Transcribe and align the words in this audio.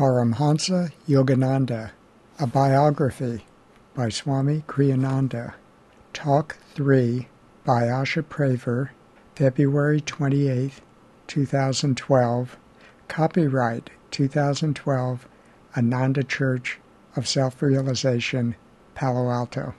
Paramhansa 0.00 0.90
Yogananda, 1.06 1.90
a 2.38 2.46
biography 2.46 3.44
by 3.94 4.08
Swami 4.08 4.64
Kriyananda. 4.66 5.52
Talk 6.14 6.56
3 6.72 7.28
by 7.66 7.82
Asha 7.82 8.22
Praver, 8.22 8.92
February 9.36 10.00
28, 10.00 10.72
2012. 11.26 12.56
Copyright 13.08 13.90
2012, 14.10 15.28
Ananda 15.76 16.24
Church 16.24 16.78
of 17.14 17.28
Self 17.28 17.60
Realization, 17.60 18.56
Palo 18.94 19.30
Alto. 19.30 19.74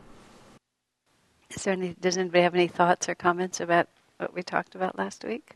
Is 1.50 1.64
there 1.64 1.74
any, 1.74 1.96
does 2.00 2.18
anybody 2.18 2.44
have 2.44 2.54
any 2.54 2.68
thoughts 2.68 3.10
or 3.10 3.16
comments 3.16 3.60
about 3.60 3.88
what 4.18 4.36
we 4.36 4.44
talked 4.44 4.76
about 4.76 5.00
last 5.00 5.26
week? 5.26 5.54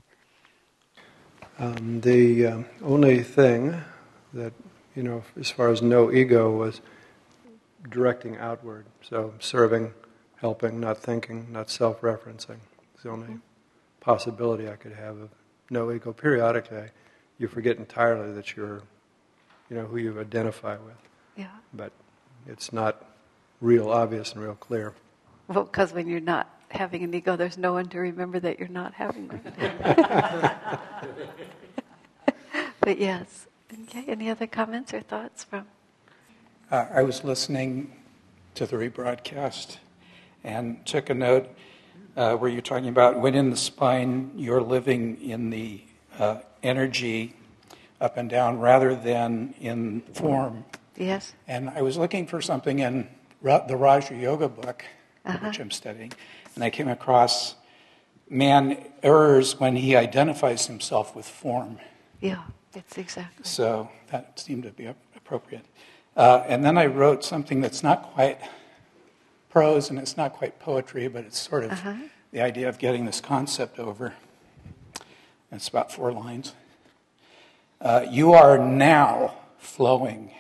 Um, 1.60 2.02
the 2.02 2.48
uh, 2.48 2.64
only 2.82 3.22
thing 3.22 3.84
that, 4.36 4.54
you 4.96 5.02
know, 5.02 5.24
as 5.40 5.50
far 5.50 5.70
as 5.70 5.82
no 5.82 6.12
ego 6.12 6.52
was 6.52 6.82
directing 7.90 8.38
outward. 8.38 8.86
So 9.02 9.34
serving, 9.40 9.94
helping, 10.38 10.80
not 10.80 11.00
thinking, 11.00 11.48
not 11.52 11.70
self 11.72 12.02
referencing. 12.02 12.60
It's 12.94 13.04
the 13.04 13.10
only 13.10 13.40
possibility 14.00 14.70
I 14.70 14.76
could 14.76 14.94
have 14.94 15.18
of 15.18 15.30
no 15.70 15.92
ego. 15.92 16.14
Periodically, 16.14 16.90
you 17.40 17.48
forget 17.48 17.78
entirely 17.78 18.32
that 18.34 18.56
you're, 18.56 18.84
you 19.70 19.78
know, 19.78 19.86
who 19.86 19.98
you 19.98 20.20
identify 20.20 20.78
with. 20.78 20.98
Yeah. 21.36 21.48
But 21.74 21.92
it's 22.46 22.72
not 22.72 23.04
real 23.62 23.90
obvious 23.90 24.34
and 24.34 24.42
real 24.42 24.56
clear. 24.56 24.94
Well, 25.48 25.64
because 25.64 25.94
when 25.94 26.08
you're 26.08 26.20
not 26.20 26.50
having 26.70 27.04
an 27.04 27.14
ego, 27.14 27.36
there's 27.36 27.58
no 27.58 27.74
one 27.74 27.88
to 27.90 28.00
remember 28.00 28.40
that 28.40 28.60
you're 28.60 28.68
not 28.68 28.94
having 28.94 29.28
one. 29.28 29.42
but 32.80 33.00
yes. 33.00 33.48
Okay, 33.74 34.06
any 34.08 34.30
other 34.30 34.48
comments 34.48 34.94
or 34.94 35.02
thoughts 35.02 35.44
from? 35.44 35.66
Uh, 36.72 36.86
I 36.94 37.04
was 37.04 37.24
listening 37.24 37.92
to 38.56 38.66
the 38.66 38.76
rebroadcast 38.78 39.78
and 40.44 40.84
took 40.86 41.10
a 41.10 41.14
note 41.14 41.48
uh, 42.16 42.36
where 42.36 42.50
you're 42.50 42.62
talking 42.62 42.90
about 42.90 43.20
when 43.20 43.36
in 43.36 43.50
the 43.50 43.58
spine 43.58 44.32
you're 44.36 44.62
living 44.62 45.20
in 45.22 45.50
the 45.50 45.82
uh, 46.20 46.38
energy 46.64 47.36
up 48.00 48.18
and 48.18 48.30
down 48.30 48.60
rather 48.60 48.96
than 48.96 49.54
in 49.60 50.02
form. 50.14 50.64
Yes. 50.96 51.34
And 51.48 51.70
I 51.70 51.82
was 51.82 51.98
looking 51.98 52.28
for 52.28 52.42
something 52.42 52.80
in 52.80 53.08
Ra- 53.42 53.66
the 53.66 53.76
Raja 53.76 54.16
Yoga 54.16 54.48
book, 54.48 54.86
Uh-huh. 55.26 55.48
which 55.48 55.60
I'm 55.60 55.72
studying, 55.72 56.14
and 56.56 56.64
I 56.64 56.70
came 56.70 56.88
across 56.88 57.56
man 58.30 58.78
errs 59.04 59.60
when 59.60 59.76
he 59.76 59.96
identifies 59.96 60.68
himself 60.68 61.16
with 61.16 61.26
form. 61.28 61.80
Yeah, 62.22 62.44
it's 62.76 62.98
exactly. 62.98 63.44
So 63.44 63.90
that 64.12 64.40
seemed 64.40 64.64
to 64.64 64.72
be 64.72 64.86
appropriate. 65.16 65.66
Uh, 66.16 66.44
and 66.48 66.64
then 66.64 66.78
I 66.78 66.86
wrote 66.86 67.24
something 67.24 67.62
that's 67.62 67.84
not 67.84 68.04
quite 68.14 68.40
prose 69.50 69.90
and 69.90 70.00
it's 70.00 70.18
not 70.18 70.34
quite 70.34 70.60
poetry, 70.60 71.08
but 71.08 71.26
it's 71.26 71.40
sort 71.40 71.64
of 71.66 71.72
Uh-huh. 71.72 71.94
the 72.32 72.42
idea 72.42 72.70
of 72.70 72.78
getting 72.78 73.06
this 73.06 73.22
concept 73.22 73.80
over. 73.80 74.14
It's 75.52 75.68
about 75.68 75.92
four 75.92 76.12
lines. 76.12 76.54
Uh, 77.82 78.06
you 78.10 78.34
are 78.34 78.58
now 78.58 79.36
flowing, 79.58 80.32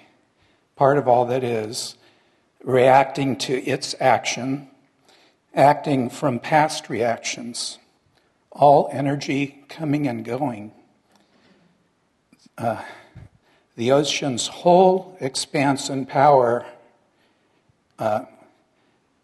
part 0.75 0.97
of 0.97 1.07
all 1.07 1.25
that 1.25 1.43
is, 1.43 1.95
reacting 2.63 3.37
to 3.37 3.61
its 3.63 3.95
action, 3.99 4.67
acting 5.53 6.09
from 6.09 6.39
past 6.39 6.89
reactions, 6.89 7.77
all 8.51 8.89
energy 8.91 9.63
coming 9.69 10.07
and 10.07 10.25
going. 10.25 10.71
Uh, 12.57 12.81
the 13.75 13.91
ocean's 13.91 14.47
whole 14.47 15.17
expanse 15.19 15.89
and 15.89 16.07
power 16.07 16.65
uh, 17.99 18.25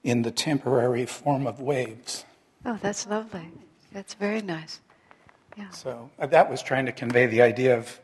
in 0.04 0.22
the 0.24 0.32
temporary 0.32 1.06
form 1.06 1.48
of 1.48 1.62
waves. 1.62 2.26
Oh, 2.66 2.78
that's 2.82 3.08
lovely. 3.08 3.48
That's 3.94 4.14
very 4.14 4.42
nice. 4.42 4.82
Yeah. 5.58 5.70
So 5.70 6.10
uh, 6.20 6.28
that 6.28 6.50
was 6.50 6.62
trying 6.62 6.86
to 6.86 6.92
convey 6.92 7.26
the 7.26 7.42
idea 7.42 7.78
of 7.78 8.00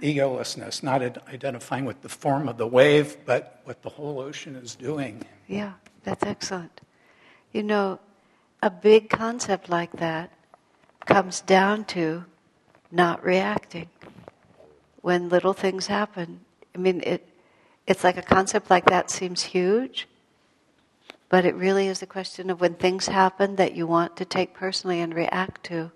egolessness, 0.00 0.82
not 0.82 1.02
ad- 1.02 1.22
identifying 1.28 1.84
with 1.84 2.02
the 2.02 2.08
form 2.08 2.48
of 2.48 2.56
the 2.56 2.66
wave, 2.66 3.16
but 3.24 3.60
what 3.64 3.82
the 3.82 3.88
whole 3.88 4.18
ocean 4.18 4.56
is 4.56 4.74
doing. 4.74 5.22
Yeah, 5.46 5.72
that's 6.02 6.24
excellent. 6.24 6.80
You 7.52 7.62
know, 7.62 8.00
a 8.62 8.70
big 8.70 9.08
concept 9.08 9.68
like 9.68 9.92
that 9.92 10.30
comes 11.06 11.40
down 11.42 11.84
to 11.86 12.24
not 12.90 13.24
reacting. 13.24 13.88
When 15.02 15.28
little 15.28 15.52
things 15.52 15.86
happen, 15.86 16.40
I 16.74 16.78
mean, 16.78 17.02
it, 17.04 17.26
it's 17.86 18.04
like 18.04 18.16
a 18.16 18.22
concept 18.22 18.70
like 18.70 18.84
that 18.86 19.10
seems 19.10 19.42
huge, 19.42 20.06
but 21.28 21.44
it 21.44 21.54
really 21.54 21.88
is 21.88 22.02
a 22.02 22.06
question 22.06 22.50
of 22.50 22.60
when 22.60 22.74
things 22.74 23.06
happen 23.06 23.56
that 23.56 23.74
you 23.74 23.86
want 23.86 24.16
to 24.16 24.24
take 24.24 24.54
personally 24.54 25.00
and 25.00 25.14
react 25.14 25.64
to, 25.64 25.90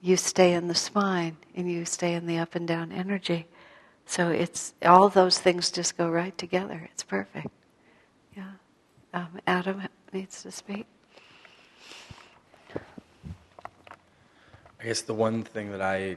you 0.00 0.16
stay 0.16 0.54
in 0.54 0.68
the 0.68 0.74
spine 0.74 1.36
and 1.54 1.70
you 1.70 1.84
stay 1.84 2.14
in 2.14 2.26
the 2.26 2.38
up 2.38 2.54
and 2.54 2.66
down 2.66 2.92
energy. 2.92 3.46
So 4.06 4.30
it's 4.30 4.72
all 4.82 5.08
those 5.08 5.38
things 5.38 5.70
just 5.70 5.98
go 5.98 6.08
right 6.08 6.36
together. 6.38 6.88
It's 6.92 7.02
perfect. 7.02 7.48
Yeah. 8.36 8.52
Um, 9.12 9.40
Adam 9.46 9.82
needs 10.12 10.42
to 10.44 10.50
speak. 10.50 10.86
I 14.80 14.84
guess 14.84 15.02
the 15.02 15.14
one 15.14 15.42
thing 15.42 15.72
that 15.72 15.82
I 15.82 16.16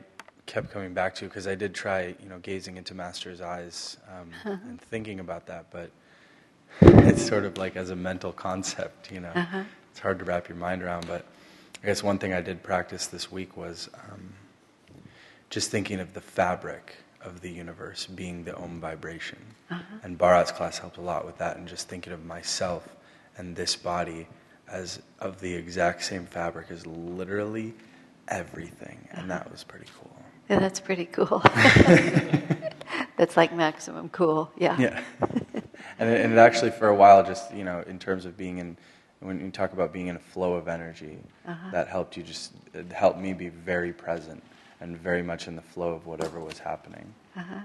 kept 0.52 0.70
coming 0.70 0.94
back 0.94 1.16
to, 1.16 1.26
because 1.26 1.48
I 1.48 1.56
did 1.56 1.74
try, 1.74 2.14
you 2.22 2.28
know, 2.28 2.38
gazing 2.40 2.76
into 2.76 2.94
Master's 2.94 3.40
eyes 3.40 3.96
um, 4.10 4.60
and 4.68 4.82
thinking 4.82 5.22
about 5.22 5.46
that, 5.46 5.68
but 5.72 5.92
it's 6.82 7.26
sort 7.26 7.46
of 7.46 7.58
like 7.58 7.78
as 7.78 7.90
a 7.90 7.96
mental 7.96 8.34
concept, 8.34 9.12
you 9.12 9.22
know. 9.22 9.32
Uh-huh. 9.34 9.64
It's 9.92 10.00
hard 10.00 10.20
to 10.20 10.26
wrap 10.26 10.50
your 10.50 10.58
mind 10.58 10.84
around, 10.84 11.08
but 11.08 11.26
I 11.82 11.86
guess 11.86 12.04
one 12.04 12.18
thing 12.18 12.34
I 12.34 12.42
did 12.42 12.62
practice 12.64 13.08
this 13.08 13.32
week 13.32 13.56
was 13.56 13.90
um, 14.12 14.34
just 15.50 15.72
thinking 15.72 16.02
of 16.02 16.14
the 16.14 16.22
fabric 16.22 16.98
of 17.22 17.40
the 17.40 17.50
universe 17.50 18.06
being 18.08 18.44
the 18.44 18.56
Om 18.58 18.82
vibration. 18.82 19.40
And 20.04 20.18
Bharat's 20.18 20.52
class 20.52 20.78
helped 20.78 20.98
a 20.98 21.02
lot 21.02 21.26
with 21.26 21.38
that, 21.38 21.56
and 21.56 21.66
just 21.66 21.88
thinking 21.88 22.12
of 22.12 22.26
myself 22.26 22.90
and 23.38 23.56
this 23.56 23.78
body 23.78 24.28
as 24.68 25.02
of 25.20 25.40
the 25.40 25.54
exact 25.54 26.04
same 26.04 26.26
fabric 26.26 26.72
as 26.72 26.86
literally 26.86 27.74
everything, 28.28 28.98
and 29.12 29.30
that 29.30 29.50
was 29.50 29.64
pretty 29.64 29.88
cool. 29.98 30.21
Yeah, 30.52 30.60
that's 30.60 30.82
pretty 30.82 31.06
cool. 31.06 31.40
that's 33.16 33.38
like 33.38 33.54
maximum 33.54 34.10
cool. 34.10 34.52
Yeah. 34.58 34.78
Yeah, 34.78 35.02
and 35.98 36.10
it, 36.10 36.26
and 36.26 36.34
it 36.34 36.38
actually 36.38 36.72
for 36.72 36.90
a 36.90 36.96
while, 36.96 37.24
just 37.24 37.54
you 37.54 37.64
know, 37.64 37.86
in 37.88 37.98
terms 37.98 38.26
of 38.26 38.36
being 38.36 38.58
in, 38.58 38.76
when 39.22 39.40
you 39.40 39.50
talk 39.50 39.72
about 39.72 39.94
being 39.94 40.08
in 40.08 40.18
a 40.18 40.20
flow 40.20 40.56
of 40.56 40.68
energy, 40.68 41.20
that 41.72 41.88
helped 41.88 42.18
you 42.18 42.24
just 42.24 42.52
it 42.74 42.92
helped 42.92 43.18
me 43.18 43.32
be 43.32 43.48
very 43.48 43.94
present 43.94 44.44
and 44.82 44.98
very 44.98 45.24
much 45.24 45.48
in 45.48 45.56
the 45.56 45.62
flow 45.62 45.94
of 45.94 46.06
whatever 46.06 46.42
was 46.42 46.60
happening. 46.60 47.14
Uh-huh. 47.38 47.62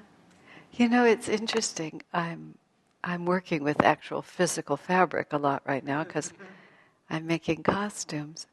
You 0.74 0.88
know, 0.88 1.04
it's 1.04 1.28
interesting. 1.28 2.02
I'm 2.12 2.54
I'm 3.02 3.26
working 3.26 3.64
with 3.64 3.82
actual 3.82 4.22
physical 4.22 4.76
fabric 4.76 5.32
a 5.32 5.38
lot 5.38 5.62
right 5.66 5.84
now 5.84 6.04
because 6.04 6.32
I'm 7.10 7.26
making 7.26 7.64
costumes. 7.64 8.46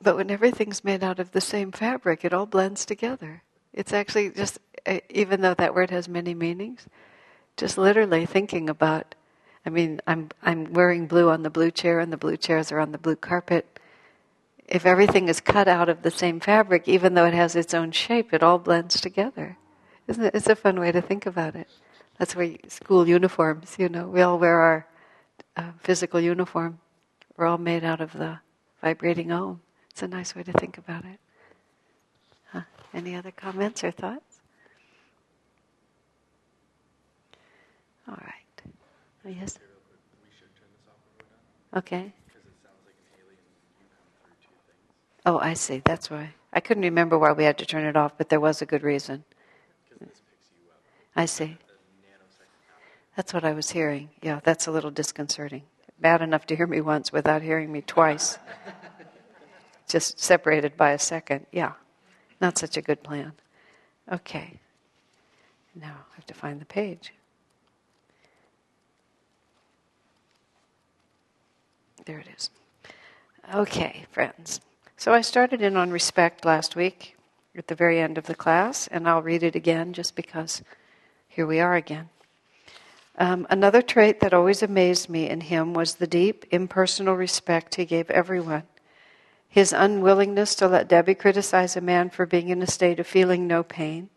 But 0.00 0.16
when 0.16 0.30
everything's 0.30 0.84
made 0.84 1.02
out 1.02 1.18
of 1.18 1.32
the 1.32 1.40
same 1.40 1.72
fabric, 1.72 2.24
it 2.24 2.32
all 2.32 2.46
blends 2.46 2.84
together. 2.84 3.42
It's 3.72 3.92
actually 3.92 4.30
just, 4.30 4.58
uh, 4.86 5.00
even 5.10 5.40
though 5.40 5.54
that 5.54 5.74
word 5.74 5.90
has 5.90 6.08
many 6.08 6.34
meanings, 6.34 6.86
just 7.56 7.76
literally 7.78 8.24
thinking 8.24 8.68
about. 8.70 9.14
I 9.66 9.70
mean, 9.70 10.00
I'm 10.06 10.30
I'm 10.42 10.72
wearing 10.72 11.06
blue 11.06 11.28
on 11.28 11.42
the 11.42 11.50
blue 11.50 11.70
chair, 11.70 11.98
and 11.98 12.12
the 12.12 12.16
blue 12.16 12.36
chairs 12.36 12.70
are 12.72 12.78
on 12.78 12.92
the 12.92 12.98
blue 12.98 13.16
carpet. 13.16 13.78
If 14.66 14.86
everything 14.86 15.28
is 15.28 15.40
cut 15.40 15.66
out 15.66 15.88
of 15.88 16.02
the 16.02 16.10
same 16.10 16.40
fabric, 16.40 16.86
even 16.86 17.14
though 17.14 17.24
it 17.24 17.34
has 17.34 17.56
its 17.56 17.74
own 17.74 17.90
shape, 17.90 18.32
it 18.32 18.42
all 18.42 18.58
blends 18.58 19.00
together. 19.00 19.56
Isn't 20.06 20.24
it? 20.24 20.34
It's 20.34 20.46
a 20.46 20.56
fun 20.56 20.78
way 20.78 20.92
to 20.92 21.02
think 21.02 21.26
about 21.26 21.56
it. 21.56 21.68
That's 22.18 22.36
where 22.36 22.56
school 22.68 23.08
uniforms, 23.08 23.76
you 23.78 23.88
know, 23.88 24.08
we 24.08 24.22
all 24.22 24.38
wear 24.38 24.60
our 24.60 24.86
uh, 25.56 25.72
physical 25.80 26.20
uniform. 26.20 26.78
We're 27.36 27.46
all 27.46 27.58
made 27.58 27.84
out 27.84 28.00
of 28.00 28.12
the 28.12 28.40
vibrating 28.82 29.30
Om. 29.32 29.60
It's 29.98 30.04
a 30.04 30.06
nice 30.06 30.36
way 30.36 30.44
to 30.44 30.52
think 30.52 30.78
about 30.78 31.04
it. 31.04 31.18
Huh. 32.52 32.60
Any 32.94 33.16
other 33.16 33.32
comments 33.32 33.82
or 33.82 33.90
thoughts? 33.90 34.38
All 38.06 38.16
right. 38.20 38.72
Oh, 39.26 39.28
yes? 39.28 39.58
Okay. 41.76 42.12
Oh, 45.26 45.40
I 45.40 45.54
see. 45.54 45.82
That's 45.84 46.08
why. 46.08 46.32
I 46.52 46.60
couldn't 46.60 46.84
remember 46.84 47.18
why 47.18 47.32
we 47.32 47.42
had 47.42 47.58
to 47.58 47.66
turn 47.66 47.84
it 47.84 47.96
off, 47.96 48.16
but 48.16 48.28
there 48.28 48.38
was 48.38 48.62
a 48.62 48.66
good 48.66 48.84
reason. 48.84 49.24
I 51.16 51.24
see. 51.24 51.58
That's 53.16 53.34
what 53.34 53.42
I 53.42 53.52
was 53.52 53.70
hearing. 53.70 54.10
Yeah, 54.22 54.38
that's 54.44 54.68
a 54.68 54.70
little 54.70 54.92
disconcerting. 54.92 55.64
Bad 55.98 56.22
enough 56.22 56.46
to 56.46 56.54
hear 56.54 56.68
me 56.68 56.80
once 56.80 57.10
without 57.12 57.42
hearing 57.42 57.72
me 57.72 57.80
twice. 57.80 58.38
Just 59.88 60.20
separated 60.20 60.76
by 60.76 60.92
a 60.92 60.98
second. 60.98 61.46
Yeah, 61.50 61.72
not 62.40 62.58
such 62.58 62.76
a 62.76 62.82
good 62.82 63.02
plan. 63.02 63.32
Okay. 64.12 64.60
Now 65.74 65.96
I 66.12 66.14
have 66.16 66.26
to 66.26 66.34
find 66.34 66.60
the 66.60 66.66
page. 66.66 67.12
There 72.04 72.18
it 72.18 72.28
is. 72.36 72.50
Okay, 73.54 74.04
friends. 74.10 74.60
So 74.96 75.12
I 75.12 75.20
started 75.20 75.62
in 75.62 75.76
on 75.76 75.90
respect 75.90 76.44
last 76.44 76.74
week 76.74 77.16
at 77.54 77.68
the 77.68 77.74
very 77.74 77.98
end 78.00 78.18
of 78.18 78.26
the 78.26 78.34
class, 78.34 78.88
and 78.88 79.08
I'll 79.08 79.22
read 79.22 79.42
it 79.42 79.54
again 79.54 79.92
just 79.92 80.16
because 80.16 80.62
here 81.28 81.46
we 81.46 81.60
are 81.60 81.74
again. 81.74 82.08
Um, 83.18 83.46
another 83.50 83.82
trait 83.82 84.20
that 84.20 84.32
always 84.32 84.62
amazed 84.62 85.08
me 85.08 85.28
in 85.28 85.40
him 85.40 85.74
was 85.74 85.94
the 85.94 86.06
deep, 86.06 86.46
impersonal 86.50 87.14
respect 87.14 87.74
he 87.74 87.84
gave 87.84 88.10
everyone. 88.10 88.62
His 89.48 89.72
unwillingness 89.72 90.54
to 90.56 90.68
let 90.68 90.88
Debbie 90.88 91.14
criticize 91.14 91.76
a 91.76 91.80
man 91.80 92.10
for 92.10 92.26
being 92.26 92.48
in 92.48 92.62
a 92.62 92.66
state 92.66 93.00
of 93.00 93.06
feeling 93.06 93.46
no 93.46 93.62
pain. 93.62 94.10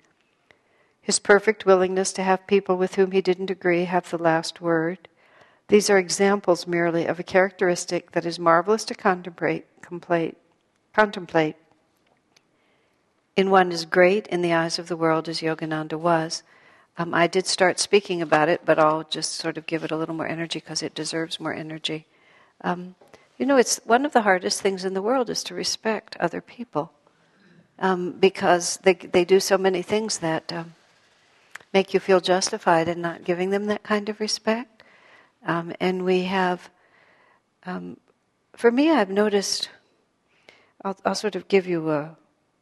His 1.01 1.19
perfect 1.19 1.66
willingness 1.66 2.13
to 2.13 2.24
have 2.24 2.45
people 2.48 2.78
with 2.78 2.95
whom 2.95 3.12
he 3.12 3.22
didn't 3.22 3.50
agree 3.50 3.86
have 3.86 4.10
the 4.10 4.18
last 4.18 4.62
word. 4.62 5.07
These 5.68 5.89
are 5.89 5.98
examples 5.98 6.68
merely 6.68 7.06
of 7.06 7.19
a 7.19 7.24
characteristic 7.24 8.12
that 8.12 8.25
is 8.25 8.38
marvelous 8.38 8.83
to 8.86 8.94
contemplate, 8.94 9.66
contemplate 10.94 11.56
in 13.36 13.50
one 13.50 13.72
as 13.72 13.86
great 13.86 14.27
in 14.27 14.42
the 14.42 14.54
eyes 14.54 14.77
of 14.77 14.88
the 14.88 14.98
world 14.98 15.30
as 15.30 15.39
Yogananda 15.39 15.98
was. 15.98 16.44
Um, 16.98 17.13
I 17.13 17.27
did 17.27 17.48
start 17.48 17.80
speaking 17.80 18.22
about 18.22 18.50
it, 18.50 18.62
but 18.66 18.77
I'll 18.77 19.04
just 19.06 19.31
sort 19.31 19.57
of 19.57 19.66
give 19.66 19.84
it 19.84 19.92
a 19.92 19.98
little 19.98 20.13
more 20.13 20.27
energy 20.27 20.60
because 20.60 20.84
it 20.84 20.94
deserves 20.94 21.39
more 21.39 21.54
energy. 21.54 22.06
Um, 22.62 22.95
you 23.42 23.48
know, 23.48 23.58
it's 23.58 23.82
one 23.86 24.06
of 24.06 24.14
the 24.14 24.22
hardest 24.22 24.62
things 24.62 24.86
in 24.86 24.94
the 24.94 25.02
world 25.02 25.28
is 25.28 25.44
to 25.46 25.56
respect 25.56 26.16
other 26.20 26.42
people 26.42 26.94
um, 27.80 28.12
because 28.12 28.78
they 28.84 28.94
they 28.94 29.26
do 29.26 29.40
so 29.40 29.58
many 29.58 29.82
things 29.82 30.20
that 30.20 30.54
um, 30.54 30.76
make 31.74 31.92
you 31.92 32.00
feel 32.00 32.20
justified 32.20 32.88
in 32.88 33.02
not 33.02 33.24
giving 33.24 33.50
them 33.50 33.66
that 33.66 33.82
kind 33.82 34.10
of 34.10 34.20
respect. 34.20 34.84
Um, 35.44 35.74
and 35.80 36.06
we 36.06 36.26
have, 36.26 36.70
um, 37.66 37.98
for 38.54 38.70
me, 38.70 38.92
I've 38.92 39.10
noticed. 39.10 39.70
I'll, 40.86 40.98
I'll 41.04 41.16
sort 41.16 41.36
of 41.36 41.48
give 41.48 41.66
you 41.66 41.90
a 41.90 42.16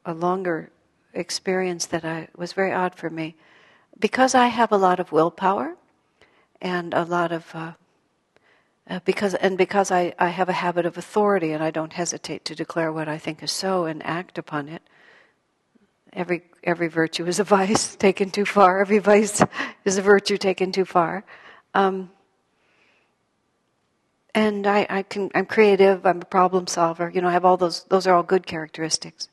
a 0.05 0.13
longer 0.13 0.71
experience 1.13 1.87
that 1.87 2.05
I 2.05 2.29
was 2.37 2.53
very 2.53 2.71
odd 2.71 2.95
for 2.95 3.09
me. 3.09 3.35
Because 3.99 4.33
I 4.33 4.47
have 4.47 4.71
a 4.71 4.77
lot 4.77 5.01
of 5.01 5.11
willpower 5.11 5.75
and 6.61 6.93
a 6.93 7.03
lot 7.03 7.33
of 7.33 7.53
uh, 7.53 7.73
uh, 8.89 8.99
because 9.05 9.35
and 9.35 9.57
because 9.57 9.91
I, 9.91 10.13
I 10.17 10.29
have 10.29 10.49
a 10.49 10.53
habit 10.53 10.85
of 10.85 10.97
authority 10.97 11.51
and 11.51 11.63
I 11.63 11.69
don't 11.69 11.93
hesitate 11.93 12.43
to 12.45 12.55
declare 12.55 12.91
what 12.91 13.07
I 13.07 13.17
think 13.17 13.43
is 13.43 13.51
so 13.51 13.85
and 13.85 14.03
act 14.05 14.37
upon 14.37 14.67
it. 14.67 14.81
Every 16.13 16.43
every 16.63 16.87
virtue 16.87 17.27
is 17.27 17.39
a 17.39 17.43
vice 17.43 17.95
taken 18.07 18.31
too 18.31 18.45
far. 18.45 18.81
Every 18.81 18.97
vice 18.97 19.43
is 19.85 19.97
a 19.97 20.01
virtue 20.01 20.37
taken 20.37 20.71
too 20.71 20.85
far. 20.85 21.23
Um, 21.73 22.09
and 24.33 24.65
I, 24.65 24.87
I 24.89 25.03
can 25.03 25.29
I'm 25.35 25.45
creative. 25.45 26.05
I'm 26.05 26.21
a 26.21 26.25
problem 26.25 26.65
solver. 26.65 27.11
You 27.13 27.21
know, 27.21 27.27
I 27.27 27.33
have 27.33 27.45
all 27.45 27.57
those. 27.57 27.83
Those 27.85 28.07
are 28.07 28.15
all 28.15 28.23
good 28.23 28.47
characteristics. 28.47 29.29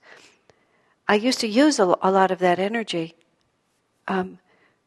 I 1.09 1.15
used 1.15 1.41
to 1.41 1.49
use 1.49 1.79
a, 1.79 1.97
a 2.03 2.11
lot 2.11 2.31
of 2.31 2.41
that 2.41 2.59
energy 2.59 3.15
um, 4.09 4.39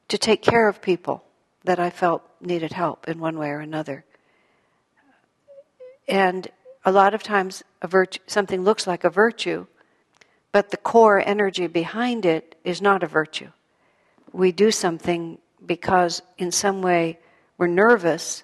to 0.10 0.18
take 0.18 0.42
care 0.42 0.68
of 0.68 0.82
people 0.82 1.24
that 1.64 1.80
I 1.80 1.90
felt 1.90 2.24
needed 2.42 2.74
help 2.74 3.08
in 3.08 3.20
one 3.20 3.38
way 3.40 3.50
or 3.50 3.60
another. 3.60 4.04
And 6.10 6.50
a 6.84 6.92
lot 6.92 7.14
of 7.14 7.22
times, 7.22 7.64
a 7.84 7.88
virtue, 7.88 8.20
something 8.26 8.64
looks 8.64 8.88
like 8.88 9.04
a 9.04 9.10
virtue, 9.12 9.68
but 10.52 10.72
the 10.72 10.78
core 10.78 11.22
energy 11.24 11.68
behind 11.68 12.26
it 12.26 12.56
is 12.64 12.82
not 12.82 13.04
a 13.04 13.08
virtue. 13.08 13.50
We 14.34 14.52
do 14.52 14.72
something 14.72 15.38
because, 15.64 16.24
in 16.40 16.52
some 16.52 16.82
way, 16.82 17.20
we're 17.60 17.68
nervous 17.68 18.44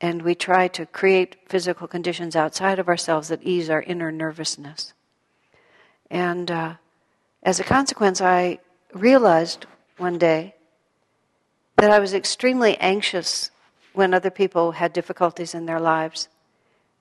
and 0.00 0.22
we 0.22 0.34
try 0.34 0.68
to 0.68 0.86
create 0.86 1.36
physical 1.46 1.86
conditions 1.86 2.34
outside 2.34 2.78
of 2.78 2.88
ourselves 2.88 3.28
that 3.28 3.42
ease 3.42 3.68
our 3.68 3.82
inner 3.82 4.10
nervousness. 4.10 4.94
And 6.10 6.50
uh, 6.50 6.74
as 7.42 7.60
a 7.60 7.64
consequence, 7.64 8.20
I 8.20 8.60
realized 8.92 9.66
one 9.98 10.18
day 10.18 10.54
that 11.76 11.90
I 11.90 11.98
was 11.98 12.14
extremely 12.14 12.76
anxious 12.78 13.50
when 13.92 14.14
other 14.14 14.30
people 14.30 14.72
had 14.72 14.92
difficulties 14.92 15.54
in 15.54 15.66
their 15.66 15.80
lives. 15.80 16.28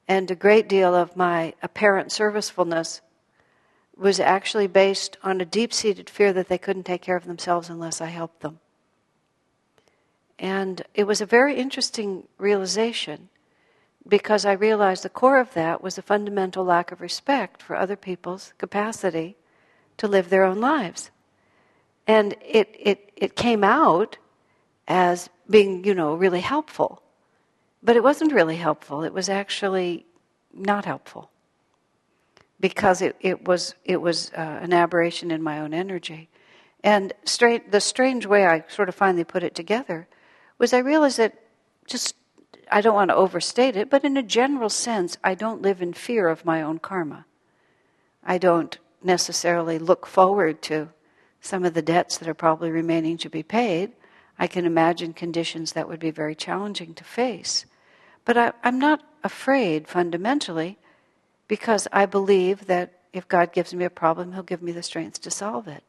And 0.07 0.29
a 0.29 0.35
great 0.35 0.67
deal 0.67 0.93
of 0.93 1.15
my 1.15 1.53
apparent 1.61 2.11
servicefulness 2.11 3.01
was 3.95 4.19
actually 4.19 4.67
based 4.67 5.17
on 5.23 5.39
a 5.39 5.45
deep 5.45 5.73
seated 5.73 6.09
fear 6.09 6.33
that 6.33 6.49
they 6.49 6.57
couldn't 6.57 6.83
take 6.83 7.01
care 7.01 7.15
of 7.15 7.25
themselves 7.25 7.69
unless 7.69 8.01
I 8.01 8.07
helped 8.07 8.41
them. 8.41 8.59
And 10.39 10.81
it 10.93 11.05
was 11.05 11.21
a 11.21 11.25
very 11.25 11.55
interesting 11.55 12.27
realization 12.37 13.29
because 14.07 14.45
I 14.45 14.53
realized 14.53 15.03
the 15.03 15.09
core 15.09 15.39
of 15.39 15.53
that 15.53 15.81
was 15.81 15.97
a 15.97 16.01
fundamental 16.01 16.65
lack 16.65 16.91
of 16.91 16.99
respect 16.99 17.61
for 17.61 17.75
other 17.75 17.95
people's 17.95 18.53
capacity 18.57 19.37
to 19.97 20.07
live 20.07 20.29
their 20.29 20.43
own 20.43 20.59
lives. 20.59 21.11
And 22.07 22.35
it, 22.41 22.75
it, 22.77 23.11
it 23.15 23.35
came 23.35 23.63
out 23.63 24.17
as 24.87 25.29
being, 25.49 25.85
you 25.85 25.93
know, 25.93 26.15
really 26.15 26.41
helpful. 26.41 27.02
But 27.83 27.97
it 27.97 28.03
wasn't 28.03 28.31
really 28.31 28.55
helpful. 28.55 29.03
It 29.03 29.13
was 29.13 29.27
actually 29.27 30.05
not 30.53 30.85
helpful 30.85 31.29
because 32.59 33.01
it, 33.01 33.17
it 33.19 33.45
was, 33.45 33.75
it 33.83 34.01
was 34.01 34.31
uh, 34.37 34.59
an 34.61 34.71
aberration 34.71 35.31
in 35.31 35.43
my 35.43 35.59
own 35.59 35.73
energy. 35.73 36.29
And 36.81 37.11
straight, 37.25 37.71
the 37.71 37.81
strange 37.81 38.25
way 38.25 38.45
I 38.45 38.63
sort 38.69 38.87
of 38.87 38.95
finally 38.95 39.25
put 39.25 39.43
it 39.43 39.53
together 39.53 40.07
was 40.57 40.73
I 40.73 40.77
realized 40.79 41.17
that 41.17 41.33
just, 41.85 42.15
I 42.71 42.79
don't 42.79 42.95
want 42.95 43.09
to 43.09 43.15
overstate 43.15 43.75
it, 43.75 43.89
but 43.89 44.05
in 44.05 44.15
a 44.15 44.23
general 44.23 44.69
sense, 44.69 45.17
I 45.23 45.35
don't 45.35 45.61
live 45.61 45.81
in 45.81 45.91
fear 45.91 46.29
of 46.29 46.45
my 46.45 46.61
own 46.61 46.79
karma. 46.79 47.25
I 48.23 48.37
don't 48.37 48.77
necessarily 49.03 49.77
look 49.77 50.05
forward 50.05 50.61
to 50.63 50.89
some 51.41 51.65
of 51.65 51.73
the 51.73 51.81
debts 51.81 52.17
that 52.17 52.29
are 52.29 52.33
probably 52.33 52.71
remaining 52.71 53.17
to 53.17 53.29
be 53.29 53.43
paid. 53.43 53.91
I 54.39 54.47
can 54.47 54.65
imagine 54.65 55.11
conditions 55.11 55.73
that 55.73 55.89
would 55.89 55.99
be 55.99 56.11
very 56.11 56.35
challenging 56.35 56.93
to 56.93 57.03
face. 57.03 57.65
But 58.25 58.37
I, 58.37 58.53
am 58.63 58.79
not 58.79 59.03
afraid 59.23 59.87
fundamentally 59.87 60.77
because 61.47 61.87
I 61.91 62.05
believe 62.05 62.67
that 62.67 62.93
if 63.11 63.27
God 63.27 63.53
gives 63.53 63.73
me 63.73 63.85
a 63.85 63.89
problem, 63.89 64.33
He'll 64.33 64.43
give 64.43 64.61
me 64.61 64.71
the 64.71 64.83
strength 64.83 65.21
to 65.21 65.31
solve 65.31 65.67
it. 65.67 65.83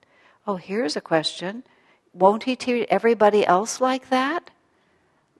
Oh, 0.46 0.56
here's 0.56 0.96
a 0.96 1.00
question. 1.00 1.64
Won't 2.12 2.44
He 2.44 2.56
treat 2.56 2.86
everybody 2.90 3.46
else 3.46 3.80
like 3.80 4.10
that? 4.10 4.50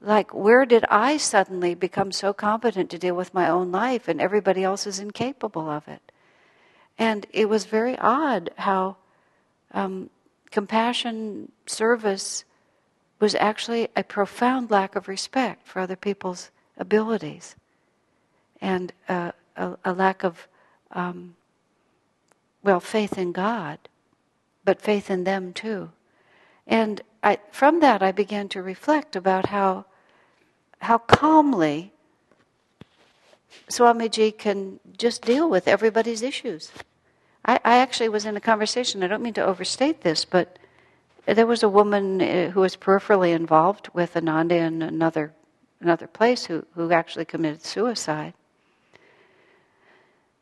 Like, 0.01 0.35
where 0.35 0.67
did 0.67 0.85
I 0.91 1.17
suddenly 1.17 1.75
become 1.75 2.13
so 2.13 2.33
competent 2.33 2.91
to 2.91 2.99
deal 2.99 3.15
with 3.15 3.33
my 3.33 3.49
own 3.49 3.73
life 3.73 4.07
and 4.07 4.21
everybody 4.21 4.63
else 4.63 4.87
is 4.87 4.99
incapable 4.99 5.71
of 5.71 5.89
it? 5.89 6.13
And 6.99 7.27
it 7.33 7.49
was 7.49 7.65
very 7.65 7.99
odd 7.99 8.51
how 8.57 8.97
um, 9.73 10.11
compassion, 10.51 11.51
service 11.67 12.45
was 13.19 13.35
actually 13.35 13.89
a 13.97 14.05
profound 14.05 14.71
lack 14.71 14.95
of 14.95 15.09
respect 15.09 15.67
for 15.67 15.81
other 15.81 15.97
people's 15.97 16.51
abilities 16.79 17.57
and 18.61 18.93
uh, 19.09 19.33
a, 19.57 19.77
a, 19.85 19.93
lack 19.93 20.25
of, 20.25 20.49
um, 20.93 21.37
well, 22.63 22.81
faith 22.81 23.19
in 23.19 23.33
God, 23.33 23.79
but 24.65 24.81
faith 24.81 25.11
in 25.11 25.25
them 25.25 25.53
too. 25.53 25.91
And 26.67 27.03
I, 27.23 27.39
from 27.51 27.81
that, 27.81 28.03
I 28.03 28.13
began 28.13 28.49
to 28.51 28.63
reflect 28.63 29.17
about 29.17 29.47
how, 29.47 29.85
how 30.81 30.99
calmly 30.99 31.93
Swamiji 33.69 34.37
can 34.37 34.81
just 34.97 35.23
deal 35.23 35.49
with 35.49 35.69
everybody's 35.69 36.23
issues. 36.23 36.73
I, 37.45 37.61
I, 37.65 37.77
actually 37.79 38.09
was 38.09 38.25
in 38.25 38.37
a 38.37 38.41
conversation, 38.41 39.03
I 39.03 39.07
don't 39.07 39.23
mean 39.23 39.35
to 39.35 39.45
overstate 39.45 40.01
this, 40.01 40.25
but 40.25 40.59
there 41.27 41.47
was 41.47 41.63
a 41.63 41.69
woman 41.69 42.21
uh, 42.21 42.51
who 42.51 42.61
was 42.61 42.77
peripherally 42.77 43.35
involved 43.35 43.89
with 43.93 44.17
Ananda 44.17 44.57
and 44.57 44.83
another, 44.83 45.33
another 45.85 46.07
place 46.07 46.47
who, 46.47 46.67
who 46.75 46.91
actually 46.91 47.25
committed 47.25 47.63
suicide. 47.65 48.35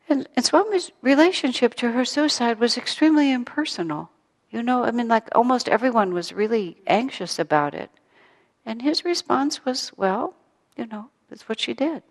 And, 0.09 0.27
and 0.35 0.45
Swami's 0.45 0.91
relationship 1.01 1.75
to 1.75 1.91
her 1.91 2.05
suicide 2.05 2.59
was 2.59 2.77
extremely 2.77 3.31
impersonal. 3.31 4.09
You 4.49 4.63
know, 4.63 4.83
I 4.83 4.91
mean, 4.91 5.07
like 5.07 5.27
almost 5.33 5.69
everyone 5.69 6.13
was 6.13 6.33
really 6.33 6.77
anxious 6.87 7.39
about 7.39 7.73
it. 7.73 7.89
And 8.65 8.81
his 8.81 9.03
response 9.03 9.65
was, 9.65 9.91
well, 9.97 10.35
you 10.77 10.85
know, 10.87 11.09
that's 11.29 11.49
what 11.49 11.59
she 11.59 11.73
did. 11.73 12.03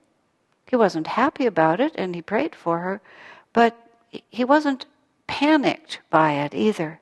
He 0.66 0.76
wasn't 0.76 1.06
happy 1.06 1.46
about 1.46 1.80
it 1.80 1.92
and 1.96 2.14
he 2.14 2.22
prayed 2.22 2.54
for 2.54 2.78
her, 2.80 3.00
but 3.52 3.76
he 4.30 4.44
wasn't 4.44 4.86
panicked 5.26 6.00
by 6.10 6.32
it 6.32 6.54
either. 6.54 7.00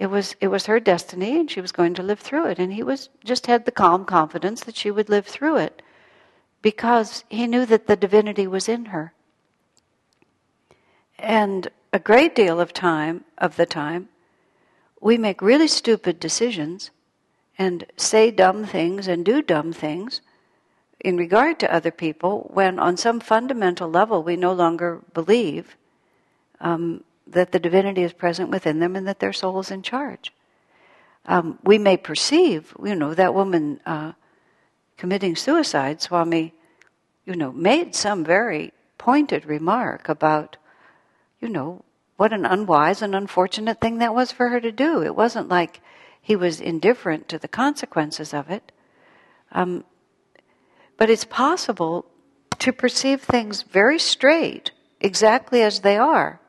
It 0.00 0.06
was, 0.06 0.34
it 0.40 0.48
was 0.48 0.64
her 0.64 0.80
destiny 0.80 1.38
and 1.38 1.50
she 1.50 1.60
was 1.60 1.72
going 1.72 1.92
to 1.92 2.02
live 2.02 2.20
through 2.20 2.46
it. 2.46 2.58
And 2.58 2.72
he 2.72 2.82
was, 2.82 3.10
just 3.22 3.46
had 3.46 3.66
the 3.66 3.70
calm 3.70 4.06
confidence 4.06 4.64
that 4.64 4.74
she 4.74 4.90
would 4.90 5.10
live 5.10 5.26
through 5.26 5.56
it 5.58 5.82
because 6.62 7.22
he 7.28 7.46
knew 7.46 7.66
that 7.66 7.86
the 7.86 7.96
divinity 7.96 8.46
was 8.46 8.66
in 8.66 8.86
her. 8.86 9.12
And 11.18 11.68
a 11.92 11.98
great 11.98 12.34
deal 12.34 12.60
of 12.60 12.72
time, 12.72 13.26
of 13.36 13.56
the 13.56 13.66
time, 13.66 14.08
we 15.02 15.18
make 15.18 15.42
really 15.42 15.68
stupid 15.68 16.18
decisions 16.18 16.90
and 17.58 17.84
say 17.98 18.30
dumb 18.30 18.64
things 18.64 19.06
and 19.06 19.22
do 19.22 19.42
dumb 19.42 19.70
things 19.70 20.22
in 21.00 21.18
regard 21.18 21.60
to 21.60 21.74
other 21.74 21.90
people 21.90 22.48
when, 22.54 22.78
on 22.78 22.96
some 22.96 23.20
fundamental 23.20 23.90
level, 23.90 24.22
we 24.22 24.36
no 24.36 24.54
longer 24.54 25.02
believe 25.12 25.76
um, 26.58 27.04
that 27.30 27.52
the 27.52 27.58
divinity 27.58 28.02
is 28.02 28.12
present 28.12 28.50
within 28.50 28.78
them 28.80 28.96
and 28.96 29.06
that 29.06 29.20
their 29.20 29.32
soul 29.32 29.60
is 29.60 29.70
in 29.70 29.82
charge. 29.82 30.32
Um, 31.26 31.58
we 31.62 31.78
may 31.78 31.96
perceive, 31.96 32.74
you 32.82 32.94
know, 32.94 33.14
that 33.14 33.34
woman 33.34 33.80
uh, 33.86 34.12
committing 34.96 35.36
suicide, 35.36 36.00
Swami, 36.00 36.54
you 37.24 37.34
know, 37.34 37.52
made 37.52 37.94
some 37.94 38.24
very 38.24 38.72
pointed 38.98 39.46
remark 39.46 40.08
about, 40.08 40.56
you 41.40 41.48
know, 41.48 41.84
what 42.16 42.32
an 42.32 42.44
unwise 42.44 43.00
and 43.00 43.14
unfortunate 43.14 43.80
thing 43.80 43.98
that 43.98 44.14
was 44.14 44.32
for 44.32 44.48
her 44.48 44.60
to 44.60 44.72
do. 44.72 45.02
It 45.02 45.14
wasn't 45.14 45.48
like 45.48 45.80
he 46.20 46.36
was 46.36 46.60
indifferent 46.60 47.28
to 47.28 47.38
the 47.38 47.48
consequences 47.48 48.34
of 48.34 48.50
it. 48.50 48.72
Um, 49.52 49.84
but 50.96 51.08
it's 51.08 51.24
possible 51.24 52.04
to 52.58 52.72
perceive 52.72 53.22
things 53.22 53.62
very 53.62 53.98
straight, 53.98 54.70
exactly 55.00 55.62
as 55.62 55.80
they 55.80 55.96
are. 55.96 56.39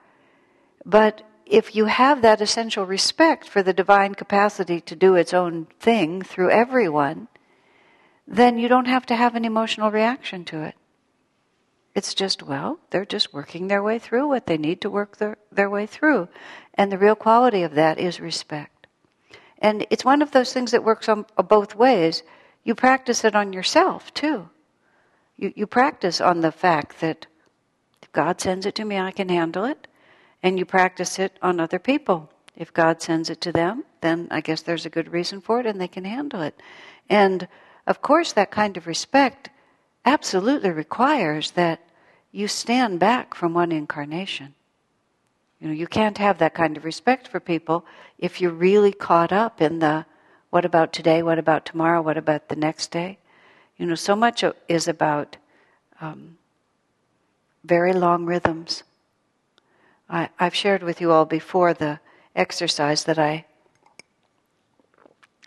But 0.85 1.21
if 1.45 1.75
you 1.75 1.85
have 1.85 2.21
that 2.21 2.41
essential 2.41 2.85
respect 2.85 3.47
for 3.47 3.61
the 3.61 3.73
divine 3.73 4.15
capacity 4.15 4.79
to 4.81 4.95
do 4.95 5.15
its 5.15 5.33
own 5.33 5.67
thing 5.79 6.21
through 6.21 6.51
everyone, 6.51 7.27
then 8.27 8.57
you 8.57 8.67
don't 8.67 8.88
have 8.88 9.05
to 9.07 9.15
have 9.15 9.35
an 9.35 9.45
emotional 9.45 9.91
reaction 9.91 10.45
to 10.45 10.63
it. 10.63 10.75
It's 11.93 12.13
just, 12.13 12.41
well, 12.41 12.79
they're 12.89 13.05
just 13.05 13.33
working 13.33 13.67
their 13.67 13.83
way 13.83 14.00
through 14.00 14.29
what 14.29 14.45
they 14.45 14.57
need 14.57 14.79
to 14.81 14.89
work 14.89 15.17
their, 15.17 15.38
their 15.51 15.69
way 15.69 15.85
through. 15.85 16.29
And 16.73 16.89
the 16.89 16.97
real 16.97 17.15
quality 17.15 17.63
of 17.63 17.75
that 17.75 18.00
is 18.00 18.21
respect. 18.21 18.88
And 19.57 19.85
it's 19.89 20.05
one 20.05 20.21
of 20.21 20.31
those 20.31 20.53
things 20.53 20.71
that 20.71 20.85
works 20.85 21.09
on 21.09 21.25
uh, 21.38 21.43
both 21.43 21.75
ways. 21.75 22.23
You 22.63 22.75
practice 22.75 23.25
it 23.25 23.35
on 23.35 23.51
yourself, 23.51 24.13
too. 24.13 24.50
You, 25.35 25.51
you 25.55 25.67
practice 25.67 26.21
on 26.21 26.39
the 26.39 26.51
fact 26.51 27.01
that 27.01 27.27
God 28.13 28.39
sends 28.39 28.65
it 28.65 28.75
to 28.75 28.85
me, 28.85 28.97
I 28.97 29.11
can 29.11 29.27
handle 29.27 29.65
it. 29.65 29.88
And 30.43 30.57
you 30.57 30.65
practice 30.65 31.19
it 31.19 31.38
on 31.41 31.60
other 31.60 31.79
people. 31.79 32.29
If 32.55 32.74
God 32.74 33.01
sends 33.01 33.29
it 33.29 33.41
to 33.41 33.51
them, 33.51 33.83
then 34.01 34.27
I 34.31 34.41
guess 34.41 34.62
there's 34.62 34.86
a 34.86 34.89
good 34.89 35.12
reason 35.12 35.41
for 35.41 35.60
it 35.60 35.65
and 35.65 35.79
they 35.79 35.88
can 35.88 36.05
handle 36.05 36.41
it. 36.41 36.60
And 37.10 37.48
of 37.88 38.01
course, 38.01 38.33
that 38.33 38.51
kind 38.51 38.77
of 38.77 38.88
respect 38.88 39.50
absolutely 40.05 40.71
requires 40.71 41.51
that 41.51 41.81
you 42.31 42.48
stand 42.48 43.00
back 43.00 43.36
from 43.36 43.53
one 43.53 43.71
incarnation. 43.71 44.53
You 45.60 45.67
know, 45.67 45.74
you 45.74 45.88
can't 45.88 46.17
have 46.17 46.39
that 46.39 46.55
kind 46.55 46.75
of 46.75 46.86
respect 46.86 47.27
for 47.27 47.39
people 47.39 47.86
if 48.17 48.41
you're 48.41 48.51
really 48.51 48.91
caught 48.91 49.31
up 49.31 49.62
in 49.62 49.79
the 49.79 50.05
what 50.50 50.65
about 50.65 50.91
today, 50.91 51.24
what 51.24 51.39
about 51.39 51.65
tomorrow, 51.65 52.01
what 52.01 52.17
about 52.17 52.50
the 52.50 52.55
next 52.55 52.91
day. 52.91 53.17
You 53.77 53.86
know, 53.86 53.95
so 53.95 54.15
much 54.15 54.43
is 54.67 54.88
about 54.88 55.38
um, 56.01 56.38
very 57.63 57.93
long 57.93 58.25
rhythms. 58.25 58.83
I, 60.11 60.29
I've 60.37 60.53
shared 60.53 60.83
with 60.83 60.99
you 60.99 61.11
all 61.11 61.23
before 61.23 61.73
the 61.73 62.01
exercise 62.35 63.05
that 63.05 63.17
I 63.17 63.45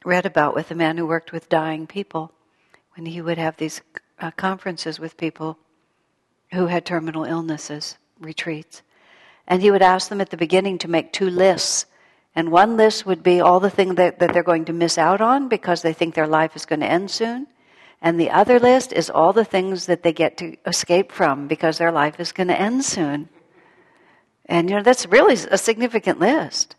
read 0.07 0.25
about 0.25 0.55
with 0.55 0.71
a 0.71 0.75
man 0.75 0.97
who 0.97 1.07
worked 1.07 1.33
with 1.33 1.51
dying 1.51 1.87
people 1.87 2.33
when 2.97 3.05
he 3.05 3.21
would 3.21 3.37
have 3.37 3.59
these 3.59 3.83
uh, 4.19 4.31
conferences 4.31 4.99
with 4.99 5.19
people 5.19 5.59
who 6.53 6.67
had 6.67 6.87
terminal 6.87 7.25
illnesses, 7.25 7.99
retreats. 8.19 8.81
And 9.47 9.61
he 9.61 9.71
would 9.71 9.83
ask 9.83 10.09
them 10.09 10.23
at 10.23 10.31
the 10.31 10.37
beginning 10.39 10.79
to 10.79 10.89
make 10.89 11.13
two 11.13 11.29
lists. 11.29 11.85
And 12.35 12.51
one 12.51 12.79
list 12.79 13.05
would 13.05 13.23
be 13.23 13.43
all 13.43 13.61
the 13.61 13.71
things 13.71 13.97
that, 13.97 14.19
that 14.19 14.33
they're 14.33 14.43
going 14.43 14.65
to 14.65 14.73
miss 14.73 14.97
out 14.97 15.21
on 15.21 15.49
because 15.49 15.83
they 15.83 15.93
think 15.93 16.15
their 16.15 16.27
life 16.27 16.57
is 16.57 16.65
going 16.65 16.81
to 16.81 16.91
end 16.91 17.11
soon. 17.11 17.49
And 18.01 18.19
the 18.19 18.31
other 18.31 18.59
list 18.59 18.95
is 18.95 19.11
all 19.11 19.35
the 19.35 19.45
things 19.45 19.87
that 19.87 20.03
they 20.03 20.13
get 20.13 20.39
to 20.39 20.57
escape 20.67 21.13
from 21.13 21.49
because 21.49 21.77
their 21.77 21.93
life 21.93 22.19
is 22.19 22.33
going 22.33 22.49
to 22.49 22.59
end 22.59 22.83
soon. 22.85 23.29
And, 24.47 24.69
you 24.69 24.77
know, 24.77 24.83
that's 24.83 25.07
really 25.07 25.35
a 25.35 25.59
significant 25.59 26.21
list. 26.21 26.77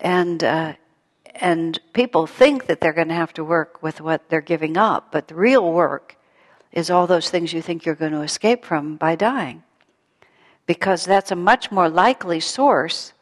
And, 0.00 0.42
uh, 0.42 0.74
and 1.34 1.80
people 1.92 2.26
think 2.26 2.66
that 2.66 2.80
they're 2.80 2.92
going 2.92 3.08
to 3.08 3.14
have 3.14 3.32
to 3.34 3.44
work 3.44 3.82
with 3.82 4.00
what 4.00 4.28
they're 4.28 4.40
giving 4.40 4.76
up, 4.76 5.10
but 5.10 5.28
the 5.28 5.34
real 5.34 5.72
work 5.72 6.16
is 6.72 6.90
all 6.90 7.06
those 7.06 7.30
things 7.30 7.52
you 7.52 7.62
think 7.62 7.84
you're 7.84 7.94
going 7.94 8.12
to 8.12 8.22
escape 8.22 8.64
from 8.64 8.96
by 8.96 9.14
dying. 9.14 9.62
Because 10.66 11.04
that's 11.04 11.30
a 11.30 11.36
much 11.36 11.70
more 11.70 11.88
likely 11.88 12.40
source 12.40 13.12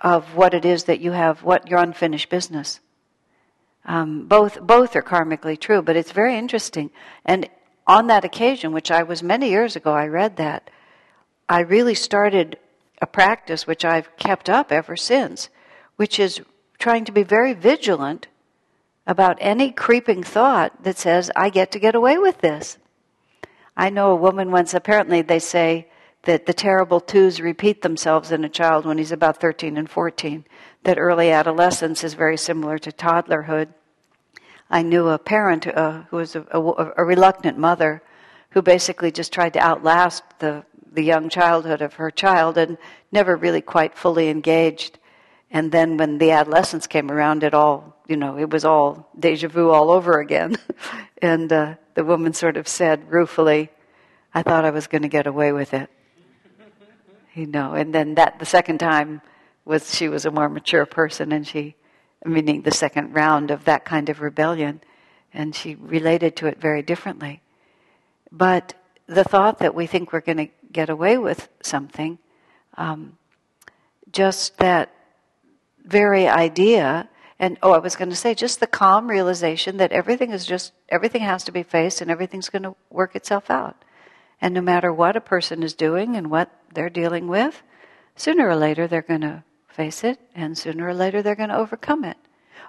of 0.00 0.34
what 0.34 0.54
it 0.54 0.64
is 0.64 0.84
that 0.84 1.00
you 1.00 1.12
have, 1.12 1.42
what 1.42 1.68
your 1.68 1.78
unfinished 1.78 2.28
business. 2.28 2.80
Um, 3.86 4.26
both, 4.26 4.60
both 4.60 4.96
are 4.96 5.02
karmically 5.02 5.58
true, 5.58 5.82
but 5.82 5.96
it's 5.96 6.12
very 6.12 6.36
interesting. 6.36 6.90
And 7.24 7.48
on 7.86 8.06
that 8.08 8.24
occasion, 8.24 8.72
which 8.72 8.90
I 8.90 9.02
was 9.02 9.22
many 9.22 9.50
years 9.50 9.76
ago, 9.76 9.92
I 9.92 10.06
read 10.06 10.36
that, 10.36 10.70
I 11.48 11.60
really 11.60 11.94
started 11.94 12.58
a 13.04 13.06
practice 13.06 13.66
which 13.66 13.84
I've 13.84 14.16
kept 14.16 14.48
up 14.48 14.72
ever 14.72 14.96
since, 14.96 15.50
which 15.96 16.18
is 16.18 16.40
trying 16.78 17.04
to 17.04 17.12
be 17.12 17.22
very 17.22 17.52
vigilant 17.52 18.28
about 19.06 19.36
any 19.40 19.70
creeping 19.70 20.22
thought 20.22 20.82
that 20.84 20.96
says, 20.96 21.30
I 21.36 21.50
get 21.50 21.70
to 21.72 21.78
get 21.78 21.94
away 21.94 22.16
with 22.16 22.40
this. 22.40 22.78
I 23.76 23.90
know 23.90 24.10
a 24.10 24.16
woman 24.26 24.50
once, 24.50 24.72
apparently, 24.72 25.20
they 25.20 25.38
say 25.38 25.88
that 26.22 26.46
the 26.46 26.54
terrible 26.54 26.98
twos 26.98 27.42
repeat 27.42 27.82
themselves 27.82 28.32
in 28.32 28.42
a 28.42 28.48
child 28.48 28.86
when 28.86 28.96
he's 28.96 29.12
about 29.12 29.38
13 29.38 29.76
and 29.76 29.90
14, 29.90 30.46
that 30.84 30.98
early 30.98 31.30
adolescence 31.30 32.02
is 32.04 32.14
very 32.14 32.38
similar 32.38 32.78
to 32.78 32.90
toddlerhood. 32.90 33.68
I 34.70 34.80
knew 34.80 35.08
a 35.10 35.18
parent 35.18 35.66
uh, 35.66 36.04
who 36.08 36.16
was 36.16 36.36
a, 36.36 36.46
a, 36.52 36.92
a 36.96 37.04
reluctant 37.04 37.58
mother 37.58 38.02
who 38.52 38.62
basically 38.62 39.12
just 39.12 39.30
tried 39.30 39.52
to 39.52 39.60
outlast 39.60 40.22
the, 40.38 40.64
the 40.94 41.02
young 41.02 41.28
childhood 41.28 41.82
of 41.82 41.94
her 41.94 42.10
child 42.10 42.56
and 42.56 42.78
never 43.12 43.36
really 43.36 43.60
quite 43.60 43.96
fully 43.96 44.28
engaged 44.28 44.98
and 45.54 45.70
then 45.70 45.96
when 45.96 46.18
the 46.18 46.32
adolescence 46.32 46.88
came 46.88 47.12
around, 47.12 47.44
it 47.44 47.54
all, 47.54 47.96
you 48.08 48.16
know, 48.16 48.36
it 48.36 48.50
was 48.50 48.64
all 48.64 49.08
deja 49.16 49.46
vu 49.46 49.70
all 49.70 49.92
over 49.92 50.18
again. 50.18 50.56
and 51.22 51.50
uh, 51.52 51.76
the 51.94 52.04
woman 52.04 52.32
sort 52.32 52.56
of 52.56 52.66
said 52.66 53.08
ruefully, 53.08 53.70
I 54.34 54.42
thought 54.42 54.64
I 54.64 54.70
was 54.70 54.88
going 54.88 55.02
to 55.02 55.08
get 55.08 55.28
away 55.28 55.52
with 55.52 55.72
it. 55.72 55.88
You 57.36 57.46
know, 57.48 57.74
and 57.74 57.92
then 57.92 58.14
that, 58.14 58.38
the 58.38 58.46
second 58.46 58.78
time 58.78 59.20
was 59.64 59.92
she 59.92 60.08
was 60.08 60.24
a 60.24 60.30
more 60.30 60.48
mature 60.48 60.86
person 60.86 61.32
and 61.32 61.44
she, 61.44 61.74
meaning 62.24 62.62
the 62.62 62.70
second 62.70 63.12
round 63.12 63.50
of 63.50 63.64
that 63.64 63.84
kind 63.84 64.08
of 64.08 64.20
rebellion, 64.20 64.80
and 65.32 65.52
she 65.52 65.74
related 65.74 66.36
to 66.36 66.46
it 66.46 66.60
very 66.60 66.80
differently. 66.80 67.42
But 68.30 68.74
the 69.08 69.24
thought 69.24 69.58
that 69.58 69.74
we 69.74 69.88
think 69.88 70.12
we're 70.12 70.20
going 70.20 70.46
to 70.46 70.48
get 70.74 70.90
away 70.90 71.16
with 71.16 71.48
something, 71.62 72.18
um, 72.76 73.16
just 74.12 74.58
that 74.58 74.92
very 75.84 76.28
idea 76.28 77.08
and 77.38 77.58
oh 77.62 77.72
i 77.72 77.78
was 77.78 77.96
going 77.96 78.08
to 78.08 78.16
say 78.16 78.34
just 78.34 78.60
the 78.60 78.66
calm 78.66 79.08
realization 79.08 79.76
that 79.76 79.92
everything 79.92 80.30
is 80.30 80.46
just 80.46 80.72
everything 80.88 81.20
has 81.20 81.44
to 81.44 81.52
be 81.52 81.62
faced 81.62 82.00
and 82.00 82.10
everything's 82.10 82.48
going 82.48 82.62
to 82.62 82.74
work 82.90 83.14
itself 83.16 83.50
out. 83.50 83.84
And 84.40 84.52
no 84.52 84.60
matter 84.60 84.92
what 84.92 85.16
a 85.16 85.20
person 85.20 85.62
is 85.62 85.74
doing 85.74 86.16
and 86.16 86.30
what 86.30 86.50
they're 86.74 86.90
dealing 86.90 87.28
with 87.28 87.62
sooner 88.16 88.48
or 88.48 88.56
later 88.56 88.86
they're 88.86 89.02
going 89.02 89.22
to 89.22 89.42
face 89.68 90.04
it 90.04 90.18
and 90.34 90.56
sooner 90.56 90.86
or 90.86 90.94
later 90.94 91.22
they're 91.22 91.34
going 91.34 91.48
to 91.48 91.56
overcome 91.56 92.04
it. 92.04 92.16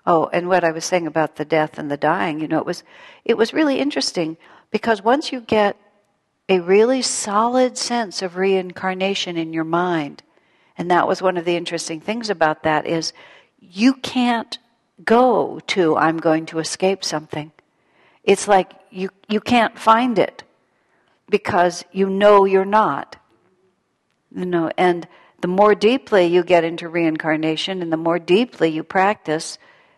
Oh 0.05 0.29
and 0.33 0.47
what 0.47 0.63
i 0.63 0.71
was 0.71 0.85
saying 0.85 1.07
about 1.07 1.35
the 1.35 1.45
death 1.45 1.77
and 1.77 1.89
the 1.89 1.97
dying 1.97 2.39
you 2.39 2.47
know 2.47 2.59
it 2.59 2.65
was 2.65 2.83
it 3.23 3.37
was 3.37 3.53
really 3.53 3.79
interesting 3.79 4.37
because 4.71 5.01
once 5.01 5.31
you 5.31 5.39
get 5.41 5.77
a 6.47 6.59
really 6.59 7.01
solid 7.01 7.77
sense 7.77 8.21
of 8.21 8.35
reincarnation 8.35 9.37
in 9.37 9.53
your 9.53 9.63
mind 9.63 10.21
and 10.77 10.91
that 10.91 11.07
was 11.07 11.21
one 11.21 11.37
of 11.37 11.45
the 11.45 11.55
interesting 11.55 12.01
things 12.01 12.29
about 12.29 12.63
that 12.63 12.85
is 12.85 13.13
you 13.59 13.93
can't 13.93 14.57
go 15.03 15.59
to 15.67 15.97
I'm 15.97 16.17
going 16.17 16.45
to 16.47 16.59
escape 16.59 17.03
something. 17.03 17.51
It's 18.23 18.47
like 18.47 18.73
you 18.91 19.09
you 19.27 19.39
can't 19.39 19.77
find 19.77 20.19
it 20.19 20.43
because 21.29 21.85
you 21.91 22.09
know 22.09 22.45
you're 22.45 22.65
not. 22.65 23.17
You 24.35 24.45
know, 24.45 24.71
and 24.77 25.07
the 25.41 25.47
more 25.47 25.75
deeply 25.75 26.25
you 26.25 26.43
get 26.43 26.63
into 26.63 26.89
reincarnation 26.89 27.81
and 27.81 27.91
the 27.91 27.97
more 27.97 28.19
deeply 28.19 28.69
you 28.69 28.83
practice 28.83 29.57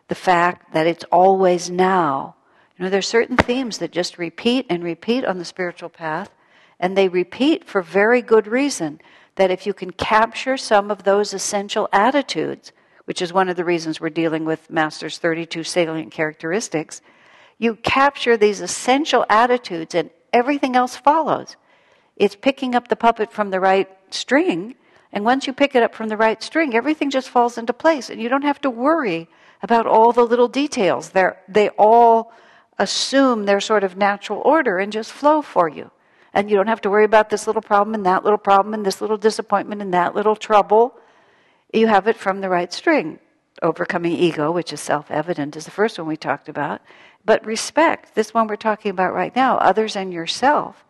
the 0.10 0.16
fact 0.16 0.74
that 0.74 0.86
it's 0.86 1.04
always 1.06 1.70
now. 1.70 2.36
You 2.78 2.86
know, 2.86 2.92
there's 2.92 3.08
certain 3.08 3.38
themes 3.38 3.80
that 3.80 3.92
just 3.92 4.20
repeat 4.20 4.68
and 4.70 4.84
repeat 4.84 5.26
on 5.26 5.40
the 5.40 5.46
spiritual 5.46 5.90
path, 5.90 6.30
and 6.80 6.98
they 6.98 7.08
repeat 7.08 7.66
for 7.66 7.82
very 7.82 8.22
good 8.22 8.48
reason 8.48 9.00
that 9.36 9.52
if 9.52 9.66
you 9.66 9.74
can 9.74 9.92
capture 9.92 10.58
some 10.58 10.90
of 10.92 11.04
those 11.04 11.34
essential 11.34 11.88
attitudes, 11.92 12.72
which 13.06 13.22
is 13.22 13.32
one 13.32 13.50
of 13.50 13.56
the 13.56 13.66
reasons 13.66 14.00
we're 14.00 14.10
dealing 14.10 14.46
with 14.46 14.70
Master's 14.70 15.18
32 15.18 15.64
salient 15.64 16.12
characteristics, 16.12 17.02
you 17.58 17.76
capture 17.76 18.38
these 18.38 18.62
essential 18.62 19.26
attitudes 19.30 19.96
and 19.96 20.10
everything 20.34 20.76
else 20.76 20.96
follows. 20.96 21.56
It's 22.16 22.36
picking 22.36 22.76
up 22.76 22.88
the 22.88 22.96
puppet 22.96 23.32
from 23.32 23.50
the 23.50 23.60
right 23.60 23.90
string 24.10 24.76
And 25.12 25.24
once 25.24 25.48
you 25.48 25.54
pick 25.54 25.76
it 25.76 25.84
up 25.84 25.96
from 25.96 26.10
the 26.10 26.18
right 26.18 26.42
string, 26.44 26.76
everything 26.76 27.10
just 27.10 27.30
falls 27.30 27.58
into 27.58 27.74
place, 27.74 28.10
and 28.10 28.22
you 28.22 28.30
don't 28.30 28.44
have 28.44 28.62
to 28.62 28.70
worry 28.70 29.28
about 29.64 29.88
all 29.88 30.12
the 30.12 30.26
little 30.26 30.48
details. 30.48 31.10
They're, 31.10 31.42
they 31.48 31.70
all 31.70 32.34
assume 32.78 33.46
their 33.46 33.60
sort 33.60 33.84
of 33.84 33.98
natural 33.98 34.42
order 34.42 34.78
and 34.78 34.92
just 34.92 35.12
flow 35.12 35.42
for 35.42 35.68
you. 35.68 35.90
And 36.38 36.52
you 36.52 36.56
don't 36.56 36.68
have 36.68 36.82
to 36.82 36.92
worry 36.92 37.04
about 37.04 37.32
this 37.32 37.48
little 37.48 37.64
problem 37.64 37.96
and 37.96 38.06
that 38.06 38.24
little 38.24 38.38
problem 38.38 38.76
and 38.76 38.86
this 38.86 39.02
little 39.02 39.18
disappointment 39.18 39.82
and 39.82 39.96
that 39.96 40.14
little 40.14 40.36
trouble. 40.36 40.94
You 41.74 41.88
have 41.88 42.08
it 42.08 42.16
from 42.16 42.42
the 42.42 42.48
right 42.48 42.72
string. 42.72 43.18
Overcoming 43.64 44.12
ego, 44.12 44.52
which 44.52 44.72
is 44.72 44.80
self 44.80 45.10
evident, 45.10 45.56
is 45.56 45.66
the 45.66 45.72
first 45.72 45.98
one 45.98 46.08
we 46.08 46.16
talked 46.16 46.48
about. 46.48 46.82
But 47.26 47.44
respect, 47.44 48.14
this 48.14 48.36
one 48.36 48.46
we're 48.46 48.56
talking 48.56 48.92
about 48.92 49.16
right 49.16 49.36
now, 49.36 49.58
others 49.58 49.96
and 49.96 50.14
yourself. 50.14 50.86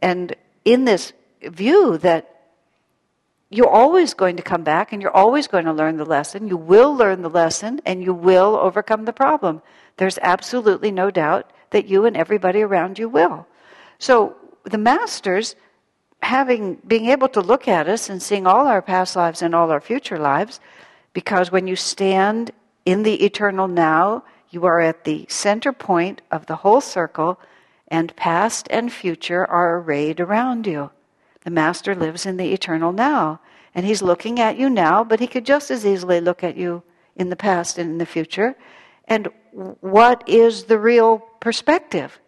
And 0.00 0.36
in 0.66 0.84
this 0.84 1.14
view 1.42 1.96
that 1.96 2.50
you're 3.48 3.70
always 3.70 4.12
going 4.12 4.36
to 4.36 4.42
come 4.42 4.64
back 4.64 4.92
and 4.92 5.00
you're 5.00 5.16
always 5.16 5.46
going 5.46 5.64
to 5.64 5.72
learn 5.72 5.96
the 5.96 6.04
lesson. 6.04 6.46
You 6.46 6.58
will 6.58 6.94
learn 6.94 7.22
the 7.22 7.30
lesson 7.30 7.80
and 7.86 8.04
you 8.04 8.12
will 8.12 8.54
overcome 8.54 9.06
the 9.06 9.14
problem. 9.14 9.62
There's 9.96 10.18
absolutely 10.20 10.90
no 10.90 11.10
doubt 11.10 11.50
that 11.70 11.86
you 11.86 12.04
and 12.04 12.18
everybody 12.18 12.60
around 12.60 12.98
you 12.98 13.08
will. 13.08 13.46
So 13.98 14.36
the 14.64 14.78
masters, 14.78 15.56
having 16.22 16.76
being 16.86 17.06
able 17.06 17.28
to 17.28 17.40
look 17.40 17.66
at 17.68 17.88
us 17.88 18.08
and 18.10 18.22
seeing 18.22 18.46
all 18.46 18.66
our 18.66 18.82
past 18.82 19.16
lives 19.16 19.42
and 19.42 19.54
all 19.54 19.70
our 19.70 19.80
future 19.80 20.18
lives, 20.18 20.60
because 21.12 21.50
when 21.50 21.66
you 21.66 21.76
stand 21.76 22.50
in 22.84 23.02
the 23.02 23.24
eternal 23.24 23.68
now, 23.68 24.24
you 24.50 24.64
are 24.66 24.80
at 24.80 25.04
the 25.04 25.26
center 25.28 25.72
point 25.72 26.22
of 26.30 26.46
the 26.46 26.56
whole 26.56 26.80
circle, 26.80 27.40
and 27.88 28.14
past 28.16 28.66
and 28.70 28.92
future 28.92 29.46
are 29.46 29.78
arrayed 29.78 30.20
around 30.20 30.66
you. 30.66 30.90
The 31.42 31.50
Master 31.50 31.94
lives 31.94 32.26
in 32.26 32.36
the 32.36 32.52
eternal 32.52 32.92
now. 32.92 33.40
And 33.74 33.86
he's 33.86 34.02
looking 34.02 34.40
at 34.40 34.58
you 34.58 34.68
now, 34.68 35.04
but 35.04 35.20
he 35.20 35.26
could 35.26 35.46
just 35.46 35.70
as 35.70 35.86
easily 35.86 36.20
look 36.20 36.42
at 36.42 36.56
you 36.56 36.82
in 37.16 37.30
the 37.30 37.36
past 37.36 37.78
and 37.78 37.90
in 37.90 37.98
the 37.98 38.06
future. 38.06 38.56
And 39.06 39.28
what 39.52 40.28
is 40.28 40.64
the 40.64 40.78
real 40.78 41.18
perspective? 41.38 42.18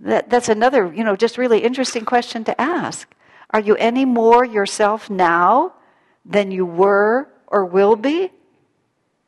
That, 0.00 0.30
that's 0.30 0.48
another, 0.48 0.92
you 0.92 1.04
know, 1.04 1.14
just 1.14 1.36
really 1.36 1.60
interesting 1.60 2.04
question 2.04 2.44
to 2.44 2.60
ask. 2.60 3.12
Are 3.50 3.60
you 3.60 3.76
any 3.76 4.04
more 4.04 4.44
yourself 4.44 5.10
now 5.10 5.74
than 6.24 6.50
you 6.50 6.64
were 6.64 7.28
or 7.46 7.66
will 7.66 7.96
be? 7.96 8.30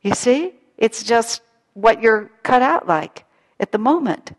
You 0.00 0.14
see? 0.14 0.54
It's 0.78 1.02
just 1.02 1.42
what 1.74 2.02
you're 2.02 2.30
cut 2.42 2.62
out 2.62 2.88
like 2.88 3.24
at 3.60 3.72
the 3.72 3.78
moment. 3.78 4.32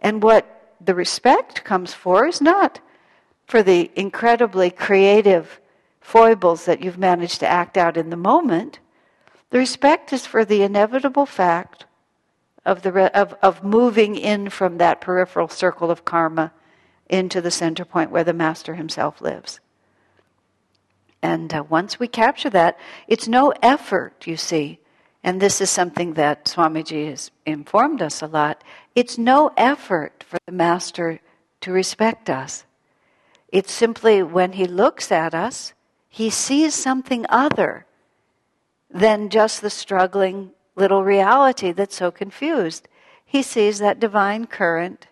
And 0.00 0.22
what 0.22 0.76
the 0.80 0.94
respect 0.94 1.64
comes 1.64 1.94
for 1.94 2.26
is 2.26 2.40
not 2.40 2.80
for 3.46 3.62
the 3.62 3.90
incredibly 3.94 4.70
creative 4.70 5.60
foibles 6.00 6.64
that 6.66 6.82
you've 6.82 6.98
managed 6.98 7.40
to 7.40 7.48
act 7.48 7.76
out 7.76 7.96
in 7.96 8.10
the 8.10 8.16
moment. 8.16 8.80
The 9.50 9.58
respect 9.58 10.12
is 10.12 10.26
for 10.26 10.44
the 10.44 10.62
inevitable 10.62 11.26
fact 11.26 11.86
of, 12.64 12.82
the 12.82 12.92
re- 12.92 13.10
of, 13.10 13.34
of 13.42 13.64
moving 13.64 14.16
in 14.16 14.50
from 14.50 14.78
that 14.78 15.00
peripheral 15.00 15.48
circle 15.48 15.90
of 15.90 16.04
karma 16.04 16.52
into 17.08 17.40
the 17.40 17.50
center 17.50 17.84
point 17.84 18.10
where 18.10 18.24
the 18.24 18.32
Master 18.32 18.74
himself 18.74 19.20
lives. 19.20 19.60
And 21.20 21.52
uh, 21.54 21.64
once 21.68 22.00
we 22.00 22.08
capture 22.08 22.50
that, 22.50 22.78
it's 23.06 23.28
no 23.28 23.52
effort, 23.62 24.26
you 24.26 24.36
see. 24.36 24.80
And 25.22 25.40
this 25.40 25.60
is 25.60 25.70
something 25.70 26.14
that 26.14 26.46
Swamiji 26.46 27.08
has 27.08 27.30
informed 27.46 28.02
us 28.02 28.22
a 28.22 28.26
lot. 28.26 28.64
It's 28.94 29.18
no 29.18 29.52
effort 29.56 30.24
for 30.28 30.38
the 30.46 30.52
Master 30.52 31.20
to 31.60 31.72
respect 31.72 32.28
us. 32.28 32.64
It's 33.48 33.72
simply 33.72 34.22
when 34.22 34.52
he 34.52 34.64
looks 34.64 35.12
at 35.12 35.34
us, 35.34 35.74
he 36.08 36.28
sees 36.28 36.74
something 36.74 37.24
other 37.28 37.86
than 38.90 39.28
just 39.28 39.62
the 39.62 39.70
struggling 39.70 40.50
little 40.74 41.04
reality 41.04 41.72
that's 41.72 41.96
so 41.96 42.10
confused. 42.10 42.88
He 43.24 43.42
sees 43.42 43.78
that 43.78 44.00
divine 44.00 44.46
current, 44.46 45.08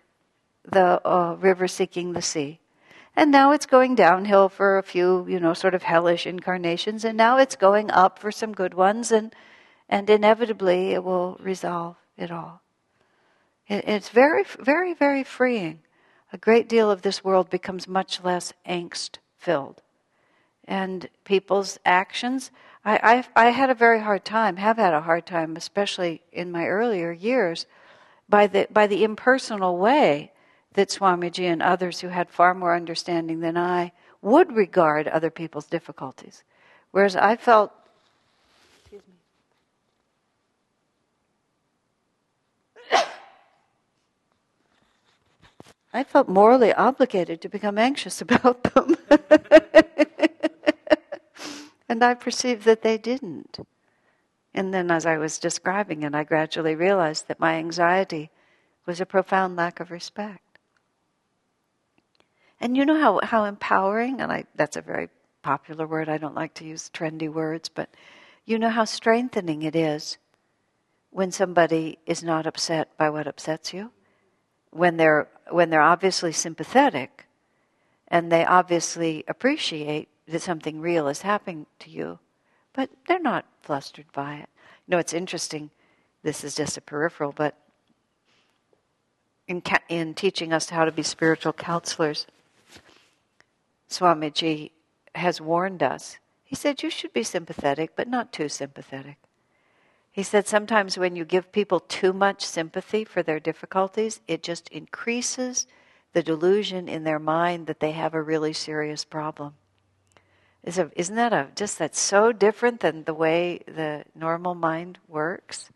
the 0.63 1.05
uh, 1.07 1.35
river 1.39 1.67
seeking 1.67 2.13
the 2.13 2.21
sea. 2.21 2.59
And 3.15 3.31
now 3.31 3.51
it's 3.51 3.65
going 3.65 3.95
downhill 3.95 4.47
for 4.47 4.77
a 4.77 4.83
few, 4.83 5.25
you 5.27 5.39
know, 5.39 5.53
sort 5.53 5.73
of 5.73 5.83
hellish 5.83 6.25
incarnations, 6.25 7.03
and 7.03 7.17
now 7.17 7.37
it's 7.37 7.55
going 7.55 7.91
up 7.91 8.19
for 8.19 8.31
some 8.31 8.53
good 8.53 8.73
ones, 8.73 9.11
and, 9.11 9.35
and 9.89 10.09
inevitably 10.09 10.91
it 10.91 11.03
will 11.03 11.37
resolve 11.41 11.97
it 12.17 12.31
all. 12.31 12.61
It, 13.67 13.83
it's 13.87 14.09
very, 14.09 14.45
very, 14.59 14.93
very 14.93 15.23
freeing 15.23 15.79
a 16.33 16.37
great 16.37 16.69
deal 16.69 16.89
of 16.89 17.01
this 17.01 17.23
world 17.23 17.49
becomes 17.49 17.87
much 17.87 18.23
less 18.23 18.53
angst 18.65 19.17
filled. 19.37 19.81
And 20.65 21.09
people's 21.25 21.77
actions, 21.85 22.51
I, 22.83 23.23
I, 23.35 23.47
I, 23.47 23.49
had 23.51 23.69
a 23.69 23.75
very 23.75 23.99
hard 23.99 24.25
time, 24.25 24.57
have 24.57 24.77
had 24.77 24.93
a 24.93 25.01
hard 25.01 25.27
time, 25.27 25.55
especially 25.55 26.23
in 26.31 26.51
my 26.51 26.65
earlier 26.65 27.11
years, 27.11 27.67
by 28.27 28.47
the, 28.47 28.67
by 28.71 28.87
the 28.87 29.03
impersonal 29.03 29.77
way 29.77 30.31
that 30.73 30.89
Swamiji 30.89 31.43
and 31.45 31.61
others 31.61 31.99
who 31.99 32.07
had 32.07 32.31
far 32.31 32.55
more 32.55 32.75
understanding 32.75 33.41
than 33.41 33.55
I 33.57 33.91
would 34.21 34.55
regard 34.55 35.07
other 35.07 35.29
people's 35.29 35.67
difficulties. 35.67 36.43
Whereas 36.91 37.15
I 37.15 37.35
felt 37.35 37.71
excuse 38.81 39.01
me, 39.07 39.13
I 45.93 46.03
felt 46.03 46.27
morally 46.27 46.73
obligated 46.73 47.41
to 47.41 47.49
become 47.49 47.77
anxious 47.77 48.21
about 48.27 48.63
them. 48.63 48.97
and 51.91 52.03
I 52.03 52.13
perceived 52.13 52.63
that 52.65 52.81
they 52.81 52.97
didn't. 52.97 53.59
And 54.53 54.73
then, 54.73 54.89
as 54.91 55.05
I 55.05 55.17
was 55.17 55.39
describing 55.39 56.03
it, 56.03 56.15
I 56.15 56.23
gradually 56.23 56.75
realized 56.75 57.27
that 57.27 57.39
my 57.39 57.55
anxiety 57.55 58.29
was 58.85 58.99
a 58.99 59.05
profound 59.05 59.55
lack 59.55 59.79
of 59.79 59.91
respect. 59.91 60.59
And 62.59 62.77
you 62.77 62.85
know 62.85 62.99
how, 62.99 63.19
how 63.23 63.45
empowering, 63.45 64.21
and 64.21 64.31
I, 64.31 64.45
that's 64.55 64.75
a 64.75 64.81
very 64.81 65.09
popular 65.41 65.87
word, 65.87 66.09
I 66.09 66.17
don't 66.17 66.35
like 66.35 66.53
to 66.55 66.65
use 66.65 66.89
trendy 66.93 67.31
words, 67.31 67.69
but 67.69 67.89
you 68.45 68.59
know 68.59 68.69
how 68.69 68.85
strengthening 68.85 69.63
it 69.63 69.75
is 69.75 70.17
when 71.09 71.31
somebody 71.31 71.97
is 72.05 72.23
not 72.23 72.45
upset 72.45 72.95
by 72.97 73.09
what 73.09 73.27
upsets 73.27 73.73
you? 73.73 73.91
when 74.71 74.97
they're 74.97 75.27
when 75.49 75.69
they're 75.69 75.81
obviously 75.81 76.31
sympathetic 76.31 77.27
and 78.07 78.31
they 78.31 78.45
obviously 78.45 79.23
appreciate 79.27 80.09
that 80.31 80.41
something 80.41 80.81
real 80.81 81.07
is 81.07 81.21
happening 81.21 81.65
to 81.79 81.89
you, 81.89 82.19
but 82.73 82.89
they're 83.07 83.19
not 83.19 83.45
flustered 83.61 84.11
by 84.13 84.35
it. 84.35 84.49
You 84.87 84.91
know, 84.91 84.97
it's 84.97 85.13
interesting. 85.13 85.69
This 86.23 86.43
is 86.43 86.55
just 86.55 86.77
a 86.77 86.81
peripheral, 86.81 87.31
but 87.31 87.55
in, 89.47 89.61
in 89.89 90.13
teaching 90.13 90.53
us 90.53 90.69
how 90.69 90.85
to 90.85 90.91
be 90.91 91.03
spiritual 91.03 91.53
counselors, 91.53 92.27
Swamiji 93.89 94.71
has 95.15 95.41
warned 95.41 95.83
us. 95.83 96.17
He 96.43 96.55
said, 96.55 96.81
You 96.81 96.89
should 96.89 97.13
be 97.13 97.23
sympathetic, 97.23 97.95
but 97.95 98.07
not 98.07 98.31
too 98.31 98.49
sympathetic. 98.49 99.17
He 100.11 100.23
said 100.23 100.47
sometimes 100.47 100.97
when 100.97 101.15
you 101.15 101.23
give 101.23 101.51
people 101.51 101.79
too 101.79 102.11
much 102.11 102.45
sympathy 102.45 103.05
for 103.05 103.23
their 103.23 103.39
difficulties, 103.39 104.19
it 104.27 104.43
just 104.43 104.67
increases 104.69 105.67
the 106.13 106.21
delusion 106.21 106.89
in 106.89 107.03
their 107.03 107.19
mind 107.19 107.67
that 107.67 107.79
they 107.79 107.91
have 107.91 108.13
a 108.13 108.21
really 108.21 108.51
serious 108.51 109.05
problem. 109.05 109.53
Isn't 110.63 111.15
that 111.15 111.33
a, 111.33 111.47
just 111.55 111.79
that's 111.79 111.99
so 111.99 112.31
different 112.31 112.81
than 112.81 113.03
the 113.05 113.15
way 113.15 113.61
the 113.65 114.05
normal 114.13 114.53
mind 114.53 114.99
works? 115.07 115.71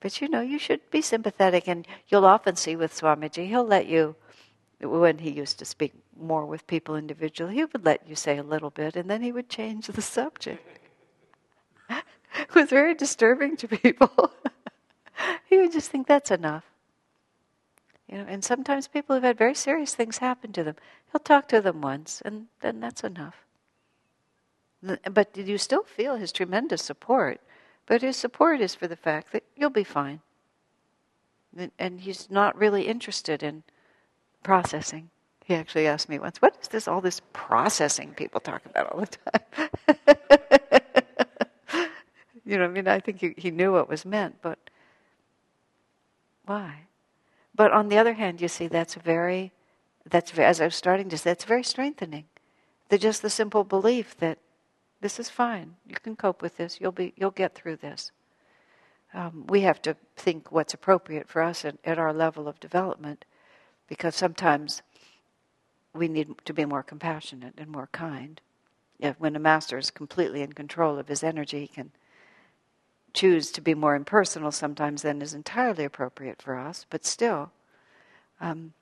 But 0.00 0.20
you 0.20 0.28
know, 0.28 0.40
you 0.40 0.58
should 0.58 0.90
be 0.90 1.00
sympathetic, 1.00 1.68
and 1.68 1.86
you'll 2.08 2.26
often 2.26 2.56
see 2.56 2.76
with 2.76 2.92
Swamiji, 2.92 3.48
he'll 3.48 3.64
let 3.64 3.86
you, 3.86 4.16
when 4.80 5.18
he 5.18 5.30
used 5.30 5.58
to 5.60 5.64
speak 5.64 5.94
more 6.18 6.44
with 6.44 6.66
people 6.66 6.96
individually, 6.96 7.54
he 7.54 7.64
would 7.64 7.84
let 7.84 8.06
you 8.08 8.16
say 8.16 8.36
a 8.36 8.42
little 8.42 8.70
bit, 8.70 8.96
and 8.96 9.08
then 9.08 9.22
he 9.22 9.32
would 9.32 9.48
change 9.48 9.86
the 9.86 10.02
subject. 10.02 10.80
it 11.88 12.54
was 12.54 12.68
very 12.68 12.94
disturbing 12.94 13.56
to 13.56 13.68
people. 13.68 14.32
you 15.50 15.60
would 15.60 15.72
just 15.72 15.90
think 15.90 16.06
that's 16.06 16.30
enough. 16.30 16.64
You 18.08 18.18
know, 18.18 18.26
and 18.28 18.44
sometimes 18.44 18.88
people 18.88 19.14
have 19.14 19.22
had 19.22 19.38
very 19.38 19.54
serious 19.54 19.94
things 19.94 20.18
happen 20.18 20.52
to 20.52 20.64
them. 20.64 20.76
He'll 21.12 21.20
talk 21.20 21.48
to 21.48 21.60
them 21.60 21.80
once, 21.80 22.20
and 22.24 22.48
then 22.60 22.80
that's 22.80 23.04
enough. 23.04 23.44
But 25.10 25.36
you 25.36 25.58
still 25.58 25.82
feel 25.84 26.16
his 26.16 26.32
tremendous 26.32 26.82
support. 26.82 27.40
But 27.86 28.02
his 28.02 28.16
support 28.16 28.60
is 28.60 28.74
for 28.74 28.86
the 28.86 28.96
fact 28.96 29.32
that 29.32 29.44
you'll 29.56 29.70
be 29.70 29.84
fine. 29.84 30.20
And 31.78 32.00
he's 32.00 32.30
not 32.30 32.56
really 32.56 32.86
interested 32.86 33.42
in 33.42 33.62
processing. 34.42 35.10
He 35.44 35.54
actually 35.54 35.86
asked 35.86 36.08
me 36.08 36.18
once, 36.18 36.40
"What 36.40 36.56
is 36.60 36.68
this? 36.68 36.88
All 36.88 37.00
this 37.00 37.20
processing 37.32 38.14
people 38.14 38.40
talk 38.40 38.64
about 38.66 38.92
all 38.92 39.00
the 39.00 39.06
time?" 39.06 40.40
You 42.44 42.58
know, 42.58 42.64
I 42.64 42.68
mean, 42.68 42.86
I 42.86 43.00
think 43.00 43.38
he, 43.38 43.50
knew 43.50 43.72
what 43.72 43.88
was 43.88 44.04
meant, 44.04 44.36
but 44.42 44.58
why? 46.44 46.82
But 47.54 47.72
on 47.72 47.88
the 47.88 47.96
other 47.96 48.12
hand, 48.12 48.40
you 48.40 48.48
see, 48.48 48.66
that's 48.66 48.94
very, 48.96 49.52
that's 50.04 50.36
as 50.38 50.60
I 50.60 50.66
was 50.66 50.76
starting 50.76 51.08
to 51.08 51.16
say, 51.16 51.30
that's 51.30 51.44
very 51.44 51.64
strengthening. 51.64 52.26
The 52.90 52.98
just 52.98 53.22
the 53.22 53.30
simple 53.30 53.64
belief 53.64 54.16
that 54.18 54.38
This 55.04 55.20
is 55.20 55.28
fine. 55.28 55.74
You 55.86 55.96
can 55.96 56.16
cope 56.16 56.40
with 56.40 56.56
this. 56.56 56.80
You'll 56.80 56.90
be 56.90 57.12
you'll 57.14 57.30
get 57.30 57.54
through 57.54 57.76
this. 57.76 58.10
Um, 59.12 59.44
we 59.48 59.60
have 59.60 59.82
to 59.82 59.98
think 60.16 60.50
what's 60.50 60.72
appropriate 60.72 61.28
for 61.28 61.42
us 61.42 61.62
at, 61.66 61.76
at 61.84 61.98
our 61.98 62.14
level 62.14 62.48
of 62.48 62.58
development, 62.58 63.26
because 63.86 64.14
sometimes 64.14 64.80
we 65.92 66.08
need 66.08 66.34
to 66.46 66.54
be 66.54 66.64
more 66.64 66.82
compassionate 66.82 67.52
and 67.58 67.68
more 67.68 67.90
kind. 67.92 68.40
If 68.98 69.20
when 69.20 69.36
a 69.36 69.38
master 69.38 69.76
is 69.76 69.90
completely 69.90 70.40
in 70.40 70.54
control 70.54 70.98
of 70.98 71.08
his 71.08 71.22
energy, 71.22 71.60
he 71.60 71.66
can 71.66 71.90
choose 73.12 73.52
to 73.52 73.60
be 73.60 73.74
more 73.74 73.94
impersonal 73.94 74.52
sometimes 74.52 75.02
than 75.02 75.20
is 75.20 75.34
entirely 75.34 75.84
appropriate 75.84 76.40
for 76.40 76.56
us, 76.56 76.86
but 76.88 77.04
still. 77.04 77.52
Um, 78.40 78.72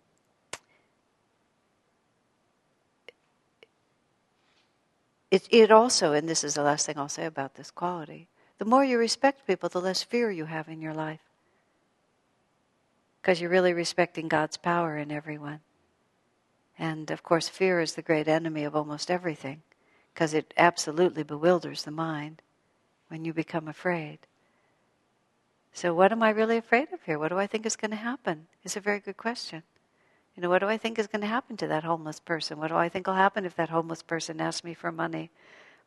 it, 5.33 5.49
it 5.51 5.71
also, 5.73 6.13
and 6.13 6.29
this 6.29 6.45
is 6.45 6.55
the 6.55 6.63
last 6.63 6.85
thing 6.85 6.99
I'll 6.99 7.09
say 7.09 7.25
about 7.25 7.55
this 7.55 7.71
quality, 7.71 8.29
the 8.59 8.67
more 8.67 8.85
you 8.85 8.99
respect 8.99 9.47
people, 9.47 9.71
the 9.71 9.81
less 9.81 10.03
fear 10.03 10.31
you 10.31 10.45
have 10.45 10.69
in 10.69 10.83
your 10.83 10.93
life. 10.93 11.23
Because 13.21 13.41
you're 13.41 13.49
really 13.49 13.73
respecting 13.73 14.29
God's 14.29 14.59
power 14.59 14.99
in 14.99 15.11
everyone. 15.11 15.61
And 16.79 17.11
of 17.11 17.23
course, 17.23 17.49
fear 17.49 17.81
is 17.81 17.95
the 17.95 18.03
great 18.03 18.29
enemy 18.29 18.65
of 18.65 18.77
almost 18.77 19.11
everything, 19.11 19.63
because 20.13 20.35
it 20.35 20.53
absolutely 20.59 21.23
bewilders 21.23 21.85
the 21.85 21.91
mind 21.91 22.43
when 23.09 23.25
you 23.25 23.33
become 23.33 23.69
afraid. 23.69 24.19
So, 25.73 25.95
what 25.95 26.13
am 26.13 26.23
I 26.23 26.29
really 26.29 26.59
afraid 26.59 26.93
of 26.93 27.03
here? 27.05 27.19
What 27.19 27.29
do 27.29 27.39
I 27.39 27.47
think 27.47 27.65
is 27.65 27.77
going 27.77 27.93
to 27.93 27.97
happen? 27.97 28.49
Is 28.65 28.77
a 28.77 28.81
very 28.81 29.01
good 29.01 29.17
question. 29.17 29.63
You 30.37 30.43
know, 30.43 30.49
what 30.49 30.61
do 30.61 30.67
I 30.67 30.79
think 30.79 30.99
is 30.99 31.07
going 31.07 31.21
to 31.21 31.27
happen 31.27 31.57
to 31.59 31.67
that 31.67 31.85
homeless 31.85 32.19
person? 32.19 32.59
What 32.59 32.69
do 32.69 32.77
I 32.77 32.89
think 32.89 33.07
will 33.07 33.15
happen 33.15 33.45
if 33.45 33.55
that 33.57 33.69
homeless 33.69 34.03
person 34.03 34.41
asks 34.41 34.65
me 34.65 34.73
for 34.73 34.91
money? 34.91 35.31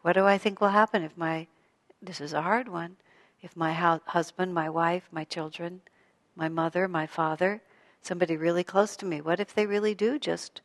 What 0.02 0.14
do 0.14 0.26
I 0.26 0.38
think 0.38 0.62
will 0.62 0.70
happen 0.70 1.02
if 1.02 1.18
my, 1.18 1.48
this 2.02 2.22
is 2.22 2.34
a 2.34 2.44
hard 2.44 2.68
one, 2.68 2.98
if 3.42 3.58
my 3.58 3.74
husband, 3.74 4.54
my 4.54 4.70
wife, 4.70 5.10
my 5.12 5.24
children, 5.24 5.82
my 6.36 6.48
mother, 6.48 6.88
my 6.88 7.08
father, 7.08 7.62
somebody 8.02 8.38
really 8.38 8.64
close 8.64 8.96
to 8.98 9.06
me, 9.06 9.20
what 9.20 9.40
if 9.40 9.54
they 9.54 9.66
really 9.66 9.96
do 9.96 10.20
just 10.20 10.62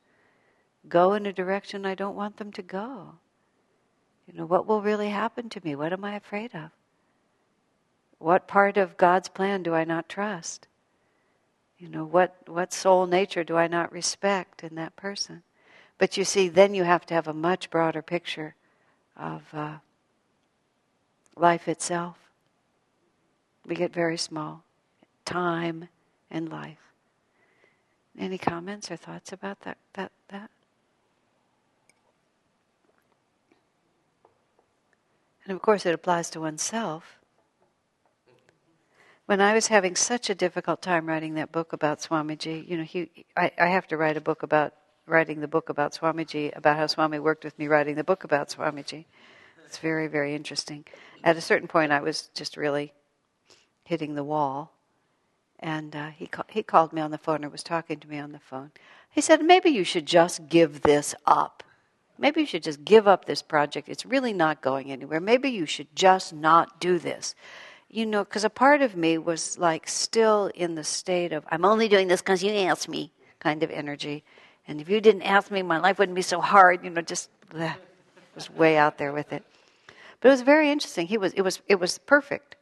go 0.88 1.14
in 1.14 1.24
a 1.24 1.32
direction 1.32 1.86
I 1.86 1.94
don't 1.94 2.16
want 2.16 2.36
them 2.36 2.52
to 2.52 2.62
go? 2.62 3.14
You 4.26 4.34
know, 4.34 4.46
what 4.46 4.66
will 4.66 4.82
really 4.82 5.08
happen 5.08 5.48
to 5.48 5.60
me? 5.64 5.74
What 5.74 5.92
am 5.92 6.04
I 6.04 6.16
afraid 6.16 6.54
of? 6.54 6.70
What 8.18 8.46
part 8.46 8.76
of 8.76 8.98
God's 8.98 9.28
plan 9.28 9.62
do 9.62 9.74
I 9.74 9.84
not 9.84 10.08
trust? 10.08 10.68
You 11.80 11.88
know, 11.88 12.04
what, 12.04 12.36
what 12.46 12.74
soul 12.74 13.06
nature 13.06 13.42
do 13.42 13.56
I 13.56 13.66
not 13.66 13.90
respect 13.90 14.62
in 14.62 14.74
that 14.74 14.96
person? 14.96 15.42
But 15.96 16.18
you 16.18 16.24
see, 16.24 16.48
then 16.48 16.74
you 16.74 16.84
have 16.84 17.06
to 17.06 17.14
have 17.14 17.26
a 17.26 17.32
much 17.32 17.70
broader 17.70 18.02
picture 18.02 18.54
of 19.16 19.42
uh, 19.54 19.76
life 21.36 21.68
itself. 21.68 22.18
We 23.66 23.74
get 23.74 23.94
very 23.94 24.18
small. 24.18 24.62
Time 25.24 25.88
and 26.30 26.50
life. 26.50 26.92
Any 28.18 28.36
comments 28.36 28.90
or 28.90 28.96
thoughts 28.96 29.32
about 29.32 29.60
that? 29.60 29.78
That 29.94 30.12
that. 30.28 30.50
And 35.44 35.56
of 35.56 35.62
course, 35.62 35.86
it 35.86 35.94
applies 35.94 36.28
to 36.30 36.40
oneself 36.40 37.19
when 39.30 39.40
I 39.40 39.54
was 39.54 39.68
having 39.68 39.94
such 39.94 40.28
a 40.28 40.34
difficult 40.34 40.82
time 40.82 41.06
writing 41.06 41.34
that 41.34 41.52
book 41.52 41.72
about 41.72 42.00
Swamiji, 42.00 42.68
you 42.68 42.76
know, 42.76 42.82
he, 42.82 43.24
I, 43.36 43.52
I 43.56 43.66
have 43.68 43.86
to 43.86 43.96
write 43.96 44.16
a 44.16 44.20
book 44.20 44.42
about 44.42 44.74
writing 45.06 45.40
the 45.40 45.46
book 45.46 45.68
about 45.68 45.92
Swamiji, 45.92 46.50
about 46.56 46.76
how 46.76 46.88
Swami 46.88 47.20
worked 47.20 47.44
with 47.44 47.56
me 47.56 47.68
writing 47.68 47.94
the 47.94 48.02
book 48.02 48.24
about 48.24 48.48
Swamiji. 48.48 49.04
It's 49.64 49.78
very, 49.78 50.08
very 50.08 50.34
interesting. 50.34 50.84
At 51.22 51.36
a 51.36 51.40
certain 51.40 51.68
point, 51.68 51.92
I 51.92 52.00
was 52.00 52.28
just 52.34 52.56
really 52.56 52.92
hitting 53.84 54.16
the 54.16 54.24
wall. 54.24 54.72
And 55.60 55.94
uh, 55.94 56.08
he, 56.08 56.26
ca- 56.26 56.42
he 56.48 56.64
called 56.64 56.92
me 56.92 57.00
on 57.00 57.12
the 57.12 57.16
phone 57.16 57.44
or 57.44 57.50
was 57.50 57.62
talking 57.62 58.00
to 58.00 58.08
me 58.08 58.18
on 58.18 58.32
the 58.32 58.40
phone. 58.40 58.72
He 59.08 59.20
said, 59.20 59.44
Maybe 59.44 59.70
you 59.70 59.84
should 59.84 60.06
just 60.06 60.48
give 60.48 60.82
this 60.82 61.14
up. 61.24 61.62
Maybe 62.18 62.40
you 62.40 62.46
should 62.48 62.64
just 62.64 62.84
give 62.84 63.06
up 63.06 63.26
this 63.26 63.42
project. 63.42 63.88
It's 63.88 64.04
really 64.04 64.32
not 64.32 64.60
going 64.60 64.90
anywhere. 64.90 65.20
Maybe 65.20 65.50
you 65.50 65.66
should 65.66 65.94
just 65.94 66.32
not 66.32 66.80
do 66.80 66.98
this 66.98 67.36
you 67.90 68.06
know, 68.06 68.24
because 68.24 68.44
a 68.44 68.50
part 68.50 68.82
of 68.82 68.96
me 68.96 69.18
was 69.18 69.58
like 69.58 69.88
still 69.88 70.50
in 70.54 70.76
the 70.76 70.84
state 70.84 71.32
of, 71.32 71.44
I'm 71.50 71.64
only 71.64 71.88
doing 71.88 72.06
this 72.06 72.22
because 72.22 72.42
you 72.42 72.52
asked 72.52 72.88
me 72.88 73.12
kind 73.40 73.62
of 73.62 73.70
energy. 73.70 74.22
And 74.68 74.80
if 74.80 74.88
you 74.88 75.00
didn't 75.00 75.22
ask 75.22 75.50
me, 75.50 75.62
my 75.62 75.78
life 75.78 75.98
wouldn't 75.98 76.14
be 76.14 76.22
so 76.22 76.40
hard, 76.40 76.84
you 76.84 76.90
know, 76.90 77.02
just 77.02 77.28
bleh, 77.50 77.74
was 78.34 78.48
way 78.48 78.76
out 78.76 78.96
there 78.96 79.12
with 79.12 79.32
it. 79.32 79.42
But 80.20 80.28
it 80.28 80.32
was 80.32 80.42
very 80.42 80.70
interesting. 80.70 81.08
He 81.08 81.18
was, 81.18 81.32
it, 81.32 81.42
was, 81.42 81.60
it 81.66 81.80
was 81.80 81.98
perfect 81.98 82.54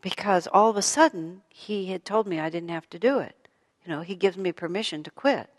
because 0.00 0.46
all 0.46 0.70
of 0.70 0.76
a 0.76 0.82
sudden 0.82 1.42
he 1.48 1.86
had 1.86 2.04
told 2.04 2.28
me 2.28 2.38
I 2.38 2.50
didn't 2.50 2.68
have 2.68 2.88
to 2.90 2.98
do 2.98 3.18
it. 3.18 3.48
You 3.84 3.92
know, 3.92 4.02
he 4.02 4.14
gives 4.14 4.36
me 4.36 4.52
permission 4.52 5.02
to 5.02 5.10
quit, 5.10 5.50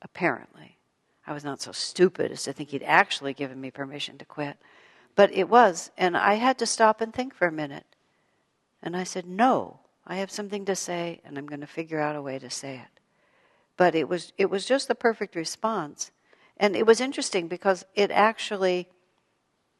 apparently. 0.00 0.78
I 1.26 1.32
was 1.32 1.44
not 1.44 1.60
so 1.60 1.72
stupid 1.72 2.32
as 2.32 2.44
to 2.44 2.52
think 2.52 2.70
he'd 2.70 2.82
actually 2.84 3.34
given 3.34 3.60
me 3.60 3.70
permission 3.70 4.18
to 4.18 4.24
quit. 4.24 4.56
But 5.14 5.32
it 5.32 5.48
was, 5.48 5.90
and 5.98 6.16
I 6.16 6.34
had 6.34 6.58
to 6.58 6.66
stop 6.66 7.00
and 7.00 7.12
think 7.12 7.34
for 7.34 7.46
a 7.46 7.52
minute. 7.52 7.86
And 8.82 8.96
I 8.96 9.04
said, 9.04 9.26
No, 9.26 9.80
I 10.06 10.16
have 10.16 10.30
something 10.30 10.64
to 10.64 10.74
say, 10.74 11.20
and 11.24 11.38
I'm 11.38 11.46
going 11.46 11.60
to 11.60 11.66
figure 11.66 12.00
out 12.00 12.16
a 12.16 12.22
way 12.22 12.38
to 12.38 12.50
say 12.50 12.76
it. 12.76 13.00
But 13.76 13.94
it 13.94 14.08
was, 14.08 14.32
it 14.38 14.50
was 14.50 14.64
just 14.64 14.88
the 14.88 14.94
perfect 14.94 15.34
response. 15.34 16.10
And 16.56 16.76
it 16.76 16.86
was 16.86 17.00
interesting 17.00 17.48
because 17.48 17.84
it 17.94 18.10
actually 18.10 18.88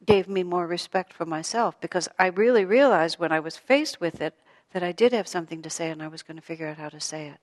gave 0.05 0.29
me 0.29 0.43
more 0.43 0.67
respect 0.67 1.13
for 1.13 1.25
myself 1.25 1.81
because 1.81 2.09
I 2.19 2.27
really 2.27 2.65
realized 2.65 3.19
when 3.19 3.33
I 3.33 3.41
was 3.41 3.57
faced 3.57 4.01
with 4.01 4.21
it 4.21 4.35
that 4.73 4.83
I 4.83 4.93
did 4.93 5.13
have 5.13 5.29
something 5.29 5.63
to 5.63 5.71
say 5.71 5.91
and 5.91 6.03
I 6.03 6.09
was 6.09 6.23
going 6.23 6.37
to 6.37 6.43
figure 6.43 6.67
out 6.67 6.79
how 6.79 6.89
to 6.89 7.01
say 7.01 7.29
it. 7.29 7.39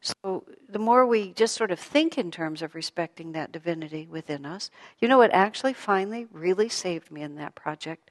So 0.00 0.44
the 0.68 0.78
more 0.78 1.06
we 1.06 1.32
just 1.32 1.54
sort 1.54 1.70
of 1.70 1.80
think 1.80 2.18
in 2.18 2.30
terms 2.30 2.62
of 2.62 2.74
respecting 2.74 3.32
that 3.32 3.52
divinity 3.52 4.06
within 4.08 4.46
us, 4.46 4.70
you 5.00 5.08
know 5.08 5.18
what 5.18 5.32
actually 5.32 5.72
finally 5.72 6.26
really 6.32 6.68
saved 6.68 7.10
me 7.10 7.22
in 7.22 7.34
that 7.36 7.54
project 7.54 8.10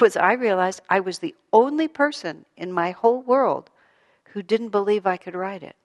was 0.00 0.16
I 0.16 0.34
realized 0.34 0.82
I 0.88 1.00
was 1.00 1.18
the 1.18 1.34
only 1.52 1.88
person 1.88 2.44
in 2.56 2.72
my 2.72 2.90
whole 2.90 3.22
world 3.22 3.70
who 4.32 4.42
didn't 4.42 4.68
believe 4.68 5.06
I 5.06 5.16
could 5.16 5.34
write 5.34 5.62
it. 5.62 5.76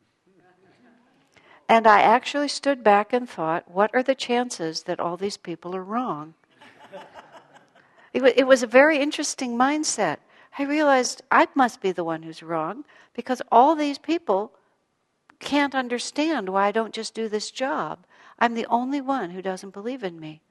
And 1.69 1.87
I 1.87 2.01
actually 2.01 2.49
stood 2.49 2.83
back 2.83 3.13
and 3.13 3.29
thought, 3.29 3.71
what 3.71 3.91
are 3.93 4.03
the 4.03 4.15
chances 4.15 4.83
that 4.83 4.99
all 4.99 5.15
these 5.15 5.37
people 5.37 5.75
are 5.75 5.83
wrong? 5.83 6.33
It, 8.13 8.45
was 8.45 8.61
a 8.61 8.67
very 8.67 8.97
interesting 8.97 9.57
mindset. 9.57 10.17
I 10.59 10.63
realized 10.63 11.21
I 11.31 11.47
must 11.55 11.79
be 11.79 11.93
the 11.93 12.03
one 12.03 12.23
who's 12.23 12.43
wrong 12.43 12.83
because 13.13 13.41
all 13.53 13.73
these 13.73 13.97
people 13.97 14.51
can't 15.41 15.75
understand 15.75 16.47
why 16.49 16.67
I 16.67 16.71
don't 16.71 16.93
just 16.93 17.13
do 17.13 17.27
this 17.27 17.51
job. 17.51 18.05
I'm 18.39 18.53
the 18.53 18.67
only 18.67 19.01
one 19.01 19.31
who 19.31 19.41
doesn't 19.41 19.73
believe 19.73 20.03
in 20.03 20.19
me. 20.19 20.41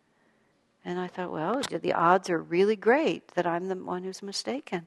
And 0.84 0.98
I 0.98 1.06
thought, 1.06 1.32
well, 1.32 1.60
the 1.60 1.92
odds 1.92 2.30
are 2.30 2.38
really 2.38 2.76
great 2.76 3.28
that 3.28 3.46
I'm 3.46 3.68
the 3.68 3.76
one 3.76 4.02
who's 4.02 4.22
mistaken. 4.22 4.86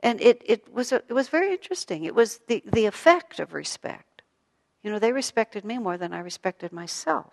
And 0.00 0.20
it, 0.20 0.42
it, 0.44 0.72
was, 0.72 0.92
a, 0.92 0.96
it 1.08 1.12
was 1.12 1.28
very 1.28 1.52
interesting. 1.52 2.04
It 2.04 2.14
was 2.14 2.40
the, 2.48 2.62
the 2.64 2.86
effect 2.86 3.40
of 3.40 3.52
respect. 3.52 4.22
You 4.82 4.90
know, 4.90 4.98
they 4.98 5.12
respected 5.12 5.64
me 5.64 5.78
more 5.78 5.98
than 5.98 6.12
I 6.12 6.20
respected 6.20 6.72
myself. 6.72 7.32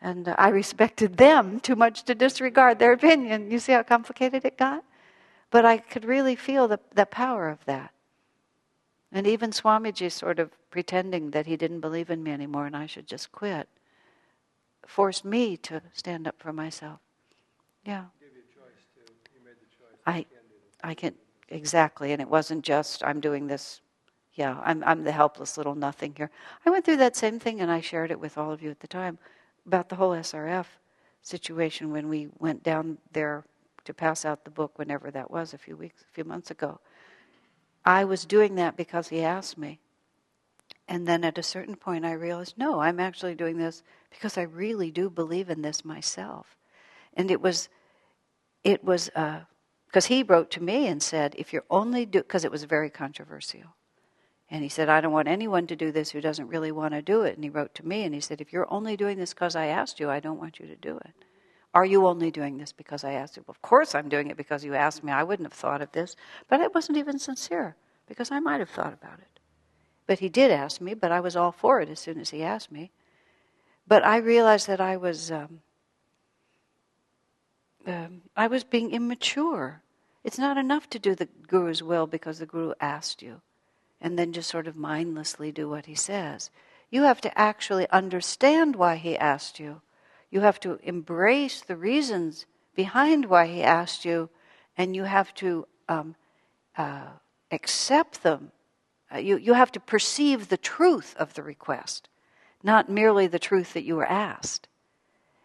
And 0.00 0.28
uh, 0.28 0.34
I 0.36 0.48
respected 0.48 1.16
them 1.16 1.60
too 1.60 1.76
much 1.76 2.04
to 2.04 2.14
disregard 2.14 2.78
their 2.78 2.92
opinion. 2.92 3.50
You 3.50 3.58
see 3.58 3.72
how 3.72 3.82
complicated 3.82 4.44
it 4.44 4.58
got? 4.58 4.84
But 5.50 5.64
I 5.64 5.78
could 5.78 6.04
really 6.04 6.34
feel 6.34 6.66
the, 6.66 6.80
the 6.94 7.06
power 7.06 7.48
of 7.48 7.64
that. 7.66 7.92
And 9.12 9.26
even 9.26 9.50
Swamiji 9.50 10.10
sort 10.10 10.38
of 10.38 10.50
pretending 10.70 11.30
that 11.32 11.46
he 11.46 11.56
didn't 11.56 11.80
believe 11.80 12.10
in 12.10 12.22
me 12.22 12.32
anymore 12.32 12.66
and 12.66 12.76
I 12.76 12.86
should 12.86 13.06
just 13.06 13.30
quit 13.30 13.68
forced 14.86 15.24
me 15.24 15.56
to 15.56 15.80
stand 15.94 16.26
up 16.26 16.36
for 16.38 16.52
myself. 16.52 17.00
Yeah. 17.84 18.04
I, 20.06 20.26
I 20.82 20.94
can 20.94 21.14
exactly, 21.48 22.12
and 22.12 22.20
it 22.20 22.28
wasn't 22.28 22.64
just 22.64 23.04
I'm 23.04 23.20
doing 23.20 23.46
this. 23.46 23.80
Yeah, 24.34 24.60
I'm 24.64 24.82
I'm 24.84 25.04
the 25.04 25.12
helpless 25.12 25.56
little 25.56 25.74
nothing 25.74 26.14
here. 26.16 26.30
I 26.66 26.70
went 26.70 26.84
through 26.84 26.96
that 26.96 27.16
same 27.16 27.38
thing, 27.38 27.60
and 27.60 27.70
I 27.70 27.80
shared 27.80 28.10
it 28.10 28.18
with 28.18 28.36
all 28.36 28.50
of 28.50 28.62
you 28.62 28.70
at 28.70 28.80
the 28.80 28.88
time 28.88 29.18
about 29.66 29.88
the 29.88 29.94
whole 29.94 30.10
SRF 30.10 30.66
situation 31.22 31.92
when 31.92 32.08
we 32.08 32.28
went 32.38 32.62
down 32.64 32.98
there 33.12 33.44
to 33.84 33.94
pass 33.94 34.24
out 34.24 34.44
the 34.44 34.50
book, 34.50 34.76
whenever 34.78 35.10
that 35.10 35.30
was, 35.30 35.54
a 35.54 35.58
few 35.58 35.76
weeks, 35.76 36.02
a 36.02 36.12
few 36.12 36.24
months 36.24 36.50
ago. 36.50 36.80
I 37.84 38.04
was 38.04 38.24
doing 38.24 38.54
that 38.56 38.76
because 38.76 39.08
he 39.08 39.22
asked 39.22 39.58
me. 39.58 39.80
And 40.88 41.06
then 41.06 41.24
at 41.24 41.38
a 41.38 41.42
certain 41.42 41.76
point, 41.76 42.04
I 42.04 42.12
realized, 42.12 42.58
no, 42.58 42.80
I'm 42.80 43.00
actually 43.00 43.34
doing 43.34 43.56
this 43.56 43.82
because 44.10 44.36
I 44.36 44.42
really 44.42 44.90
do 44.90 45.08
believe 45.08 45.48
in 45.48 45.62
this 45.62 45.84
myself. 45.84 46.56
And 47.14 47.30
it 47.30 47.40
was, 47.40 47.68
it 48.64 48.84
was, 48.84 49.08
because 49.08 50.06
uh, 50.06 50.08
he 50.08 50.22
wrote 50.22 50.50
to 50.52 50.62
me 50.62 50.86
and 50.86 51.02
said, 51.02 51.34
if 51.38 51.52
you're 51.52 51.64
only 51.70 52.04
do, 52.04 52.18
because 52.18 52.44
it 52.44 52.50
was 52.50 52.64
very 52.64 52.90
controversial. 52.90 53.74
And 54.50 54.62
he 54.62 54.68
said, 54.68 54.90
I 54.90 55.00
don't 55.00 55.12
want 55.12 55.28
anyone 55.28 55.66
to 55.68 55.76
do 55.76 55.92
this 55.92 56.10
who 56.10 56.20
doesn't 56.20 56.48
really 56.48 56.72
want 56.72 56.92
to 56.92 57.00
do 57.00 57.22
it. 57.22 57.36
And 57.36 57.44
he 57.44 57.48
wrote 57.48 57.74
to 57.76 57.86
me 57.86 58.04
and 58.04 58.14
he 58.14 58.20
said, 58.20 58.40
if 58.40 58.52
you're 58.52 58.70
only 58.70 58.96
doing 58.96 59.16
this 59.18 59.32
because 59.32 59.56
I 59.56 59.66
asked 59.66 59.98
you, 59.98 60.10
I 60.10 60.20
don't 60.20 60.38
want 60.38 60.58
you 60.58 60.66
to 60.66 60.76
do 60.76 60.98
it. 60.98 61.24
Are 61.74 61.84
you 61.84 62.06
only 62.06 62.30
doing 62.30 62.58
this 62.58 62.72
because 62.72 63.02
I 63.02 63.12
asked 63.12 63.36
you? 63.36 63.44
Well, 63.46 63.52
of 63.52 63.62
course 63.62 63.94
I'm 63.94 64.08
doing 64.08 64.28
it 64.28 64.36
because 64.36 64.64
you 64.64 64.74
asked 64.74 65.02
me. 65.02 65.12
I 65.12 65.22
wouldn't 65.22 65.46
have 65.46 65.58
thought 65.58 65.80
of 65.80 65.92
this. 65.92 66.16
But 66.48 66.60
it 66.60 66.74
wasn't 66.74 66.98
even 66.98 67.18
sincere 67.18 67.76
because 68.06 68.30
I 68.30 68.40
might 68.40 68.60
have 68.60 68.68
thought 68.68 68.92
about 68.92 69.18
it. 69.18 69.40
But 70.06 70.18
he 70.18 70.28
did 70.28 70.50
ask 70.50 70.80
me, 70.80 70.94
but 70.94 71.12
I 71.12 71.20
was 71.20 71.36
all 71.36 71.52
for 71.52 71.80
it 71.80 71.88
as 71.88 72.00
soon 72.00 72.20
as 72.20 72.30
he 72.30 72.42
asked 72.42 72.70
me. 72.70 72.90
But 73.86 74.04
I 74.04 74.18
realized 74.18 74.66
that 74.66 74.80
I 74.80 74.96
was. 74.96 75.30
Um, 75.30 75.60
um, 77.86 78.22
I 78.36 78.46
was 78.46 78.64
being 78.64 78.92
immature. 78.92 79.82
It's 80.22 80.38
not 80.38 80.56
enough 80.56 80.88
to 80.90 80.98
do 80.98 81.14
the 81.14 81.28
Guru's 81.48 81.82
will 81.82 82.06
because 82.06 82.38
the 82.38 82.46
Guru 82.46 82.74
asked 82.80 83.22
you 83.22 83.40
and 84.00 84.18
then 84.18 84.32
just 84.32 84.50
sort 84.50 84.66
of 84.66 84.76
mindlessly 84.76 85.52
do 85.52 85.68
what 85.68 85.86
he 85.86 85.94
says. 85.94 86.50
You 86.90 87.04
have 87.04 87.20
to 87.22 87.38
actually 87.38 87.88
understand 87.90 88.76
why 88.76 88.96
he 88.96 89.16
asked 89.16 89.58
you. 89.58 89.80
You 90.32 90.40
have 90.40 90.58
to 90.60 90.80
embrace 90.82 91.60
the 91.60 91.76
reasons 91.76 92.46
behind 92.74 93.26
why 93.26 93.46
he 93.46 93.62
asked 93.62 94.04
you, 94.04 94.30
and 94.76 94.96
you 94.96 95.04
have 95.04 95.32
to 95.34 95.68
um, 95.88 96.16
uh, 96.76 97.08
accept 97.50 98.24
them. 98.24 98.50
Uh, 99.14 99.18
you, 99.18 99.36
you 99.36 99.52
have 99.52 99.70
to 99.72 99.80
perceive 99.80 100.48
the 100.48 100.56
truth 100.56 101.14
of 101.18 101.34
the 101.34 101.42
request, 101.42 102.08
not 102.62 102.88
merely 102.88 103.26
the 103.26 103.38
truth 103.38 103.74
that 103.74 103.84
you 103.84 103.94
were 103.94 104.06
asked. 104.06 104.68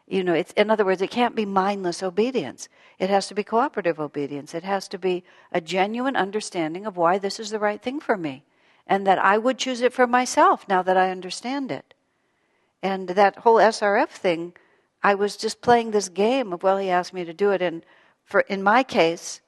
You 0.07 0.23
know, 0.23 0.41
in 0.55 0.71
other 0.71 0.85
words, 0.85 1.01
it 1.01 1.11
can't 1.11 1.35
be 1.35 1.45
mindless 1.45 2.01
obedience. 2.01 2.69
It 2.97 3.09
has 3.09 3.27
to 3.27 3.35
be 3.35 3.43
cooperative 3.43 3.99
obedience. 3.99 4.55
It 4.55 4.63
has 4.63 4.87
to 4.87 4.97
be 4.97 5.25
a 5.51 5.59
genuine 5.59 6.15
understanding 6.15 6.85
of 6.85 6.95
why 6.95 7.17
this 7.17 7.41
is 7.41 7.49
the 7.49 7.59
right 7.59 7.81
thing 7.81 7.99
for 7.99 8.15
me 8.15 8.45
and 8.87 9.05
that 9.05 9.19
I 9.19 9.37
would 9.37 9.57
choose 9.57 9.81
it 9.81 9.91
for 9.91 10.07
myself 10.07 10.65
now 10.69 10.81
that 10.81 10.95
I 10.95 11.11
understand 11.11 11.71
it. 11.71 11.93
And 12.81 13.09
that 13.09 13.39
whole 13.39 13.55
SRF 13.55 14.09
thing, 14.09 14.53
I 15.03 15.15
was 15.15 15.37
just 15.37 15.61
playing 15.61 15.91
this 15.91 16.09
game 16.09 16.53
of, 16.53 16.63
well, 16.63 16.77
he 16.77 16.89
asked 16.89 17.13
me 17.13 17.25
to 17.25 17.33
do 17.33 17.51
it. 17.51 17.61
And 17.61 17.83
for, 18.23 18.41
in 18.41 18.63
my 18.63 18.83
case, 18.83 19.41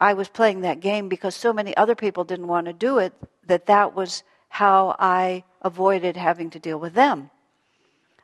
I 0.00 0.14
was 0.14 0.28
playing 0.28 0.60
that 0.60 0.80
game 0.80 1.08
because 1.08 1.34
so 1.34 1.52
many 1.52 1.76
other 1.76 1.94
people 1.94 2.24
didn't 2.24 2.48
want 2.48 2.66
to 2.66 2.72
do 2.72 2.98
it 2.98 3.12
that 3.46 3.66
that 3.66 3.94
was 3.94 4.22
how 4.48 4.94
I 4.98 5.44
avoided 5.62 6.16
having 6.16 6.50
to 6.50 6.58
deal 6.58 6.78
with 6.78 6.94
them. 6.94 7.30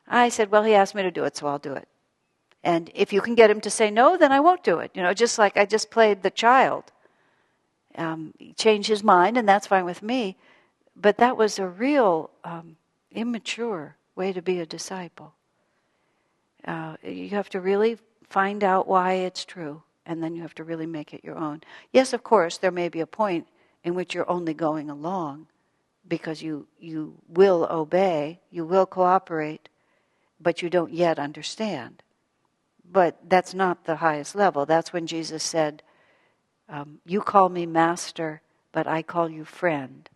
I 0.07 0.29
said, 0.29 0.51
Well, 0.51 0.63
he 0.63 0.73
asked 0.73 0.95
me 0.95 1.03
to 1.03 1.11
do 1.11 1.23
it, 1.23 1.37
so 1.37 1.47
I'll 1.47 1.59
do 1.59 1.73
it. 1.73 1.87
And 2.63 2.91
if 2.93 3.11
you 3.11 3.21
can 3.21 3.35
get 3.35 3.49
him 3.49 3.61
to 3.61 3.69
say 3.69 3.89
no, 3.89 4.17
then 4.17 4.31
I 4.31 4.39
won't 4.39 4.63
do 4.63 4.79
it. 4.79 4.91
You 4.93 5.01
know, 5.01 5.13
just 5.13 5.39
like 5.39 5.57
I 5.57 5.65
just 5.65 5.89
played 5.89 6.21
the 6.21 6.29
child. 6.29 6.91
Um, 7.97 8.33
change 8.57 8.87
his 8.87 9.03
mind, 9.03 9.37
and 9.37 9.47
that's 9.47 9.67
fine 9.67 9.85
with 9.85 10.01
me. 10.01 10.37
But 10.95 11.17
that 11.17 11.35
was 11.35 11.59
a 11.59 11.67
real 11.67 12.29
um, 12.43 12.77
immature 13.11 13.97
way 14.15 14.31
to 14.31 14.41
be 14.41 14.59
a 14.59 14.65
disciple. 14.65 15.33
Uh, 16.65 16.95
you 17.03 17.29
have 17.29 17.49
to 17.49 17.59
really 17.59 17.97
find 18.29 18.63
out 18.63 18.87
why 18.87 19.13
it's 19.13 19.45
true, 19.45 19.81
and 20.05 20.23
then 20.23 20.35
you 20.35 20.41
have 20.41 20.55
to 20.55 20.63
really 20.63 20.85
make 20.85 21.13
it 21.13 21.23
your 21.23 21.37
own. 21.37 21.61
Yes, 21.91 22.13
of 22.13 22.23
course, 22.23 22.57
there 22.57 22.71
may 22.71 22.89
be 22.89 23.01
a 23.01 23.07
point 23.07 23.47
in 23.83 23.95
which 23.95 24.13
you're 24.13 24.29
only 24.29 24.53
going 24.53 24.89
along 24.89 25.47
because 26.07 26.41
you, 26.41 26.67
you 26.79 27.15
will 27.27 27.67
obey, 27.69 28.39
you 28.49 28.65
will 28.65 28.85
cooperate, 28.85 29.69
but 30.39 30.61
you 30.61 30.69
don't 30.69 30.93
yet 30.93 31.19
understand. 31.19 32.03
But 32.89 33.17
that's 33.29 33.53
not 33.53 33.85
the 33.85 33.97
highest 33.97 34.35
level. 34.35 34.65
That's 34.65 34.91
when 34.91 35.07
Jesus 35.07 35.43
said, 35.43 35.83
um, 36.67 36.99
You 37.05 37.21
call 37.21 37.49
me 37.49 37.65
master, 37.65 38.41
but 38.71 38.87
I 38.87 39.01
call 39.01 39.29
you 39.29 39.45
friend. 39.45 40.09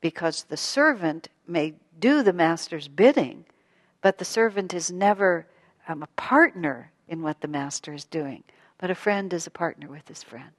Because 0.00 0.44
the 0.44 0.56
servant 0.56 1.28
may 1.46 1.74
do 1.98 2.22
the 2.22 2.32
master's 2.32 2.88
bidding, 2.88 3.44
but 4.00 4.18
the 4.18 4.24
servant 4.24 4.72
is 4.72 4.90
never 4.90 5.46
um, 5.88 6.02
a 6.02 6.08
partner 6.16 6.92
in 7.08 7.22
what 7.22 7.40
the 7.40 7.48
master 7.48 7.94
is 7.94 8.04
doing. 8.04 8.42
But 8.78 8.90
a 8.90 8.94
friend 8.94 9.32
is 9.32 9.46
a 9.46 9.50
partner 9.50 9.88
with 9.88 10.08
his 10.08 10.22
friend. 10.22 10.52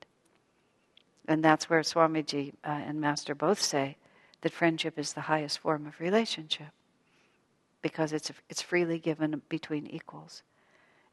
And 1.28 1.44
that's 1.44 1.70
where 1.70 1.82
Swamiji 1.82 2.54
uh, 2.64 2.70
and 2.70 3.02
Master 3.02 3.36
both 3.36 3.62
say 3.62 3.98
that 4.42 4.54
friendship 4.54 4.98
is 4.98 5.14
the 5.14 5.22
highest 5.22 5.60
form 5.60 5.86
of 5.86 6.00
relationship 6.00 6.68
because 7.82 8.14
it's, 8.14 8.32
it's 8.50 8.62
freely 8.62 8.98
given 9.00 9.42
between 9.50 9.88
equals. 9.88 10.42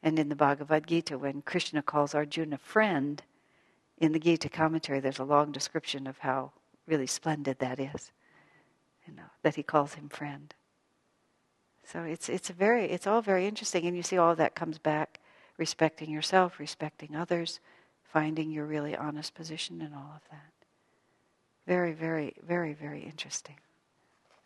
And 0.01 0.17
in 0.17 0.29
the 0.29 0.35
Bhagavad 0.35 0.87
Gita, 0.87 1.17
when 1.17 1.41
Krishna 1.41 1.81
calls 1.81 2.15
Arjuna 2.15 2.57
friend, 2.57 3.21
in 3.97 4.11
the 4.11 4.19
Gita 4.19 4.49
commentary, 4.49 4.99
there's 4.99 5.19
a 5.19 5.23
long 5.23 5.51
description 5.51 6.05
of 6.07 6.17
how 6.19 6.51
really 6.87 7.07
splendid 7.07 7.59
that 7.59 7.79
is. 7.79 8.11
You 9.07 9.13
know, 9.15 9.29
that 9.43 9.55
he 9.55 9.63
calls 9.63 9.93
him 9.93 10.09
friend. 10.09 10.53
So 11.85 12.03
it's 12.03 12.29
it's 12.29 12.49
very 12.49 12.85
it's 12.85 13.07
all 13.07 13.21
very 13.21 13.45
interesting, 13.45 13.85
and 13.85 13.95
you 13.95 14.03
see 14.03 14.17
all 14.17 14.35
that 14.35 14.55
comes 14.55 14.77
back 14.77 15.19
respecting 15.57 16.09
yourself, 16.09 16.59
respecting 16.59 17.15
others, 17.15 17.59
finding 18.03 18.51
your 18.51 18.65
really 18.65 18.95
honest 18.95 19.33
position, 19.33 19.81
and 19.81 19.93
all 19.93 20.13
of 20.15 20.21
that. 20.31 20.51
Very, 21.67 21.93
very, 21.93 22.33
very, 22.45 22.73
very 22.73 23.01
interesting. 23.01 23.55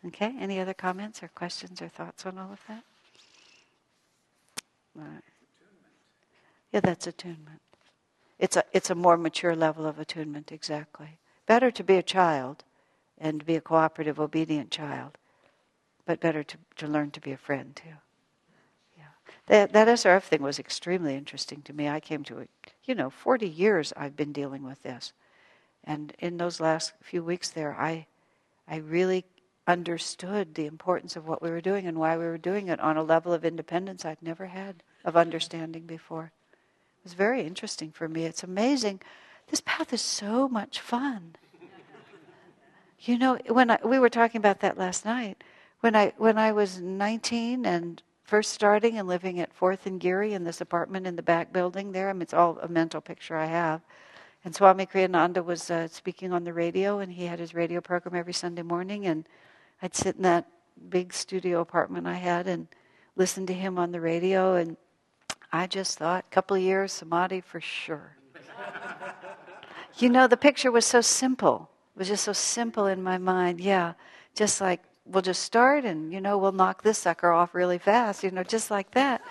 Okay, 0.06 0.34
any 0.38 0.58
other 0.58 0.72
comments 0.72 1.22
or 1.22 1.28
questions 1.28 1.82
or 1.82 1.88
thoughts 1.88 2.24
on 2.24 2.38
all 2.38 2.52
of 2.52 2.60
that? 2.68 2.84
Yeah, 6.72 6.80
that's 6.80 7.06
attunement. 7.06 7.60
It's 8.38 8.56
a, 8.56 8.64
it's 8.72 8.90
a 8.90 8.94
more 8.94 9.16
mature 9.16 9.54
level 9.54 9.86
of 9.86 9.98
attunement, 9.98 10.50
exactly. 10.52 11.18
Better 11.46 11.70
to 11.70 11.84
be 11.84 11.96
a 11.96 12.02
child 12.02 12.64
and 13.18 13.44
be 13.44 13.56
a 13.56 13.60
cooperative, 13.60 14.18
obedient 14.18 14.70
child, 14.70 15.18
but 16.10 16.18
better 16.18 16.42
to, 16.42 16.56
to 16.74 16.88
learn 16.88 17.12
to 17.12 17.20
be 17.20 17.30
a 17.30 17.36
friend 17.36 17.76
too. 17.76 17.94
Yeah. 18.98 19.04
That, 19.46 19.72
that 19.72 19.86
SRF 19.86 20.24
thing 20.24 20.42
was 20.42 20.58
extremely 20.58 21.14
interesting 21.14 21.62
to 21.62 21.72
me. 21.72 21.88
I 21.88 22.00
came 22.00 22.24
to 22.24 22.38
it, 22.38 22.50
you 22.84 22.96
know, 22.96 23.10
40 23.10 23.48
years 23.48 23.92
I've 23.96 24.16
been 24.16 24.32
dealing 24.32 24.64
with 24.64 24.82
this. 24.82 25.12
And 25.84 26.12
in 26.18 26.36
those 26.36 26.58
last 26.58 26.94
few 27.00 27.22
weeks 27.22 27.50
there, 27.50 27.76
I, 27.78 28.08
I 28.66 28.78
really 28.78 29.24
understood 29.68 30.56
the 30.56 30.66
importance 30.66 31.14
of 31.14 31.28
what 31.28 31.42
we 31.42 31.50
were 31.50 31.60
doing 31.60 31.86
and 31.86 31.96
why 31.96 32.18
we 32.18 32.24
were 32.24 32.38
doing 32.38 32.66
it 32.66 32.80
on 32.80 32.96
a 32.96 33.04
level 33.04 33.32
of 33.32 33.44
independence 33.44 34.04
I'd 34.04 34.20
never 34.20 34.46
had 34.46 34.82
of 35.04 35.16
understanding 35.16 35.86
before. 35.86 36.32
It 36.98 37.04
was 37.04 37.14
very 37.14 37.42
interesting 37.42 37.92
for 37.92 38.08
me. 38.08 38.24
It's 38.24 38.42
amazing. 38.42 39.00
This 39.46 39.60
path 39.64 39.92
is 39.92 40.02
so 40.02 40.48
much 40.48 40.80
fun. 40.80 41.36
You 43.02 43.16
know, 43.16 43.38
when 43.46 43.70
I, 43.70 43.78
we 43.84 44.00
were 44.00 44.10
talking 44.10 44.40
about 44.40 44.58
that 44.60 44.76
last 44.76 45.04
night, 45.04 45.42
when 45.80 45.96
I 45.96 46.12
when 46.18 46.38
I 46.38 46.52
was 46.52 46.80
19 46.80 47.66
and 47.66 48.02
first 48.24 48.52
starting 48.52 48.98
and 48.98 49.08
living 49.08 49.40
at 49.40 49.52
Fourth 49.52 49.86
and 49.86 49.98
Geary 49.98 50.34
in 50.34 50.44
this 50.44 50.60
apartment 50.60 51.06
in 51.06 51.16
the 51.16 51.22
back 51.22 51.52
building 51.52 51.92
there, 51.92 52.08
I 52.08 52.12
mean, 52.12 52.22
it's 52.22 52.34
all 52.34 52.58
a 52.60 52.68
mental 52.68 53.00
picture 53.00 53.36
I 53.36 53.46
have. 53.46 53.80
And 54.44 54.54
Swami 54.54 54.86
Kriyananda 54.86 55.44
was 55.44 55.70
uh, 55.70 55.88
speaking 55.88 56.32
on 56.32 56.44
the 56.44 56.52
radio, 56.52 57.00
and 57.00 57.12
he 57.12 57.26
had 57.26 57.38
his 57.38 57.54
radio 57.54 57.80
program 57.80 58.14
every 58.14 58.32
Sunday 58.32 58.62
morning, 58.62 59.06
and 59.06 59.26
I'd 59.82 59.94
sit 59.94 60.16
in 60.16 60.22
that 60.22 60.46
big 60.88 61.12
studio 61.12 61.60
apartment 61.60 62.06
I 62.06 62.14
had 62.14 62.46
and 62.46 62.68
listen 63.16 63.44
to 63.46 63.52
him 63.52 63.78
on 63.78 63.92
the 63.92 64.00
radio, 64.00 64.54
and 64.54 64.76
I 65.52 65.66
just 65.66 65.98
thought, 65.98 66.24
a 66.30 66.34
couple 66.34 66.56
of 66.56 66.62
years, 66.62 66.92
samadhi 66.92 67.40
for 67.40 67.60
sure. 67.60 68.16
you 69.98 70.08
know, 70.08 70.26
the 70.26 70.36
picture 70.36 70.70
was 70.70 70.86
so 70.86 71.00
simple. 71.00 71.68
It 71.94 71.98
was 71.98 72.08
just 72.08 72.24
so 72.24 72.32
simple 72.32 72.86
in 72.86 73.02
my 73.02 73.18
mind. 73.18 73.60
Yeah, 73.60 73.94
just 74.34 74.60
like 74.60 74.80
we'll 75.10 75.22
just 75.22 75.42
start, 75.42 75.84
and 75.84 76.12
you 76.12 76.20
know, 76.20 76.38
we'll 76.38 76.52
knock 76.52 76.82
this 76.82 76.98
sucker 76.98 77.30
off 77.30 77.54
really 77.54 77.78
fast. 77.78 78.22
You 78.22 78.30
know, 78.30 78.42
just 78.42 78.70
like 78.70 78.92
that. 78.92 79.22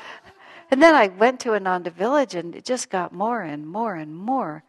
And 0.72 0.84
then 0.84 0.94
I 0.94 1.08
went 1.08 1.39
to 1.39 1.56
Ananda 1.56 1.89
Village, 1.89 2.36
and 2.36 2.56
it 2.56 2.63
just 2.63 2.92
got 2.92 3.12
more 3.12 3.42
and 3.42 3.65
more 3.65 3.96
and 3.96 4.15
more. 4.15 4.63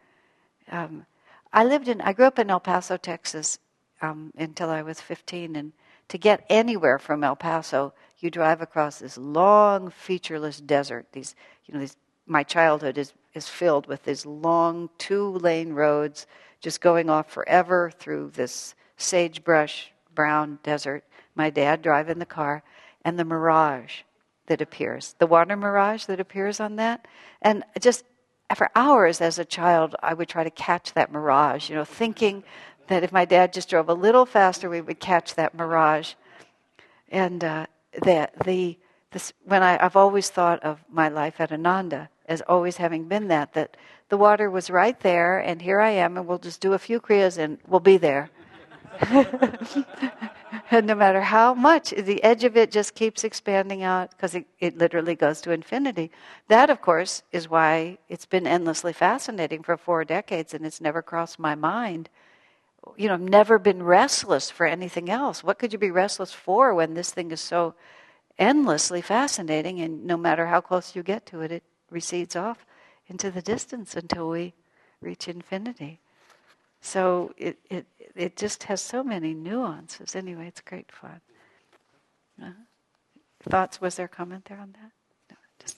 Um, 0.71 1.05
I 1.53 1.63
lived 1.63 1.87
in, 1.87 2.01
I 2.01 2.13
grew 2.13 2.25
up 2.25 2.39
in 2.39 2.49
El 2.49 2.59
Paso, 2.59 2.97
Texas, 2.97 3.59
um, 4.01 4.33
until 4.35 4.71
I 4.71 4.81
was 4.81 4.99
15. 4.99 5.55
And 5.55 5.73
to 6.07 6.17
get 6.17 6.45
anywhere 6.49 6.97
from 6.97 7.23
El 7.23 7.35
Paso, 7.35 7.93
you 8.19 8.31
drive 8.31 8.61
across 8.61 8.99
this 8.99 9.17
long, 9.17 9.91
featureless 9.91 10.59
desert. 10.59 11.05
These, 11.11 11.35
you 11.65 11.73
know, 11.73 11.79
these, 11.79 11.97
my 12.25 12.43
childhood 12.43 12.97
is, 12.97 13.13
is 13.33 13.47
filled 13.47 13.85
with 13.87 14.03
these 14.03 14.25
long 14.25 14.89
two 14.97 15.33
lane 15.33 15.73
roads 15.73 16.25
just 16.61 16.81
going 16.81 17.09
off 17.09 17.29
forever 17.31 17.91
through 17.99 18.31
this 18.33 18.75
sagebrush 18.97 19.91
brown 20.21 20.59
desert. 20.61 21.03
My 21.33 21.49
dad 21.49 21.81
driving 21.81 22.19
the 22.19 22.27
car, 22.27 22.61
and 23.03 23.17
the 23.17 23.25
mirage 23.25 24.01
that 24.45 24.61
appears, 24.61 25.15
the 25.17 25.25
water 25.25 25.55
mirage 25.55 26.05
that 26.05 26.19
appears 26.19 26.59
on 26.59 26.75
that. 26.75 27.07
And 27.41 27.63
just 27.79 28.03
for 28.55 28.69
hours 28.75 29.19
as 29.19 29.39
a 29.39 29.45
child, 29.45 29.95
I 30.03 30.13
would 30.13 30.29
try 30.29 30.43
to 30.43 30.51
catch 30.51 30.93
that 30.93 31.11
mirage, 31.11 31.71
you 31.71 31.75
know, 31.75 31.85
thinking 31.85 32.43
that 32.87 33.03
if 33.03 33.11
my 33.11 33.25
dad 33.25 33.51
just 33.51 33.67
drove 33.69 33.89
a 33.89 33.95
little 33.95 34.27
faster, 34.27 34.69
we 34.69 34.81
would 34.81 34.99
catch 34.99 35.33
that 35.33 35.55
mirage. 35.55 36.13
And 37.09 37.43
uh, 37.43 37.65
that 38.03 38.37
the 38.45 38.77
this, 39.13 39.33
when 39.43 39.63
I, 39.63 39.83
I've 39.83 39.95
always 39.95 40.29
thought 40.29 40.61
of 40.63 40.83
my 40.87 41.09
life 41.09 41.41
at 41.41 41.51
Ananda 41.51 42.09
as 42.27 42.41
always 42.47 42.77
having 42.77 43.07
been 43.07 43.27
that 43.29 43.53
that 43.53 43.75
the 44.09 44.17
water 44.17 44.51
was 44.51 44.69
right 44.69 44.99
there, 44.99 45.39
and 45.39 45.61
here 45.61 45.81
I 45.81 45.91
am, 45.91 46.15
and 46.17 46.27
we'll 46.27 46.37
just 46.37 46.61
do 46.61 46.73
a 46.73 46.79
few 46.79 46.99
kriyas 46.99 47.39
and 47.39 47.57
we'll 47.67 47.79
be 47.93 47.97
there. 47.97 48.29
And 50.69 50.87
no 50.87 50.95
matter 50.95 51.21
how 51.21 51.53
much, 51.53 51.91
the 51.91 52.23
edge 52.23 52.45
of 52.45 52.55
it 52.55 52.71
just 52.71 52.95
keeps 52.95 53.25
expanding 53.25 53.83
out 53.83 54.11
because 54.11 54.35
it, 54.35 54.45
it 54.59 54.77
literally 54.77 55.15
goes 55.15 55.41
to 55.41 55.51
infinity. 55.51 56.11
That, 56.47 56.69
of 56.69 56.81
course, 56.81 57.23
is 57.31 57.49
why 57.49 57.97
it's 58.07 58.25
been 58.25 58.47
endlessly 58.47 58.93
fascinating 58.93 59.63
for 59.63 59.75
four 59.75 60.05
decades 60.05 60.53
and 60.53 60.65
it's 60.65 60.79
never 60.79 61.01
crossed 61.01 61.39
my 61.39 61.55
mind. 61.55 62.09
You 62.97 63.09
know, 63.09 63.15
I've 63.15 63.21
never 63.21 63.59
been 63.59 63.83
restless 63.83 64.49
for 64.49 64.65
anything 64.65 65.09
else. 65.09 65.43
What 65.43 65.59
could 65.59 65.73
you 65.73 65.79
be 65.79 65.91
restless 65.91 66.33
for 66.33 66.73
when 66.73 66.93
this 66.93 67.11
thing 67.11 67.31
is 67.31 67.41
so 67.41 67.75
endlessly 68.39 69.01
fascinating 69.01 69.81
and 69.81 70.05
no 70.05 70.17
matter 70.17 70.47
how 70.47 70.61
close 70.61 70.95
you 70.95 71.03
get 71.03 71.25
to 71.27 71.41
it, 71.41 71.51
it 71.51 71.63
recedes 71.89 72.35
off 72.35 72.65
into 73.07 73.29
the 73.29 73.41
distance 73.41 73.95
until 73.95 74.29
we 74.29 74.53
reach 75.01 75.27
infinity. 75.27 75.99
So 76.81 77.33
it, 77.37 77.59
it, 77.69 77.85
it 78.15 78.35
just 78.35 78.63
has 78.63 78.81
so 78.81 79.03
many 79.03 79.33
nuances. 79.33 80.15
Anyway, 80.15 80.47
it's 80.47 80.61
great 80.61 80.91
fun. 80.91 81.21
Uh-huh. 82.41 82.51
Thoughts? 83.43 83.79
Was 83.79 83.95
there 83.95 84.07
a 84.07 84.09
comment 84.09 84.45
there 84.45 84.59
on 84.59 84.73
that? 84.73 84.91
No, 85.31 85.37
just 85.63 85.77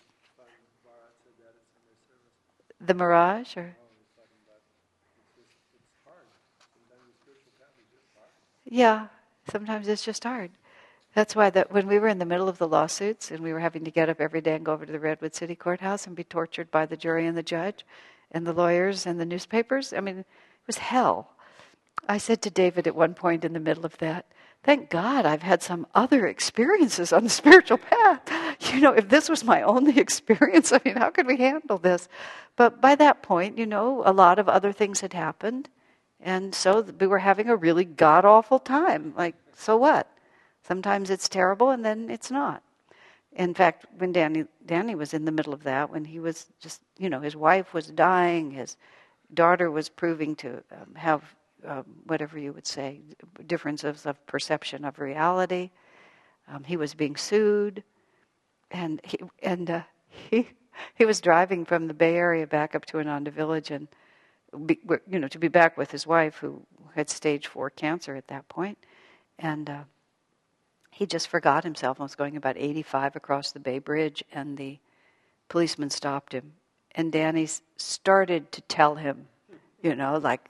the 2.79 2.93
mirage, 2.93 3.55
or 3.57 3.75
yeah, 8.65 9.07
sometimes 9.51 9.87
it's 9.87 10.03
just 10.03 10.23
hard. 10.23 10.51
That's 11.13 11.35
why 11.35 11.51
that 11.51 11.71
when 11.71 11.87
we 11.87 11.99
were 11.99 12.07
in 12.07 12.17
the 12.17 12.25
middle 12.25 12.49
of 12.49 12.57
the 12.57 12.67
lawsuits 12.67 13.29
and 13.29 13.41
we 13.41 13.53
were 13.53 13.59
having 13.59 13.85
to 13.85 13.91
get 13.91 14.09
up 14.09 14.19
every 14.19 14.41
day 14.41 14.55
and 14.55 14.65
go 14.65 14.73
over 14.73 14.85
to 14.85 14.91
the 14.91 14.99
Redwood 14.99 15.35
City 15.35 15.55
Courthouse 15.55 16.07
and 16.07 16.15
be 16.15 16.23
tortured 16.23 16.71
by 16.71 16.85
the 16.85 16.97
jury 16.97 17.27
and 17.27 17.37
the 17.37 17.43
judge 17.43 17.85
and 18.31 18.47
the 18.47 18.53
lawyers 18.53 19.05
and 19.05 19.19
the 19.19 19.25
newspapers. 19.25 19.93
I 19.93 19.99
mean, 19.99 20.25
was 20.67 20.77
hell. 20.77 21.29
I 22.07 22.17
said 22.17 22.41
to 22.41 22.49
David 22.49 22.87
at 22.87 22.95
one 22.95 23.13
point 23.13 23.45
in 23.45 23.53
the 23.53 23.59
middle 23.59 23.85
of 23.85 23.97
that, 23.99 24.25
Thank 24.63 24.89
God 24.89 25.25
I've 25.25 25.43
had 25.43 25.61
some 25.61 25.85
other 25.93 26.25
experiences 26.25 27.11
on 27.11 27.25
the 27.25 27.29
spiritual 27.41 27.77
path. 27.77 28.21
You 28.73 28.79
know, 28.79 28.93
if 28.93 29.09
this 29.09 29.29
was 29.29 29.43
my 29.43 29.61
only 29.61 29.99
experience, 29.99 30.71
I 30.71 30.79
mean, 30.85 30.95
how 30.95 31.09
could 31.09 31.27
we 31.27 31.37
handle 31.37 31.77
this? 31.77 32.07
But 32.55 32.79
by 32.79 32.95
that 32.95 33.23
point, 33.23 33.57
you 33.57 33.65
know, 33.65 34.03
a 34.05 34.13
lot 34.13 34.39
of 34.39 34.47
other 34.47 34.71
things 34.71 35.01
had 35.01 35.13
happened. 35.13 35.69
And 36.21 36.55
so 36.55 36.81
we 36.81 37.07
were 37.07 37.19
having 37.19 37.49
a 37.49 37.55
really 37.55 37.83
god 37.83 38.23
awful 38.23 38.59
time. 38.59 39.13
Like, 39.17 39.35
so 39.53 39.75
what? 39.75 40.09
Sometimes 40.65 41.09
it's 41.09 41.27
terrible 41.27 41.71
and 41.71 41.83
then 41.83 42.09
it's 42.09 42.31
not. 42.31 42.63
In 43.33 43.53
fact, 43.53 43.85
when 43.97 44.13
Danny, 44.13 44.45
Danny 44.65 44.95
was 44.95 45.13
in 45.13 45.25
the 45.25 45.31
middle 45.31 45.53
of 45.53 45.63
that, 45.63 45.89
when 45.89 46.05
he 46.05 46.19
was 46.19 46.45
just, 46.61 46.81
you 46.97 47.09
know, 47.09 47.19
his 47.19 47.35
wife 47.35 47.73
was 47.73 47.87
dying, 47.87 48.51
his 48.51 48.77
daughter 49.33 49.71
was 49.71 49.89
proving 49.89 50.35
to 50.37 50.63
um, 50.71 50.95
have 50.95 51.23
um, 51.65 51.85
whatever 52.05 52.37
you 52.37 52.53
would 52.53 52.67
say, 52.67 53.01
differences 53.47 54.05
of 54.05 54.25
perception 54.27 54.85
of 54.85 54.99
reality. 54.99 55.71
Um, 56.47 56.63
he 56.63 56.77
was 56.77 56.93
being 56.93 57.15
sued, 57.15 57.83
and 58.71 58.99
he 59.03 59.17
and 59.41 59.69
uh, 59.69 59.81
he 60.29 60.49
he 60.95 61.05
was 61.05 61.21
driving 61.21 61.65
from 61.65 61.87
the 61.87 61.93
Bay 61.93 62.15
Area 62.15 62.47
back 62.47 62.75
up 62.75 62.85
to 62.87 62.99
Ananda 62.99 63.31
Village, 63.31 63.71
and 63.71 63.87
be, 64.65 64.79
you 65.09 65.19
know 65.19 65.27
to 65.27 65.39
be 65.39 65.47
back 65.47 65.77
with 65.77 65.91
his 65.91 66.05
wife 66.05 66.37
who 66.37 66.61
had 66.95 67.09
stage 67.09 67.47
four 67.47 67.69
cancer 67.69 68.15
at 68.15 68.27
that 68.27 68.47
point, 68.49 68.77
and 69.39 69.69
uh, 69.69 69.83
he 70.91 71.05
just 71.05 71.27
forgot 71.27 71.63
himself 71.63 71.97
and 71.97 72.03
was 72.03 72.15
going 72.15 72.35
about 72.35 72.57
85 72.57 73.15
across 73.15 73.51
the 73.51 73.59
Bay 73.59 73.79
Bridge, 73.79 74.23
and 74.31 74.57
the 74.57 74.79
policeman 75.49 75.89
stopped 75.89 76.33
him. 76.33 76.53
And 76.95 77.11
Danny 77.11 77.47
started 77.77 78.51
to 78.51 78.61
tell 78.61 78.95
him, 78.95 79.27
you 79.81 79.95
know, 79.95 80.17
like, 80.17 80.49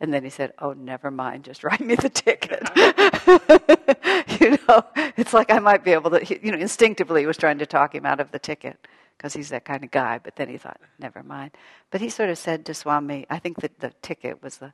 and 0.00 0.12
then 0.14 0.24
he 0.24 0.30
said, 0.30 0.52
Oh, 0.58 0.72
never 0.72 1.10
mind, 1.10 1.44
just 1.44 1.62
write 1.64 1.80
me 1.80 1.94
the 1.94 2.08
ticket. 2.08 2.62
you 4.40 4.58
know, 4.66 4.82
it's 5.16 5.34
like 5.34 5.50
I 5.50 5.58
might 5.58 5.84
be 5.84 5.92
able 5.92 6.10
to, 6.10 6.44
you 6.44 6.52
know, 6.52 6.58
instinctively 6.58 7.22
he 7.22 7.26
was 7.26 7.36
trying 7.36 7.58
to 7.58 7.66
talk 7.66 7.94
him 7.94 8.06
out 8.06 8.20
of 8.20 8.30
the 8.30 8.38
ticket 8.38 8.86
because 9.16 9.34
he's 9.34 9.50
that 9.50 9.66
kind 9.66 9.84
of 9.84 9.90
guy. 9.90 10.18
But 10.18 10.36
then 10.36 10.48
he 10.48 10.56
thought, 10.56 10.80
Never 10.98 11.22
mind. 11.22 11.52
But 11.90 12.00
he 12.00 12.08
sort 12.08 12.30
of 12.30 12.38
said 12.38 12.64
to 12.66 12.74
Swami, 12.74 13.26
I 13.28 13.38
think 13.38 13.60
that 13.60 13.80
the 13.80 13.92
ticket 14.00 14.42
was 14.42 14.56
the, 14.56 14.72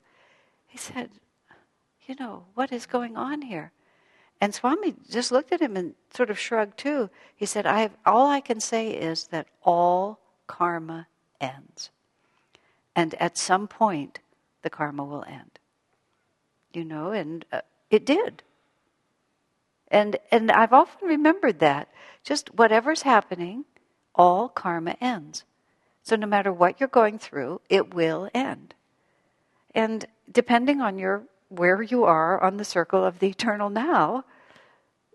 he 0.67 0.79
said, 0.79 1.11
You 2.07 2.15
know, 2.15 2.45
what 2.55 2.73
is 2.73 2.87
going 2.87 3.17
on 3.17 3.43
here? 3.43 3.73
And 4.41 4.55
Swami 4.55 4.95
just 5.11 5.33
looked 5.33 5.51
at 5.51 5.63
him 5.63 5.77
and 5.77 5.95
sort 6.15 6.31
of 6.31 6.39
shrugged 6.39 6.79
too. 6.79 7.11
He 7.35 7.47
said, 7.47 7.67
I 7.67 7.81
have, 7.81 7.97
All 8.05 8.29
I 8.29 8.41
can 8.41 8.61
say 8.61 8.91
is 8.91 9.29
that 9.29 9.49
all 9.65 10.21
karma 10.47 11.07
ends. 11.41 11.91
And 12.95 13.15
at 13.15 13.37
some 13.37 13.69
point, 13.69 14.21
the 14.63 14.71
karma 14.71 15.05
will 15.05 15.25
end. 15.25 15.59
You 16.73 16.85
know, 16.85 17.11
and 17.13 17.45
uh, 17.53 17.61
it 17.91 18.05
did. 18.05 18.43
And, 19.89 20.17
and 20.31 20.51
I've 20.51 20.73
often 20.73 21.09
remembered 21.09 21.61
that. 21.61 21.89
Just 22.25 22.55
whatever's 22.55 23.03
happening, 23.03 23.65
all 24.15 24.49
karma 24.49 24.97
ends. 25.01 25.45
So 26.03 26.17
no 26.17 26.27
matter 26.27 26.53
what 26.53 26.81
you're 26.81 26.89
going 26.89 27.19
through, 27.19 27.61
it 27.69 27.95
will 27.95 28.29
end. 28.35 28.75
And 29.75 30.05
depending 30.31 30.81
on 30.81 30.99
your 30.99 31.23
where 31.49 31.83
you 31.83 32.05
are 32.05 32.43
on 32.43 32.57
the 32.57 32.65
circle 32.65 33.05
of 33.05 33.19
the 33.19 33.29
eternal 33.29 33.71
now 33.71 34.25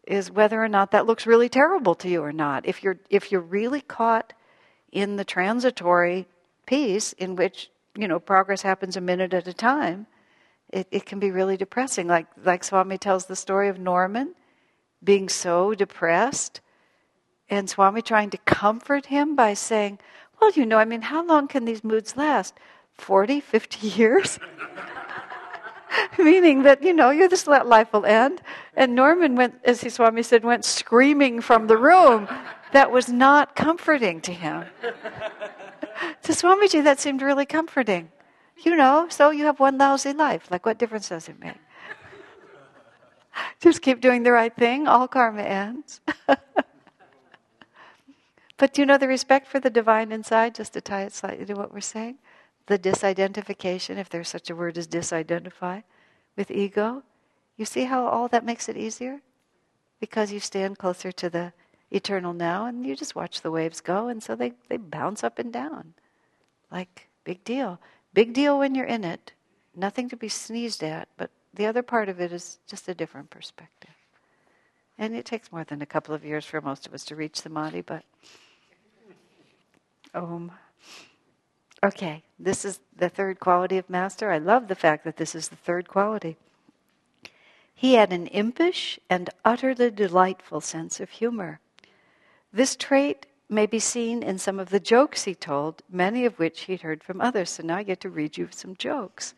is 0.08 0.32
whether 0.32 0.63
or 0.63 0.67
not 0.67 0.91
that 0.91 1.06
looks 1.06 1.28
really 1.28 1.50
terrible 1.50 1.96
to 1.96 2.10
you 2.10 2.22
or 2.22 2.32
not. 2.32 2.65
If 2.65 2.84
you're 2.84 2.98
if 3.10 3.32
you're 3.32 3.41
really 3.41 3.82
caught 3.82 4.34
in 4.91 5.15
the 5.15 5.25
transitory 5.25 6.27
piece 6.65 7.13
in 7.13 7.36
which 7.36 7.69
you 7.97 8.08
know 8.08 8.19
progress 8.19 8.62
happens 8.62 8.95
a 8.95 9.01
minute 9.01 9.34
at 9.34 9.47
a 9.47 9.54
time, 9.54 10.08
it, 10.69 10.88
it 10.91 11.06
can 11.06 11.19
be 11.19 11.32
really 11.32 11.58
depressing. 11.58 12.08
Like 12.08 12.27
like 12.43 12.63
Swami 12.63 12.97
tells 12.97 13.25
the 13.25 13.36
story 13.36 13.69
of 13.69 13.80
Norman 13.80 14.36
being 15.04 15.30
so 15.30 15.73
depressed 15.73 16.62
and 17.51 17.69
Swami 17.69 18.01
trying 18.01 18.30
to 18.30 18.38
comfort 18.39 19.08
him 19.08 19.36
by 19.36 19.54
saying, 19.54 19.99
Well, 20.39 20.51
you 20.51 20.65
know, 20.65 20.77
I 20.77 20.86
mean, 20.86 21.01
how 21.01 21.23
long 21.23 21.47
can 21.47 21.65
these 21.65 21.84
moods 21.84 22.15
last? 22.15 22.56
40, 22.93 23.41
50 23.41 23.88
years? 23.99 24.39
Meaning 26.17 26.63
that, 26.63 26.82
you 26.82 26.93
know, 26.93 27.10
you 27.10 27.27
just 27.27 27.47
let 27.47 27.67
life 27.67 27.91
will 27.91 28.06
end. 28.06 28.41
And 28.75 28.95
Norman 28.95 29.36
went, 29.36 29.56
as 29.65 29.82
Swami 29.93 30.23
said, 30.23 30.45
went 30.45 30.63
screaming 30.63 31.41
from 31.41 31.67
the 31.67 31.77
room. 31.77 32.30
That 32.73 32.91
was 32.91 33.10
not 33.10 33.55
comforting 33.55 34.21
to 34.21 34.34
him. 34.34 34.65
to 36.23 36.31
Swamiji, 36.31 36.84
that 36.84 36.99
seemed 36.99 37.21
really 37.21 37.45
comforting. 37.45 38.12
You 38.63 38.75
know, 38.75 39.07
so 39.10 39.31
you 39.31 39.45
have 39.45 39.60
one 39.60 39.77
lousy 39.77 40.13
life. 40.13 40.49
Like, 40.51 40.65
what 40.65 40.77
difference 40.77 41.10
does 41.10 41.27
it 41.27 41.39
make? 41.39 41.57
Just 43.60 43.81
keep 43.81 44.01
doing 44.01 44.23
the 44.23 44.31
right 44.31 44.55
thing, 44.55 44.88
all 44.88 45.07
karma 45.07 45.41
ends. 45.41 46.01
but 48.57 48.73
do 48.73 48.81
you 48.81 48.86
know, 48.86 48.97
the 48.97 49.07
respect 49.07 49.47
for 49.47 49.60
the 49.60 49.69
divine 49.69 50.12
inside, 50.12 50.55
just 50.55 50.73
to 50.73 50.81
tie 50.81 51.03
it 51.03 51.13
slightly 51.13 51.45
to 51.45 51.53
what 51.53 51.73
we're 51.73 51.79
saying, 51.81 52.17
the 52.67 52.77
disidentification, 52.77 53.97
if 53.97 54.10
there's 54.10 54.29
such 54.29 54.49
a 54.49 54.55
word 54.55 54.77
as 54.77 54.88
disidentify, 54.88 55.84
with 56.36 56.51
ego, 56.51 57.03
you 57.57 57.65
see 57.65 57.86
how 57.86 58.05
all 58.07 58.27
that 58.27 58.45
makes 58.45 58.69
it 58.69 58.77
easier? 58.77 59.21
Because 59.99 60.31
you 60.31 60.39
stand 60.39 60.77
closer 60.77 61.12
to 61.12 61.29
the 61.29 61.53
eternal 61.91 62.34
now 62.34 62.65
and 62.65 62.86
you 62.86 62.95
just 62.95 63.15
watch 63.15 63.41
the 63.41 63.51
waves 63.51 63.82
go, 63.82 64.08
and 64.08 64.23
so 64.23 64.36
they, 64.36 64.54
they 64.69 64.77
bounce 64.77 65.23
up 65.23 65.38
and 65.38 65.51
down. 65.51 65.93
Like, 66.71 67.10
big 67.23 67.43
deal. 67.43 67.80
Big 68.13 68.34
deal 68.34 68.58
when 68.58 68.75
you're 68.75 68.86
in 68.86 69.04
it. 69.04 69.34
Nothing 69.75 70.10
to 70.10 70.17
be 70.17 70.30
sneezed 70.30 70.84
at, 70.84 71.08
but 71.17 71.30
the 71.54 71.65
other 71.65 71.84
part 71.84 72.10
of 72.10 72.19
it 72.19 72.32
is 72.32 72.60
just 72.67 72.88
a 72.88 72.93
different 72.93 73.30
perspective. 73.30 73.91
And 74.97 75.15
it 75.15 75.25
takes 75.25 75.51
more 75.51 75.63
than 75.63 75.82
a 75.82 75.86
couple 75.86 76.13
of 76.13 76.25
years 76.25 76.45
for 76.45 76.62
most 76.62 76.86
of 76.86 76.93
us 76.93 77.04
to 77.06 77.15
reach 77.15 77.41
samadhi, 77.41 77.82
but. 77.82 78.04
Om. 80.13 80.51
Okay, 81.84 82.23
this 82.38 82.63
is 82.63 82.80
the 82.95 83.10
third 83.10 83.39
quality 83.39 83.77
of 83.77 83.89
Master. 83.89 84.32
I 84.32 84.38
love 84.38 84.67
the 84.67 84.75
fact 84.75 85.04
that 85.04 85.17
this 85.17 85.34
is 85.34 85.49
the 85.49 85.56
third 85.56 85.88
quality. 85.88 86.38
He 87.73 87.95
had 87.95 88.13
an 88.13 88.27
impish 88.27 88.99
and 89.10 89.32
utterly 89.43 89.89
delightful 89.89 90.62
sense 90.62 90.99
of 90.99 91.10
humor. 91.10 91.60
This 92.54 92.75
trait 92.75 93.27
may 93.49 93.65
be 93.65 93.79
seen 93.79 94.23
in 94.23 94.37
some 94.37 94.60
of 94.60 94.69
the 94.69 94.79
jokes 94.79 95.23
he 95.23 95.35
told, 95.35 95.83
many 95.89 96.25
of 96.25 96.37
which 96.37 96.62
he'd 96.62 96.81
heard 96.81 97.04
from 97.04 97.21
others. 97.21 97.52
So 97.52 97.63
now 97.63 97.77
I 97.77 97.83
get 97.83 98.02
to 98.02 98.10
read 98.10 98.37
you 98.37 98.49
some 98.52 98.75
jokes. 98.75 99.33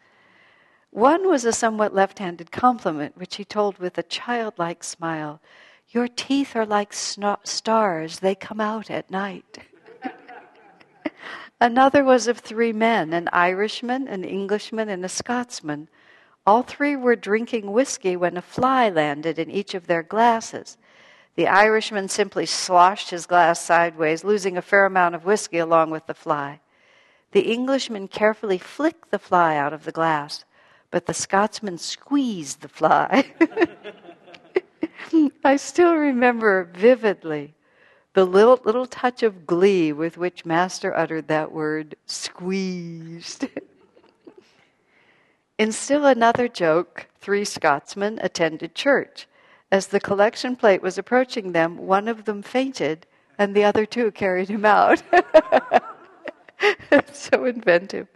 One 0.89 1.27
was 1.27 1.45
a 1.45 1.51
somewhat 1.51 1.93
left 1.93 2.19
handed 2.19 2.51
compliment, 2.51 3.17
which 3.17 3.37
he 3.37 3.45
told 3.45 3.79
with 3.79 3.97
a 3.97 4.03
childlike 4.03 4.83
smile 4.83 5.41
Your 5.89 6.07
teeth 6.07 6.55
are 6.55 6.65
like 6.65 6.93
stars, 6.93 8.19
they 8.19 8.35
come 8.35 8.61
out 8.61 8.89
at 8.89 9.11
night. 9.11 9.59
Another 11.61 12.03
was 12.03 12.27
of 12.27 12.39
three 12.39 12.73
men 12.73 13.13
an 13.13 13.29
Irishman, 13.31 14.07
an 14.07 14.23
Englishman, 14.23 14.89
and 14.89 15.03
a 15.05 15.09
Scotsman. 15.09 15.87
All 16.45 16.61
three 16.61 16.95
were 16.95 17.15
drinking 17.15 17.71
whiskey 17.71 18.15
when 18.15 18.37
a 18.37 18.41
fly 18.41 18.89
landed 18.89 19.39
in 19.39 19.49
each 19.49 19.73
of 19.73 19.87
their 19.87 20.03
glasses. 20.03 20.77
The 21.35 21.47
Irishman 21.47 22.09
simply 22.09 22.45
sloshed 22.45 23.09
his 23.09 23.25
glass 23.25 23.59
sideways, 23.59 24.23
losing 24.23 24.57
a 24.57 24.61
fair 24.61 24.85
amount 24.85 25.15
of 25.15 25.25
whiskey 25.25 25.57
along 25.57 25.89
with 25.89 26.05
the 26.05 26.13
fly. 26.13 26.59
The 27.31 27.51
Englishman 27.51 28.07
carefully 28.07 28.59
flicked 28.59 29.09
the 29.09 29.17
fly 29.17 29.55
out 29.55 29.73
of 29.73 29.85
the 29.85 29.91
glass, 29.91 30.45
but 30.91 31.07
the 31.07 31.13
Scotsman 31.13 31.79
squeezed 31.79 32.61
the 32.61 32.69
fly. 32.69 33.33
I 35.43 35.55
still 35.55 35.95
remember 35.95 36.69
vividly 36.73 37.55
the 38.13 38.25
little, 38.25 38.59
little 38.63 38.85
touch 38.85 39.23
of 39.23 39.47
glee 39.47 39.91
with 39.91 40.17
which 40.17 40.45
Master 40.45 40.95
uttered 40.95 41.27
that 41.27 41.51
word, 41.51 41.95
squeezed. 42.05 43.47
In 45.57 45.71
still 45.71 46.05
another 46.05 46.47
joke, 46.47 47.07
three 47.19 47.45
Scotsmen 47.45 48.19
attended 48.21 48.75
church. 48.75 49.27
As 49.73 49.87
the 49.87 49.99
collection 49.99 50.55
plate 50.55 50.83
was 50.83 50.99
approaching 50.99 51.51
them, 51.51 51.77
one 51.77 52.07
of 52.07 52.25
them 52.25 52.43
fainted, 52.43 53.07
and 53.39 53.55
the 53.55 53.63
other 53.63 53.87
two 53.87 54.11
carried 54.11 54.47
him 54.47 54.65
out. 54.65 55.01
so 57.11 57.45
inventive. 57.45 58.07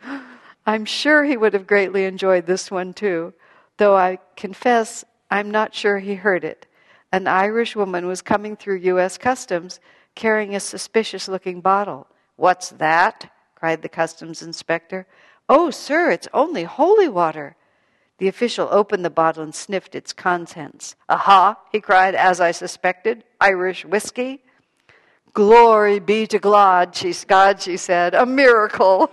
I'm 0.67 0.85
sure 0.85 1.23
he 1.23 1.35
would 1.35 1.53
have 1.53 1.65
greatly 1.65 2.05
enjoyed 2.05 2.45
this 2.45 2.69
one 2.69 2.93
too, 2.93 3.33
though 3.77 3.97
I 3.97 4.19
confess 4.35 5.03
I'm 5.31 5.49
not 5.49 5.73
sure 5.73 5.97
he 5.97 6.13
heard 6.13 6.43
it. 6.43 6.67
An 7.11 7.25
Irish 7.25 7.75
woman 7.75 8.05
was 8.05 8.21
coming 8.21 8.55
through 8.55 8.85
U.S. 8.93 9.17
Customs 9.17 9.79
carrying 10.13 10.53
a 10.53 10.59
suspicious 10.59 11.27
looking 11.27 11.59
bottle. 11.59 12.05
What's 12.35 12.69
that? 12.69 13.31
cried 13.55 13.81
the 13.81 13.89
customs 13.89 14.43
inspector. 14.43 15.07
Oh, 15.49 15.71
sir, 15.71 16.11
it's 16.11 16.27
only 16.35 16.65
holy 16.65 17.09
water. 17.09 17.55
The 18.18 18.28
official 18.28 18.68
opened 18.72 19.05
the 19.05 19.11
bottle 19.11 19.43
and 19.43 19.53
sniffed 19.53 19.93
its 19.93 20.11
contents. 20.11 20.95
Aha, 21.07 21.57
he 21.72 21.80
cried, 21.80 22.15
as 22.15 22.41
I 22.41 22.51
suspected, 22.51 23.24
Irish 23.39 23.86
whiskey. 23.86 24.41
Glory 25.34 25.99
be 25.99 26.26
to 26.26 26.39
God, 26.39 26.95
she, 26.95 27.13
God, 27.28 27.61
she 27.61 27.78
said, 27.78 28.15
a 28.15 28.26
miracle. 28.26 29.11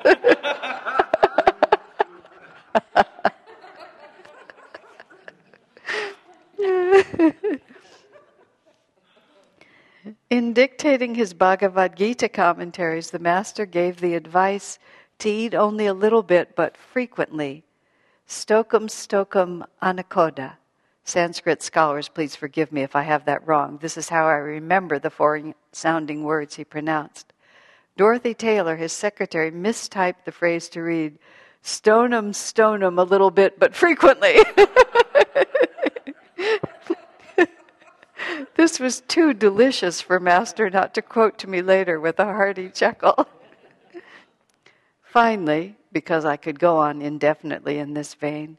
In 10.30 10.54
dictating 10.54 11.14
his 11.14 11.34
Bhagavad 11.34 11.94
Gita 11.96 12.30
commentaries, 12.30 13.10
the 13.10 13.18
Master 13.18 13.66
gave 13.66 14.00
the 14.00 14.14
advice 14.14 14.78
to 15.18 15.28
eat 15.28 15.54
only 15.54 15.86
a 15.86 15.94
little 15.94 16.22
bit 16.22 16.56
but 16.56 16.76
frequently. 16.76 17.64
Stokam 18.28 18.88
Stokum 18.88 19.64
anakoda. 19.82 20.54
Sanskrit 21.04 21.62
scholars, 21.62 22.08
please 22.08 22.34
forgive 22.34 22.72
me 22.72 22.82
if 22.82 22.96
I 22.96 23.02
have 23.02 23.26
that 23.26 23.46
wrong. 23.46 23.78
This 23.80 23.98
is 23.98 24.08
how 24.08 24.26
I 24.26 24.36
remember 24.36 24.98
the 24.98 25.10
foreign 25.10 25.54
sounding 25.72 26.24
words 26.24 26.54
he 26.54 26.64
pronounced. 26.64 27.34
Dorothy 27.96 28.32
Taylor, 28.32 28.76
his 28.76 28.92
secretary, 28.92 29.52
mistyped 29.52 30.24
the 30.24 30.32
phrase 30.32 30.70
to 30.70 30.82
read, 30.82 31.18
Stonum, 31.62 32.34
stonum 32.34 32.98
a 32.98 33.04
little 33.04 33.30
bit, 33.30 33.58
but 33.58 33.74
frequently. 33.74 34.38
this 38.56 38.80
was 38.80 39.02
too 39.02 39.34
delicious 39.34 40.00
for 40.00 40.18
Master 40.18 40.70
not 40.70 40.94
to 40.94 41.02
quote 41.02 41.38
to 41.38 41.48
me 41.48 41.62
later 41.62 42.00
with 42.00 42.18
a 42.18 42.24
hearty 42.24 42.70
chuckle. 42.70 43.28
Finally, 45.14 45.76
because 45.92 46.24
I 46.24 46.36
could 46.36 46.58
go 46.58 46.78
on 46.78 47.00
indefinitely 47.00 47.78
in 47.78 47.94
this 47.94 48.14
vein, 48.14 48.58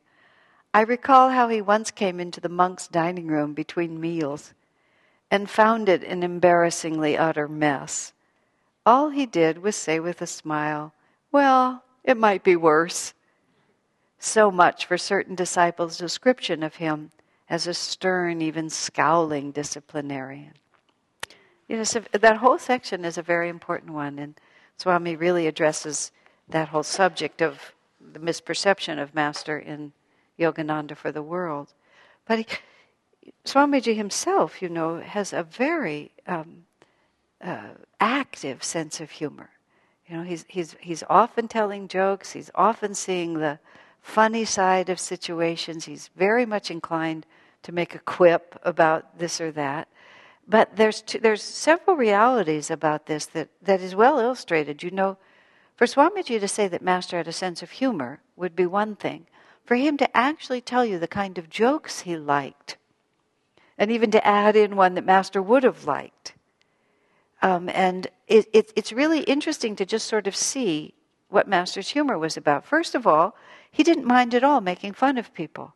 I 0.74 0.84
recall 0.84 1.32
how 1.32 1.50
he 1.50 1.60
once 1.60 1.92
came 1.92 2.18
into 2.18 2.40
the 2.40 2.48
monk's 2.48 2.88
dining 2.88 3.28
room 3.28 3.54
between 3.54 4.00
meals 4.00 4.54
and 5.30 5.50
found 5.50 5.90
it 5.90 6.02
an 6.06 6.24
embarrassingly 6.24 7.18
utter 7.18 7.50
mess. 7.50 8.14
All 8.86 9.10
he 9.10 9.26
did 9.26 9.58
was 9.58 9.76
say 9.76 10.00
with 10.00 10.22
a 10.22 10.28
smile, 10.28 10.94
Well, 11.30 11.84
it 12.06 12.16
might 12.16 12.42
be 12.42 12.56
worse. 12.56 13.14
So 14.18 14.50
much 14.50 14.86
for 14.86 14.98
certain 14.98 15.36
disciples' 15.36 15.98
description 15.98 16.64
of 16.64 16.76
him 16.76 17.12
as 17.50 17.68
a 17.68 17.74
stern, 17.74 18.42
even 18.42 18.70
scowling 18.70 19.52
disciplinarian. 19.52 20.54
You 21.68 21.76
know, 21.76 21.84
so 21.84 22.02
that 22.14 22.38
whole 22.38 22.60
section 22.60 23.04
is 23.04 23.18
a 23.18 23.22
very 23.22 23.50
important 23.50 23.92
one, 23.92 24.18
and 24.18 24.40
Swami 24.78 25.18
really 25.18 25.48
addresses 25.48 26.14
that 26.50 26.70
whole 26.70 26.84
subject 26.84 27.42
of 27.42 27.74
the 28.00 28.20
misperception 28.20 29.02
of 29.02 29.16
Master 29.16 29.58
in 29.58 29.94
Yogananda 30.40 30.96
for 30.96 31.12
the 31.12 31.24
world. 31.24 31.74
But 32.26 32.40
he, 32.40 32.46
Swamiji 33.46 33.96
himself, 33.96 34.62
you 34.62 34.70
know, 34.70 35.00
has 35.00 35.34
a 35.34 35.44
very 35.44 36.12
um, 36.28 36.66
uh, 37.42 37.70
active 38.00 38.64
sense 38.64 39.00
of 39.00 39.12
humor. 39.12 39.50
You 40.08 40.18
know, 40.18 40.24
he's, 40.24 40.46
he's, 40.48 40.76
he's 40.80 41.04
often 41.10 41.48
telling 41.48 41.88
jokes, 41.88 42.34
he's 42.34 42.52
often 42.54 42.94
seeing 42.94 43.40
the 43.40 43.60
funny 44.02 44.46
side 44.46 44.90
of 44.90 45.00
situations, 45.00 45.86
he's 45.86 46.12
very 46.16 46.46
much 46.46 46.70
inclined 46.70 47.26
to 47.64 47.72
make 47.72 47.96
a 47.96 48.00
quip 48.00 48.60
about 48.62 49.18
this 49.18 49.42
or 49.42 49.52
that. 49.54 49.88
But 50.48 50.76
there's, 50.76 51.02
two, 51.02 51.18
there's 51.18 51.42
several 51.42 51.96
realities 51.96 52.70
about 52.70 53.08
this 53.08 53.26
that, 53.28 53.50
that 53.64 53.82
is 53.82 53.96
well 53.96 54.20
illustrated. 54.20 54.84
You 54.84 54.92
know, 54.92 55.18
for 55.76 55.86
Swamiji 55.86 56.40
to 56.40 56.48
say 56.48 56.68
that 56.68 56.82
Master 56.82 57.18
had 57.18 57.28
a 57.28 57.34
sense 57.34 57.62
of 57.62 57.72
humor 57.72 58.22
would 58.36 58.56
be 58.56 58.66
one 58.66 58.96
thing. 58.96 59.28
For 59.66 59.76
him 59.76 59.98
to 59.98 60.16
actually 60.16 60.62
tell 60.62 60.86
you 60.86 61.00
the 61.00 61.08
kind 61.08 61.38
of 61.38 61.50
jokes 61.50 62.02
he 62.02 62.16
liked, 62.16 62.78
and 63.78 63.92
even 63.92 64.12
to 64.12 64.26
add 64.26 64.56
in 64.56 64.76
one 64.76 64.94
that 64.94 65.06
Master 65.06 65.42
would 65.42 65.64
have 65.64 65.86
liked. 65.86 66.34
Um, 67.42 67.70
and 67.70 68.08
it, 68.28 68.48
it, 68.54 68.72
it's 68.76 68.94
really 68.94 69.22
interesting 69.22 69.76
to 69.76 69.86
just 69.86 70.08
sort 70.08 70.28
of 70.28 70.36
see 70.36 70.94
what 71.30 71.48
Master's 71.48 71.90
humor 71.90 72.18
was 72.18 72.38
about. 72.38 72.66
First 72.66 72.96
of 72.96 73.06
all, 73.06 73.36
he 73.72 73.84
didn't 73.84 74.06
mind 74.06 74.34
at 74.34 74.44
all 74.44 74.62
making 74.62 74.94
fun 74.94 75.18
of 75.18 75.34
people. 75.34 75.74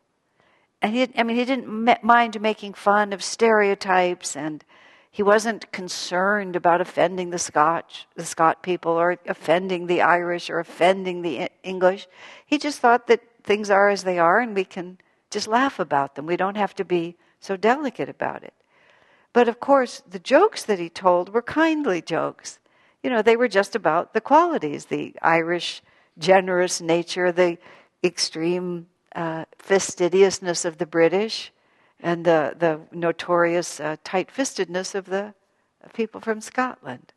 And 0.80 0.94
he, 0.94 1.08
I 1.16 1.22
mean, 1.22 1.36
he 1.36 1.44
didn't 1.44 2.02
mind 2.02 2.40
making 2.40 2.74
fun 2.74 3.12
of 3.12 3.22
stereotypes 3.22 4.36
and 4.36 4.64
he 5.10 5.22
wasn't 5.22 5.72
concerned 5.72 6.54
about 6.54 6.80
offending 6.80 7.30
the 7.30 7.38
Scotch, 7.38 8.06
the 8.14 8.24
Scot 8.24 8.62
people, 8.62 8.92
or 8.92 9.18
offending 9.26 9.86
the 9.86 10.02
Irish, 10.02 10.48
or 10.48 10.60
offending 10.60 11.22
the 11.22 11.48
English. 11.64 12.06
He 12.46 12.58
just 12.58 12.78
thought 12.78 13.08
that 13.08 13.22
things 13.42 13.70
are 13.70 13.88
as 13.88 14.04
they 14.04 14.18
are, 14.18 14.38
and 14.38 14.54
we 14.54 14.64
can 14.64 14.98
just 15.30 15.48
laugh 15.48 15.80
about 15.80 16.14
them. 16.14 16.26
We 16.26 16.36
don't 16.36 16.56
have 16.56 16.74
to 16.76 16.84
be 16.84 17.16
so 17.40 17.56
delicate 17.56 18.08
about 18.08 18.44
it. 18.44 18.54
But 19.32 19.48
of 19.48 19.60
course, 19.60 20.02
the 20.08 20.18
jokes 20.18 20.62
that 20.64 20.78
he 20.78 20.88
told 20.88 21.32
were 21.32 21.42
kindly 21.42 22.02
jokes. 22.02 22.58
You 23.02 23.10
know, 23.10 23.22
they 23.22 23.36
were 23.36 23.48
just 23.48 23.74
about 23.74 24.12
the 24.12 24.20
qualities 24.20 24.86
the 24.86 25.14
Irish 25.22 25.82
generous 26.18 26.80
nature, 26.80 27.32
the 27.32 27.58
extreme 28.04 28.86
uh, 29.14 29.44
fastidiousness 29.58 30.64
of 30.64 30.78
the 30.78 30.86
British, 30.86 31.52
and 32.02 32.24
the, 32.24 32.54
the 32.58 32.80
notorious 32.92 33.80
uh, 33.80 33.96
tight 34.04 34.30
fistedness 34.34 34.94
of 34.94 35.06
the 35.06 35.34
people 35.92 36.20
from 36.20 36.40
Scotland. 36.40 37.12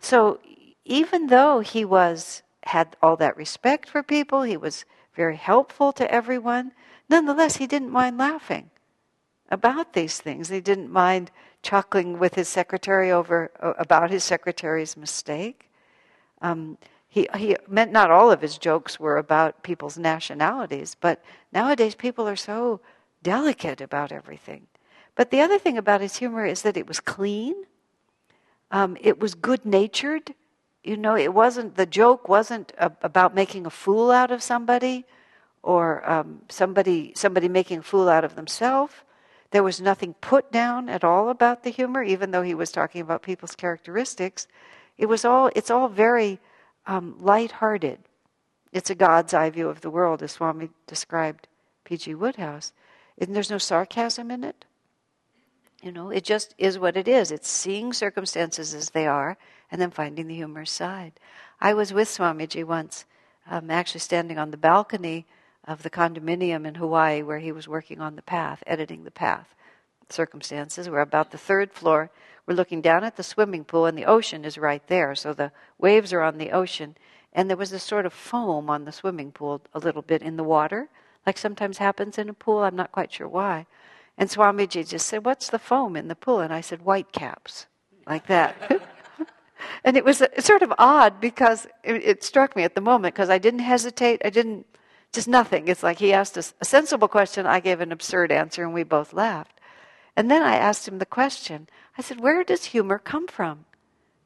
So 0.00 0.40
even 0.84 1.26
though 1.26 1.60
he 1.60 1.84
was 1.84 2.42
had 2.62 2.96
all 3.02 3.16
that 3.16 3.36
respect 3.36 3.88
for 3.88 4.02
people, 4.02 4.42
he 4.42 4.56
was 4.56 4.84
very 5.14 5.36
helpful 5.36 5.92
to 5.92 6.10
everyone, 6.10 6.72
nonetheless 7.08 7.56
he 7.56 7.66
didn't 7.66 7.90
mind 7.90 8.18
laughing 8.18 8.70
about 9.50 9.92
these 9.92 10.18
things. 10.18 10.48
He 10.48 10.60
didn't 10.60 10.90
mind 10.90 11.30
chuckling 11.62 12.18
with 12.18 12.34
his 12.34 12.48
secretary 12.48 13.10
over 13.10 13.50
about 13.78 14.10
his 14.10 14.24
secretary's 14.24 14.96
mistake. 14.96 15.70
Um, 16.42 16.78
he, 17.08 17.28
he 17.36 17.56
meant 17.68 17.92
not 17.92 18.10
all 18.10 18.30
of 18.30 18.42
his 18.42 18.58
jokes 18.58 19.00
were 19.00 19.16
about 19.16 19.62
people's 19.62 19.96
nationalities, 19.96 20.96
but 21.00 21.22
nowadays 21.52 21.94
people 21.94 22.28
are 22.28 22.36
so 22.36 22.80
delicate 23.22 23.80
about 23.80 24.12
everything. 24.12 24.66
But 25.14 25.30
the 25.30 25.40
other 25.40 25.58
thing 25.58 25.78
about 25.78 26.00
his 26.00 26.16
humor 26.16 26.44
is 26.44 26.62
that 26.62 26.76
it 26.76 26.86
was 26.86 27.00
clean. 27.00 27.54
Um, 28.70 28.96
it 29.00 29.18
was 29.18 29.34
good 29.34 29.64
natured. 29.64 30.34
You 30.84 30.96
know, 30.96 31.16
it 31.16 31.32
wasn't, 31.32 31.76
the 31.76 31.86
joke 31.86 32.28
wasn't 32.28 32.72
a, 32.78 32.92
about 33.02 33.34
making 33.34 33.66
a 33.66 33.70
fool 33.70 34.10
out 34.10 34.30
of 34.30 34.42
somebody 34.42 35.04
or 35.62 36.08
um, 36.08 36.42
somebody, 36.48 37.12
somebody 37.16 37.48
making 37.48 37.78
a 37.78 37.82
fool 37.82 38.08
out 38.08 38.24
of 38.24 38.36
themselves. 38.36 38.92
There 39.50 39.62
was 39.62 39.80
nothing 39.80 40.14
put 40.20 40.52
down 40.52 40.88
at 40.88 41.02
all 41.02 41.30
about 41.30 41.62
the 41.62 41.70
humor, 41.70 42.02
even 42.02 42.30
though 42.30 42.42
he 42.42 42.54
was 42.54 42.70
talking 42.70 43.00
about 43.00 43.22
people's 43.22 43.54
characteristics. 43.54 44.46
It 44.98 45.06
was 45.06 45.24
all, 45.24 45.50
it's 45.56 45.70
all 45.70 45.88
very 45.88 46.38
um, 46.86 47.16
light-hearted. 47.20 47.98
It's 48.72 48.90
a 48.90 48.94
God's 48.94 49.34
eye 49.34 49.50
view 49.50 49.68
of 49.68 49.80
the 49.80 49.90
world, 49.90 50.22
as 50.22 50.32
Swami 50.32 50.68
described 50.86 51.48
P.G. 51.84 52.14
Wodehouse. 52.14 52.72
And 53.18 53.34
there's 53.34 53.50
no 53.50 53.58
sarcasm 53.58 54.30
in 54.30 54.44
it. 54.44 54.64
You 55.82 55.92
know, 55.92 56.10
it 56.10 56.24
just 56.24 56.54
is 56.58 56.78
what 56.78 56.96
it 56.96 57.06
is. 57.06 57.30
It's 57.30 57.48
seeing 57.48 57.92
circumstances 57.92 58.74
as 58.74 58.90
they 58.90 59.06
are 59.06 59.36
and 59.70 59.80
then 59.80 59.90
finding 59.90 60.26
the 60.26 60.34
humorous 60.34 60.70
side. 60.70 61.12
I 61.60 61.74
was 61.74 61.92
with 61.92 62.08
Swamiji 62.08 62.64
once, 62.64 63.04
um, 63.48 63.70
actually 63.70 64.00
standing 64.00 64.38
on 64.38 64.50
the 64.50 64.56
balcony 64.56 65.26
of 65.64 65.82
the 65.82 65.90
condominium 65.90 66.66
in 66.66 66.76
Hawaii 66.76 67.22
where 67.22 67.38
he 67.38 67.52
was 67.52 67.68
working 67.68 68.00
on 68.00 68.16
the 68.16 68.22
path, 68.22 68.62
editing 68.66 69.04
the 69.04 69.10
path. 69.10 69.54
Circumstances. 70.08 70.88
We're 70.88 71.00
about 71.00 71.30
the 71.30 71.38
third 71.38 71.72
floor. 71.72 72.10
We're 72.46 72.54
looking 72.54 72.80
down 72.80 73.02
at 73.02 73.16
the 73.16 73.24
swimming 73.24 73.64
pool, 73.64 73.86
and 73.86 73.98
the 73.98 74.04
ocean 74.04 74.44
is 74.44 74.56
right 74.56 74.86
there. 74.86 75.16
So 75.16 75.34
the 75.34 75.50
waves 75.78 76.12
are 76.12 76.22
on 76.22 76.38
the 76.38 76.52
ocean. 76.52 76.96
And 77.32 77.50
there 77.50 77.56
was 77.56 77.70
this 77.70 77.82
sort 77.82 78.06
of 78.06 78.12
foam 78.12 78.70
on 78.70 78.84
the 78.84 78.92
swimming 78.92 79.32
pool, 79.32 79.62
a 79.74 79.80
little 79.80 80.02
bit 80.02 80.22
in 80.22 80.36
the 80.36 80.44
water 80.44 80.88
like 81.26 81.36
sometimes 81.36 81.78
happens 81.78 82.16
in 82.18 82.28
a 82.28 82.34
pool. 82.34 82.58
I'm 82.58 82.76
not 82.76 82.92
quite 82.92 83.12
sure 83.12 83.28
why. 83.28 83.66
And 84.16 84.30
Swamiji 84.30 84.88
just 84.88 85.06
said, 85.06 85.24
What's 85.24 85.50
the 85.50 85.58
foam 85.58 85.96
in 85.96 86.08
the 86.08 86.14
pool? 86.14 86.40
And 86.40 86.52
I 86.52 86.60
said, 86.60 86.82
White 86.82 87.12
caps, 87.12 87.66
like 88.06 88.26
that. 88.28 88.80
and 89.84 89.96
it 89.96 90.04
was 90.04 90.22
uh, 90.22 90.28
sort 90.40 90.62
of 90.62 90.72
odd 90.78 91.20
because 91.20 91.66
it, 91.82 91.96
it 91.96 92.24
struck 92.24 92.56
me 92.56 92.62
at 92.62 92.74
the 92.74 92.80
moment 92.80 93.14
because 93.14 93.30
I 93.30 93.38
didn't 93.38 93.60
hesitate. 93.60 94.22
I 94.24 94.30
didn't, 94.30 94.66
just 95.12 95.28
nothing. 95.28 95.68
It's 95.68 95.82
like 95.82 95.98
he 95.98 96.12
asked 96.12 96.38
us 96.38 96.54
a 96.60 96.64
sensible 96.64 97.08
question, 97.08 97.46
I 97.46 97.60
gave 97.60 97.80
an 97.80 97.92
absurd 97.92 98.32
answer, 98.32 98.62
and 98.62 98.72
we 98.72 98.84
both 98.84 99.12
laughed. 99.12 99.60
And 100.14 100.30
then 100.30 100.42
I 100.42 100.56
asked 100.56 100.88
him 100.88 100.98
the 100.98 101.06
question 101.06 101.68
I 101.98 102.02
said, 102.02 102.20
Where 102.20 102.44
does 102.44 102.66
humor 102.66 102.98
come 102.98 103.26
from? 103.26 103.66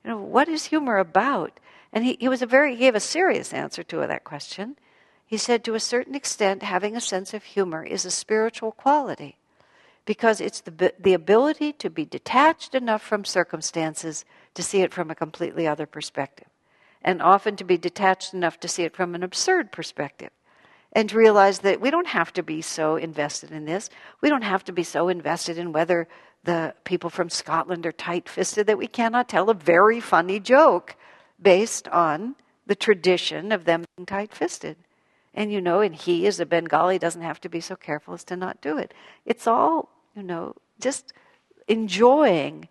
You 0.05 0.11
know, 0.11 0.19
what 0.19 0.49
is 0.49 0.67
humor 0.67 0.99
about? 0.99 1.59
And 1.93 2.05
he, 2.05 2.17
he 2.21 2.29
was 2.29 2.43
a 2.43 2.47
very, 2.47 2.73
he 2.75 2.81
gave 2.81 2.95
a 2.95 3.01
serious 3.01 3.53
answer 3.53 3.83
to 3.83 4.07
that 4.07 4.25
question. 4.25 4.77
He 5.31 5.37
said, 5.37 5.63
to 5.63 5.77
a 5.77 5.81
certain 5.81 6.17
extent, 6.17 6.65
having 6.65 6.97
a 6.97 7.01
sense 7.01 7.33
of 7.35 7.45
humor 7.45 7.85
is 7.85 8.05
a 8.05 8.11
spiritual 8.11 8.73
quality 8.73 9.39
because 10.05 10.41
it's 10.41 10.61
the, 10.63 10.93
the 10.99 11.15
ability 11.15 11.73
to 11.75 11.89
be 11.89 12.05
detached 12.05 12.75
enough 12.75 13.01
from 13.01 13.25
circumstances 13.25 14.25
to 14.55 14.63
see 14.65 14.83
it 14.83 14.93
from 14.93 15.09
a 15.09 15.15
completely 15.15 15.69
other 15.69 15.87
perspective, 15.87 16.49
and 17.01 17.23
often 17.23 17.55
to 17.55 17.63
be 17.63 17.79
detached 17.79 18.35
enough 18.35 18.59
to 18.59 18.67
see 18.67 18.83
it 18.83 18.97
from 18.97 19.15
an 19.15 19.23
absurd 19.23 19.71
perspective. 19.71 20.31
And 20.93 21.09
to 21.11 21.17
realize 21.17 21.61
that 21.61 21.81
we 21.81 21.93
don't 21.93 22.09
have 22.09 22.33
to 22.33 22.43
be 22.43 22.61
so 22.61 22.97
invested 22.97 23.53
in 23.53 23.67
this. 23.67 23.89
We 24.21 24.31
don't 24.31 24.43
have 24.43 24.65
to 24.65 24.73
be 24.73 24.83
so 24.83 25.09
invested 25.09 25.59
in 25.59 25.71
whether 25.71 26.09
the 26.43 26.75
people 26.83 27.09
from 27.09 27.31
Scotland 27.31 27.87
are 27.87 27.93
tight 27.93 28.29
fisted 28.29 28.67
that 28.67 28.79
we 28.79 28.89
cannot 28.89 29.29
tell 29.29 29.49
a 29.49 29.55
very 29.55 30.01
funny 30.01 30.41
joke 30.41 30.97
based 31.41 31.87
on 31.87 32.35
the 32.67 32.75
tradition 32.75 33.53
of 33.53 33.65
them 33.65 33.85
being 33.97 34.07
tight 34.07 34.35
fisted. 34.35 34.77
And 35.35 35.53
you 35.53 35.61
know, 35.61 35.81
and 35.81 35.95
he 35.95 36.27
as 36.27 36.41
a 36.41 36.47
Bengali 36.47 36.99
doesn't 36.99 37.23
have 37.23 37.41
to 37.43 37.49
be 37.49 37.61
so 37.61 37.77
careful 37.77 38.15
as 38.15 38.25
to 38.25 38.37
not 38.37 38.61
do 38.61 38.79
it. 38.79 38.93
It's 39.25 39.47
all, 39.47 39.89
you 40.17 40.23
know, 40.23 40.57
just 40.81 41.13
enjoying 41.69 42.69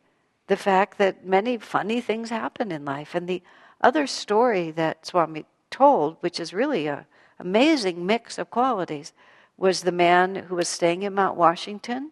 the 0.47 0.57
fact 0.57 0.97
that 0.97 1.25
many 1.25 1.57
funny 1.57 2.01
things 2.01 2.29
happen 2.29 2.71
in 2.71 2.83
life. 2.83 3.15
And 3.15 3.27
the 3.27 3.41
other 3.81 4.07
story 4.07 4.71
that 4.71 5.05
Swami 5.05 5.45
told, 5.69 6.17
which 6.19 6.39
is 6.39 6.53
really 6.53 6.87
an 6.87 7.05
amazing 7.39 8.05
mix 8.05 8.37
of 8.37 8.49
qualities, 8.49 9.13
was 9.57 9.81
the 9.81 9.91
man 9.91 10.35
who 10.35 10.55
was 10.55 10.67
staying 10.67 11.03
in 11.03 11.13
Mount 11.13 11.37
Washington 11.37 12.11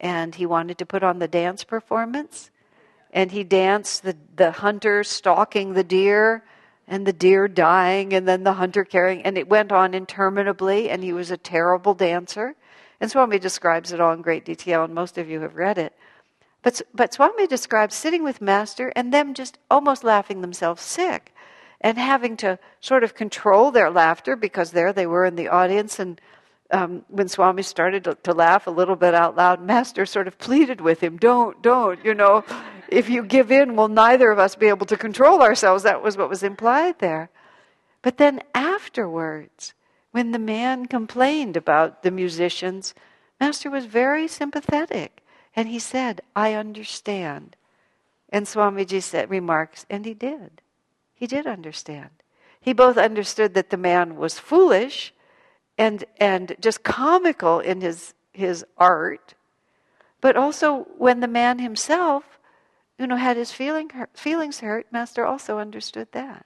and 0.00 0.34
he 0.34 0.46
wanted 0.46 0.78
to 0.78 0.86
put 0.86 1.02
on 1.02 1.18
the 1.18 1.28
dance 1.28 1.64
performance. 1.64 2.50
And 3.10 3.32
he 3.32 3.42
danced 3.42 4.02
the, 4.02 4.16
the 4.36 4.50
hunter 4.50 5.02
stalking 5.02 5.72
the 5.72 5.84
deer 5.84 6.44
and 6.88 7.06
the 7.06 7.12
deer 7.12 7.46
dying 7.46 8.12
and 8.14 8.26
then 8.26 8.42
the 8.42 8.54
hunter 8.54 8.82
carrying 8.82 9.22
and 9.22 9.36
it 9.36 9.48
went 9.48 9.70
on 9.70 9.94
interminably 9.94 10.88
and 10.88 11.04
he 11.04 11.12
was 11.12 11.30
a 11.30 11.36
terrible 11.36 11.94
dancer. 11.94 12.56
And 13.00 13.10
swami 13.10 13.38
describes 13.38 13.92
it 13.92 14.00
all 14.00 14.12
in 14.12 14.22
great 14.22 14.44
detail 14.44 14.82
and 14.82 14.94
most 14.94 15.18
of 15.18 15.28
you 15.28 15.40
have 15.40 15.54
read 15.54 15.78
it. 15.78 15.92
But, 16.62 16.82
but 16.92 17.12
swami 17.12 17.46
describes 17.46 17.94
sitting 17.94 18.24
with 18.24 18.40
master 18.40 18.92
and 18.96 19.12
them 19.12 19.34
just 19.34 19.58
almost 19.70 20.02
laughing 20.02 20.40
themselves 20.40 20.82
sick 20.82 21.34
and 21.80 21.98
having 21.98 22.36
to 22.38 22.58
sort 22.80 23.04
of 23.04 23.14
control 23.14 23.70
their 23.70 23.90
laughter 23.90 24.34
because 24.34 24.72
there 24.72 24.92
they 24.92 25.06
were 25.06 25.24
in 25.24 25.36
the 25.36 25.48
audience 25.48 25.98
and 25.98 26.20
um, 26.70 27.04
when 27.08 27.28
Swami 27.28 27.62
started 27.62 28.04
to, 28.04 28.14
to, 28.24 28.32
laugh 28.32 28.66
a 28.66 28.70
little 28.70 28.96
bit 28.96 29.14
out 29.14 29.36
loud, 29.36 29.62
Master 29.62 30.04
sort 30.04 30.28
of 30.28 30.38
pleaded 30.38 30.80
with 30.80 31.00
him, 31.00 31.16
Don't, 31.16 31.62
don't, 31.62 32.04
you 32.04 32.14
know, 32.14 32.44
if 32.88 33.08
you 33.08 33.22
give 33.22 33.50
in, 33.50 33.76
will 33.76 33.88
neither 33.88 34.30
of 34.30 34.38
us 34.38 34.54
be 34.54 34.68
able 34.68 34.86
to 34.86 34.96
control 34.96 35.42
ourselves. 35.42 35.82
That 35.82 36.02
was 36.02 36.16
what 36.16 36.28
was 36.28 36.42
implied 36.42 36.98
there. 36.98 37.30
But 38.02 38.18
then 38.18 38.42
afterwards, 38.54 39.74
when 40.10 40.32
the 40.32 40.38
man 40.38 40.86
complained 40.86 41.56
about 41.56 42.02
the 42.02 42.10
musicians, 42.10 42.94
Master 43.40 43.70
was 43.70 43.86
very 43.86 44.28
sympathetic. 44.28 45.22
And 45.56 45.68
he 45.68 45.78
said, 45.78 46.20
I 46.36 46.54
understand. 46.54 47.56
And 48.28 48.46
Swamiji 48.46 49.02
said, 49.02 49.30
remarks, 49.30 49.86
and 49.88 50.04
he 50.04 50.14
did. 50.14 50.60
He 51.14 51.26
did 51.26 51.46
understand. 51.46 52.10
He 52.60 52.72
both 52.72 52.98
understood 52.98 53.54
that 53.54 53.70
the 53.70 53.76
man 53.76 54.16
was 54.16 54.38
foolish 54.38 55.12
and 55.78 56.04
and 56.18 56.56
just 56.60 56.82
comical 56.82 57.60
in 57.60 57.80
his 57.80 58.14
his 58.32 58.64
art, 58.76 59.34
but 60.20 60.36
also 60.36 60.86
when 60.98 61.20
the 61.20 61.28
man 61.28 61.60
himself, 61.60 62.38
you 62.98 63.06
know, 63.06 63.16
had 63.16 63.36
his 63.36 63.52
feeling 63.52 63.90
feelings 64.14 64.60
hurt, 64.60 64.86
Master 64.90 65.24
also 65.24 65.58
understood 65.58 66.08
that. 66.12 66.44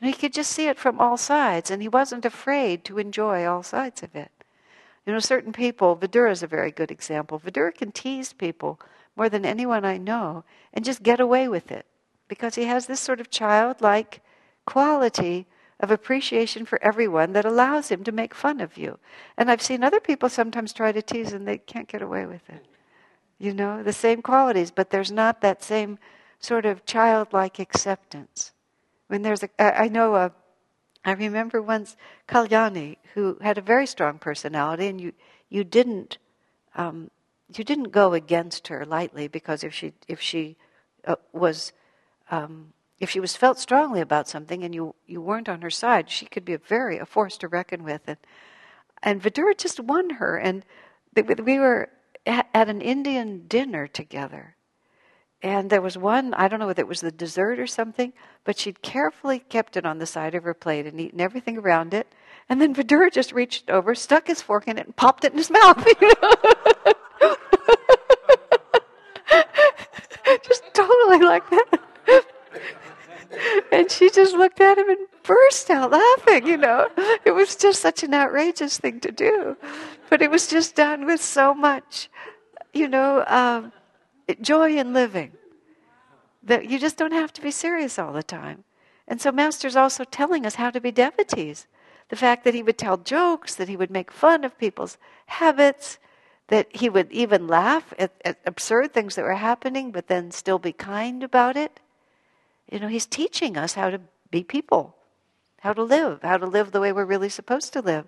And 0.00 0.08
he 0.08 0.18
could 0.18 0.32
just 0.32 0.52
see 0.52 0.68
it 0.68 0.78
from 0.78 1.00
all 1.00 1.16
sides, 1.16 1.70
and 1.70 1.82
he 1.82 1.88
wasn't 1.88 2.24
afraid 2.24 2.84
to 2.84 2.98
enjoy 2.98 3.44
all 3.44 3.62
sides 3.62 4.02
of 4.02 4.14
it. 4.14 4.30
You 5.04 5.12
know, 5.12 5.18
certain 5.18 5.52
people, 5.52 5.96
Vidura 5.96 6.30
is 6.30 6.42
a 6.42 6.46
very 6.46 6.70
good 6.70 6.90
example. 6.90 7.40
Vidura 7.40 7.74
can 7.74 7.92
tease 7.92 8.32
people 8.32 8.78
more 9.16 9.28
than 9.28 9.44
anyone 9.44 9.84
I 9.84 9.96
know 9.96 10.44
and 10.72 10.84
just 10.84 11.02
get 11.02 11.18
away 11.18 11.48
with 11.48 11.72
it 11.72 11.86
because 12.28 12.54
he 12.54 12.64
has 12.64 12.86
this 12.86 13.00
sort 13.00 13.20
of 13.20 13.30
childlike 13.30 14.20
quality 14.66 15.46
of 15.80 15.90
appreciation 15.90 16.66
for 16.66 16.82
everyone 16.82 17.32
that 17.32 17.44
allows 17.44 17.90
him 17.90 18.02
to 18.04 18.12
make 18.12 18.34
fun 18.34 18.60
of 18.60 18.76
you. 18.76 18.98
And 19.36 19.50
I've 19.50 19.62
seen 19.62 19.84
other 19.84 20.00
people 20.00 20.28
sometimes 20.28 20.72
try 20.72 20.92
to 20.92 21.02
tease 21.02 21.32
and 21.32 21.46
they 21.46 21.58
can't 21.58 21.88
get 21.88 22.02
away 22.02 22.26
with 22.26 22.48
it. 22.48 22.66
You 23.38 23.54
know, 23.54 23.82
the 23.82 23.92
same 23.92 24.20
qualities, 24.20 24.72
but 24.72 24.90
there's 24.90 25.12
not 25.12 25.40
that 25.40 25.62
same 25.62 25.98
sort 26.40 26.66
of 26.66 26.84
childlike 26.84 27.60
acceptance. 27.60 28.52
When 29.06 29.22
there's 29.22 29.44
a, 29.44 29.82
I 29.82 29.88
know 29.88 30.16
a, 30.16 30.32
I 31.04 31.12
remember 31.12 31.62
once 31.62 31.96
Kalyani, 32.26 32.96
who 33.14 33.38
had 33.40 33.56
a 33.56 33.62
very 33.62 33.86
strong 33.86 34.18
personality, 34.18 34.88
and 34.88 35.00
you, 35.00 35.12
you 35.48 35.62
didn't, 35.62 36.18
um, 36.74 37.10
you 37.56 37.62
didn't 37.62 37.90
go 37.92 38.12
against 38.12 38.68
her 38.68 38.84
lightly 38.84 39.28
because 39.28 39.62
if 39.62 39.72
she, 39.72 39.92
if 40.08 40.20
she 40.20 40.56
uh, 41.06 41.16
was 41.32 41.72
um, 42.30 42.72
if 43.00 43.10
she 43.10 43.20
was 43.20 43.36
felt 43.36 43.58
strongly 43.58 44.00
about 44.00 44.28
something 44.28 44.64
and 44.64 44.74
you, 44.74 44.94
you 45.06 45.20
weren't 45.20 45.48
on 45.48 45.62
her 45.62 45.70
side, 45.70 46.10
she 46.10 46.26
could 46.26 46.44
be 46.44 46.54
a 46.54 46.58
very 46.58 46.98
a 46.98 47.06
force 47.06 47.38
to 47.38 47.48
reckon 47.48 47.84
with. 47.84 48.02
And, 48.06 48.18
and 49.02 49.22
Vidura 49.22 49.56
just 49.56 49.78
won 49.78 50.10
her. 50.10 50.36
And 50.36 50.64
we 51.14 51.58
were 51.58 51.90
at, 52.26 52.48
at 52.52 52.68
an 52.68 52.80
Indian 52.80 53.46
dinner 53.46 53.86
together. 53.86 54.56
And 55.40 55.70
there 55.70 55.80
was 55.80 55.96
one, 55.96 56.34
I 56.34 56.48
don't 56.48 56.58
know 56.58 56.66
whether 56.66 56.82
it 56.82 56.88
was 56.88 57.00
the 57.00 57.12
dessert 57.12 57.60
or 57.60 57.68
something, 57.68 58.12
but 58.42 58.58
she'd 58.58 58.82
carefully 58.82 59.38
kept 59.38 59.76
it 59.76 59.86
on 59.86 59.98
the 59.98 60.06
side 60.06 60.34
of 60.34 60.42
her 60.42 60.54
plate 60.54 60.84
and 60.86 61.00
eaten 61.00 61.20
everything 61.20 61.56
around 61.56 61.94
it. 61.94 62.12
And 62.48 62.60
then 62.60 62.74
Vidura 62.74 63.12
just 63.12 63.32
reached 63.32 63.70
over, 63.70 63.94
stuck 63.94 64.26
his 64.26 64.42
fork 64.42 64.66
in 64.66 64.78
it, 64.78 64.86
and 64.86 64.96
popped 64.96 65.24
it 65.24 65.30
in 65.32 65.38
his 65.38 65.50
mouth. 65.52 65.86
You 66.00 66.12
know? 66.20 66.34
just 70.42 70.64
totally 70.74 71.20
like 71.20 71.48
that. 71.50 71.87
And 73.70 73.90
she 73.90 74.10
just 74.10 74.34
looked 74.34 74.60
at 74.60 74.78
him 74.78 74.88
and 74.88 75.06
burst 75.22 75.70
out 75.70 75.90
laughing, 75.90 76.46
you 76.46 76.56
know. 76.56 76.88
It 77.24 77.32
was 77.32 77.56
just 77.56 77.80
such 77.80 78.02
an 78.02 78.14
outrageous 78.14 78.78
thing 78.78 79.00
to 79.00 79.12
do. 79.12 79.56
But 80.10 80.22
it 80.22 80.30
was 80.30 80.46
just 80.46 80.74
done 80.74 81.04
with 81.04 81.22
so 81.22 81.54
much, 81.54 82.08
you 82.72 82.88
know, 82.88 83.24
um, 83.26 83.72
joy 84.40 84.76
in 84.76 84.92
living 84.92 85.32
that 86.42 86.70
you 86.70 86.78
just 86.78 86.96
don't 86.96 87.12
have 87.12 87.32
to 87.34 87.42
be 87.42 87.50
serious 87.50 87.98
all 87.98 88.12
the 88.12 88.22
time. 88.22 88.64
And 89.06 89.20
so, 89.20 89.32
Master's 89.32 89.76
also 89.76 90.04
telling 90.04 90.46
us 90.46 90.54
how 90.54 90.70
to 90.70 90.80
be 90.80 90.90
devotees. 90.90 91.66
The 92.08 92.16
fact 92.16 92.44
that 92.44 92.54
he 92.54 92.62
would 92.62 92.78
tell 92.78 92.96
jokes, 92.96 93.54
that 93.54 93.68
he 93.68 93.76
would 93.76 93.90
make 93.90 94.10
fun 94.10 94.44
of 94.44 94.58
people's 94.58 94.96
habits, 95.26 95.98
that 96.48 96.74
he 96.74 96.88
would 96.88 97.12
even 97.12 97.46
laugh 97.46 97.92
at, 97.98 98.12
at 98.24 98.38
absurd 98.46 98.94
things 98.94 99.14
that 99.14 99.24
were 99.24 99.34
happening, 99.34 99.90
but 99.92 100.08
then 100.08 100.30
still 100.30 100.58
be 100.58 100.72
kind 100.72 101.22
about 101.22 101.56
it 101.56 101.80
you 102.70 102.78
know, 102.78 102.88
he's 102.88 103.06
teaching 103.06 103.56
us 103.56 103.74
how 103.74 103.90
to 103.90 104.00
be 104.30 104.42
people, 104.44 104.94
how 105.60 105.72
to 105.72 105.82
live, 105.82 106.20
how 106.22 106.36
to 106.36 106.46
live 106.46 106.72
the 106.72 106.80
way 106.80 106.92
we're 106.92 107.04
really 107.04 107.28
supposed 107.28 107.72
to 107.72 107.80
live. 107.80 108.06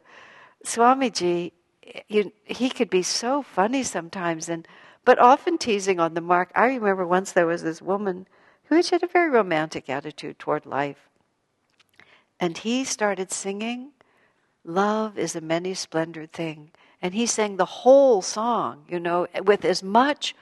Swamiji, 0.64 1.52
you, 2.08 2.32
he 2.44 2.68
could 2.68 2.90
be 2.90 3.02
so 3.02 3.42
funny 3.42 3.82
sometimes, 3.82 4.48
and 4.48 4.68
but 5.04 5.18
often 5.18 5.56
teasing 5.56 5.98
on 5.98 6.14
the 6.14 6.20
mark. 6.20 6.52
I 6.54 6.66
remember 6.66 7.06
once 7.06 7.32
there 7.32 7.46
was 7.46 7.62
this 7.62 7.80
woman 7.80 8.26
who 8.64 8.76
had 8.76 9.02
a 9.02 9.06
very 9.06 9.30
romantic 9.30 9.88
attitude 9.88 10.38
toward 10.38 10.66
life, 10.66 11.08
and 12.38 12.58
he 12.58 12.84
started 12.84 13.32
singing, 13.32 13.92
"Love 14.64 15.18
is 15.18 15.34
a 15.34 15.40
many 15.40 15.74
splendored 15.74 16.32
thing," 16.32 16.70
and 17.00 17.14
he 17.14 17.26
sang 17.26 17.56
the 17.56 17.64
whole 17.64 18.20
song, 18.20 18.84
you 18.88 19.00
know, 19.00 19.26
with 19.42 19.64
as 19.64 19.82
much 19.82 20.36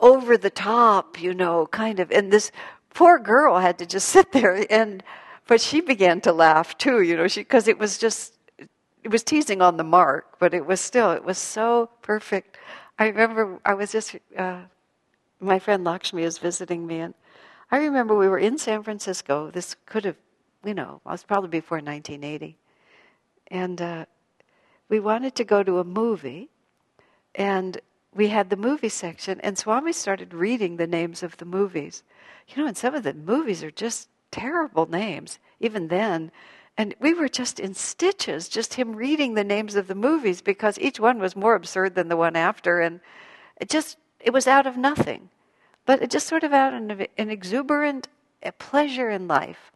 over 0.00 0.36
the 0.36 0.50
top, 0.50 1.20
you 1.20 1.34
know, 1.34 1.66
kind 1.66 1.98
of, 2.00 2.10
and 2.10 2.32
this 2.32 2.52
poor 2.94 3.18
girl 3.18 3.58
had 3.58 3.78
to 3.78 3.86
just 3.86 4.08
sit 4.16 4.32
there 4.32 4.64
and 4.70 5.02
but 5.46 5.60
she 5.60 5.80
began 5.80 6.20
to 6.22 6.32
laugh 6.32 6.78
too 6.78 7.02
you 7.02 7.16
know 7.16 7.26
because 7.34 7.68
it 7.68 7.78
was 7.78 7.98
just 7.98 8.34
it 9.02 9.10
was 9.10 9.22
teasing 9.22 9.60
on 9.60 9.76
the 9.76 9.84
mark 9.84 10.38
but 10.38 10.54
it 10.54 10.64
was 10.64 10.80
still 10.80 11.10
it 11.10 11.24
was 11.24 11.36
so 11.36 11.90
perfect. 12.00 12.56
I 12.98 13.08
remember 13.08 13.60
i 13.64 13.74
was 13.74 13.92
just 13.92 14.16
uh, 14.38 14.62
my 15.40 15.58
friend 15.58 15.84
lakshmi 15.84 16.22
is 16.22 16.38
visiting 16.38 16.86
me 16.86 17.00
and 17.00 17.14
i 17.70 17.78
remember 17.78 18.16
we 18.16 18.28
were 18.28 18.38
in 18.38 18.56
san 18.56 18.82
francisco. 18.82 19.50
This 19.50 19.76
could 19.84 20.04
have 20.04 20.16
you 20.64 20.74
know 20.74 21.00
it 21.04 21.08
was 21.08 21.24
probably 21.24 21.50
before 21.50 21.78
1980 21.78 22.56
and 23.48 23.82
uh, 23.82 24.06
we 24.88 25.00
wanted 25.00 25.34
to 25.34 25.44
go 25.44 25.62
to 25.62 25.78
a 25.78 25.84
movie 25.84 26.48
and 27.34 27.80
we 28.14 28.28
had 28.28 28.50
the 28.50 28.56
movie 28.56 28.88
section, 28.88 29.40
and 29.40 29.58
Swami 29.58 29.92
started 29.92 30.32
reading 30.32 30.76
the 30.76 30.86
names 30.86 31.22
of 31.22 31.36
the 31.36 31.44
movies. 31.44 32.02
You 32.48 32.62
know, 32.62 32.68
and 32.68 32.76
some 32.76 32.94
of 32.94 33.02
the 33.02 33.14
movies 33.14 33.62
are 33.62 33.70
just 33.70 34.08
terrible 34.30 34.86
names, 34.86 35.38
even 35.60 35.88
then. 35.88 36.30
And 36.76 36.94
we 37.00 37.14
were 37.14 37.28
just 37.28 37.60
in 37.60 37.74
stitches, 37.74 38.48
just 38.48 38.74
him 38.74 38.96
reading 38.96 39.34
the 39.34 39.44
names 39.44 39.76
of 39.76 39.86
the 39.86 39.94
movies 39.94 40.40
because 40.40 40.78
each 40.78 40.98
one 40.98 41.18
was 41.18 41.36
more 41.36 41.54
absurd 41.54 41.94
than 41.94 42.08
the 42.08 42.16
one 42.16 42.36
after. 42.36 42.80
And 42.80 43.00
it 43.60 43.68
just, 43.68 43.96
it 44.20 44.32
was 44.32 44.46
out 44.46 44.66
of 44.66 44.76
nothing. 44.76 45.30
But 45.86 46.02
it 46.02 46.10
just 46.10 46.26
sort 46.26 46.42
of 46.42 46.52
out 46.52 46.74
of 46.74 47.06
an 47.18 47.30
exuberant 47.30 48.08
eh, 48.42 48.50
pleasure 48.58 49.10
in 49.10 49.28
life 49.28 49.70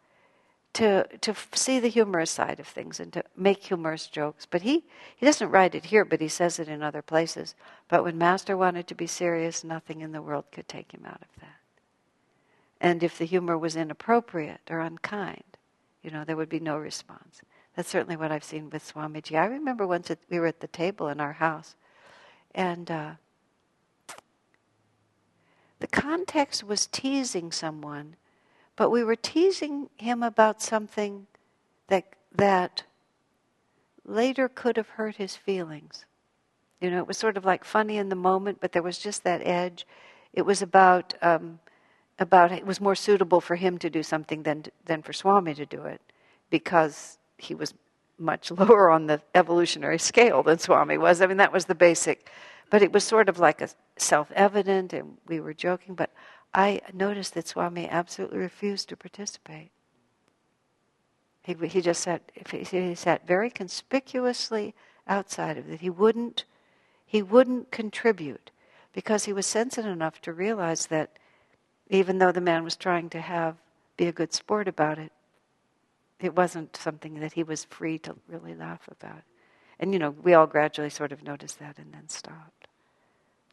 to, 0.79 1.05
to 1.23 1.35
see 1.55 1.81
the 1.81 1.89
humorous 1.89 2.31
side 2.31 2.61
of 2.61 2.67
things 2.69 3.01
and 3.01 3.13
to 3.13 3.25
make 3.37 3.65
humorous 3.65 4.07
jokes. 4.07 4.47
But 4.47 4.63
he, 4.63 4.85
he 5.17 5.27
doesn't 5.27 5.51
write 5.51 5.75
it 5.75 5.87
here, 5.87 6.05
but 6.05 6.21
he 6.21 6.29
says 6.29 6.61
it 6.61 6.69
in 6.69 6.85
other 6.85 7.03
places. 7.03 7.57
But 7.89 8.05
when 8.05 8.17
Master 8.17 8.57
wanted 8.57 8.87
to 8.87 8.95
be 8.95 9.09
serious, 9.09 9.65
nothing 9.65 10.03
in 10.03 10.13
the 10.13 10.23
world 10.23 10.45
could 10.53 10.69
take 10.69 10.93
him 10.93 11.03
out 11.05 11.21
of 11.21 11.41
that. 11.41 11.57
And 12.81 13.03
if 13.03 13.19
the 13.19 13.25
humor 13.25 13.59
was 13.59 13.75
inappropriate 13.75 14.61
or 14.71 14.79
unkind, 14.79 15.43
you 16.01 16.13
know, 16.13 16.23
there 16.23 16.37
would 16.37 16.49
be 16.49 16.61
no 16.61 16.77
response. 16.79 17.43
That's 17.75 17.89
certainly 17.89 18.15
what 18.15 18.31
I've 18.31 18.45
seen 18.45 18.71
with 18.71 18.95
Swamiji. 18.95 19.37
I 19.37 19.47
remember 19.47 19.85
once 19.85 20.13
at, 20.13 20.21
we 20.31 20.39
were 20.39 20.47
at 20.47 20.61
the 20.61 20.69
table 20.69 21.09
in 21.09 21.21
our 21.21 21.33
house, 21.33 21.75
and 22.55 22.89
uh, 22.89 23.11
the 25.81 25.89
context 25.89 26.63
was 26.63 26.87
teasing 26.87 27.51
someone 27.51 28.15
but 28.79 28.91
we 28.93 29.03
were 29.03 29.17
teasing 29.17 29.91
him 29.97 30.23
about 30.23 30.63
something 30.63 31.27
that, 31.89 32.05
that 32.33 32.85
later 34.07 34.49
could 34.49 34.77
have 34.77 34.91
hurt 34.91 35.17
his 35.17 35.35
feelings. 35.35 36.05
You 36.81 36.93
know, 36.93 36.99
it 36.99 37.09
was 37.09 37.19
sort 37.19 37.37
of 37.37 37.45
like 37.45 37.65
funny 37.65 37.97
in 37.97 38.09
the 38.09 38.15
moment, 38.15 38.59
but 38.61 38.71
there 38.71 38.85
was 38.85 38.99
just 38.99 39.25
that 39.25 39.45
edge. 39.45 39.85
It 40.33 40.43
was 40.43 40.63
about, 40.63 41.13
um, 41.23 41.59
about 42.21 42.53
it 42.53 42.65
was 42.65 42.81
more 42.81 42.95
suitable 42.95 43.41
for 43.41 43.57
him 43.57 43.79
to 43.79 43.91
do 43.91 44.05
something 44.05 44.45
than, 44.45 44.67
than 44.85 45.03
for 45.03 45.13
Swami 45.13 45.55
to 45.55 45.67
do 45.67 45.83
it 45.83 46.01
because 46.49 47.19
he 47.37 47.57
was 47.57 47.75
much 48.17 48.49
lower 48.53 48.91
on 48.91 49.09
the 49.09 49.21
evolutionary 49.35 49.99
scale 49.99 50.45
than 50.45 50.61
Swami 50.61 50.99
was. 50.99 51.21
I 51.21 51.27
mean, 51.27 51.39
that 51.39 51.53
was 51.53 51.65
the 51.65 51.75
basic. 51.75 52.31
But 52.71 52.83
it 52.83 52.93
was 52.93 53.03
sort 53.03 53.29
of 53.29 53.41
like 53.41 53.61
a 53.61 53.71
self 53.97 54.31
evident, 54.33 54.93
and 54.93 55.17
we 55.27 55.41
were 55.41 55.55
joking, 55.55 55.95
but 55.95 56.11
I 56.55 56.81
noticed 56.93 57.35
that 57.35 57.47
Swami 57.47 57.89
absolutely 57.89 58.39
refused 58.39 58.89
to 58.89 58.97
participate. 58.97 59.71
He, 61.43 61.55
he 61.67 61.81
just 61.81 62.03
sat, 62.03 62.31
he 62.51 62.95
sat 62.95 63.27
very 63.27 63.51
conspicuously 63.51 64.75
outside 65.07 65.57
of 65.57 65.71
it. 65.71 65.81
He 65.81 65.91
wouldn't, 65.91 66.45
he 67.07 67.23
wouldn't 67.23 67.71
contribute 67.71 68.51
because 68.93 69.25
he 69.25 69.33
was 69.33 69.47
sensitive 69.47 69.93
enough 69.93 70.21
to 70.23 70.33
realize 70.33 70.87
that 70.87 71.19
even 71.89 72.19
though 72.19 72.33
the 72.33 72.41
man 72.41 72.65
was 72.65 72.77
trying 72.77 73.09
to 73.11 73.21
have, 73.21 73.57
be 73.97 74.07
a 74.07 74.13
good 74.13 74.33
sport 74.33 74.69
about 74.69 74.99
it, 74.99 75.13
it 76.21 76.37
wasn't 76.37 76.77
something 76.77 77.21
that 77.21 77.33
he 77.33 77.43
was 77.43 77.65
free 77.65 77.99
to 78.01 78.17
really 78.29 78.55
laugh 78.55 78.89
about. 78.91 79.23
And, 79.81 79.93
you 79.93 79.99
know, 79.99 80.11
we 80.11 80.35
all 80.35 80.47
gradually 80.47 80.91
sort 80.91 81.13
of 81.13 81.23
noticed 81.23 81.59
that 81.61 81.79
and 81.79 81.93
then 81.93 82.09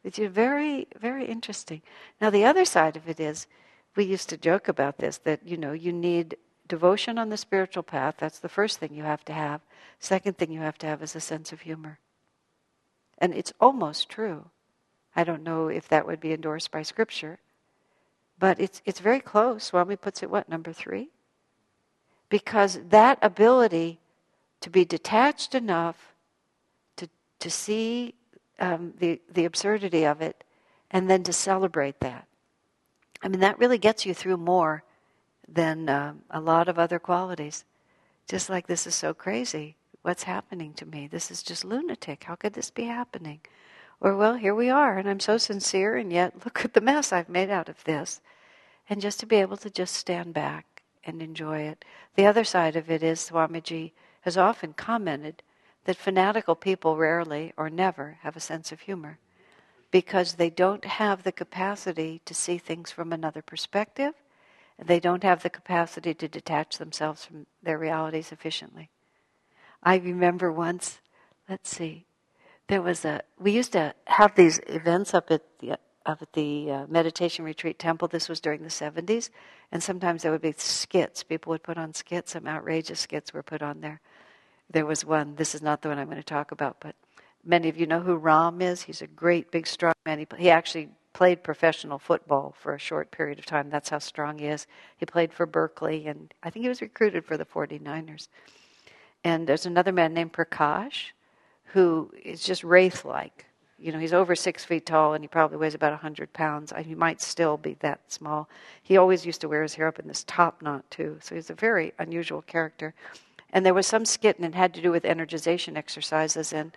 It's 0.06 0.18
very, 0.18 0.86
very 1.00 1.24
interesting. 1.24 1.82
Now, 2.20 2.30
the 2.30 2.44
other 2.44 2.64
side 2.64 2.96
of 2.96 3.08
it 3.08 3.18
is, 3.18 3.48
we 3.96 4.04
used 4.04 4.28
to 4.28 4.36
joke 4.36 4.68
about 4.68 4.98
this 4.98 5.18
that, 5.18 5.40
you 5.44 5.56
know, 5.56 5.72
you 5.72 5.92
need 5.92 6.36
devotion 6.68 7.18
on 7.18 7.28
the 7.28 7.36
spiritual 7.36 7.82
path. 7.82 8.14
That's 8.18 8.38
the 8.38 8.48
first 8.48 8.78
thing 8.78 8.94
you 8.94 9.02
have 9.02 9.24
to 9.24 9.32
have. 9.32 9.62
Second 9.98 10.38
thing 10.38 10.52
you 10.52 10.60
have 10.60 10.78
to 10.78 10.86
have 10.86 11.02
is 11.02 11.16
a 11.16 11.20
sense 11.20 11.50
of 11.50 11.62
humor. 11.62 11.98
And 13.18 13.34
it's 13.34 13.52
almost 13.60 14.08
true. 14.08 14.44
I 15.16 15.24
don't 15.24 15.42
know 15.42 15.66
if 15.66 15.88
that 15.88 16.06
would 16.06 16.20
be 16.20 16.32
endorsed 16.32 16.70
by 16.70 16.82
Scripture, 16.82 17.40
but 18.38 18.60
it's, 18.60 18.82
it's 18.84 19.00
very 19.00 19.20
close. 19.20 19.64
Swami 19.64 19.96
puts 19.96 20.22
it, 20.22 20.30
what, 20.30 20.48
number 20.48 20.72
three? 20.72 21.08
Because 22.28 22.78
that 22.90 23.18
ability 23.22 23.98
to 24.60 24.70
be 24.70 24.84
detached 24.84 25.52
enough 25.56 26.14
to, 26.94 27.08
to 27.40 27.50
see 27.50 28.14
um, 28.58 28.94
the, 28.98 29.20
the 29.32 29.44
absurdity 29.44 30.04
of 30.04 30.20
it 30.20 30.44
and 30.90 31.10
then 31.10 31.22
to 31.24 31.32
celebrate 31.32 32.00
that. 32.00 32.26
I 33.22 33.28
mean, 33.28 33.40
that 33.40 33.58
really 33.58 33.78
gets 33.78 34.06
you 34.06 34.14
through 34.14 34.36
more 34.36 34.84
than 35.48 35.88
uh, 35.88 36.14
a 36.30 36.40
lot 36.40 36.68
of 36.68 36.78
other 36.78 36.98
qualities. 36.98 37.64
Just 38.28 38.50
like 38.50 38.66
this 38.66 38.86
is 38.86 38.94
so 38.94 39.14
crazy. 39.14 39.76
What's 40.02 40.24
happening 40.24 40.74
to 40.74 40.86
me? 40.86 41.06
This 41.06 41.30
is 41.30 41.42
just 41.42 41.64
lunatic. 41.64 42.24
How 42.24 42.36
could 42.36 42.52
this 42.52 42.70
be 42.70 42.84
happening? 42.84 43.40
Or, 44.00 44.16
well, 44.16 44.34
here 44.34 44.54
we 44.54 44.68
are, 44.68 44.98
and 44.98 45.08
I'm 45.08 45.20
so 45.20 45.38
sincere, 45.38 45.96
and 45.96 46.12
yet 46.12 46.44
look 46.44 46.64
at 46.64 46.74
the 46.74 46.80
mess 46.80 47.12
I've 47.12 47.28
made 47.28 47.50
out 47.50 47.68
of 47.68 47.82
this. 47.84 48.20
And 48.88 49.00
just 49.00 49.18
to 49.20 49.26
be 49.26 49.36
able 49.36 49.56
to 49.56 49.70
just 49.70 49.94
stand 49.94 50.34
back 50.34 50.82
and 51.02 51.22
enjoy 51.22 51.60
it. 51.60 51.84
The 52.14 52.26
other 52.26 52.44
side 52.44 52.76
of 52.76 52.90
it 52.90 53.02
is 53.02 53.20
Swamiji 53.20 53.92
has 54.20 54.36
often 54.36 54.74
commented 54.74 55.42
that 55.86 55.96
fanatical 55.96 56.56
people 56.56 56.96
rarely 56.96 57.52
or 57.56 57.70
never 57.70 58.18
have 58.22 58.36
a 58.36 58.40
sense 58.40 58.72
of 58.72 58.80
humor 58.80 59.18
because 59.92 60.34
they 60.34 60.50
don't 60.50 60.84
have 60.84 61.22
the 61.22 61.32
capacity 61.32 62.20
to 62.24 62.34
see 62.34 62.58
things 62.58 62.90
from 62.90 63.12
another 63.12 63.40
perspective. 63.40 64.12
They 64.84 64.98
don't 64.98 65.22
have 65.22 65.42
the 65.42 65.48
capacity 65.48 66.12
to 66.14 66.28
detach 66.28 66.78
themselves 66.78 67.24
from 67.24 67.46
their 67.62 67.78
reality 67.78 68.20
sufficiently. 68.20 68.90
I 69.80 69.96
remember 69.96 70.50
once, 70.50 70.98
let's 71.48 71.70
see, 71.70 72.04
there 72.66 72.82
was 72.82 73.04
a, 73.04 73.22
we 73.38 73.52
used 73.52 73.72
to 73.72 73.94
have 74.06 74.34
these 74.34 74.58
events 74.66 75.14
up 75.14 75.30
at 75.30 75.42
the, 75.60 75.78
up 76.04 76.20
at 76.20 76.32
the 76.32 76.70
uh, 76.70 76.86
meditation 76.88 77.44
retreat 77.44 77.78
temple. 77.78 78.08
This 78.08 78.28
was 78.28 78.40
during 78.40 78.62
the 78.62 78.68
70s. 78.68 79.30
And 79.70 79.80
sometimes 79.80 80.22
there 80.22 80.32
would 80.32 80.42
be 80.42 80.54
skits. 80.56 81.22
People 81.22 81.50
would 81.50 81.62
put 81.62 81.78
on 81.78 81.94
skits. 81.94 82.32
Some 82.32 82.48
outrageous 82.48 82.98
skits 82.98 83.32
were 83.32 83.44
put 83.44 83.62
on 83.62 83.80
there. 83.80 84.00
There 84.70 84.86
was 84.86 85.04
one, 85.04 85.36
this 85.36 85.54
is 85.54 85.62
not 85.62 85.82
the 85.82 85.88
one 85.88 85.98
I'm 85.98 86.06
going 86.06 86.16
to 86.16 86.22
talk 86.22 86.52
about, 86.52 86.78
but 86.80 86.96
many 87.44 87.68
of 87.68 87.76
you 87.76 87.86
know 87.86 88.00
who 88.00 88.16
Ram 88.16 88.60
is. 88.60 88.82
He's 88.82 89.02
a 89.02 89.06
great, 89.06 89.50
big, 89.50 89.66
strong 89.66 89.94
man. 90.04 90.18
He, 90.18 90.26
he 90.38 90.50
actually 90.50 90.88
played 91.12 91.42
professional 91.42 91.98
football 91.98 92.54
for 92.60 92.74
a 92.74 92.78
short 92.78 93.10
period 93.10 93.38
of 93.38 93.46
time. 93.46 93.70
That's 93.70 93.88
how 93.88 93.98
strong 93.98 94.38
he 94.38 94.46
is. 94.46 94.66
He 94.98 95.06
played 95.06 95.32
for 95.32 95.46
Berkeley, 95.46 96.06
and 96.06 96.34
I 96.42 96.50
think 96.50 96.64
he 96.64 96.68
was 96.68 96.82
recruited 96.82 97.24
for 97.24 97.36
the 97.36 97.46
49ers. 97.46 98.28
And 99.24 99.46
there's 99.46 99.66
another 99.66 99.92
man 99.92 100.12
named 100.12 100.32
Prakash 100.32 101.12
who 101.72 102.12
is 102.22 102.42
just 102.42 102.64
wraith 102.64 103.04
like. 103.04 103.46
You 103.78 103.92
know, 103.92 103.98
he's 103.98 104.12
over 104.12 104.34
six 104.34 104.64
feet 104.64 104.86
tall 104.86 105.12
and 105.12 105.22
he 105.22 105.28
probably 105.28 105.58
weighs 105.58 105.74
about 105.74 105.92
100 105.92 106.32
pounds. 106.32 106.72
He 106.78 106.94
might 106.94 107.20
still 107.20 107.56
be 107.56 107.74
that 107.80 108.00
small. 108.10 108.48
He 108.82 108.96
always 108.96 109.26
used 109.26 109.40
to 109.42 109.48
wear 109.48 109.62
his 109.62 109.74
hair 109.74 109.88
up 109.88 109.98
in 109.98 110.08
this 110.08 110.24
top 110.24 110.62
knot, 110.62 110.90
too. 110.90 111.18
So 111.20 111.34
he's 111.34 111.50
a 111.50 111.54
very 111.54 111.92
unusual 111.98 112.40
character. 112.42 112.94
And 113.52 113.64
there 113.64 113.74
was 113.74 113.86
some 113.86 114.04
skit, 114.04 114.36
and 114.36 114.44
it 114.46 114.54
had 114.54 114.74
to 114.74 114.82
do 114.82 114.90
with 114.90 115.04
energization 115.04 115.76
exercises. 115.76 116.52
And 116.52 116.72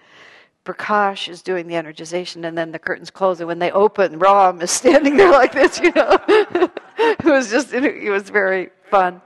Prakash 0.66 1.28
is 1.28 1.42
doing 1.42 1.68
the 1.68 1.76
energization, 1.76 2.46
and 2.46 2.58
then 2.58 2.72
the 2.72 2.80
curtains 2.80 3.12
close, 3.12 3.40
and 3.40 3.48
when 3.48 3.60
they 3.60 3.72
open, 3.72 4.20
Ram 4.20 4.62
is 4.62 4.72
standing 4.72 5.18
there 5.18 5.32
like 5.32 5.54
this, 5.54 5.80
you 5.80 5.92
know. 5.92 6.18
it 6.28 7.26
was 7.26 7.50
just, 7.50 7.74
it 7.74 8.12
was 8.12 8.30
very 8.30 8.70
fun. 8.90 9.22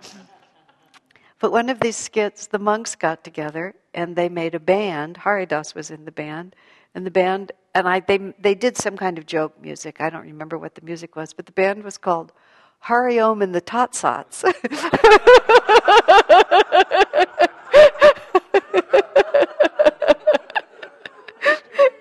But 1.44 1.52
one 1.52 1.68
of 1.68 1.82
these 1.82 1.98
skits, 1.98 2.48
the 2.48 2.58
monks 2.58 2.96
got 2.96 3.26
together 3.26 3.76
and 3.94 4.16
they 4.16 4.30
made 4.30 4.56
a 4.56 4.62
band. 4.62 5.18
Haridas 5.18 5.76
was 5.76 5.92
in 5.92 6.06
the 6.06 6.12
band, 6.12 6.56
and 6.96 7.06
the 7.06 7.12
band 7.12 7.52
and 7.76 7.86
I 7.86 8.00
they 8.00 8.18
they 8.40 8.56
did 8.56 8.78
some 8.78 8.96
kind 8.96 9.18
of 9.18 9.26
joke 9.26 9.62
music. 9.62 10.00
I 10.00 10.10
don't 10.10 10.24
remember 10.24 10.58
what 10.58 10.76
the 10.76 10.82
music 10.82 11.18
was, 11.18 11.34
but 11.34 11.46
the 11.46 11.52
band 11.52 11.84
was 11.84 11.98
called 11.98 12.32
Hari 12.84 13.18
Om 13.18 13.42
and 13.42 13.56
the 13.56 13.62
Tat 13.62 13.94
Sats. 13.94 14.44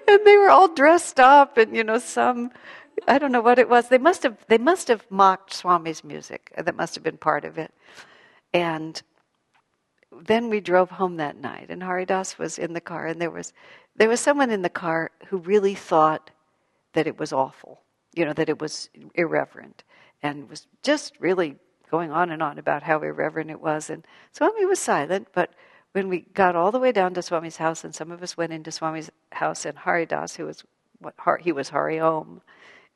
and 0.09 0.27
they 0.27 0.37
were 0.37 0.51
all 0.51 0.75
dressed 0.75 1.21
up 1.21 1.57
and 1.57 1.77
you 1.77 1.85
know 1.85 2.01
some 2.01 2.51
I 3.07 3.19
don't 3.19 3.31
know 3.31 3.41
what 3.41 3.61
it 3.61 3.69
was. 3.69 3.89
They 3.89 3.99
must 3.99 4.25
have 4.25 4.45
they 4.49 4.59
must 4.59 4.89
have 4.89 5.07
mocked 5.09 5.53
Swami's 5.53 6.03
music. 6.03 6.53
That 6.57 6.75
must 6.75 6.97
have 6.97 7.05
been 7.05 7.17
part 7.17 7.45
of 7.45 7.59
it. 7.59 7.73
And 8.53 9.01
then 10.11 10.51
we 10.51 10.61
drove 10.61 10.91
home 10.91 11.17
that 11.19 11.37
night 11.37 11.67
and 11.69 11.85
Haridas 11.85 12.41
was 12.41 12.59
in 12.59 12.73
the 12.73 12.81
car 12.81 13.07
and 13.07 13.21
there 13.21 13.31
was 13.31 13.53
there 13.95 14.09
was 14.09 14.19
someone 14.19 14.51
in 14.51 14.63
the 14.63 14.69
car 14.69 15.13
who 15.29 15.37
really 15.37 15.77
thought 15.77 16.33
that 16.95 17.07
it 17.07 17.21
was 17.21 17.33
awful. 17.33 17.83
You 18.15 18.25
know, 18.25 18.33
that 18.33 18.49
it 18.49 18.61
was 18.61 18.91
irreverent 19.15 19.85
and 20.23 20.49
was 20.49 20.67
just 20.83 21.15
really 21.19 21.57
going 21.91 22.11
on 22.11 22.31
and 22.31 22.43
on 22.43 22.59
about 22.59 22.83
how 22.83 23.03
irreverent 23.03 23.51
it 23.51 23.61
was. 23.61 23.91
And 23.91 24.07
Swami 24.33 24.65
was 24.65 24.79
silent, 24.79 25.29
but 25.35 25.53
when 25.93 26.09
we 26.09 26.21
got 26.33 26.57
all 26.57 26.73
the 26.73 26.79
way 26.79 26.91
down 26.91 27.13
to 27.15 27.23
Swami's 27.23 27.59
house, 27.59 27.85
and 27.85 27.95
some 27.95 28.11
of 28.11 28.23
us 28.23 28.37
went 28.37 28.53
into 28.53 28.73
Swami's 28.73 29.11
house, 29.33 29.67
and 29.67 29.79
Haridas, 29.79 30.37
who 30.37 30.47
was 30.47 30.65
what 30.99 31.15
he 31.41 31.53
was 31.53 31.69
Hari 31.69 32.01
Om, 32.01 32.41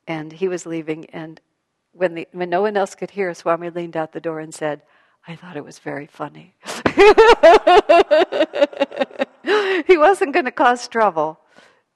and 0.07 0.31
he 0.31 0.47
was 0.47 0.65
leaving, 0.65 1.05
and 1.07 1.39
when 1.91 2.15
the 2.15 2.27
when 2.31 2.49
no 2.49 2.61
one 2.61 2.77
else 2.77 2.95
could 2.95 3.11
hear, 3.11 3.33
Swami 3.33 3.69
leaned 3.69 3.97
out 3.97 4.13
the 4.13 4.19
door 4.19 4.39
and 4.39 4.53
said, 4.53 4.81
"I 5.27 5.35
thought 5.35 5.57
it 5.57 5.65
was 5.65 5.79
very 5.79 6.07
funny." 6.07 6.55
he 9.87 9.97
wasn't 9.97 10.33
going 10.33 10.45
to 10.45 10.51
cause 10.51 10.87
trouble, 10.87 11.39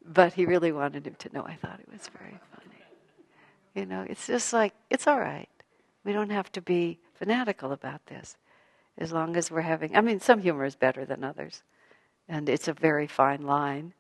but 0.06 0.34
he 0.34 0.46
really 0.46 0.72
wanted 0.72 1.08
him 1.08 1.16
to 1.16 1.34
know 1.34 1.44
I 1.44 1.56
thought 1.56 1.80
it 1.80 1.92
was 1.92 2.08
very 2.10 2.40
funny. 2.51 2.51
You 3.74 3.86
know, 3.86 4.06
it's 4.08 4.28
just 4.28 4.54
like, 4.54 4.74
it's 4.90 5.08
all 5.08 5.20
right. 5.20 5.50
We 6.04 6.14
don't 6.14 6.32
have 6.32 6.52
to 6.54 6.62
be 6.62 7.00
fanatical 7.14 7.72
about 7.72 8.06
this 8.08 8.36
as 8.98 9.12
long 9.12 9.36
as 9.36 9.50
we're 9.50 9.62
having, 9.62 9.96
I 9.96 10.02
mean, 10.02 10.20
some 10.20 10.40
humor 10.42 10.66
is 10.66 10.76
better 10.76 11.06
than 11.06 11.24
others, 11.24 11.64
and 12.28 12.50
it's 12.50 12.68
a 12.68 12.74
very 12.74 13.08
fine 13.08 13.44
line, 13.44 13.94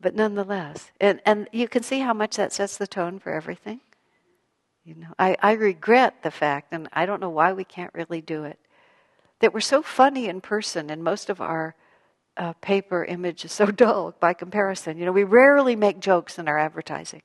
but 0.00 0.14
nonetheless, 0.14 0.90
and, 1.00 1.20
and 1.26 1.48
you 1.52 1.68
can 1.68 1.82
see 1.82 2.00
how 2.00 2.14
much 2.14 2.36
that 2.36 2.52
sets 2.52 2.76
the 2.76 2.86
tone 2.86 3.18
for 3.18 3.32
everything. 3.32 3.80
You 4.84 4.94
know, 4.96 5.14
I, 5.18 5.36
I 5.42 5.52
regret 5.52 6.22
the 6.22 6.30
fact, 6.30 6.72
and 6.72 6.88
I 6.92 7.06
don't 7.06 7.20
know 7.20 7.30
why 7.30 7.52
we 7.52 7.64
can't 7.64 7.94
really 7.94 8.20
do 8.20 8.44
it, 8.44 8.58
that 9.40 9.52
we're 9.52 9.60
so 9.60 9.82
funny 9.82 10.26
in 10.26 10.40
person, 10.40 10.90
and 10.90 11.04
most 11.04 11.30
of 11.30 11.40
our 11.40 11.74
uh, 12.36 12.54
paper 12.54 13.04
image 13.04 13.44
is 13.44 13.52
so 13.52 13.66
dull 13.66 14.14
by 14.20 14.32
comparison. 14.32 14.98
You 14.98 15.06
know, 15.06 15.12
we 15.12 15.24
rarely 15.24 15.76
make 15.76 16.00
jokes 16.00 16.38
in 16.38 16.48
our 16.48 16.58
advertising. 16.58 17.22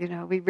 You 0.00 0.08
know, 0.08 0.24
we 0.24 0.42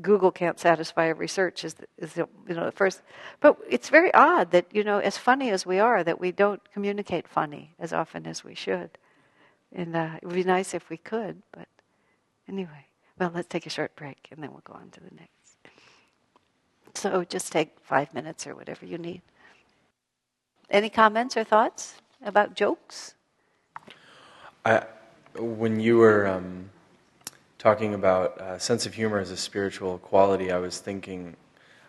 Google 0.00 0.32
can't 0.32 0.58
satisfy 0.58 1.06
every 1.06 1.28
search 1.28 1.62
is 1.62 1.74
the, 1.74 1.86
is 1.98 2.14
the, 2.14 2.28
you 2.48 2.54
know 2.56 2.64
the 2.64 2.72
first, 2.72 3.00
but 3.38 3.56
it's 3.70 3.88
very 3.88 4.12
odd 4.12 4.50
that 4.50 4.66
you 4.72 4.82
know 4.82 4.98
as 4.98 5.16
funny 5.16 5.50
as 5.50 5.64
we 5.64 5.78
are 5.78 6.02
that 6.02 6.18
we 6.18 6.32
don't 6.32 6.60
communicate 6.72 7.28
funny 7.28 7.74
as 7.78 7.92
often 7.92 8.26
as 8.26 8.42
we 8.42 8.56
should, 8.56 8.90
and 9.72 9.94
uh, 9.94 10.16
it 10.20 10.26
would 10.26 10.34
be 10.34 10.42
nice 10.42 10.74
if 10.74 10.90
we 10.90 10.96
could. 10.96 11.42
But 11.52 11.68
anyway, 12.48 12.86
well, 13.20 13.30
let's 13.32 13.46
take 13.46 13.66
a 13.66 13.70
short 13.70 13.94
break 13.94 14.26
and 14.32 14.42
then 14.42 14.50
we'll 14.50 14.62
go 14.64 14.72
on 14.72 14.90
to 14.90 14.98
the 14.98 15.14
next. 15.14 15.58
So 16.96 17.22
just 17.22 17.52
take 17.52 17.78
five 17.84 18.12
minutes 18.12 18.48
or 18.48 18.56
whatever 18.56 18.84
you 18.84 18.98
need. 18.98 19.22
Any 20.68 20.90
comments 20.90 21.36
or 21.36 21.44
thoughts 21.44 22.00
about 22.24 22.56
jokes? 22.56 23.14
I, 24.64 24.82
when 25.36 25.78
you 25.78 25.98
were 25.98 26.26
um, 26.26 26.70
talking 27.62 27.94
about 27.94 28.40
uh, 28.40 28.58
sense 28.58 28.86
of 28.86 28.94
humor 28.94 29.20
as 29.20 29.30
a 29.30 29.36
spiritual 29.36 29.98
quality, 29.98 30.50
I 30.50 30.58
was 30.58 30.80
thinking, 30.80 31.36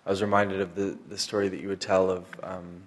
I 0.06 0.12
was 0.12 0.22
reminded 0.22 0.62
of 0.62 0.76
the, 0.76 0.96
the 1.10 1.18
story 1.18 1.48
that 1.48 1.60
you 1.60 1.68
would 1.68 1.82
tell 1.82 2.12
of 2.12 2.26
um, 2.44 2.84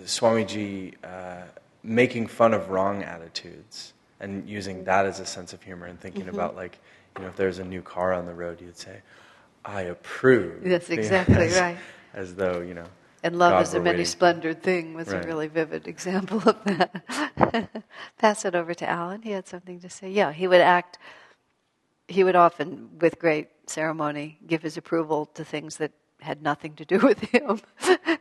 Swamiji 0.00 0.94
uh, 1.04 1.42
making 1.82 2.26
fun 2.26 2.54
of 2.54 2.70
wrong 2.70 3.02
attitudes 3.02 3.92
and 4.20 4.48
using 4.48 4.84
that 4.84 5.04
as 5.04 5.20
a 5.20 5.26
sense 5.26 5.52
of 5.52 5.62
humor 5.62 5.84
and 5.84 6.00
thinking 6.00 6.22
mm-hmm. 6.22 6.34
about 6.34 6.56
like, 6.56 6.78
you 7.14 7.24
know, 7.24 7.28
if 7.28 7.36
there's 7.36 7.58
a 7.58 7.64
new 7.64 7.82
car 7.82 8.14
on 8.14 8.24
the 8.24 8.32
road, 8.32 8.58
you'd 8.62 8.78
say, 8.78 9.02
I 9.66 9.82
approve. 9.82 10.64
That's 10.64 10.88
exactly 10.98 11.34
as, 11.34 11.60
right. 11.60 11.76
As 12.14 12.34
though, 12.34 12.62
you 12.62 12.72
know. 12.72 12.86
And 13.22 13.38
love 13.38 13.52
God 13.52 13.62
is 13.64 13.74
a 13.74 13.80
many 13.80 14.06
splendored 14.06 14.62
thing 14.62 14.94
was 14.94 15.08
right. 15.08 15.22
a 15.22 15.28
really 15.28 15.48
vivid 15.48 15.86
example 15.86 16.38
of 16.48 16.64
that. 16.64 17.84
Pass 18.18 18.46
it 18.46 18.54
over 18.54 18.72
to 18.72 18.88
Alan. 18.88 19.20
He 19.20 19.32
had 19.32 19.46
something 19.46 19.78
to 19.80 19.90
say. 19.90 20.08
Yeah, 20.08 20.32
he 20.32 20.48
would 20.48 20.62
act 20.62 20.98
he 22.08 22.24
would 22.24 22.34
often, 22.34 22.88
with 22.98 23.18
great 23.18 23.48
ceremony, 23.66 24.38
give 24.46 24.62
his 24.62 24.76
approval 24.76 25.26
to 25.34 25.44
things 25.44 25.76
that 25.76 25.92
had 26.20 26.42
nothing 26.42 26.74
to 26.74 26.84
do 26.84 26.98
with 27.02 27.20
him, 27.20 27.60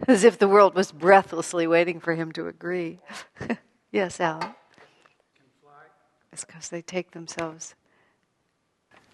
as 0.07 0.23
if 0.23 0.37
the 0.37 0.47
world 0.47 0.75
was 0.75 0.91
breathlessly 0.91 1.65
waiting 1.65 1.99
for 1.99 2.13
him 2.13 2.31
to 2.33 2.47
agree. 2.47 2.99
yes, 3.91 4.19
Al. 4.19 4.55
It's 6.31 6.43
because 6.43 6.69
they 6.69 6.83
take 6.83 7.11
themselves. 7.11 7.73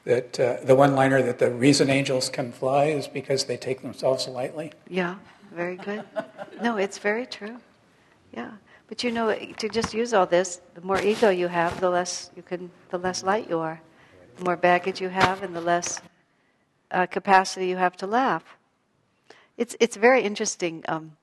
That 0.03 0.37
uh, 0.37 0.57
the 0.63 0.75
one 0.75 0.95
liner 0.95 1.21
that 1.21 1.39
the 1.39 1.49
reason 1.51 1.89
angels 1.89 2.27
can 2.27 2.51
fly 2.51 2.85
is 2.85 3.07
because 3.07 3.45
they 3.45 3.55
take 3.55 3.81
themselves 3.81 4.27
lightly. 4.27 4.73
Yeah, 4.89 5.15
very 5.53 5.77
good. 5.77 6.03
no, 6.61 6.75
it's 6.75 6.97
very 6.97 7.25
true. 7.25 7.57
Yeah. 8.33 8.51
But 8.89 9.03
you 9.03 9.11
know, 9.11 9.33
to 9.33 9.69
just 9.69 9.93
use 9.93 10.13
all 10.13 10.25
this, 10.25 10.59
the 10.73 10.81
more 10.81 11.01
ego 11.01 11.29
you 11.29 11.47
have, 11.47 11.79
the 11.79 11.89
less 11.89 12.31
you 12.35 12.41
can, 12.41 12.69
the 12.89 12.97
less 12.97 13.23
light 13.23 13.49
you 13.49 13.59
are. 13.59 13.79
The 14.37 14.43
more 14.43 14.57
baggage 14.57 14.99
you 14.99 15.09
have, 15.09 15.43
and 15.43 15.55
the 15.55 15.61
less 15.61 16.01
uh, 16.91 17.05
capacity 17.05 17.67
you 17.67 17.77
have 17.77 17.95
to 17.97 18.07
laugh. 18.07 18.57
It's 19.57 19.75
it's 19.79 19.95
very 19.95 20.21
interesting. 20.21 20.83
Um, 20.87 21.17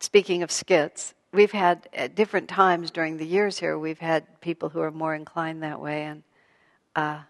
speaking 0.00 0.42
of 0.42 0.50
skits, 0.50 1.14
we've 1.32 1.52
had 1.52 1.88
at 1.92 2.14
different 2.14 2.48
times 2.48 2.90
during 2.90 3.16
the 3.16 3.26
years 3.26 3.58
here, 3.58 3.78
we've 3.78 4.00
had 4.00 4.40
people 4.40 4.70
who 4.70 4.80
are 4.80 4.90
more 4.90 5.14
inclined 5.14 5.62
that 5.62 5.80
way. 5.80 6.04
And 6.04 6.22
uh, 6.96 7.20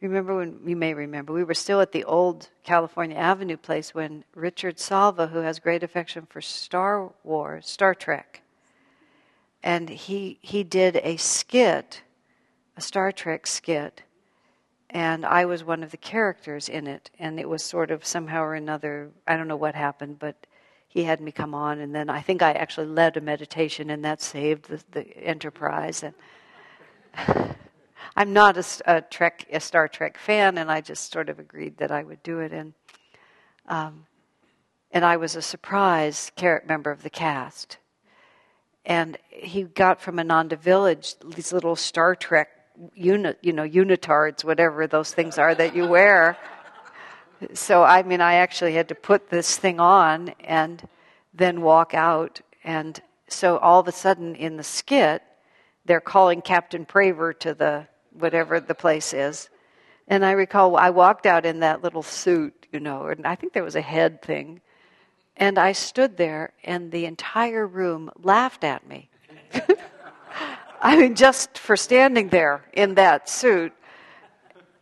remember 0.00 0.36
when 0.36 0.58
you 0.66 0.76
may 0.76 0.94
remember, 0.94 1.32
we 1.32 1.44
were 1.44 1.54
still 1.54 1.80
at 1.80 1.92
the 1.92 2.04
old 2.04 2.48
California 2.64 3.16
Avenue 3.16 3.56
place 3.56 3.94
when 3.94 4.24
Richard 4.34 4.80
Salva, 4.80 5.28
who 5.28 5.38
has 5.38 5.60
great 5.60 5.84
affection 5.84 6.26
for 6.28 6.40
Star 6.40 7.12
Wars, 7.22 7.68
Star 7.68 7.94
Trek, 7.94 8.42
and 9.62 9.88
he 9.88 10.38
he 10.42 10.64
did 10.64 10.96
a 11.04 11.16
skit 11.16 12.02
a 12.78 12.80
Star 12.80 13.10
Trek 13.10 13.44
skit, 13.44 14.02
and 14.88 15.26
I 15.26 15.46
was 15.46 15.64
one 15.64 15.82
of 15.82 15.90
the 15.90 15.96
characters 15.96 16.68
in 16.68 16.86
it. 16.86 17.10
And 17.18 17.40
it 17.40 17.48
was 17.48 17.64
sort 17.64 17.90
of 17.90 18.06
somehow 18.06 18.42
or 18.44 18.54
another, 18.54 19.10
I 19.26 19.36
don't 19.36 19.48
know 19.48 19.56
what 19.56 19.74
happened, 19.74 20.20
but 20.20 20.46
he 20.86 21.02
had 21.02 21.20
me 21.20 21.32
come 21.32 21.54
on, 21.54 21.80
and 21.80 21.92
then 21.92 22.08
I 22.08 22.22
think 22.22 22.40
I 22.40 22.52
actually 22.52 22.86
led 22.86 23.16
a 23.16 23.20
meditation, 23.20 23.90
and 23.90 24.04
that 24.04 24.22
saved 24.22 24.68
the, 24.68 24.80
the 24.92 25.18
enterprise. 25.18 26.04
And 26.04 26.14
I'm 28.16 28.32
not 28.32 28.56
a, 28.56 28.64
a, 28.86 29.00
Trek, 29.02 29.46
a 29.52 29.58
Star 29.58 29.88
Trek 29.88 30.16
fan, 30.16 30.56
and 30.56 30.70
I 30.70 30.80
just 30.80 31.12
sort 31.12 31.28
of 31.28 31.40
agreed 31.40 31.78
that 31.78 31.90
I 31.90 32.04
would 32.04 32.22
do 32.22 32.38
it. 32.38 32.52
And 32.52 32.74
um, 33.66 34.06
and 34.92 35.04
I 35.04 35.16
was 35.16 35.34
a 35.34 35.42
surprise 35.42 36.30
carrot 36.36 36.66
member 36.66 36.92
of 36.92 37.02
the 37.02 37.10
cast. 37.10 37.76
And 38.86 39.18
he 39.28 39.64
got 39.64 40.00
from 40.00 40.18
Ananda 40.18 40.56
Village 40.56 41.16
these 41.18 41.52
little 41.52 41.76
Star 41.76 42.14
Trek 42.14 42.48
unit, 42.94 43.38
you 43.42 43.52
know, 43.52 43.68
unitards, 43.68 44.44
whatever 44.44 44.86
those 44.86 45.12
things 45.12 45.38
are 45.38 45.54
that 45.54 45.74
you 45.74 45.86
wear. 45.86 46.36
So, 47.54 47.82
I 47.82 48.02
mean, 48.02 48.20
I 48.20 48.34
actually 48.34 48.74
had 48.74 48.88
to 48.88 48.94
put 48.94 49.30
this 49.30 49.56
thing 49.56 49.80
on 49.80 50.30
and 50.40 50.86
then 51.32 51.60
walk 51.60 51.94
out. 51.94 52.40
And 52.64 53.00
so 53.28 53.58
all 53.58 53.80
of 53.80 53.88
a 53.88 53.92
sudden 53.92 54.34
in 54.34 54.56
the 54.56 54.64
skit, 54.64 55.22
they're 55.84 56.00
calling 56.00 56.42
Captain 56.42 56.84
Praver 56.84 57.32
to 57.40 57.54
the 57.54 57.86
whatever 58.12 58.60
the 58.60 58.74
place 58.74 59.12
is. 59.12 59.48
And 60.08 60.24
I 60.24 60.32
recall 60.32 60.76
I 60.76 60.90
walked 60.90 61.26
out 61.26 61.46
in 61.46 61.60
that 61.60 61.82
little 61.82 62.02
suit, 62.02 62.66
you 62.72 62.80
know, 62.80 63.06
and 63.06 63.26
I 63.26 63.34
think 63.34 63.52
there 63.52 63.64
was 63.64 63.76
a 63.76 63.80
head 63.80 64.22
thing. 64.22 64.60
And 65.36 65.56
I 65.56 65.70
stood 65.70 66.16
there, 66.16 66.52
and 66.64 66.90
the 66.90 67.04
entire 67.04 67.64
room 67.64 68.10
laughed 68.20 68.64
at 68.64 68.88
me. 68.88 69.08
I 70.80 70.96
mean, 70.96 71.14
just 71.14 71.58
for 71.58 71.76
standing 71.76 72.28
there 72.28 72.64
in 72.72 72.94
that 72.94 73.28
suit. 73.28 73.72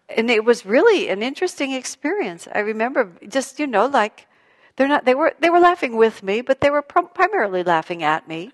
And 0.09 0.30
it 0.30 0.44
was 0.44 0.64
really 0.64 1.09
an 1.09 1.22
interesting 1.22 1.72
experience. 1.72 2.47
I 2.55 2.61
remember 2.61 3.12
just, 3.28 3.59
you 3.59 3.66
know, 3.66 3.86
like, 3.86 4.26
they're 4.76 4.88
not, 4.88 5.05
they 5.05 5.14
were, 5.14 5.34
they 5.40 5.51
were 5.51 5.59
laughing 5.59 5.97
with 5.97 6.22
me, 6.22 6.42
but 6.42 6.61
they 6.61 6.70
were 6.70 6.82
primarily 6.82 7.62
laughing 7.62 8.03
at 8.03 8.28
me. 8.28 8.53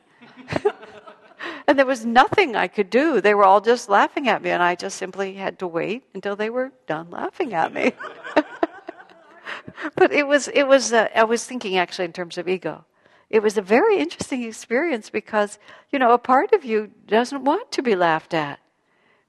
and 1.66 1.78
there 1.78 1.86
was 1.86 2.06
nothing 2.06 2.54
I 2.54 2.68
could 2.68 2.90
do. 2.90 3.20
They 3.20 3.34
were 3.34 3.44
all 3.44 3.60
just 3.60 3.88
laughing 3.88 4.28
at 4.28 4.42
me, 4.42 4.50
and 4.50 4.62
I 4.62 4.76
just 4.76 4.96
simply 4.96 5.34
had 5.34 5.58
to 5.58 5.66
wait 5.66 6.04
until 6.14 6.36
they 6.36 6.48
were 6.48 6.72
done 6.86 7.10
laughing 7.10 7.54
at 7.54 7.74
me. 7.74 7.92
but 9.96 10.12
it 10.12 10.26
was, 10.26 10.48
it 10.48 10.64
was, 10.64 10.92
uh, 10.92 11.08
I 11.14 11.24
was 11.24 11.44
thinking 11.44 11.76
actually 11.76 12.06
in 12.06 12.12
terms 12.12 12.38
of 12.38 12.48
ego 12.48 12.84
it 13.32 13.42
was 13.42 13.56
a 13.56 13.62
very 13.62 13.98
interesting 13.98 14.42
experience 14.42 15.08
because, 15.08 15.58
you 15.90 15.98
know, 15.98 16.12
a 16.12 16.18
part 16.18 16.52
of 16.52 16.66
you 16.66 16.90
doesn't 17.06 17.44
want 17.44 17.72
to 17.72 17.82
be 17.82 17.96
laughed 17.96 18.34
at. 18.34 18.60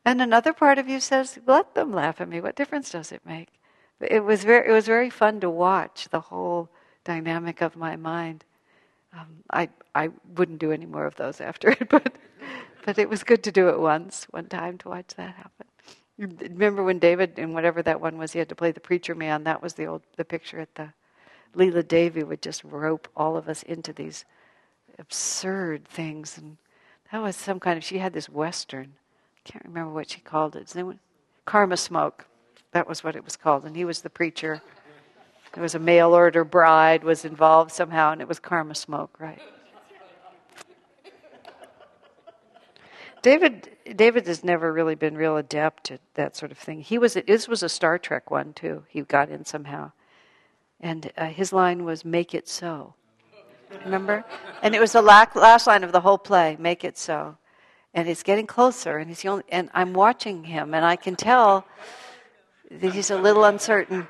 And 0.03 0.21
another 0.21 0.51
part 0.51 0.77
of 0.77 0.89
you 0.89 0.99
says, 0.99 1.39
let 1.47 1.73
them 1.73 1.93
laugh 1.93 2.19
at 2.19 2.27
me. 2.27 2.41
What 2.41 2.57
difference 2.57 2.89
does 2.89 3.13
it 3.13 3.21
make? 3.25 3.47
It 4.01 4.25
was 4.25 4.43
very, 4.43 4.67
it 4.67 4.73
was 4.73 4.85
very 4.85 5.09
fun 5.09 5.39
to 5.39 5.49
watch 5.49 6.09
the 6.09 6.19
whole 6.19 6.67
dynamic 7.05 7.61
of 7.61 7.77
my 7.77 7.95
mind. 7.95 8.43
Um, 9.13 9.27
I, 9.49 9.69
I 9.95 10.09
wouldn't 10.35 10.59
do 10.59 10.73
any 10.73 10.85
more 10.85 11.05
of 11.05 11.15
those 11.15 11.39
after 11.39 11.69
it, 11.69 11.87
but, 11.89 12.13
but 12.85 12.99
it 12.99 13.07
was 13.07 13.23
good 13.23 13.41
to 13.43 13.53
do 13.53 13.69
it 13.69 13.79
once, 13.79 14.27
one 14.31 14.47
time 14.47 14.77
to 14.79 14.89
watch 14.89 15.13
that 15.15 15.33
happen. 15.33 15.67
Remember 16.17 16.83
when 16.83 16.99
David, 16.99 17.39
in 17.39 17.53
whatever 17.53 17.81
that 17.81 18.01
one 18.01 18.17
was, 18.17 18.33
he 18.33 18.39
had 18.39 18.49
to 18.49 18.55
play 18.55 18.71
the 18.71 18.81
preacher 18.81 19.15
man? 19.15 19.45
That 19.45 19.61
was 19.61 19.75
the 19.75 19.85
old 19.85 20.01
the 20.17 20.25
picture 20.25 20.59
at 20.59 20.75
the 20.75 20.89
Leela 21.55 21.87
Devi 21.87 22.23
would 22.23 22.41
just 22.41 22.63
rope 22.63 23.07
all 23.15 23.37
of 23.37 23.47
us 23.47 23.63
into 23.63 23.93
these 23.93 24.25
absurd 24.99 25.87
things. 25.87 26.37
And 26.37 26.57
that 27.11 27.21
was 27.21 27.35
some 27.35 27.59
kind 27.59 27.77
of, 27.77 27.83
she 27.83 27.99
had 27.99 28.13
this 28.13 28.29
Western, 28.29 28.93
I 29.37 29.49
can't 29.49 29.65
remember 29.65 29.91
what 29.91 30.09
she 30.09 30.21
called 30.21 30.55
it. 30.55 30.73
Anyone? 30.75 30.99
Karma 31.45 31.77
Smoke. 31.77 32.25
That 32.71 32.87
was 32.87 33.03
what 33.03 33.15
it 33.15 33.23
was 33.23 33.35
called. 33.35 33.65
And 33.65 33.75
he 33.75 33.85
was 33.85 34.01
the 34.01 34.09
preacher. 34.09 34.61
There 35.53 35.61
was 35.61 35.75
a 35.75 35.79
mail 35.79 36.13
order 36.15 36.43
bride 36.43 37.03
was 37.03 37.25
involved 37.25 37.71
somehow, 37.71 38.11
and 38.11 38.21
it 38.21 38.27
was 38.27 38.39
Karma 38.39 38.73
Smoke, 38.73 39.15
right? 39.19 39.41
David 43.21 43.69
David 43.95 44.27
has 44.27 44.43
never 44.43 44.73
really 44.73 44.95
been 44.95 45.15
real 45.15 45.37
adept 45.37 45.91
at 45.91 46.01
that 46.15 46.35
sort 46.35 46.51
of 46.51 46.57
thing. 46.57 46.81
He 46.81 46.97
was 46.97 47.13
this 47.13 47.47
was 47.47 47.63
a 47.63 47.69
Star 47.69 47.97
Trek 47.97 48.29
one 48.29 48.53
too. 48.53 48.83
He 48.89 49.01
got 49.01 49.29
in 49.29 49.45
somehow. 49.45 49.91
And 50.83 51.09
uh, 51.17 51.27
his 51.27 51.53
line 51.53 51.85
was, 51.85 52.03
Make 52.03 52.35
it 52.35 52.49
so. 52.49 52.93
Remember? 53.85 54.23
And 54.61 54.75
it 54.75 54.81
was 54.81 54.91
the 54.91 55.01
last 55.01 55.65
line 55.65 55.83
of 55.83 55.93
the 55.93 56.01
whole 56.01 56.17
play, 56.17 56.57
Make 56.59 56.83
it 56.83 56.97
so. 56.97 57.37
and 57.93 58.09
it's 58.09 58.21
getting 58.21 58.45
closer, 58.45 58.97
and 58.97 59.09
he's 59.09 59.21
the 59.21 59.29
only, 59.29 59.43
and 59.49 59.69
I'm 59.73 59.93
watching 59.93 60.43
him, 60.43 60.73
and 60.73 60.83
I 60.85 60.97
can 60.97 61.15
tell 61.15 61.65
that 62.69 62.93
he's 62.93 63.11
a 63.11 63.17
little 63.17 63.45
uncertain. 63.45 64.07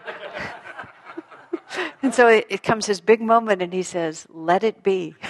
and 2.01 2.13
so 2.13 2.27
it, 2.27 2.47
it 2.49 2.63
comes 2.63 2.87
his 2.87 3.01
big 3.01 3.21
moment, 3.21 3.61
and 3.61 3.71
he 3.71 3.83
says, 3.83 4.25
"Let 4.29 4.63
it 4.63 4.81
be." 4.83 5.15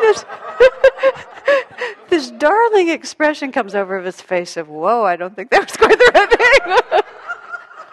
this, 0.00 0.24
this 2.08 2.31
darling 2.42 2.88
expression 2.88 3.52
comes 3.52 3.72
over 3.72 4.00
his 4.00 4.20
face 4.20 4.56
of, 4.56 4.68
whoa, 4.68 5.04
I 5.04 5.14
don't 5.14 5.36
think 5.36 5.50
that 5.50 5.60
was 5.60 5.76
quite 5.76 5.96
the 5.96 6.10
right 6.12 6.28
thing. 6.28 6.58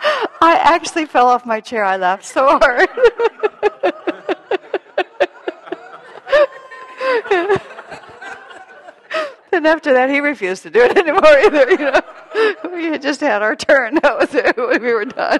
I 0.41 0.55
actually 0.55 1.05
fell 1.05 1.27
off 1.27 1.45
my 1.45 1.59
chair. 1.59 1.83
I 1.85 1.97
laughed 1.97 2.25
so 2.25 2.57
hard. 2.57 2.89
and 9.51 9.67
after 9.67 9.93
that, 9.93 10.09
he 10.09 10.19
refused 10.19 10.63
to 10.63 10.71
do 10.71 10.81
it 10.81 10.97
anymore 10.97 11.27
either. 11.27 11.69
You 11.69 11.77
know, 11.77 12.01
we 12.73 12.85
had 12.85 13.03
just 13.03 13.21
had 13.21 13.43
our 13.43 13.55
turn. 13.55 13.99
That 14.01 14.17
was 14.17 14.33
it. 14.33 14.57
We 14.81 14.93
were 14.93 15.05
done. 15.05 15.39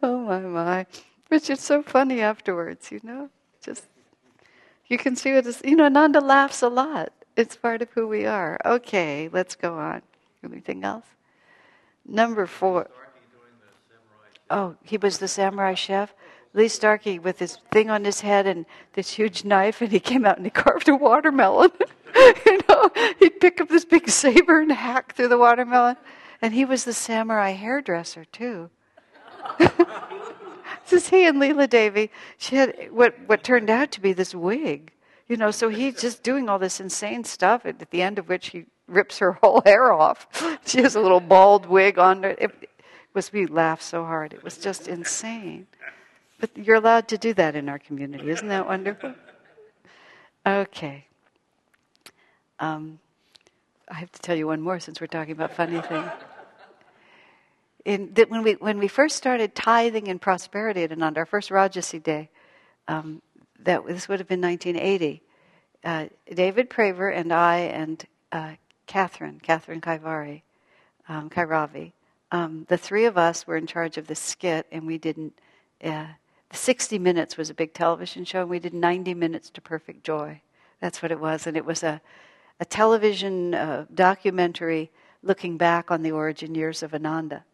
oh 0.00 0.18
my 0.20 0.38
my! 0.38 0.86
Which 1.28 1.50
is 1.50 1.60
so 1.60 1.82
funny 1.82 2.20
afterwards. 2.20 2.92
You 2.92 3.00
know, 3.02 3.30
just 3.62 3.86
you 4.88 4.98
can 4.98 5.16
see 5.16 5.32
what 5.32 5.46
is. 5.46 5.60
You 5.64 5.76
know, 5.76 5.84
Ananda 5.84 6.20
laughs 6.20 6.62
a 6.62 6.68
lot. 6.68 7.12
It's 7.36 7.56
part 7.56 7.82
of 7.82 7.90
who 7.90 8.08
we 8.08 8.24
are. 8.24 8.58
Okay, 8.64 9.28
let's 9.32 9.54
go 9.54 9.74
on. 9.74 10.02
Anything 10.44 10.84
else? 10.84 11.04
Number 12.06 12.46
four. 12.46 12.88
Oh, 14.48 14.76
he 14.82 14.96
was 14.96 15.18
the 15.18 15.28
samurai 15.28 15.74
chef. 15.74 16.14
Lee 16.54 16.68
Starkey 16.68 17.18
with 17.18 17.38
his 17.38 17.58
thing 17.70 17.90
on 17.90 18.04
his 18.04 18.20
head 18.20 18.46
and 18.46 18.64
this 18.94 19.10
huge 19.10 19.44
knife, 19.44 19.82
and 19.82 19.92
he 19.92 20.00
came 20.00 20.24
out 20.24 20.38
and 20.38 20.46
he 20.46 20.50
carved 20.64 20.88
a 20.88 20.94
watermelon. 20.94 21.70
you 22.46 22.60
know, 22.68 22.90
he'd 23.18 23.40
pick 23.40 23.60
up 23.60 23.68
this 23.68 23.84
big 23.84 24.08
saber 24.08 24.60
and 24.60 24.72
hack 24.72 25.14
through 25.14 25.28
the 25.28 25.38
watermelon. 25.38 25.96
And 26.40 26.54
he 26.54 26.64
was 26.64 26.84
the 26.84 26.92
samurai 26.92 27.50
hairdresser, 27.50 28.24
too. 28.26 28.70
this 30.88 31.04
is 31.04 31.08
he 31.08 31.26
and 31.26 31.40
Leela 31.40 31.68
Devi. 31.68 32.10
She 32.38 32.56
had 32.56 32.88
what, 32.90 33.14
what 33.26 33.42
turned 33.42 33.70
out 33.70 33.90
to 33.92 34.00
be 34.00 34.12
this 34.12 34.34
wig. 34.34 34.92
You 35.28 35.36
know, 35.36 35.50
so 35.50 35.68
he's 35.68 36.00
just 36.00 36.22
doing 36.22 36.48
all 36.48 36.58
this 36.58 36.78
insane 36.80 37.24
stuff, 37.24 37.66
at 37.66 37.90
the 37.90 38.02
end 38.02 38.18
of 38.18 38.28
which 38.28 38.50
he 38.50 38.66
rips 38.86 39.18
her 39.18 39.32
whole 39.42 39.62
hair 39.64 39.92
off. 39.92 40.26
She 40.64 40.82
has 40.82 40.94
a 40.94 41.00
little 41.00 41.20
bald 41.20 41.66
wig 41.66 41.98
on 41.98 42.22
her. 42.22 42.30
It 42.38 42.70
was 43.12 43.32
we 43.32 43.46
laughed 43.46 43.82
so 43.82 44.04
hard. 44.04 44.32
It 44.32 44.44
was 44.44 44.58
just 44.58 44.88
insane. 44.88 45.66
But 46.38 46.50
you're 46.56 46.76
allowed 46.76 47.08
to 47.08 47.18
do 47.18 47.32
that 47.34 47.56
in 47.56 47.68
our 47.68 47.78
community. 47.78 48.30
Isn't 48.30 48.48
that 48.48 48.66
wonderful? 48.66 49.14
Okay. 50.46 51.06
Um, 52.60 52.98
I 53.88 53.94
have 53.94 54.12
to 54.12 54.20
tell 54.20 54.36
you 54.36 54.46
one 54.46 54.60
more 54.60 54.78
since 54.78 55.00
we're 55.00 55.06
talking 55.06 55.32
about 55.32 55.54
funny 55.54 55.80
things. 55.80 56.10
In, 57.86 58.12
that 58.14 58.28
when 58.28 58.42
we 58.42 58.54
when 58.54 58.78
we 58.80 58.88
first 58.88 59.14
started 59.16 59.54
tithing 59.54 60.08
in 60.08 60.18
prosperity 60.18 60.82
at 60.82 60.90
Ananda, 60.90 61.20
our 61.20 61.26
first 61.26 61.50
Rajarsi 61.50 62.02
day, 62.02 62.28
um, 62.88 63.22
that 63.60 63.86
this 63.86 64.08
would 64.08 64.18
have 64.18 64.26
been 64.26 64.40
1980. 64.40 65.22
Uh, 65.84 66.06
David 66.34 66.68
Praver 66.68 67.14
and 67.14 67.32
I 67.32 67.58
and 67.58 68.04
uh, 68.32 68.54
Catherine, 68.88 69.38
Catherine 69.40 69.80
Kaivari, 69.80 70.42
um, 71.08 71.30
Kairavi, 71.30 71.92
um, 72.32 72.66
the 72.68 72.76
three 72.76 73.04
of 73.04 73.16
us 73.16 73.46
were 73.46 73.56
in 73.56 73.68
charge 73.68 73.96
of 73.98 74.08
the 74.08 74.16
skit, 74.16 74.66
and 74.72 74.84
we 74.84 74.98
didn't. 74.98 75.38
Uh, 75.82 76.06
60 76.50 76.98
Minutes 76.98 77.36
was 77.36 77.50
a 77.50 77.54
big 77.54 77.72
television 77.72 78.24
show, 78.24 78.40
and 78.40 78.50
we 78.50 78.58
did 78.58 78.74
90 78.74 79.14
Minutes 79.14 79.48
to 79.50 79.60
Perfect 79.60 80.02
Joy. 80.02 80.40
That's 80.80 81.02
what 81.02 81.12
it 81.12 81.20
was. 81.20 81.46
And 81.46 81.56
it 81.56 81.64
was 81.64 81.84
a, 81.84 82.00
a 82.58 82.64
television 82.64 83.54
uh, 83.54 83.86
documentary 83.94 84.90
looking 85.22 85.56
back 85.56 85.90
on 85.92 86.02
the 86.02 86.12
origin 86.12 86.54
years 86.54 86.82
of 86.82 86.94
Ananda. 86.94 87.44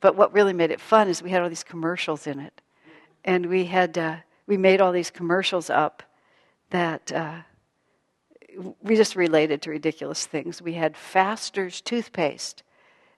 But 0.00 0.16
what 0.16 0.32
really 0.32 0.52
made 0.52 0.70
it 0.70 0.80
fun 0.80 1.08
is 1.08 1.22
we 1.22 1.30
had 1.30 1.42
all 1.42 1.48
these 1.48 1.64
commercials 1.64 2.26
in 2.26 2.38
it. 2.38 2.60
And 3.24 3.46
we 3.46 3.64
had, 3.64 3.98
uh, 3.98 4.16
we 4.46 4.56
made 4.56 4.80
all 4.80 4.92
these 4.92 5.10
commercials 5.10 5.70
up 5.70 6.02
that 6.70 7.12
uh, 7.12 7.38
we 8.82 8.96
just 8.96 9.16
related 9.16 9.62
to 9.62 9.70
ridiculous 9.70 10.26
things. 10.26 10.62
We 10.62 10.74
had 10.74 10.96
Faster's 10.96 11.80
toothpaste 11.80 12.62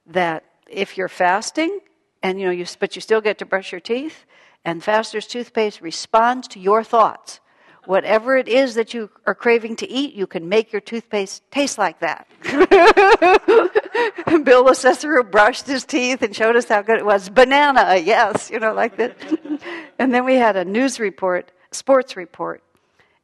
that 0.07 0.45
if 0.69 0.97
you're 0.97 1.09
fasting, 1.09 1.81
and 2.23 2.41
you 2.41 2.47
know, 2.47 2.53
you, 2.53 2.67
but 2.79 2.95
you 2.97 3.01
still 3.01 3.21
get 3.21 3.39
to 3.39 3.47
brush 3.47 3.73
your 3.73 3.81
teeth, 3.81 4.25
and 4.65 4.83
Faster's 4.83 5.27
toothpaste 5.27 5.81
responds 5.81 6.49
to 6.49 6.61
your 6.61 6.83
thoughts. 6.83 7.41
Whatever 7.89 8.37
it 8.37 8.49
is 8.49 8.75
that 8.75 8.93
you 8.93 9.09
are 9.27 9.35
craving 9.35 9.75
to 9.77 9.91
eat, 9.91 10.13
you 10.13 10.27
can 10.27 10.47
make 10.47 10.75
your 10.75 10.81
toothpaste 10.83 11.51
taste 11.51 11.79
like 11.79 12.01
that. 12.01 12.27
Bill 12.43 12.63
Lecessero 14.63 15.23
brushed 15.31 15.67
his 15.67 15.87
teeth 15.87 16.21
and 16.21 16.37
showed 16.37 16.55
us 16.55 16.69
how 16.69 16.83
good 16.83 16.99
it 16.99 17.07
was. 17.07 17.31
Banana, 17.31 17.97
yes, 17.97 18.51
you 18.51 18.59
know, 18.59 18.75
like 18.75 18.99
that. 18.99 19.17
and 19.99 20.13
then 20.13 20.27
we 20.27 20.35
had 20.35 20.55
a 20.55 20.67
news 20.67 21.01
report, 21.01 21.51
sports 21.71 22.15
report, 22.15 22.63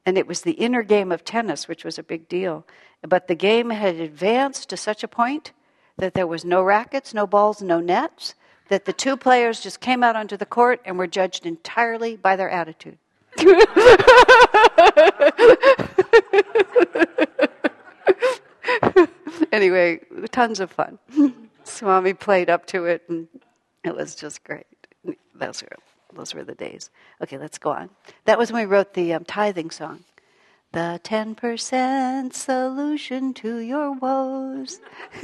and 0.06 0.16
it 0.16 0.26
was 0.26 0.40
the 0.40 0.52
inner 0.52 0.82
game 0.82 1.12
of 1.12 1.26
tennis, 1.26 1.68
which 1.68 1.84
was 1.84 1.98
a 1.98 2.02
big 2.02 2.26
deal. 2.26 2.66
But 3.06 3.28
the 3.28 3.34
game 3.34 3.68
had 3.68 3.96
advanced 3.96 4.70
to 4.70 4.78
such 4.78 5.04
a 5.04 5.08
point 5.08 5.52
that 5.98 6.14
there 6.14 6.26
was 6.26 6.42
no 6.42 6.62
rackets, 6.62 7.12
no 7.12 7.26
balls, 7.26 7.60
no 7.60 7.80
nets 7.80 8.34
that 8.70 8.86
the 8.86 8.94
two 8.94 9.18
players 9.18 9.60
just 9.60 9.80
came 9.80 10.02
out 10.02 10.16
onto 10.16 10.38
the 10.38 10.46
court 10.46 10.80
and 10.86 10.96
were 10.96 11.06
judged 11.06 11.44
entirely 11.44 12.16
by 12.16 12.34
their 12.34 12.48
attitude. 12.48 12.96
anyway, 19.52 20.00
tons 20.30 20.60
of 20.60 20.70
fun. 20.70 20.98
Swami 21.64 22.14
played 22.14 22.48
up 22.50 22.66
to 22.66 22.84
it, 22.84 23.02
and 23.08 23.26
it 23.82 23.96
was 23.96 24.14
just 24.14 24.44
great. 24.44 24.66
Those 25.34 25.62
were, 25.62 25.76
those 26.14 26.34
were 26.34 26.44
the 26.44 26.54
days. 26.54 26.90
Okay, 27.22 27.38
let's 27.38 27.58
go 27.58 27.70
on. 27.70 27.90
That 28.26 28.38
was 28.38 28.52
when 28.52 28.62
we 28.62 28.66
wrote 28.66 28.94
the 28.94 29.14
um, 29.14 29.24
tithing 29.24 29.70
song. 29.70 30.04
The 30.72 31.00
10% 31.04 32.34
solution 32.34 33.34
to 33.34 33.58
your 33.58 33.92
woes. 33.92 34.80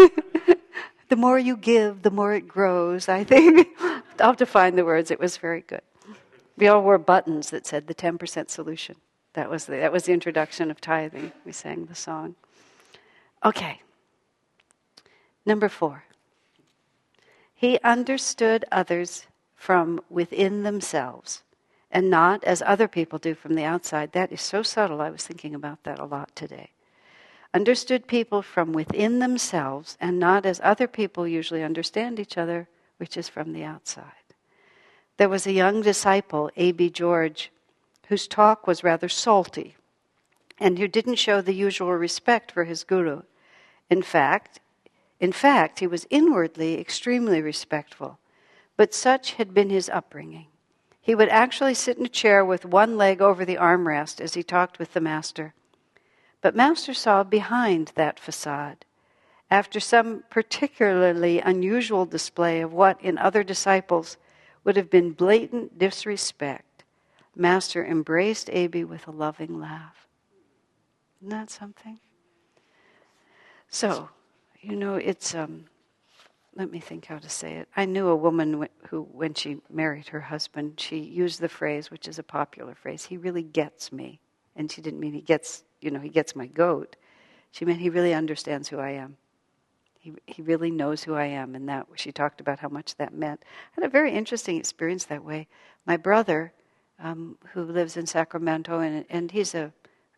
the 1.08 1.16
more 1.16 1.38
you 1.38 1.56
give, 1.56 2.02
the 2.02 2.10
more 2.10 2.34
it 2.34 2.46
grows, 2.46 3.08
I 3.08 3.24
think. 3.24 3.68
I'll 3.80 4.28
have 4.28 4.36
to 4.38 4.46
find 4.46 4.78
the 4.78 4.84
words. 4.84 5.10
It 5.10 5.18
was 5.18 5.36
very 5.36 5.62
good. 5.62 5.82
We 6.60 6.68
all 6.68 6.82
wore 6.82 6.98
buttons 6.98 7.50
that 7.50 7.66
said 7.66 7.86
the 7.86 7.94
10% 7.94 8.50
solution. 8.50 8.96
That 9.32 9.48
was 9.48 9.64
the, 9.64 9.76
that 9.76 9.92
was 9.92 10.04
the 10.04 10.12
introduction 10.12 10.70
of 10.70 10.80
tithing. 10.80 11.32
We 11.44 11.52
sang 11.52 11.86
the 11.86 11.94
song. 11.94 12.34
Okay. 13.44 13.80
Number 15.46 15.68
four. 15.68 16.04
He 17.54 17.78
understood 17.82 18.64
others 18.70 19.26
from 19.54 20.00
within 20.10 20.62
themselves 20.62 21.42
and 21.90 22.10
not 22.10 22.44
as 22.44 22.62
other 22.64 22.86
people 22.88 23.18
do 23.18 23.34
from 23.34 23.54
the 23.54 23.64
outside. 23.64 24.12
That 24.12 24.30
is 24.30 24.40
so 24.40 24.62
subtle. 24.62 25.00
I 25.00 25.10
was 25.10 25.26
thinking 25.26 25.54
about 25.54 25.82
that 25.84 25.98
a 25.98 26.04
lot 26.04 26.36
today 26.36 26.70
understood 27.52 28.06
people 28.06 28.42
from 28.42 28.72
within 28.72 29.18
themselves 29.18 29.96
and 30.00 30.18
not 30.18 30.46
as 30.46 30.60
other 30.62 30.86
people 30.86 31.26
usually 31.26 31.62
understand 31.62 32.20
each 32.20 32.38
other, 32.38 32.68
which 32.98 33.16
is 33.16 33.28
from 33.28 33.52
the 33.52 33.64
outside. 33.64 34.19
There 35.20 35.28
was 35.28 35.46
a 35.46 35.52
young 35.52 35.82
disciple, 35.82 36.50
A.B. 36.56 36.88
George, 36.88 37.52
whose 38.08 38.26
talk 38.26 38.66
was 38.66 38.82
rather 38.82 39.10
salty 39.10 39.76
and 40.58 40.78
who 40.78 40.88
didn't 40.88 41.16
show 41.16 41.42
the 41.42 41.52
usual 41.52 41.92
respect 41.92 42.50
for 42.50 42.64
his 42.64 42.84
guru. 42.84 43.20
In 43.90 44.00
fact, 44.00 44.60
in 45.20 45.30
fact, 45.30 45.80
he 45.80 45.86
was 45.86 46.06
inwardly 46.08 46.80
extremely 46.80 47.42
respectful, 47.42 48.18
but 48.78 48.94
such 48.94 49.34
had 49.34 49.52
been 49.52 49.68
his 49.68 49.90
upbringing. 49.90 50.46
He 51.02 51.14
would 51.14 51.28
actually 51.28 51.74
sit 51.74 51.98
in 51.98 52.06
a 52.06 52.08
chair 52.08 52.42
with 52.42 52.64
one 52.64 52.96
leg 52.96 53.20
over 53.20 53.44
the 53.44 53.58
armrest 53.58 54.22
as 54.22 54.32
he 54.32 54.42
talked 54.42 54.78
with 54.78 54.94
the 54.94 55.02
master. 55.02 55.52
But 56.40 56.56
Master 56.56 56.94
saw 56.94 57.24
behind 57.24 57.92
that 57.94 58.18
facade. 58.18 58.86
After 59.50 59.80
some 59.80 60.24
particularly 60.30 61.40
unusual 61.40 62.06
display 62.06 62.62
of 62.62 62.72
what 62.72 62.98
in 63.02 63.18
other 63.18 63.42
disciples 63.42 64.16
would 64.64 64.76
have 64.76 64.90
been 64.90 65.12
blatant 65.12 65.78
disrespect, 65.78 66.84
Master 67.34 67.84
embraced 67.84 68.50
A.B. 68.50 68.84
with 68.84 69.06
a 69.06 69.10
loving 69.10 69.58
laugh. 69.60 70.06
Isn't 71.20 71.30
that 71.30 71.50
something? 71.50 71.98
So, 73.68 74.08
you 74.60 74.76
know, 74.76 74.96
it's, 74.96 75.34
um, 75.34 75.64
let 76.56 76.70
me 76.70 76.80
think 76.80 77.06
how 77.06 77.18
to 77.18 77.28
say 77.28 77.54
it. 77.54 77.68
I 77.76 77.84
knew 77.84 78.08
a 78.08 78.16
woman 78.16 78.68
who, 78.88 79.02
when 79.12 79.34
she 79.34 79.58
married 79.70 80.08
her 80.08 80.20
husband, 80.20 80.80
she 80.80 80.98
used 80.98 81.40
the 81.40 81.48
phrase, 81.48 81.90
which 81.90 82.08
is 82.08 82.18
a 82.18 82.22
popular 82.22 82.74
phrase, 82.74 83.04
he 83.04 83.16
really 83.16 83.42
gets 83.42 83.92
me. 83.92 84.18
And 84.56 84.70
she 84.70 84.82
didn't 84.82 85.00
mean 85.00 85.12
he 85.12 85.20
gets 85.20 85.62
you 85.80 85.90
know, 85.90 86.00
he 86.00 86.08
gets 86.08 86.36
my 86.36 86.46
goat. 86.46 86.96
She 87.50 87.64
meant 87.64 87.80
he 87.80 87.90
really 87.90 88.14
understands 88.14 88.68
who 88.68 88.78
I 88.78 88.90
am. 88.90 89.16
He, 90.00 90.14
he 90.26 90.42
really 90.42 90.70
knows 90.70 91.04
who 91.04 91.14
I 91.14 91.26
am, 91.26 91.54
and 91.54 91.68
that 91.68 91.86
she 91.94 92.10
talked 92.10 92.40
about 92.40 92.58
how 92.58 92.68
much 92.68 92.96
that 92.96 93.12
meant. 93.12 93.42
I 93.42 93.80
had 93.80 93.84
a 93.84 93.88
very 93.88 94.12
interesting 94.12 94.56
experience 94.56 95.04
that 95.04 95.24
way. 95.24 95.46
My 95.86 95.96
brother, 95.96 96.52
um, 96.98 97.36
who 97.52 97.62
lives 97.62 97.96
in 97.96 98.06
Sacramento, 98.06 98.80
and, 98.80 99.04
and 99.10 99.30
he's 99.30 99.54
a 99.54 99.72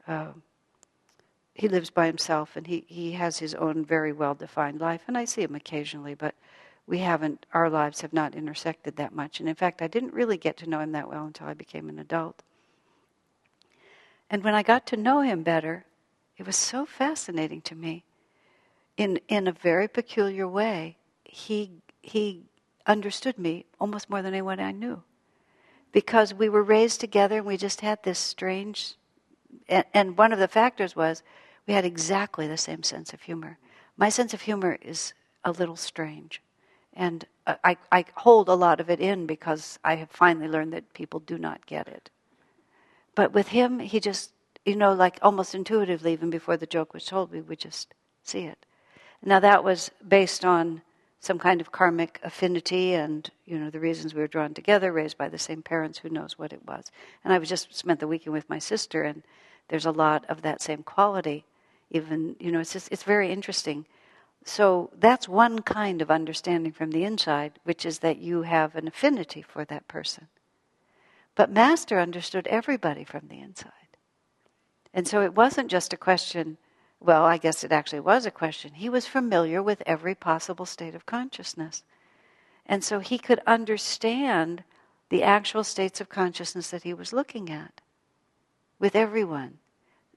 uh, 0.07 0.33
he 1.55 1.68
lives 1.68 1.91
by 1.91 2.07
himself, 2.07 2.57
and 2.57 2.66
he, 2.66 2.85
he 2.89 3.12
has 3.12 3.39
his 3.39 3.55
own 3.55 3.85
very 3.85 4.12
well 4.12 4.35
defined 4.35 4.80
life, 4.80 5.03
and 5.07 5.18
I 5.18 5.26
see 5.26 5.43
him 5.43 5.55
occasionally, 5.55 6.14
but 6.14 6.35
we 6.87 6.99
haven't 6.99 7.45
our 7.53 7.68
lives 7.68 8.01
have 8.01 8.12
not 8.12 8.35
intersected 8.35 8.97
that 8.97 9.14
much. 9.14 9.39
And 9.39 9.49
in 9.49 9.55
fact, 9.55 9.83
I 9.83 9.87
didn't 9.87 10.14
really 10.14 10.37
get 10.37 10.57
to 10.59 10.68
know 10.68 10.80
him 10.80 10.93
that 10.93 11.09
well 11.09 11.26
until 11.26 11.47
I 11.47 11.55
became 11.55 11.89
an 11.89 11.99
adult. 11.99 12.43
And 14.30 14.43
when 14.43 14.55
I 14.55 14.62
got 14.62 14.87
to 14.89 14.97
know 14.97 15.20
him 15.20 15.43
better, 15.43 15.85
it 16.39 16.47
was 16.47 16.57
so 16.57 16.87
fascinating 16.87 17.61
to 17.62 17.74
me. 17.74 18.05
In 18.97 19.18
in 19.28 19.49
a 19.49 19.53
very 19.53 19.88
peculiar 19.88 20.47
way, 20.47 20.97
he 21.24 21.70
he 22.03 22.43
understood 22.86 23.38
me 23.38 23.64
almost 23.80 24.11
more 24.11 24.22
than 24.22 24.34
anyone 24.34 24.61
I 24.61 24.72
knew. 24.72 25.03
Because 25.93 26.34
we 26.34 26.49
were 26.49 26.62
raised 26.62 27.01
together 27.01 27.38
and 27.38 27.47
we 27.47 27.57
just 27.57 27.80
had 27.80 28.03
this 28.03 28.18
strange 28.18 28.97
and, 29.68 29.84
and 29.93 30.16
one 30.16 30.32
of 30.32 30.38
the 30.38 30.49
factors 30.49 30.97
was 30.97 31.22
we 31.66 31.74
had 31.74 31.84
exactly 31.84 32.47
the 32.47 32.57
same 32.57 32.82
sense 32.82 33.12
of 33.12 33.22
humor. 33.22 33.59
My 33.97 34.09
sense 34.09 34.34
of 34.34 34.43
humor 34.43 34.78
is 34.82 35.14
a 35.45 35.53
little 35.53 35.76
strange. 35.76 36.43
And 36.95 37.24
uh, 37.47 37.55
I, 37.64 37.76
I 37.90 38.05
hold 38.16 38.49
a 38.49 38.55
lot 38.55 38.80
of 38.80 38.90
it 38.90 39.01
in 39.01 39.26
because 39.26 39.78
I 39.84 39.97
have 39.97 40.11
finally 40.11 40.49
learned 40.49 40.72
that 40.72 40.93
people 40.93 41.20
do 41.20 41.38
not 41.38 41.66
get 41.66 41.88
it. 41.88 42.11
But 43.14 43.32
with 43.32 43.49
him, 43.49 43.78
he 43.78 44.01
just, 44.01 44.32
you 44.64 44.76
know, 44.76 44.93
like 44.93 45.18
almost 45.22 45.55
intuitively, 45.55 46.12
even 46.12 46.30
before 46.30 46.57
the 46.57 46.66
joke 46.66 46.95
was 46.95 47.05
told, 47.05 47.30
we 47.30 47.40
would 47.40 47.59
just 47.59 47.95
see 48.22 48.40
it. 48.40 48.66
Now, 49.25 49.41
that 49.41 49.62
was 49.62 49.91
based 50.07 50.45
on 50.45 50.83
some 51.20 51.39
kind 51.39 51.61
of 51.61 51.70
karmic 51.70 52.18
affinity 52.25 52.95
and, 52.95 53.31
you 53.47 53.57
know, 53.57 53.70
the 53.70 53.79
reasons 53.79 54.12
we 54.12 54.20
were 54.20 54.27
drawn 54.27 54.53
together, 54.53 54.93
raised 54.93 55.16
by 55.16 55.29
the 55.29 55.39
same 55.39 55.62
parents, 55.62 55.99
who 55.99 56.09
knows 56.09 56.37
what 56.37 56.53
it 56.53 56.66
was. 56.66 56.91
And 57.23 57.33
I 57.33 57.39
was 57.39 57.49
just 57.49 57.73
spent 57.73 58.01
the 58.01 58.09
weekend 58.09 58.33
with 58.33 58.51
my 58.51 58.59
sister, 58.59 59.05
and 59.05 59.23
there's 59.68 59.87
a 59.87 59.93
lot 59.93 60.25
of 60.29 60.43
that 60.43 60.61
same 60.61 60.83
quality. 60.83 61.45
Even, 61.91 62.35
you 62.41 62.51
know, 62.51 62.59
it's 62.59 62.73
just, 62.73 62.91
it's 62.91 63.05
very 63.05 63.31
interesting. 63.31 63.87
So 64.45 64.91
that's 64.99 65.29
one 65.29 65.61
kind 65.61 66.03
of 66.03 66.11
understanding 66.11 66.73
from 66.73 66.91
the 66.91 67.05
inside, 67.05 67.53
which 67.62 67.87
is 67.87 68.01
that 68.01 68.18
you 68.18 68.43
have 68.43 68.75
an 68.75 68.89
affinity 68.89 69.43
for 69.43 69.64
that 69.66 69.87
person. 69.87 70.27
But 71.37 71.53
Master 71.53 72.01
understood 72.01 72.49
everybody 72.49 73.05
from 73.05 73.29
the 73.29 73.41
inside. 73.41 73.70
And 74.93 75.07
so 75.07 75.23
it 75.23 75.35
wasn't 75.35 75.70
just 75.70 75.93
a 75.93 75.97
question, 75.97 76.59
well, 77.03 77.24
I 77.24 77.36
guess 77.36 77.64
it 77.64 77.72
actually 77.72 78.00
was 78.00 78.26
a 78.26 78.30
question. 78.30 78.74
He 78.74 78.88
was 78.88 79.07
familiar 79.07 79.62
with 79.62 79.82
every 79.86 80.14
possible 80.14 80.66
state 80.66 80.94
of 80.94 81.07
consciousness. 81.07 81.82
And 82.66 82.84
so 82.84 83.00
he 83.00 83.18
could 83.18 83.40
understand 83.46 84.64
the 85.09 85.22
actual 85.22 85.64
states 85.64 86.00
of 86.00 86.09
consciousness 86.09 86.70
that 86.70 86.84
he 86.84 86.94
was 86.94 87.12
looking 87.12 87.50
at 87.50 87.80
with 88.78 88.94
everyone. 88.94 89.59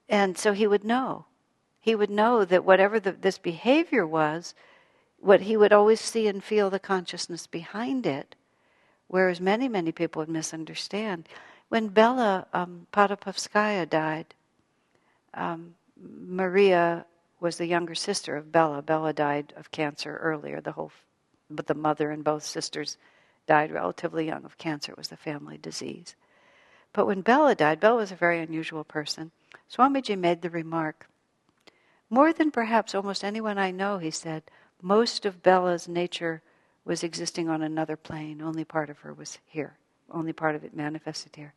And 0.08 0.38
so 0.38 0.54
he 0.54 0.68
would 0.68 0.84
know. 0.84 1.26
He 1.82 1.96
would 1.96 2.10
know 2.10 2.46
that 2.46 2.66
whatever 2.66 3.00
the, 3.00 3.12
this 3.12 3.38
behavior 3.38 4.06
was, 4.06 4.54
what 5.20 5.42
he 5.42 5.58
would 5.58 5.74
always 5.74 6.02
see 6.02 6.28
and 6.28 6.44
feel 6.44 6.70
the 6.70 6.80
consciousness 6.80 7.48
behind 7.48 8.06
it 8.06 8.36
whereas 9.08 9.40
many, 9.40 9.68
many 9.68 9.92
people 9.92 10.22
would 10.22 10.30
misunderstand. 10.30 11.28
When 11.70 11.88
Bella 11.90 12.48
um, 12.54 12.88
Podopovskaya 12.92 13.90
died, 13.90 14.34
um, 15.34 15.76
Maria 16.00 17.06
was 17.40 17.58
the 17.58 17.68
younger 17.68 17.96
sister 17.96 18.36
of 18.36 18.52
Bella. 18.52 18.82
Bella 18.82 19.14
died 19.14 19.54
of 19.56 19.72
cancer 19.72 20.18
earlier. 20.18 20.62
The 20.62 20.74
whole, 20.74 20.92
but 21.50 21.68
the 21.68 21.74
mother 21.74 22.12
and 22.12 22.24
both 22.24 22.44
sisters 22.44 22.98
died 23.48 23.72
relatively 23.72 24.26
young 24.26 24.46
of 24.46 24.58
cancer. 24.58 24.92
It 24.92 24.98
was 24.98 25.10
the 25.10 25.18
family 25.18 25.58
disease. 25.58 26.16
But 26.94 27.06
when 27.06 27.22
Bella 27.22 27.56
died, 27.56 27.80
Bella 27.80 27.98
was 27.98 28.12
a 28.12 28.16
very 28.16 28.40
unusual 28.40 28.84
person. 28.84 29.32
Swamiji 29.70 30.18
made 30.18 30.42
the 30.42 30.50
remark, 30.50 31.08
more 32.10 32.32
than 32.34 32.52
perhaps 32.52 32.94
almost 32.94 33.24
anyone 33.24 33.58
I 33.58 33.72
know, 33.72 33.98
he 33.98 34.12
said, 34.12 34.44
most 34.82 35.26
of 35.26 35.42
Bella's 35.42 35.88
nature 35.88 36.42
was 36.84 37.04
existing 37.04 37.50
on 37.50 37.62
another 37.62 37.98
plane. 37.98 38.42
Only 38.42 38.64
part 38.64 38.90
of 38.90 39.00
her 39.00 39.14
was 39.14 39.40
here. 39.46 39.78
Only 40.12 40.34
part 40.34 40.56
of 40.56 40.64
it 40.64 40.76
manifested 40.76 41.36
here. 41.36 41.54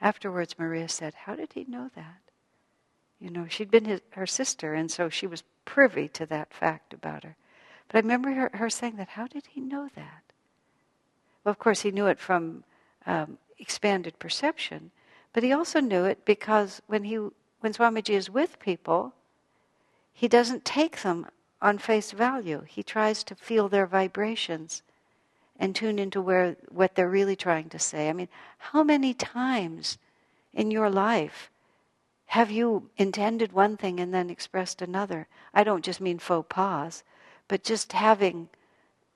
Afterwards, 0.00 0.58
Maria 0.58 0.88
said, 0.88 1.14
How 1.14 1.36
did 1.36 1.52
he 1.52 1.64
know 1.64 1.88
that? 1.94 2.31
You 3.22 3.30
know, 3.30 3.46
she'd 3.48 3.70
been 3.70 3.84
his, 3.84 4.00
her 4.10 4.26
sister, 4.26 4.74
and 4.74 4.90
so 4.90 5.08
she 5.08 5.28
was 5.28 5.44
privy 5.64 6.08
to 6.08 6.26
that 6.26 6.52
fact 6.52 6.92
about 6.92 7.22
her. 7.22 7.36
But 7.86 7.98
I 7.98 8.00
remember 8.00 8.32
her, 8.32 8.50
her 8.54 8.68
saying 8.68 8.96
that, 8.96 9.10
How 9.10 9.28
did 9.28 9.46
he 9.46 9.60
know 9.60 9.88
that? 9.94 10.24
Well, 11.44 11.52
of 11.52 11.60
course, 11.60 11.82
he 11.82 11.92
knew 11.92 12.08
it 12.08 12.18
from 12.18 12.64
um, 13.06 13.38
expanded 13.60 14.18
perception, 14.18 14.90
but 15.32 15.44
he 15.44 15.52
also 15.52 15.78
knew 15.78 16.04
it 16.04 16.24
because 16.24 16.82
when, 16.88 17.04
he, 17.04 17.14
when 17.60 17.72
Swamiji 17.72 18.14
is 18.14 18.28
with 18.28 18.58
people, 18.58 19.14
he 20.12 20.26
doesn't 20.26 20.64
take 20.64 21.02
them 21.02 21.26
on 21.60 21.78
face 21.78 22.10
value. 22.10 22.64
He 22.66 22.82
tries 22.82 23.22
to 23.24 23.36
feel 23.36 23.68
their 23.68 23.86
vibrations 23.86 24.82
and 25.60 25.76
tune 25.76 26.00
into 26.00 26.20
where 26.20 26.56
what 26.70 26.96
they're 26.96 27.08
really 27.08 27.36
trying 27.36 27.68
to 27.68 27.78
say. 27.78 28.08
I 28.08 28.12
mean, 28.14 28.28
how 28.58 28.82
many 28.82 29.14
times 29.14 29.96
in 30.52 30.72
your 30.72 30.90
life 30.90 31.51
have 32.32 32.50
you 32.50 32.88
intended 32.96 33.52
one 33.52 33.76
thing 33.76 34.00
and 34.00 34.14
then 34.14 34.30
expressed 34.30 34.80
another? 34.80 35.28
I 35.52 35.64
don't 35.64 35.84
just 35.84 36.00
mean 36.00 36.18
faux 36.18 36.46
pas, 36.48 37.04
but 37.46 37.62
just 37.62 37.92
having 37.92 38.48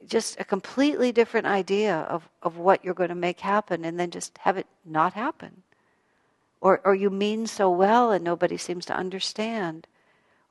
just 0.06 0.38
a 0.38 0.44
completely 0.44 1.12
different 1.12 1.46
idea 1.46 1.96
of, 2.10 2.28
of 2.42 2.58
what 2.58 2.84
you're 2.84 2.92
going 2.92 3.08
to 3.08 3.14
make 3.14 3.40
happen 3.40 3.86
and 3.86 3.98
then 3.98 4.10
just 4.10 4.36
have 4.36 4.58
it 4.58 4.66
not 4.84 5.14
happen. 5.14 5.62
Or, 6.60 6.82
or 6.84 6.94
you 6.94 7.08
mean 7.08 7.46
so 7.46 7.70
well 7.70 8.10
and 8.12 8.22
nobody 8.22 8.58
seems 8.58 8.84
to 8.84 8.94
understand 8.94 9.86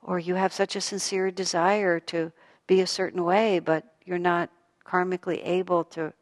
or 0.02 0.18
you 0.18 0.34
have 0.34 0.52
such 0.52 0.74
a 0.74 0.80
sincere 0.80 1.30
desire 1.30 2.00
to 2.00 2.32
be 2.66 2.80
a 2.80 2.86
certain 2.88 3.22
way, 3.22 3.60
but 3.60 3.94
you're 4.04 4.18
not 4.18 4.50
karmically 4.84 5.40
able 5.46 5.84
to 5.84 6.12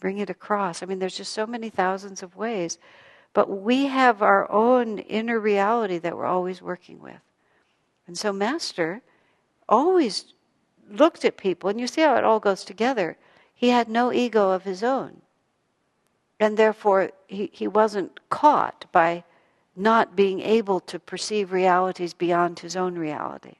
bring 0.00 0.16
it 0.16 0.30
across. 0.30 0.82
I 0.82 0.86
mean, 0.86 1.00
there's 1.00 1.18
just 1.18 1.34
so 1.34 1.46
many 1.46 1.68
thousands 1.68 2.22
of 2.22 2.34
ways. 2.34 2.78
But 3.34 3.48
we 3.48 3.86
have 3.86 4.20
our 4.22 4.50
own 4.50 4.98
inner 4.98 5.40
reality 5.40 5.98
that 5.98 6.16
we're 6.16 6.26
always 6.26 6.60
working 6.60 7.00
with. 7.00 7.20
And 8.06 8.18
so, 8.18 8.32
Master 8.32 9.00
always 9.68 10.34
looked 10.90 11.24
at 11.24 11.36
people, 11.36 11.70
and 11.70 11.80
you 11.80 11.86
see 11.86 12.02
how 12.02 12.16
it 12.16 12.24
all 12.24 12.40
goes 12.40 12.64
together. 12.64 13.16
He 13.54 13.68
had 13.68 13.88
no 13.88 14.12
ego 14.12 14.50
of 14.50 14.64
his 14.64 14.82
own. 14.82 15.22
And 16.38 16.56
therefore, 16.56 17.12
he, 17.26 17.48
he 17.52 17.68
wasn't 17.68 18.18
caught 18.28 18.86
by 18.92 19.24
not 19.74 20.16
being 20.16 20.40
able 20.40 20.80
to 20.80 20.98
perceive 20.98 21.52
realities 21.52 22.12
beyond 22.12 22.58
his 22.58 22.76
own 22.76 22.96
reality. 22.96 23.54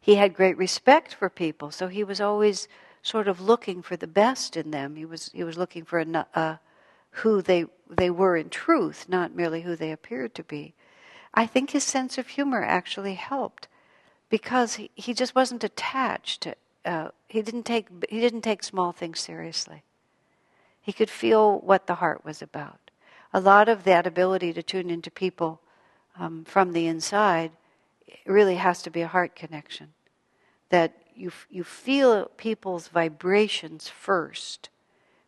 He 0.00 0.16
had 0.16 0.34
great 0.34 0.58
respect 0.58 1.14
for 1.14 1.30
people, 1.30 1.70
so 1.70 1.88
he 1.88 2.04
was 2.04 2.20
always 2.20 2.68
sort 3.02 3.28
of 3.28 3.40
looking 3.40 3.80
for 3.80 3.96
the 3.96 4.06
best 4.06 4.56
in 4.56 4.70
them. 4.70 4.96
He 4.96 5.06
was 5.06 5.30
he 5.32 5.44
was 5.44 5.56
looking 5.56 5.84
for 5.84 5.98
a, 6.00 6.60
who 7.18 7.42
they 7.42 7.66
they 7.88 8.10
were 8.10 8.36
in 8.36 8.48
truth, 8.48 9.06
not 9.08 9.34
merely 9.34 9.62
who 9.62 9.76
they 9.76 9.92
appeared 9.92 10.34
to 10.34 10.42
be. 10.42 10.74
I 11.32 11.46
think 11.46 11.70
his 11.70 11.84
sense 11.84 12.18
of 12.18 12.28
humor 12.28 12.64
actually 12.64 13.14
helped 13.14 13.68
because 14.30 14.74
he, 14.74 14.90
he 14.94 15.14
just 15.14 15.34
wasn't 15.34 15.62
attached. 15.62 16.46
Uh, 16.84 17.08
he 17.28 17.42
didn't 17.42 17.64
take 17.64 17.88
he 18.08 18.20
didn't 18.20 18.42
take 18.42 18.62
small 18.62 18.92
things 18.92 19.20
seriously. 19.20 19.82
He 20.80 20.92
could 20.92 21.10
feel 21.10 21.60
what 21.60 21.86
the 21.86 21.96
heart 21.96 22.24
was 22.24 22.42
about 22.42 22.84
a 23.34 23.40
lot 23.40 23.68
of 23.68 23.82
that 23.82 24.06
ability 24.06 24.52
to 24.52 24.62
tune 24.62 24.88
into 24.88 25.10
people 25.10 25.60
um, 26.16 26.44
from 26.44 26.72
the 26.72 26.86
inside 26.86 27.50
really 28.24 28.54
has 28.54 28.80
to 28.80 28.90
be 28.90 29.02
a 29.02 29.08
heart 29.08 29.34
connection. 29.34 29.88
That 30.70 30.94
you, 31.16 31.32
you 31.50 31.64
feel 31.64 32.26
people's 32.36 32.86
vibrations 32.86 33.88
first 33.88 34.68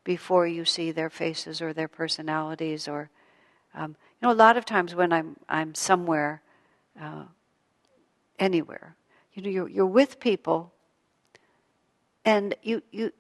before 0.07 0.46
you 0.46 0.64
see 0.64 0.92
their 0.92 1.11
faces 1.11 1.61
or 1.61 1.72
their 1.72 1.88
personalities 1.88 2.86
or 2.86 3.11
um, 3.74 3.90
you 4.20 4.26
know 4.26 4.32
a 4.32 4.34
lot 4.34 4.57
of 4.57 4.64
times 4.64 4.94
when 4.94 5.12
i'm 5.12 5.36
i'm 5.48 5.74
somewhere 5.74 6.40
uh, 7.00 7.24
anywhere 8.38 8.94
you 9.34 9.42
know 9.42 9.50
you're, 9.50 9.68
you're 9.68 9.86
with 9.86 10.20
people 10.20 10.72
and 12.24 12.54
you 12.62 12.82
you 12.90 13.12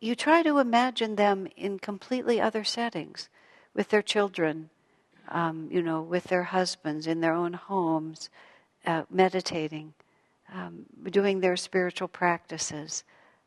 you 0.00 0.16
try 0.16 0.42
to 0.42 0.58
imagine 0.58 1.14
them 1.14 1.46
in 1.56 1.78
completely 1.78 2.40
other 2.40 2.64
settings 2.64 3.28
with 3.72 3.88
their 3.90 4.02
children, 4.02 4.68
um, 5.28 5.68
you 5.70 5.80
know, 5.80 6.02
with 6.02 6.24
their 6.24 6.42
husbands, 6.42 7.06
in 7.06 7.20
their 7.20 7.32
own 7.32 7.52
homes, 7.52 8.28
uh, 8.84 9.04
meditating, 9.08 9.94
um, 10.52 10.86
doing 11.08 11.38
their 11.38 11.56
spiritual 11.56 12.08
practices, 12.08 13.04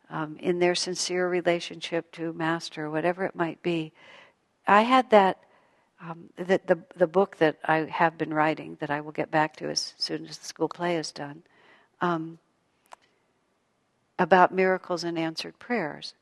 um, 0.10 0.38
in 0.40 0.60
their 0.60 0.76
sincere 0.76 1.30
relationship 1.30 2.12
to 2.14 2.34
Master, 2.34 2.90
whatever 2.90 3.26
it 3.26 3.36
might 3.36 3.62
be. 3.62 3.92
I 4.68 4.82
had 4.82 5.10
that. 5.12 5.40
Um, 6.02 6.30
the, 6.36 6.60
the, 6.66 6.78
the 6.98 7.08
book 7.08 7.38
that 7.38 7.58
I 7.64 7.78
have 7.90 8.18
been 8.18 8.34
writing, 8.34 8.78
that 8.82 8.92
I 8.92 9.00
will 9.00 9.14
get 9.14 9.32
back 9.32 9.56
to 9.58 9.70
as 9.70 9.94
soon 9.98 10.26
as 10.26 10.38
the 10.38 10.46
school 10.46 10.68
play 10.68 10.98
is 10.98 11.12
done, 11.12 11.42
um, 12.02 12.38
about 14.20 14.54
miracles 14.54 15.06
and 15.06 15.18
answered 15.18 15.58
prayers. 15.58 16.14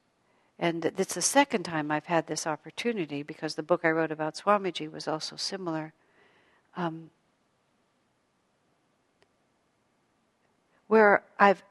And 0.59 0.85
it's 0.85 1.15
the 1.15 1.21
second 1.21 1.63
time 1.63 1.91
I've 1.91 2.05
had 2.05 2.27
this 2.27 2.45
opportunity 2.45 3.23
because 3.23 3.55
the 3.55 3.63
book 3.63 3.81
I 3.83 3.89
wrote 3.89 4.11
about 4.11 4.35
Swamiji 4.35 4.89
was 4.89 5.07
also 5.07 5.35
similar. 5.35 5.91
Um, 6.77 7.09
where 10.87 11.23
I've 11.39 11.63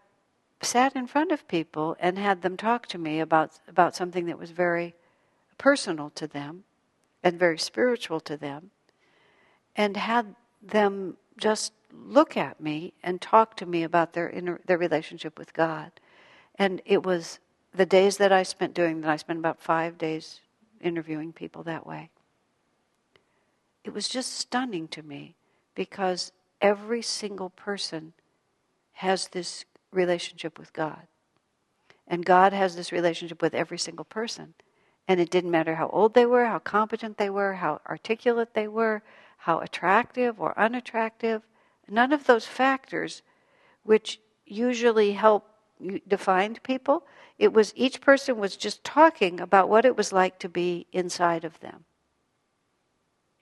sat 0.63 0.95
in 0.97 1.07
front 1.07 1.33
of 1.33 1.49
people 1.49 1.97
and 2.01 2.19
had 2.19 2.43
them 2.43 2.57
talk 2.57 2.87
to 2.89 2.99
me 2.99 3.21
about, 3.21 3.59
about 3.69 3.97
something 3.97 4.27
that 4.27 4.39
was 4.39 4.51
very 4.51 4.95
personal 5.59 6.11
to 6.11 6.27
them 6.27 6.65
and 7.23 7.39
very 7.39 7.59
spiritual 7.59 8.21
to 8.21 8.37
them, 8.37 8.71
and 9.77 9.97
had 9.97 10.35
them 10.63 11.17
just 11.37 11.73
look 11.93 12.37
at 12.37 12.61
me 12.61 12.93
and 13.03 13.21
talk 13.21 13.57
to 13.57 13.67
me 13.67 13.83
about 13.83 14.13
their 14.13 14.29
inner, 14.29 14.61
their 14.67 14.79
relationship 14.79 15.39
with 15.39 15.53
God. 15.53 15.93
And 16.57 16.81
it 16.85 17.05
was 17.05 17.39
the 17.75 17.87
days 17.87 18.17
that 18.19 18.33
I 18.33 18.43
spent 18.43 18.75
doing 18.75 19.01
that, 19.01 19.11
I 19.11 19.17
spent 19.17 19.39
about 19.39 19.61
five 19.61 19.99
days 19.99 20.41
interviewing 20.81 21.33
people 21.33 21.63
that 21.65 21.87
way. 21.87 22.11
It 23.85 23.93
was 23.93 24.09
just 24.09 24.35
stunning 24.35 24.89
to 24.89 25.03
me 25.03 25.35
because 25.75 26.33
every 26.61 27.03
single 27.03 27.51
person 27.51 28.13
has 28.95 29.29
this 29.29 29.65
relationship 29.93 30.59
with 30.59 30.72
God. 30.72 31.07
And 32.07 32.24
God 32.24 32.53
has 32.53 32.76
this 32.76 32.93
relationship 32.93 33.40
with 33.40 33.55
every 33.55 33.78
single 33.78 34.05
person. 34.05 34.55
And 35.09 35.20
it 35.20 35.30
didn't 35.30 35.51
matter 35.51 35.76
how 35.76 35.88
old 35.88 36.14
they 36.14 36.26
were, 36.26 36.47
how 36.47 36.59
competent 36.59 37.16
they 37.16 37.30
were, 37.30 37.55
how 37.55 37.80
articulate 37.88 38.55
they 38.55 38.68
were, 38.68 39.03
how 39.38 39.61
attractive 39.61 40.40
or 40.40 40.59
unattractive. 40.59 41.43
None 41.88 42.12
of 42.12 42.24
those 42.24 42.47
factors, 42.47 43.22
which 43.82 44.20
usually 44.47 45.12
help 45.12 45.49
define 46.07 46.57
people, 46.62 47.05
it 47.38 47.53
was 47.53 47.72
each 47.74 48.01
person 48.01 48.38
was 48.38 48.57
just 48.57 48.84
talking 48.84 49.40
about 49.40 49.68
what 49.68 49.84
it 49.84 49.97
was 49.97 50.12
like 50.12 50.38
to 50.38 50.49
be 50.49 50.86
inside 50.93 51.45
of 51.45 51.59
them. 51.61 51.84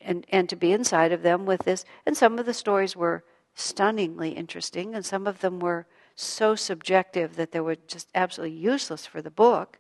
And, 0.00 0.24
and 0.30 0.48
to 0.48 0.56
be 0.56 0.72
inside 0.72 1.12
of 1.12 1.22
them 1.22 1.44
with 1.44 1.64
this. 1.64 1.84
And 2.06 2.16
some 2.16 2.38
of 2.38 2.46
the 2.46 2.54
stories 2.54 2.96
were 2.96 3.22
stunningly 3.54 4.30
interesting, 4.30 4.94
and 4.94 5.04
some 5.04 5.26
of 5.26 5.40
them 5.40 5.60
were 5.60 5.86
so 6.22 6.54
subjective 6.54 7.36
that 7.36 7.52
they 7.52 7.60
were 7.60 7.76
just 7.86 8.08
absolutely 8.14 8.56
useless 8.56 9.06
for 9.06 9.22
the 9.22 9.30
book. 9.30 9.78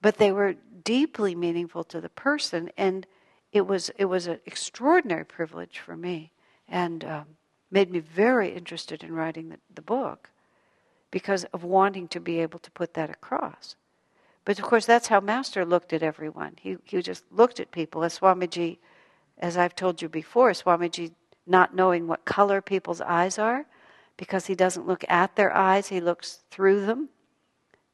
But 0.00 0.18
they 0.18 0.32
were 0.32 0.56
deeply 0.84 1.34
meaningful 1.34 1.84
to 1.84 2.00
the 2.00 2.08
person, 2.08 2.70
and 2.76 3.06
it 3.52 3.66
was 3.66 3.90
it 3.98 4.06
was 4.06 4.26
an 4.26 4.40
extraordinary 4.46 5.24
privilege 5.24 5.78
for 5.78 5.96
me, 5.96 6.32
and 6.68 7.04
um, 7.04 7.26
made 7.70 7.90
me 7.90 8.00
very 8.00 8.50
interested 8.50 9.02
in 9.02 9.14
writing 9.14 9.48
the, 9.48 9.58
the 9.74 9.82
book 9.82 10.30
because 11.10 11.44
of 11.52 11.62
wanting 11.62 12.08
to 12.08 12.20
be 12.20 12.40
able 12.40 12.58
to 12.58 12.70
put 12.70 12.94
that 12.94 13.10
across. 13.10 13.76
But 14.44 14.58
of 14.58 14.64
course, 14.64 14.86
that's 14.86 15.08
how 15.08 15.20
Master 15.20 15.64
looked 15.64 15.92
at 15.92 16.02
everyone. 16.02 16.56
He, 16.60 16.76
he 16.84 17.00
just 17.00 17.24
looked 17.30 17.60
at 17.60 17.70
people. 17.70 18.02
As 18.02 18.18
Swamiji, 18.18 18.78
as 19.38 19.56
I've 19.56 19.76
told 19.76 20.02
you 20.02 20.08
before, 20.08 20.50
Swamiji 20.50 21.12
not 21.46 21.74
knowing 21.74 22.06
what 22.06 22.24
color 22.24 22.60
people's 22.60 23.00
eyes 23.00 23.38
are, 23.38 23.66
because 24.16 24.46
he 24.46 24.54
doesn't 24.54 24.86
look 24.86 25.04
at 25.08 25.36
their 25.36 25.54
eyes, 25.54 25.88
he 25.88 26.00
looks 26.00 26.40
through 26.50 26.86
them 26.86 27.08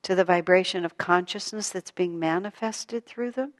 to 0.02 0.14
the 0.14 0.24
vibration 0.24 0.84
of 0.84 0.98
consciousness 0.98 1.70
that's 1.70 1.90
being 1.90 2.18
manifested 2.18 3.06
through 3.06 3.32
them. 3.32 3.52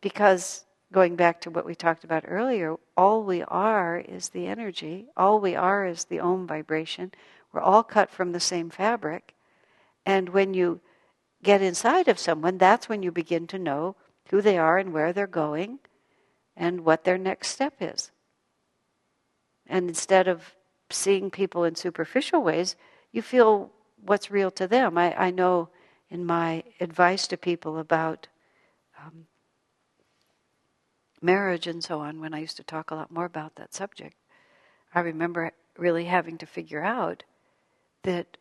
Because, 0.00 0.64
going 0.92 1.16
back 1.16 1.40
to 1.40 1.50
what 1.50 1.66
we 1.66 1.74
talked 1.74 2.04
about 2.04 2.24
earlier, 2.26 2.76
all 2.96 3.24
we 3.24 3.42
are 3.42 3.98
is 3.98 4.28
the 4.28 4.46
energy, 4.46 5.06
all 5.16 5.40
we 5.40 5.56
are 5.56 5.86
is 5.86 6.04
the 6.04 6.20
Om 6.20 6.46
vibration. 6.46 7.12
We're 7.52 7.60
all 7.60 7.82
cut 7.82 8.10
from 8.10 8.32
the 8.32 8.40
same 8.40 8.70
fabric. 8.70 9.34
And 10.04 10.28
when 10.28 10.54
you 10.54 10.80
get 11.42 11.62
inside 11.62 12.08
of 12.08 12.18
someone, 12.18 12.58
that's 12.58 12.88
when 12.88 13.02
you 13.02 13.10
begin 13.10 13.46
to 13.48 13.58
know 13.58 13.96
who 14.30 14.40
they 14.40 14.58
are 14.58 14.78
and 14.78 14.92
where 14.92 15.12
they're 15.12 15.26
going 15.26 15.78
and 16.56 16.84
what 16.84 17.04
their 17.04 17.18
next 17.18 17.48
step 17.48 17.74
is. 17.80 18.10
And 19.66 19.88
instead 19.88 20.28
of 20.28 20.55
seeing 20.90 21.30
people 21.30 21.64
in 21.64 21.74
superficial 21.74 22.42
ways, 22.42 22.76
you 23.12 23.22
feel 23.22 23.70
what's 24.04 24.30
real 24.30 24.50
to 24.52 24.66
them. 24.66 24.96
I, 24.98 25.14
I 25.26 25.30
know 25.30 25.68
in 26.10 26.24
my 26.24 26.62
advice 26.80 27.26
to 27.28 27.36
people 27.36 27.78
about 27.78 28.28
um, 28.98 29.26
marriage 31.20 31.66
and 31.66 31.82
so 31.82 32.00
on, 32.00 32.20
when 32.20 32.34
I 32.34 32.38
used 32.40 32.56
to 32.58 32.62
talk 32.62 32.90
a 32.90 32.94
lot 32.94 33.10
more 33.10 33.24
about 33.24 33.56
that 33.56 33.74
subject, 33.74 34.16
I 34.94 35.00
remember 35.00 35.52
really 35.76 36.04
having 36.04 36.38
to 36.38 36.46
figure 36.46 36.82
out 36.82 37.24
that 38.02 38.36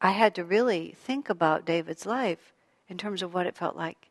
I 0.00 0.10
had 0.10 0.34
to 0.34 0.44
really 0.44 0.94
think 0.98 1.30
about 1.30 1.64
David's 1.64 2.04
life 2.04 2.52
in 2.88 2.98
terms 2.98 3.22
of 3.22 3.32
what 3.32 3.46
it 3.46 3.56
felt 3.56 3.76
like 3.76 4.10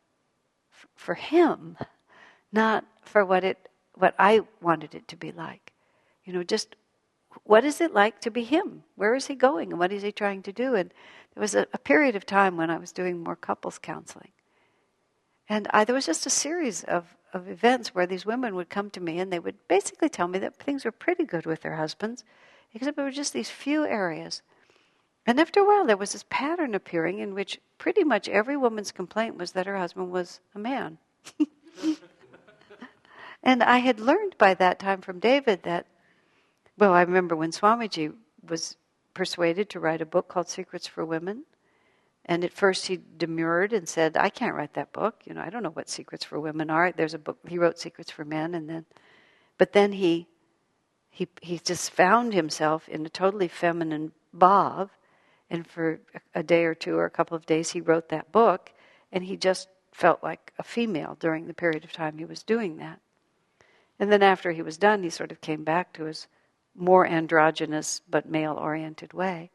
f- 0.72 0.86
for 0.96 1.14
him, 1.14 1.76
not 2.52 2.84
for 3.02 3.24
what 3.24 3.44
it 3.44 3.68
what 3.96 4.14
I 4.18 4.40
wanted 4.60 4.94
it 4.94 5.06
to 5.08 5.16
be 5.16 5.30
like. 5.30 5.72
You 6.24 6.32
know, 6.32 6.42
just 6.42 6.74
what 7.42 7.64
is 7.64 7.80
it 7.80 7.92
like 7.92 8.20
to 8.20 8.30
be 8.30 8.44
him? 8.44 8.84
Where 8.94 9.14
is 9.14 9.26
he 9.26 9.34
going 9.34 9.70
and 9.70 9.78
what 9.78 9.92
is 9.92 10.02
he 10.02 10.12
trying 10.12 10.42
to 10.42 10.52
do? 10.52 10.74
And 10.74 10.92
there 11.34 11.40
was 11.40 11.54
a, 11.54 11.66
a 11.72 11.78
period 11.78 12.16
of 12.16 12.24
time 12.24 12.56
when 12.56 12.70
I 12.70 12.78
was 12.78 12.92
doing 12.92 13.22
more 13.22 13.36
couples 13.36 13.78
counseling. 13.78 14.30
And 15.48 15.68
I, 15.70 15.84
there 15.84 15.94
was 15.94 16.06
just 16.06 16.26
a 16.26 16.30
series 16.30 16.84
of, 16.84 17.16
of 17.32 17.48
events 17.48 17.94
where 17.94 18.06
these 18.06 18.24
women 18.24 18.54
would 18.54 18.70
come 18.70 18.88
to 18.90 19.00
me 19.00 19.18
and 19.18 19.32
they 19.32 19.38
would 19.38 19.56
basically 19.68 20.08
tell 20.08 20.28
me 20.28 20.38
that 20.38 20.56
things 20.56 20.84
were 20.84 20.92
pretty 20.92 21.24
good 21.24 21.44
with 21.44 21.60
their 21.60 21.76
husbands, 21.76 22.24
except 22.72 22.96
there 22.96 23.04
were 23.04 23.10
just 23.10 23.32
these 23.32 23.50
few 23.50 23.84
areas. 23.84 24.42
And 25.26 25.40
after 25.40 25.60
a 25.60 25.64
while, 25.64 25.86
there 25.86 25.96
was 25.96 26.12
this 26.12 26.24
pattern 26.28 26.74
appearing 26.74 27.18
in 27.18 27.34
which 27.34 27.60
pretty 27.78 28.04
much 28.04 28.28
every 28.28 28.56
woman's 28.56 28.92
complaint 28.92 29.36
was 29.36 29.52
that 29.52 29.66
her 29.66 29.78
husband 29.78 30.10
was 30.10 30.40
a 30.54 30.58
man. 30.58 30.98
and 33.42 33.62
I 33.62 33.78
had 33.78 34.00
learned 34.00 34.36
by 34.38 34.54
that 34.54 34.78
time 34.78 35.00
from 35.00 35.18
David 35.18 35.62
that 35.62 35.86
well, 36.78 36.92
I 36.92 37.02
remember 37.02 37.36
when 37.36 37.52
Swamiji 37.52 38.12
was 38.48 38.76
persuaded 39.14 39.70
to 39.70 39.80
write 39.80 40.02
a 40.02 40.06
book 40.06 40.28
called 40.28 40.48
Secrets 40.48 40.86
for 40.86 41.04
Women. 41.04 41.44
And 42.26 42.42
at 42.44 42.52
first 42.52 42.86
he 42.86 42.98
demurred 43.16 43.72
and 43.72 43.88
said, 43.88 44.16
I 44.16 44.28
can't 44.30 44.54
write 44.54 44.74
that 44.74 44.92
book. 44.92 45.22
You 45.24 45.34
know, 45.34 45.42
I 45.42 45.50
don't 45.50 45.62
know 45.62 45.70
what 45.70 45.88
Secrets 45.88 46.24
for 46.24 46.40
Women 46.40 46.70
are. 46.70 46.90
There's 46.90 47.14
a 47.14 47.18
book, 47.18 47.38
he 47.46 47.58
wrote 47.58 47.78
Secrets 47.78 48.10
for 48.10 48.24
Men, 48.24 48.54
and 48.54 48.68
then, 48.68 48.86
but 49.58 49.72
then 49.72 49.92
he, 49.92 50.26
he, 51.10 51.28
he 51.42 51.58
just 51.58 51.90
found 51.90 52.32
himself 52.32 52.88
in 52.88 53.04
a 53.04 53.10
totally 53.10 53.48
feminine 53.48 54.12
bhav. 54.36 54.88
And 55.50 55.66
for 55.66 56.00
a 56.34 56.42
day 56.42 56.64
or 56.64 56.74
two 56.74 56.96
or 56.96 57.04
a 57.04 57.10
couple 57.10 57.36
of 57.36 57.46
days, 57.46 57.70
he 57.70 57.80
wrote 57.80 58.08
that 58.08 58.32
book, 58.32 58.72
and 59.12 59.22
he 59.22 59.36
just 59.36 59.68
felt 59.92 60.22
like 60.22 60.52
a 60.58 60.62
female 60.64 61.16
during 61.20 61.46
the 61.46 61.54
period 61.54 61.84
of 61.84 61.92
time 61.92 62.18
he 62.18 62.24
was 62.24 62.42
doing 62.42 62.78
that. 62.78 63.00
And 64.00 64.10
then 64.10 64.22
after 64.22 64.50
he 64.50 64.62
was 64.62 64.78
done, 64.78 65.02
he 65.02 65.10
sort 65.10 65.30
of 65.30 65.40
came 65.40 65.62
back 65.62 65.92
to 65.92 66.04
his 66.04 66.26
more 66.74 67.06
androgynous 67.06 68.00
but 68.08 68.28
male 68.28 68.54
oriented 68.54 69.12
way. 69.12 69.50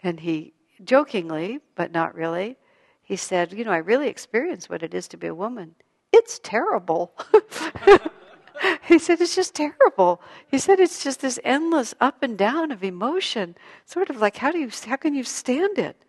And 0.00 0.20
he 0.20 0.54
jokingly, 0.82 1.60
but 1.74 1.92
not 1.92 2.14
really, 2.14 2.56
he 3.02 3.16
said, 3.16 3.52
You 3.52 3.64
know, 3.64 3.72
I 3.72 3.78
really 3.78 4.08
experienced 4.08 4.70
what 4.70 4.82
it 4.82 4.94
is 4.94 5.08
to 5.08 5.16
be 5.16 5.26
a 5.26 5.34
woman. 5.34 5.74
It's 6.12 6.40
terrible. 6.42 7.12
he 8.86 8.98
said, 8.98 9.20
It's 9.20 9.34
just 9.36 9.54
terrible. 9.54 10.22
He 10.48 10.58
said, 10.58 10.80
It's 10.80 11.04
just 11.04 11.20
this 11.20 11.38
endless 11.44 11.94
up 12.00 12.22
and 12.22 12.36
down 12.38 12.70
of 12.70 12.82
emotion. 12.82 13.56
Sort 13.84 14.10
of 14.10 14.16
like, 14.16 14.36
how, 14.36 14.50
do 14.50 14.58
you, 14.58 14.70
how 14.86 14.96
can 14.96 15.14
you 15.14 15.24
stand 15.24 15.78
it? 15.78 16.04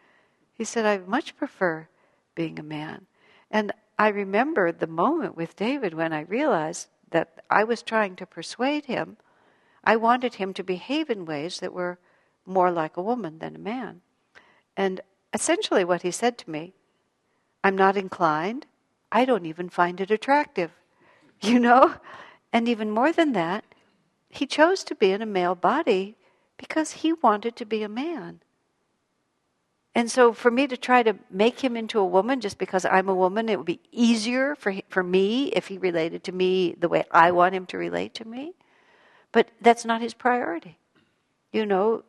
He 0.54 0.64
said, 0.64 0.86
I 0.86 0.98
much 1.00 1.36
prefer 1.36 1.88
being 2.34 2.60
a 2.60 2.64
man. 2.64 3.08
And 3.52 3.72
I 4.00 4.10
remember 4.10 4.72
the 4.72 4.88
moment 4.88 5.36
with 5.36 5.56
David 5.56 5.94
when 5.94 6.14
I 6.14 6.22
realized 6.22 6.88
that 7.12 7.44
I 7.50 7.64
was 7.64 7.82
trying 7.82 8.16
to 8.18 8.26
persuade 8.26 8.86
him 8.86 9.18
I 9.86 9.96
wanted 9.96 10.36
him 10.36 10.54
to 10.54 10.64
behave 10.64 11.10
in 11.10 11.26
ways 11.26 11.60
that 11.60 11.74
were 11.74 12.00
more 12.46 12.72
like 12.72 12.98
a 12.98 13.02
woman 13.02 13.40
than 13.40 13.56
a 13.56 13.60
man. 13.60 14.02
And 14.76 15.02
essentially, 15.34 15.84
what 15.84 16.02
he 16.02 16.12
said 16.12 16.38
to 16.40 16.50
me, 16.50 16.74
I'm 17.64 17.76
not 17.76 17.98
inclined. 17.98 18.66
I 19.12 19.26
don't 19.26 19.46
even 19.46 19.70
find 19.70 20.02
it 20.02 20.12
attractive. 20.12 20.72
You 21.42 21.60
know? 21.60 21.96
And 22.54 22.70
even 22.70 22.90
more 22.90 23.12
than 23.12 23.34
that, 23.34 23.66
he 24.30 24.46
chose 24.46 24.86
to 24.86 24.96
be 24.96 25.12
in 25.12 25.22
a 25.22 25.26
male 25.26 25.54
body 25.54 26.16
because 26.58 26.92
he 26.92 27.12
wanted 27.12 27.58
to 27.58 27.66
be 27.66 27.84
a 27.84 27.90
man. 27.90 28.40
And 29.94 30.10
so, 30.10 30.32
for 30.32 30.50
me 30.52 30.66
to 30.68 30.78
try 30.78 31.04
to 31.04 31.16
make 31.30 31.60
him 31.60 31.76
into 31.76 32.00
a 32.00 32.06
woman 32.06 32.42
just 32.42 32.58
because 32.58 32.86
I'm 32.86 33.10
a 33.10 33.14
woman, 33.14 33.50
it 33.50 33.58
would 33.58 33.66
be 33.66 33.82
easier 33.92 34.56
for, 34.56 34.74
for 34.90 35.04
me 35.04 35.48
if 35.50 35.68
he 35.68 35.78
related 35.78 36.24
to 36.26 36.32
me 36.32 36.76
the 36.78 36.90
way 36.90 37.04
I 37.12 37.32
want 37.32 37.56
him 37.56 37.66
to 37.68 37.78
relate 37.78 38.14
to 38.16 38.28
me. 38.28 38.54
But 39.36 39.50
that's 39.60 39.84
not 39.84 40.00
his 40.00 40.14
priority. 40.14 40.78
You 41.52 41.66
know, 41.66 42.06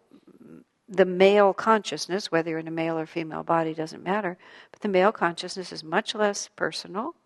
the 0.88 1.04
male 1.04 1.52
consciousness, 1.52 2.30
whether 2.30 2.50
you're 2.50 2.60
in 2.60 2.68
a 2.68 2.70
male 2.70 2.96
or 2.96 3.04
female 3.04 3.42
body, 3.42 3.74
doesn't 3.74 4.04
matter, 4.04 4.38
but 4.70 4.80
the 4.80 4.88
male 4.88 5.10
consciousness 5.10 5.72
is 5.72 5.82
much 5.82 6.14
less 6.14 6.48
personal. 6.54 7.16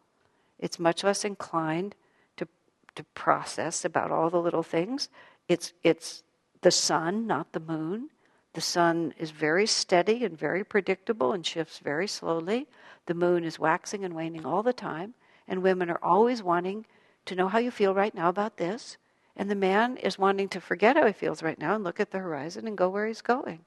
It's 0.58 0.78
much 0.78 1.04
less 1.04 1.22
inclined 1.22 1.96
to, 2.38 2.48
to 2.94 3.04
process 3.12 3.84
about 3.84 4.10
all 4.10 4.30
the 4.30 4.40
little 4.40 4.62
things. 4.62 5.10
It's, 5.48 5.74
it's 5.84 6.22
the 6.62 6.70
sun, 6.70 7.26
not 7.26 7.52
the 7.52 7.60
moon. 7.60 8.08
The 8.54 8.62
sun 8.62 9.12
is 9.18 9.32
very 9.32 9.66
steady 9.66 10.24
and 10.24 10.34
very 10.34 10.64
predictable 10.64 11.34
and 11.34 11.44
shifts 11.44 11.78
very 11.78 12.06
slowly. 12.06 12.68
The 13.04 13.12
moon 13.12 13.44
is 13.44 13.58
waxing 13.58 14.06
and 14.06 14.14
waning 14.14 14.46
all 14.46 14.62
the 14.62 14.72
time. 14.72 15.12
And 15.46 15.62
women 15.62 15.90
are 15.90 16.00
always 16.02 16.42
wanting 16.42 16.86
to 17.26 17.34
know 17.34 17.48
how 17.48 17.58
you 17.58 17.70
feel 17.70 17.92
right 17.92 18.14
now 18.14 18.30
about 18.30 18.56
this. 18.56 18.96
And 19.36 19.50
the 19.50 19.54
man 19.54 19.96
is 19.96 20.18
wanting 20.18 20.48
to 20.50 20.60
forget 20.60 20.96
how 20.96 21.06
he 21.06 21.12
feels 21.12 21.42
right 21.42 21.58
now 21.58 21.74
and 21.74 21.84
look 21.84 22.00
at 22.00 22.10
the 22.10 22.18
horizon 22.18 22.66
and 22.66 22.76
go 22.76 22.88
where 22.88 23.06
he's 23.06 23.22
going. 23.22 23.60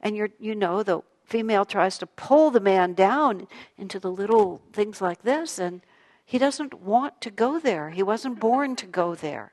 And 0.00 0.16
you're, 0.16 0.30
you 0.38 0.54
know, 0.54 0.82
the 0.82 1.02
female 1.24 1.64
tries 1.64 1.98
to 1.98 2.06
pull 2.06 2.50
the 2.50 2.60
man 2.60 2.94
down 2.94 3.46
into 3.76 3.98
the 3.98 4.10
little 4.10 4.60
things 4.72 5.00
like 5.00 5.22
this, 5.22 5.58
and 5.58 5.80
he 6.24 6.38
doesn't 6.38 6.74
want 6.74 7.20
to 7.20 7.30
go 7.30 7.58
there. 7.58 7.90
He 7.90 8.02
wasn't 8.02 8.40
born 8.40 8.76
to 8.76 8.86
go 8.86 9.14
there. 9.14 9.52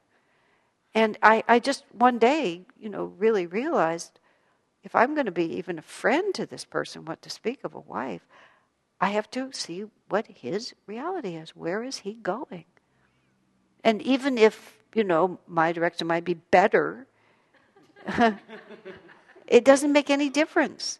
And 0.93 1.17
I, 1.21 1.43
I 1.47 1.59
just 1.59 1.83
one 1.91 2.17
day, 2.17 2.63
you 2.79 2.89
know, 2.89 3.05
really 3.17 3.45
realized 3.45 4.19
if 4.83 4.95
I'm 4.95 5.13
going 5.13 5.25
to 5.25 5.31
be 5.31 5.57
even 5.57 5.77
a 5.77 5.83
friend 5.83 6.33
to 6.35 6.45
this 6.45 6.65
person, 6.65 7.05
what 7.05 7.21
to 7.23 7.29
speak 7.29 7.59
of 7.63 7.75
a 7.75 7.79
wife, 7.79 8.21
I 8.99 9.09
have 9.09 9.29
to 9.31 9.51
see 9.51 9.85
what 10.09 10.27
his 10.27 10.73
reality 10.87 11.35
is. 11.35 11.49
Where 11.55 11.83
is 11.83 11.97
he 11.97 12.13
going? 12.13 12.65
And 13.83 14.01
even 14.01 14.37
if, 14.37 14.76
you 14.97 15.03
know, 15.03 15.39
my 15.47 15.71
direction 15.71 16.07
might 16.07 16.25
be 16.25 16.33
better, 16.33 17.05
it 19.47 19.63
doesn't 19.63 19.93
make 19.93 20.09
any 20.09 20.29
difference. 20.29 20.99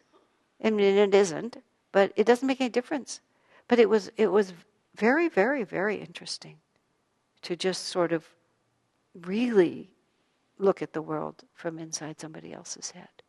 I 0.64 0.70
mean, 0.70 0.96
it 0.96 1.16
isn't, 1.16 1.58
but 1.92 2.14
it 2.16 2.26
doesn't 2.26 2.48
make 2.48 2.62
any 2.62 2.70
difference. 2.70 3.22
But 3.68 3.80
it 3.80 3.90
was, 3.90 4.12
it 4.16 4.28
was 4.28 4.54
very, 4.96 5.30
very, 5.30 5.64
very 5.64 5.96
interesting 5.96 6.58
to 7.42 7.56
just 7.56 7.86
sort 7.86 8.12
of 8.12 8.24
really 9.22 9.90
look 10.60 10.84
at 10.84 10.94
the 10.94 11.02
world 11.02 11.44
from 11.56 11.80
inside 11.80 12.20
somebody 12.20 12.54
else's 12.54 12.92
head. 12.92 13.24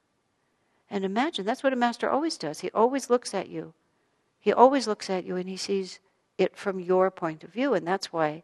And 0.90 1.02
imagine 1.02 1.46
that's 1.46 1.62
what 1.62 1.72
a 1.72 1.76
master 1.76 2.10
always 2.10 2.36
does. 2.36 2.60
He 2.60 2.70
always 2.72 3.08
looks 3.08 3.32
at 3.32 3.48
you. 3.48 3.72
He 4.38 4.52
always 4.52 4.86
looks 4.86 5.08
at 5.08 5.24
you 5.24 5.36
and 5.36 5.48
he 5.48 5.56
sees 5.56 5.98
it 6.36 6.56
from 6.56 6.78
your 6.78 7.10
point 7.10 7.42
of 7.42 7.52
view. 7.52 7.72
And 7.72 7.86
that's 7.86 8.12
why 8.12 8.42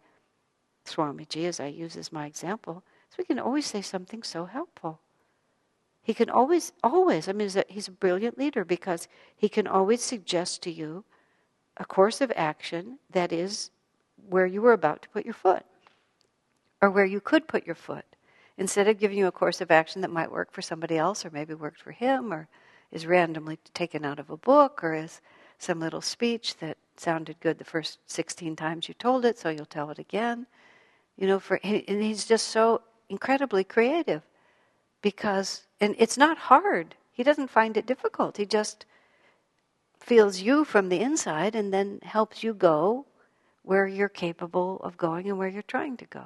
Swamiji, 0.84 1.46
as 1.46 1.60
I 1.60 1.66
use 1.66 1.96
as 1.96 2.12
my 2.12 2.26
example, 2.26 2.82
so 3.10 3.16
we 3.18 3.24
can 3.24 3.38
always 3.38 3.66
say 3.66 3.82
something 3.82 4.22
so 4.22 4.44
helpful. 4.44 5.00
He 6.02 6.12
can 6.12 6.28
always, 6.28 6.72
always, 6.82 7.28
I 7.28 7.32
mean, 7.32 7.48
he's 7.68 7.88
a 7.88 7.92
brilliant 7.92 8.36
leader 8.38 8.64
because 8.64 9.08
he 9.34 9.48
can 9.48 9.66
always 9.66 10.02
suggest 10.02 10.62
to 10.62 10.70
you 10.70 11.04
a 11.78 11.84
course 11.84 12.20
of 12.20 12.30
action 12.36 12.98
that 13.10 13.32
is 13.32 13.70
where 14.28 14.46
you 14.46 14.60
were 14.60 14.72
about 14.72 15.02
to 15.02 15.08
put 15.08 15.24
your 15.24 15.34
foot 15.34 15.64
or 16.82 16.90
where 16.90 17.06
you 17.06 17.20
could 17.20 17.48
put 17.48 17.66
your 17.66 17.74
foot. 17.74 18.04
Instead 18.58 18.86
of 18.86 18.98
giving 18.98 19.18
you 19.18 19.26
a 19.26 19.32
course 19.32 19.60
of 19.60 19.70
action 19.70 20.02
that 20.02 20.10
might 20.10 20.30
work 20.30 20.52
for 20.52 20.62
somebody 20.62 20.96
else 20.98 21.24
or 21.24 21.30
maybe 21.30 21.54
worked 21.54 21.80
for 21.80 21.92
him 21.92 22.32
or 22.32 22.46
is 22.92 23.06
randomly 23.06 23.58
taken 23.72 24.04
out 24.04 24.18
of 24.18 24.30
a 24.30 24.36
book 24.36 24.84
or 24.84 24.94
is 24.94 25.20
some 25.58 25.80
little 25.80 26.02
speech 26.02 26.56
that 26.58 26.76
sounded 26.96 27.40
good 27.40 27.58
the 27.58 27.64
first 27.64 27.98
16 28.06 28.54
times 28.54 28.86
you 28.86 28.94
told 28.94 29.24
it, 29.24 29.38
so 29.38 29.48
you'll 29.48 29.64
tell 29.64 29.90
it 29.90 29.98
again. 29.98 30.46
You 31.16 31.26
know, 31.26 31.38
for 31.38 31.60
and 31.62 32.02
he's 32.02 32.24
just 32.24 32.48
so 32.48 32.82
incredibly 33.08 33.64
creative 33.64 34.22
because 35.02 35.66
and 35.80 35.94
it's 35.98 36.18
not 36.18 36.38
hard. 36.38 36.96
He 37.12 37.22
doesn't 37.22 37.50
find 37.50 37.76
it 37.76 37.86
difficult. 37.86 38.36
He 38.36 38.46
just 38.46 38.86
feels 40.00 40.40
you 40.40 40.64
from 40.64 40.88
the 40.88 41.00
inside 41.00 41.54
and 41.54 41.72
then 41.72 42.00
helps 42.02 42.42
you 42.42 42.52
go 42.52 43.06
where 43.62 43.86
you're 43.86 44.08
capable 44.08 44.80
of 44.82 44.96
going 44.96 45.28
and 45.28 45.38
where 45.38 45.48
you're 45.48 45.62
trying 45.62 45.96
to 45.96 46.04
go. 46.04 46.24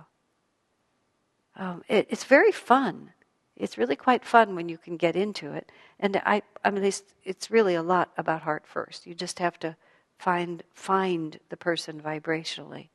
Um, 1.57 1.83
it, 1.89 2.07
it's 2.11 2.25
very 2.25 2.53
fun. 2.53 3.13
It's 3.57 3.79
really 3.79 3.97
quite 3.97 4.25
fun 4.25 4.55
when 4.55 4.69
you 4.69 4.79
can 4.79 4.97
get 4.97 5.17
into 5.17 5.53
it. 5.53 5.71
And 5.99 6.21
I, 6.25 6.43
I 6.65 6.71
mean, 6.71 6.85
it's, 6.85 7.03
it's 7.25 7.51
really 7.51 7.75
a 7.75 7.83
lot 7.83 8.11
about 8.17 8.43
heart 8.43 8.65
first. 8.67 9.07
You 9.07 9.15
just 9.15 9.39
have 9.41 9.59
to 9.61 9.77
find 10.19 10.63
find 10.75 11.39
the 11.49 11.57
person 11.57 12.01
vibrationally, 12.01 12.89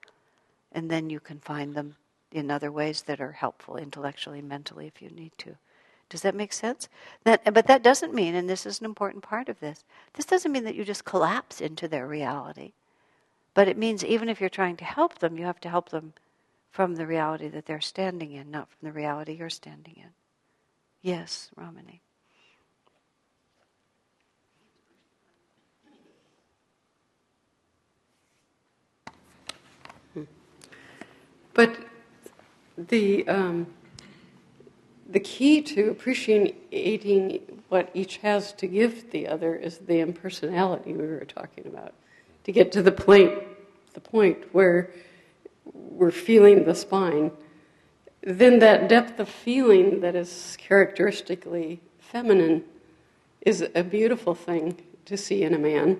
and 0.74 0.90
then 0.90 1.10
you 1.10 1.20
can 1.20 1.40
find 1.40 1.76
them 1.76 1.96
in 2.32 2.50
other 2.50 2.72
ways 2.72 3.04
that 3.04 3.22
are 3.22 3.32
helpful 3.32 3.78
intellectually, 3.78 4.42
mentally, 4.42 4.88
if 4.88 5.02
you 5.02 5.10
need 5.10 5.32
to. 5.38 5.56
Does 6.10 6.22
that 6.22 6.36
make 6.36 6.54
sense? 6.54 6.90
That, 7.24 7.54
but 7.54 7.68
that 7.68 7.84
doesn't 7.84 8.14
mean, 8.14 8.36
and 8.36 8.50
this 8.50 8.66
is 8.66 8.80
an 8.80 8.86
important 8.86 9.24
part 9.24 9.50
of 9.50 9.60
this, 9.60 9.84
this 10.14 10.26
doesn't 10.26 10.52
mean 10.52 10.64
that 10.66 10.76
you 10.76 10.84
just 10.84 11.06
collapse 11.06 11.62
into 11.62 11.88
their 11.88 12.08
reality. 12.08 12.74
But 13.54 13.68
it 13.68 13.78
means 13.78 14.04
even 14.04 14.30
if 14.30 14.40
you're 14.40 14.50
trying 14.50 14.78
to 14.78 14.86
help 14.86 15.20
them, 15.20 15.38
you 15.38 15.46
have 15.46 15.62
to 15.62 15.70
help 15.70 15.90
them 15.90 16.14
from 16.72 16.96
the 16.96 17.06
reality 17.06 17.48
that 17.50 17.68
they're 17.68 17.82
standing 17.82 18.32
in, 18.32 18.50
not 18.50 18.68
from 18.70 18.88
the 18.88 18.92
reality 18.92 19.34
you're 19.34 19.50
standing 19.50 19.96
in. 19.98 20.10
Yes, 21.02 21.52
Ramani. 21.56 22.02
But 31.54 31.78
the 32.78 33.28
um, 33.28 33.68
the 35.08 35.20
key 35.20 35.62
to 35.62 35.90
appreciating 35.92 37.62
what 37.70 37.90
each 37.94 38.18
has 38.18 38.52
to 38.54 38.68
give 38.68 39.12
the 39.12 39.28
other 39.28 39.56
is 39.56 39.78
the 39.80 40.00
impersonality 40.00 40.94
we 40.94 41.06
were 41.06 41.26
talking 41.26 41.68
about. 41.68 41.94
To 42.46 42.52
get 42.52 42.72
to 42.74 42.82
the 42.82 42.92
point, 42.92 43.32
the 43.94 44.02
point 44.02 44.54
where 44.54 44.92
we're 45.74 46.12
feeling 46.12 46.66
the 46.66 46.76
spine, 46.76 47.32
then 48.22 48.60
that 48.60 48.90
depth 48.90 49.20
of 49.20 49.30
feeling 49.30 50.02
that 50.02 50.16
is 50.16 50.58
characteristically 50.60 51.80
feminine 52.00 52.64
is 53.42 53.68
a 53.76 53.84
beautiful 53.84 54.34
thing 54.34 54.82
to 55.06 55.18
see 55.18 55.44
in 55.44 55.54
a 55.54 55.60
man. 55.60 56.00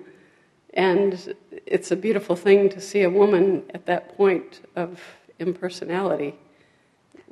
And 0.72 1.34
it's 1.66 1.92
a 1.92 1.96
beautiful 1.96 2.34
thing 2.34 2.68
to 2.70 2.80
see 2.80 3.02
a 3.02 3.10
woman 3.10 3.64
at 3.72 3.86
that 3.86 4.16
point 4.16 4.66
of 4.74 5.00
impersonality 5.38 6.34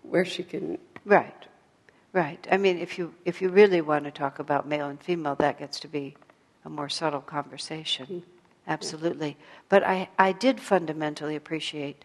where 0.03 0.25
she 0.25 0.43
can. 0.43 0.79
Right. 1.05 1.35
Right. 2.13 2.47
I 2.51 2.57
mean, 2.59 2.79
if 2.79 2.99
you 2.99 3.15
if 3.25 3.41
you 3.41 3.49
really 3.49 3.81
want 3.81 4.05
to 4.05 4.11
talk 4.11 4.39
about 4.39 4.69
male 4.69 4.89
and 4.89 5.01
female, 5.01 5.35
that 5.37 5.59
gets 5.59 5.81
to 5.81 5.89
be 5.89 6.17
a 6.65 6.69
more 6.69 6.89
subtle 6.89 7.21
conversation. 7.21 8.07
Mm-hmm. 8.07 8.19
Absolutely. 8.69 9.37
But 9.69 9.83
I, 9.83 10.09
I 10.19 10.33
did 10.33 10.61
fundamentally 10.61 11.37
appreciate 11.37 12.05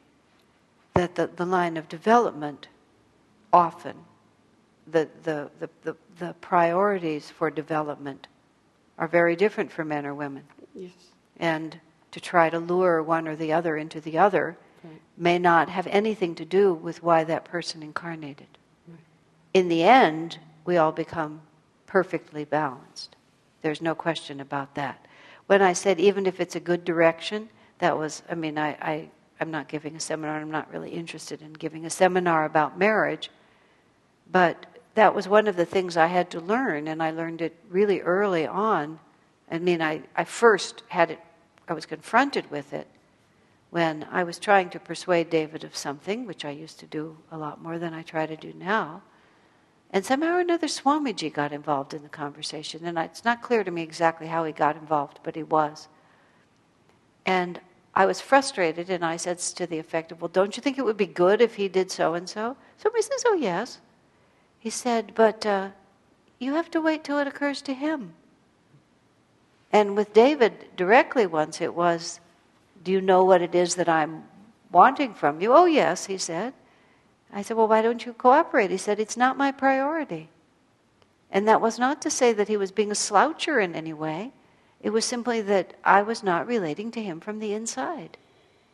that 0.95 1.15
the, 1.15 1.28
the 1.28 1.45
line 1.45 1.78
of 1.78 1.88
development 1.88 2.68
often, 3.53 3.95
the, 4.88 5.07
the, 5.24 5.52
the, 5.60 5.69
the, 5.84 5.95
the 6.18 6.34
priorities 6.41 7.30
for 7.30 7.52
development 7.52 8.28
are 8.98 9.07
very 9.07 9.36
different 9.36 9.72
for 9.72 9.86
men 9.86 10.06
or 10.06 10.15
women. 10.15 10.44
Yes. 10.74 10.91
And 11.40 11.80
to 12.11 12.19
try 12.19 12.49
to 12.49 12.57
lure 12.57 13.03
one 13.03 13.28
or 13.28 13.36
the 13.36 13.53
other 13.53 13.78
into 13.78 14.02
the 14.02 14.18
other 14.18 14.57
right. 14.84 15.02
may 15.18 15.40
not 15.40 15.70
have 15.70 15.88
anything 15.88 16.36
to 16.36 16.45
do 16.45 16.74
with 16.74 17.04
why 17.04 17.24
that 17.24 17.45
person 17.45 17.84
incarnated 17.84 18.48
in 19.58 19.70
the 19.70 19.84
end, 19.84 20.38
we 20.66 20.78
all 20.78 20.91
become 20.91 21.41
perfectly 21.88 22.45
balanced. 22.45 23.16
There's 23.64 23.82
no 23.82 23.95
question 23.95 24.40
about 24.40 24.76
that. 24.76 25.04
When 25.48 25.64
I 25.64 25.74
said 25.74 25.99
even 25.99 26.28
if 26.28 26.40
it's 26.40 26.56
a 26.56 26.60
good 26.60 26.86
direction, 26.86 27.49
that 27.80 27.98
was, 27.98 28.22
I 28.30 28.36
mean, 28.36 28.60
I, 28.60 28.70
I, 28.80 29.10
I'm 29.40 29.49
not 29.49 29.68
giving 29.68 29.95
a 29.95 29.99
seminar, 29.99 30.40
I'm 30.40 30.52
not 30.52 30.72
really 30.72 30.91
interested 30.91 31.41
in 31.41 31.54
giving 31.54 31.86
a 31.86 31.90
seminar 31.90 32.45
about 32.45 32.78
marriage, 32.78 33.32
but 34.32 34.66
that 34.94 35.16
was 35.16 35.28
one 35.28 35.48
of 35.48 35.56
the 35.56 35.66
things 35.66 35.98
I 35.98 36.08
had 36.08 36.30
to 36.32 36.40
learn, 36.40 36.88
and 36.88 37.02
I 37.02 37.10
learned 37.10 37.41
it 37.41 37.56
really 37.70 38.02
early 38.02 38.45
on. 38.45 38.99
I 39.49 39.58
mean, 39.58 39.82
I, 39.82 40.04
I 40.16 40.24
first 40.24 40.84
had 40.90 41.10
it, 41.10 41.20
I 41.68 41.74
was 41.74 41.88
confronted 41.88 42.52
with 42.52 42.74
it 42.74 42.88
when 43.69 44.07
I 44.11 44.23
was 44.23 44.39
trying 44.39 44.69
to 44.72 44.80
persuade 44.80 45.30
David 45.30 45.64
of 45.64 45.76
something, 45.76 46.26
which 46.26 46.45
I 46.45 46.52
used 46.52 46.80
to 46.80 46.85
do 46.85 47.18
a 47.31 47.38
lot 47.38 47.61
more 47.61 47.77
than 47.77 47.94
I 47.94 48.02
try 48.02 48.26
to 48.26 48.38
do 48.38 48.53
now. 48.53 49.02
And 49.91 50.06
somehow 50.06 50.35
or 50.35 50.39
another, 50.39 50.68
Swamiji 50.68 51.31
got 51.31 51.53
involved 51.53 51.94
in 51.94 52.03
the 52.03 52.10
conversation. 52.10 52.85
And 52.85 52.98
it's 52.98 53.23
not 53.23 53.41
clear 53.41 53.64
to 53.64 53.72
me 53.72 53.81
exactly 53.81 54.27
how 54.27 54.44
he 54.44 54.52
got 54.52 54.76
involved, 54.76 55.19
but 55.23 55.35
he 55.35 55.44
was. 55.44 55.88
And 57.26 57.60
I 57.94 58.06
was 58.06 58.22
frustrated, 58.22 58.89
and 58.89 59.03
I 59.03 59.18
said 59.18 59.39
to 59.39 59.65
the 59.65 59.80
effect 59.80 60.11
of, 60.11 60.22
Well, 60.22 60.30
don't 60.30 60.56
you 60.56 60.61
think 60.61 60.77
it 60.77 60.85
would 60.85 60.98
be 60.98 61.07
good 61.07 61.41
if 61.41 61.56
he 61.56 61.68
did 61.68 61.89
so 61.89 62.14
and 62.14 62.30
so? 62.30 62.56
Somebody 62.77 63.02
says, 63.02 63.23
Oh, 63.26 63.35
yes. 63.35 63.80
He 64.60 64.69
said, 64.69 65.14
But 65.15 65.45
uh, 65.45 65.69
you 66.39 66.53
have 66.53 66.69
to 66.72 66.81
wait 66.81 67.03
till 67.03 67.18
it 67.19 67.27
occurs 67.27 67.61
to 67.64 67.73
him. 67.73 68.14
And 69.72 69.95
with 69.95 70.14
David, 70.14 70.76
directly 70.76 71.26
once, 71.26 71.60
it 71.60 71.73
was, 71.73 72.19
Do 72.88 72.93
you 72.93 73.01
know 73.01 73.26
what 73.26 73.41
it 73.41 73.53
is 73.53 73.76
that 73.76 73.89
I'm 73.89 74.23
wanting 74.72 75.14
from 75.14 75.41
you? 75.41 75.53
Oh, 75.53 75.65
yes, 75.65 76.05
he 76.05 76.18
said. 76.18 76.53
I 77.34 77.41
said, 77.41 77.57
Well, 77.57 77.68
why 77.68 77.81
don't 77.81 78.05
you 78.05 78.14
cooperate? 78.14 78.72
He 78.72 78.77
said, 78.77 78.97
It's 78.97 79.18
not 79.18 79.35
my 79.35 79.51
priority. 79.51 80.30
And 81.30 81.45
that 81.49 81.59
was 81.59 81.77
not 81.77 82.01
to 82.03 82.09
say 82.09 82.31
that 82.31 82.47
he 82.47 82.55
was 82.55 82.72
being 82.72 82.89
a 82.89 82.95
sloucher 82.95 83.61
in 83.61 83.76
any 83.76 83.91
way. 83.91 84.31
It 84.80 84.91
was 84.91 85.03
simply 85.03 85.41
that 85.41 85.73
I 85.84 86.01
was 86.01 86.23
not 86.23 86.47
relating 86.47 86.89
to 86.91 87.03
him 87.03 87.19
from 87.19 87.39
the 87.39 87.51
inside. 87.51 88.18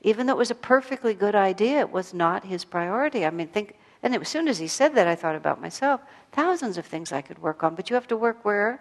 Even 0.04 0.28
though 0.28 0.34
it 0.34 0.38
was 0.46 0.52
a 0.52 0.70
perfectly 0.70 1.16
good 1.16 1.34
idea, 1.34 1.80
it 1.80 1.92
was 1.92 2.14
not 2.14 2.44
his 2.44 2.66
priority. 2.66 3.26
I 3.26 3.32
mean, 3.32 3.48
think, 3.48 3.74
And 4.04 4.16
as 4.16 4.30
soon 4.30 4.48
as 4.48 4.60
he 4.60 4.68
said 4.68 4.94
that, 4.94 5.08
I 5.08 5.16
thought 5.16 5.36
about 5.36 5.60
myself 5.60 6.02
thousands 6.34 6.78
of 6.78 6.86
things 6.86 7.12
I 7.12 7.24
could 7.24 7.40
work 7.40 7.64
on, 7.64 7.74
but 7.74 7.90
you 7.90 7.96
have 7.96 8.10
to 8.10 8.16
work 8.16 8.46
where 8.46 8.80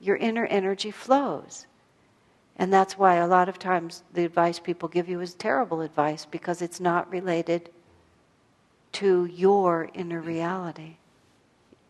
your 0.00 0.16
inner 0.16 0.46
energy 0.46 0.90
flows. 0.90 1.68
And 2.58 2.72
that's 2.72 2.98
why 2.98 3.16
a 3.16 3.26
lot 3.26 3.48
of 3.48 3.58
times 3.58 4.02
the 4.12 4.24
advice 4.24 4.58
people 4.58 4.88
give 4.88 5.08
you 5.08 5.20
is 5.20 5.34
terrible 5.34 5.80
advice 5.80 6.26
because 6.26 6.60
it's 6.60 6.80
not 6.80 7.10
related 7.10 7.70
to 8.92 9.26
your 9.26 9.90
inner 9.94 10.20
reality. 10.20 10.96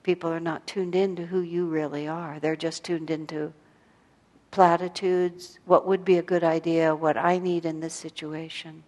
People 0.03 0.31
are 0.31 0.41
not 0.41 0.67
tuned 0.67 0.95
in 0.95 1.17
to 1.17 1.27
who 1.27 1.41
you 1.41 1.67
really 1.67 2.07
are, 2.07 2.39
they're 2.39 2.57
just 2.57 2.85
tuned 2.85 3.11
into 3.11 3.53
platitudes, 4.51 5.59
what 5.65 5.87
would 5.87 6.05
be 6.05 6.19
a 6.19 6.23
good 6.23 6.45
idea, 6.45 6.95
what 6.95 7.17
I 7.17 7.39
need 7.39 7.65
in 7.65 7.81
this 7.81 7.95
situation. 7.95 8.83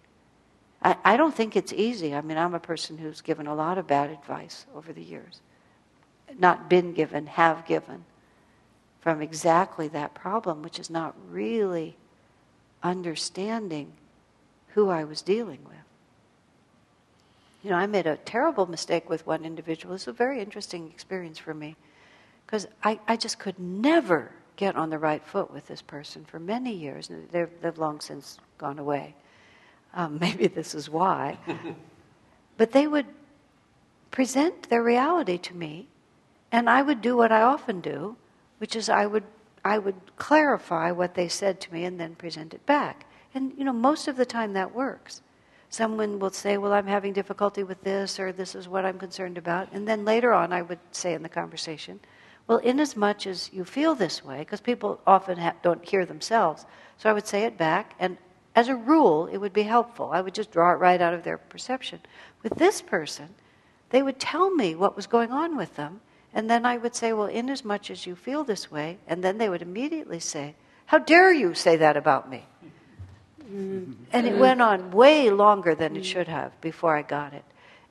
I, 0.83 0.97
I 1.03 1.17
don't 1.17 1.35
think 1.35 1.55
it's 1.55 1.73
easy. 1.73 2.15
I 2.15 2.21
mean, 2.21 2.37
I'm 2.37 2.55
a 2.55 2.59
person 2.59 2.97
who's 2.97 3.21
given 3.21 3.45
a 3.45 3.53
lot 3.53 3.77
of 3.77 3.85
bad 3.85 4.09
advice 4.09 4.65
over 4.75 4.91
the 4.91 5.03
years. 5.03 5.41
Not 6.39 6.69
been 6.69 6.93
given, 6.93 7.27
have 7.27 7.65
given 7.67 8.05
from 9.01 9.21
exactly 9.21 9.87
that 9.89 10.13
problem, 10.13 10.61
which 10.61 10.79
is 10.79 10.89
not 10.89 11.15
really 11.29 11.97
understanding 12.83 13.91
who 14.69 14.89
I 14.89 15.03
was 15.03 15.21
dealing 15.21 15.59
with. 15.65 15.75
You 17.63 17.71
know, 17.71 17.75
I 17.75 17.87
made 17.87 18.07
a 18.07 18.17
terrible 18.17 18.65
mistake 18.65 19.09
with 19.09 19.25
one 19.27 19.43
individual. 19.43 19.93
It 19.93 19.95
was 19.95 20.07
a 20.07 20.13
very 20.13 20.39
interesting 20.39 20.87
experience 20.87 21.37
for 21.37 21.53
me 21.53 21.75
because 22.45 22.67
I, 22.83 22.99
I 23.07 23.17
just 23.17 23.39
could 23.39 23.59
never 23.59 24.31
get 24.55 24.75
on 24.75 24.89
the 24.89 24.97
right 24.97 25.23
foot 25.23 25.51
with 25.51 25.67
this 25.67 25.81
person 25.81 26.25
for 26.25 26.39
many 26.39 26.73
years. 26.73 27.09
They've, 27.31 27.49
they've 27.61 27.77
long 27.77 27.99
since 27.99 28.37
gone 28.57 28.79
away. 28.79 29.15
Um, 29.93 30.19
maybe 30.21 30.47
this 30.47 30.75
is 30.75 30.89
why. 30.89 31.37
but 32.57 32.71
they 32.71 32.87
would 32.87 33.07
present 34.11 34.69
their 34.69 34.83
reality 34.83 35.37
to 35.37 35.55
me, 35.55 35.87
and 36.51 36.69
I 36.69 36.81
would 36.81 37.01
do 37.01 37.15
what 37.15 37.31
I 37.31 37.41
often 37.41 37.79
do, 37.79 38.15
which 38.61 38.75
is 38.75 38.89
I 38.89 39.07
would, 39.07 39.23
I 39.65 39.79
would 39.79 40.15
clarify 40.17 40.91
what 40.91 41.15
they 41.15 41.27
said 41.27 41.59
to 41.61 41.73
me 41.73 41.83
and 41.83 41.99
then 41.99 42.13
present 42.13 42.53
it 42.53 42.63
back. 42.67 43.07
And, 43.33 43.53
you 43.57 43.63
know, 43.63 43.73
most 43.73 44.07
of 44.07 44.17
the 44.17 44.25
time 44.25 44.53
that 44.53 44.75
works. 44.75 45.23
Someone 45.71 46.19
will 46.19 46.29
say, 46.29 46.59
Well, 46.59 46.71
I'm 46.71 46.85
having 46.85 47.11
difficulty 47.11 47.63
with 47.63 47.81
this, 47.81 48.19
or 48.19 48.31
this 48.31 48.53
is 48.53 48.67
what 48.67 48.85
I'm 48.85 48.99
concerned 48.99 49.39
about. 49.39 49.69
And 49.71 49.87
then 49.87 50.05
later 50.05 50.31
on, 50.31 50.53
I 50.53 50.61
would 50.61 50.77
say 50.91 51.15
in 51.15 51.23
the 51.23 51.29
conversation, 51.29 51.99
Well, 52.45 52.61
much 52.95 53.25
as 53.25 53.49
you 53.51 53.65
feel 53.65 53.95
this 53.95 54.23
way, 54.23 54.39
because 54.39 54.61
people 54.61 55.01
often 55.07 55.39
ha- 55.39 55.55
don't 55.63 55.83
hear 55.83 56.05
themselves, 56.05 56.67
so 56.99 57.09
I 57.09 57.13
would 57.13 57.25
say 57.25 57.45
it 57.45 57.57
back, 57.57 57.95
and 57.99 58.15
as 58.53 58.67
a 58.67 58.75
rule, 58.75 59.25
it 59.25 59.37
would 59.37 59.53
be 59.53 59.63
helpful. 59.63 60.11
I 60.13 60.21
would 60.21 60.35
just 60.35 60.51
draw 60.51 60.71
it 60.73 60.75
right 60.75 61.01
out 61.01 61.15
of 61.15 61.23
their 61.23 61.39
perception. 61.39 61.99
With 62.43 62.55
this 62.57 62.79
person, 62.79 63.29
they 63.89 64.03
would 64.03 64.19
tell 64.19 64.51
me 64.51 64.75
what 64.75 64.95
was 64.95 65.07
going 65.07 65.31
on 65.31 65.57
with 65.57 65.77
them, 65.77 66.01
and 66.33 66.49
then 66.49 66.65
I 66.65 66.77
would 66.77 66.95
say, 66.95 67.13
Well, 67.13 67.27
inasmuch 67.27 67.51
as 67.51 67.65
much 67.65 67.91
as 67.91 68.05
you 68.07 68.15
feel 68.15 68.43
this 68.43 68.71
way, 68.71 68.97
and 69.07 69.23
then 69.23 69.37
they 69.37 69.49
would 69.49 69.61
immediately 69.61 70.19
say, 70.19 70.55
How 70.85 70.97
dare 70.97 71.33
you 71.33 71.53
say 71.53 71.75
that 71.77 71.97
about 71.97 72.29
me? 72.29 72.45
Mm-hmm. 73.43 73.93
And 74.13 74.27
it 74.27 74.37
went 74.37 74.61
on 74.61 74.91
way 74.91 75.29
longer 75.29 75.75
than 75.75 75.95
it 75.97 76.05
should 76.05 76.27
have 76.27 76.59
before 76.61 76.95
I 76.95 77.01
got 77.01 77.33
it. 77.33 77.43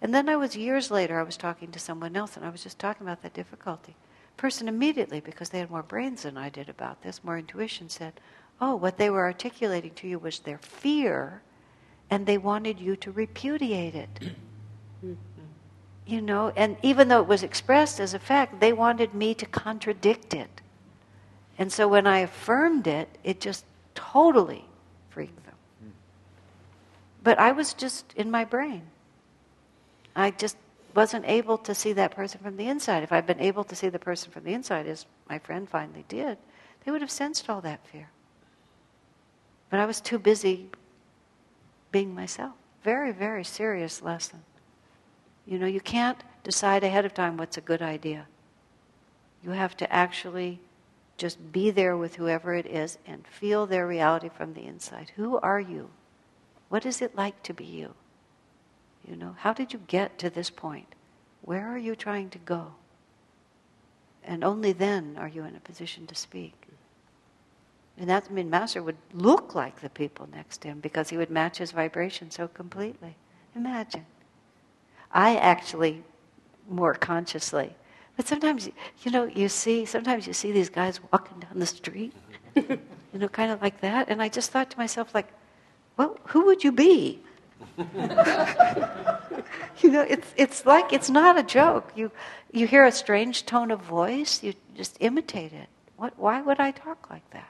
And 0.03 0.15
then 0.15 0.29
I 0.29 0.37
was 0.37 0.57
years 0.57 0.91
later, 0.91 1.21
I 1.21 1.23
was 1.23 1.37
talking 1.37 1.71
to 1.73 1.79
someone 1.79 2.17
else, 2.17 2.37
and 2.37 2.47
I 2.47 2.51
was 2.51 2.63
just 2.63 2.79
talking 2.79 3.07
about 3.07 3.23
that 3.23 3.35
difficulty. 3.35 3.95
Person 4.39 4.69
immediately, 4.69 5.21
because 5.21 5.51
they 5.51 5.59
had 5.59 5.71
more 5.71 5.83
brains 5.83 6.23
than 6.23 6.39
I 6.39 6.49
did 6.49 6.71
about 6.71 7.03
this, 7.03 7.23
more 7.23 7.37
intuition, 7.37 7.91
said, 7.91 8.15
Oh, 8.61 8.75
what 8.75 8.97
they 8.97 9.11
were 9.11 9.25
articulating 9.25 9.93
to 9.95 10.09
you 10.09 10.19
was 10.19 10.39
their 10.39 10.59
fear, 10.59 11.43
and 12.09 12.25
they 12.25 12.39
wanted 12.39 12.81
you 12.81 12.97
to 12.97 13.13
repudiate 13.13 13.95
it. 13.95 14.09
You 16.11 16.21
know, 16.21 16.53
and 16.57 16.77
even 16.83 17.07
though 17.07 17.21
it 17.21 17.29
was 17.29 17.45
expressed 17.45 18.01
as 18.01 18.15
a 18.15 18.19
fact, 18.19 18.59
they 18.59 18.73
wanted 18.73 19.15
me 19.15 19.33
to 19.35 19.47
contradict 19.47 20.35
it. 20.35 20.51
And 21.57 21.73
so 21.73 21.87
when 21.87 22.05
I 22.05 22.19
affirmed 22.19 22.89
it, 22.89 23.09
it 23.23 23.41
just 23.41 23.65
totally 23.95 24.65
freaked 25.11 25.45
them. 25.45 25.55
But 27.23 27.39
I 27.39 27.53
was 27.53 27.75
just 27.75 28.13
in 28.17 28.29
my 28.29 28.45
brain. 28.45 28.83
I 30.17 30.33
just 30.33 30.57
wasn't 30.97 31.27
able 31.27 31.59
to 31.59 31.77
see 31.77 31.93
that 31.93 32.11
person 32.11 32.41
from 32.41 32.57
the 32.57 32.67
inside. 32.67 33.05
If 33.05 33.13
I'd 33.13 33.25
been 33.27 33.39
able 33.39 33.63
to 33.63 33.77
see 33.77 33.89
the 33.89 34.01
person 34.01 34.33
from 34.33 34.43
the 34.43 34.53
inside, 34.53 34.89
as 34.89 35.07
my 35.29 35.39
friend 35.39 35.69
finally 35.69 36.05
did, 36.09 36.39
they 36.85 36.91
would 36.91 37.03
have 37.03 37.11
sensed 37.13 37.49
all 37.49 37.61
that 37.61 37.87
fear. 37.87 38.11
But 39.71 39.79
I 39.79 39.87
was 39.87 40.01
too 40.01 40.19
busy 40.19 40.71
being 41.93 42.13
myself. 42.13 42.55
Very, 42.83 43.13
very 43.13 43.45
serious 43.45 44.03
lesson. 44.03 44.43
You 45.51 45.59
know, 45.59 45.67
you 45.67 45.81
can't 45.81 46.23
decide 46.45 46.85
ahead 46.85 47.05
of 47.05 47.13
time 47.13 47.37
what's 47.37 47.59
a 47.59 47.61
good 47.61 47.83
idea. 47.83 48.27
You 49.43 49.51
have 49.51 49.77
to 49.79 49.93
actually 49.93 50.61
just 51.17 51.51
be 51.51 51.73
there 51.73 51.97
with 51.97 52.15
whoever 52.15 52.55
it 52.55 52.67
is 52.67 52.99
and 53.05 53.27
feel 53.27 53.67
their 53.67 53.85
reality 53.85 54.29
from 54.29 54.55
the 54.55 54.65
inside. 54.65 55.11
Who 55.17 55.39
are 55.41 55.59
you? 55.59 55.91
What 56.69 56.87
is 56.87 57.03
it 57.03 57.17
like 57.17 57.43
to 57.43 57.53
be 57.53 57.65
you? 57.65 57.95
You 59.05 59.17
know, 59.17 59.35
how 59.41 59.53
did 59.53 59.73
you 59.73 59.81
get 59.89 60.19
to 60.21 60.31
this 60.31 60.51
point? 60.51 60.95
Where 61.43 61.67
are 61.67 61.79
you 61.79 61.97
trying 61.97 62.31
to 62.31 62.39
go? 62.39 62.75
And 64.23 64.45
only 64.45 64.73
then 64.73 65.17
are 65.19 65.27
you 65.27 65.43
in 65.45 65.57
a 65.57 65.61
position 65.61 66.07
to 66.07 66.15
speak. 66.15 66.55
And 67.99 68.09
that 68.09 68.29
I 68.31 68.33
mean 68.33 68.49
Master 68.49 68.85
would 68.85 68.99
look 69.13 69.57
like 69.57 69.81
the 69.81 69.91
people 69.91 70.29
next 70.33 70.59
to 70.59 70.69
him 70.69 70.79
because 70.79 71.11
he 71.11 71.17
would 71.17 71.31
match 71.31 71.59
his 71.59 71.73
vibration 71.73 72.31
so 72.31 72.47
completely. 72.47 73.17
Imagine. 73.57 74.07
I 75.13 75.37
actually 75.37 76.03
more 76.69 76.95
consciously. 76.95 77.75
But 78.17 78.29
sometimes, 78.29 78.69
you 79.03 79.11
know, 79.11 79.25
you 79.25 79.49
see, 79.49 79.85
sometimes 79.85 80.27
you 80.27 80.33
see 80.33 80.53
these 80.53 80.69
guys 80.69 81.01
walking 81.13 81.41
down 81.41 81.59
the 81.59 81.67
street, 81.67 82.13
you 82.55 82.79
know, 83.15 83.29
kind 83.29 83.51
of 83.51 83.63
like 83.63 83.81
that. 83.81 84.09
And 84.09 84.23
I 84.23 84.29
just 84.29 84.51
thought 84.51 84.71
to 84.71 84.79
myself, 84.79 85.15
like, 85.15 85.29
well, 85.97 86.19
who 86.25 86.45
would 86.47 86.63
you 86.63 86.73
be? 86.73 87.21
you 87.79 87.85
know, 89.91 90.03
it's, 90.03 90.33
it's 90.37 90.67
like, 90.67 90.93
it's 90.93 91.11
not 91.11 91.39
a 91.39 91.43
joke. 91.43 91.93
You, 91.97 92.11
you 92.53 92.67
hear 92.67 92.85
a 92.85 92.93
strange 92.93 93.47
tone 93.47 93.71
of 93.71 93.81
voice, 93.81 94.43
you 94.43 94.55
just 94.77 94.97
imitate 95.01 95.53
it. 95.53 95.69
What, 95.97 96.19
why 96.19 96.41
would 96.41 96.61
I 96.61 96.71
talk 96.71 97.11
like 97.11 97.29
that? 97.31 97.49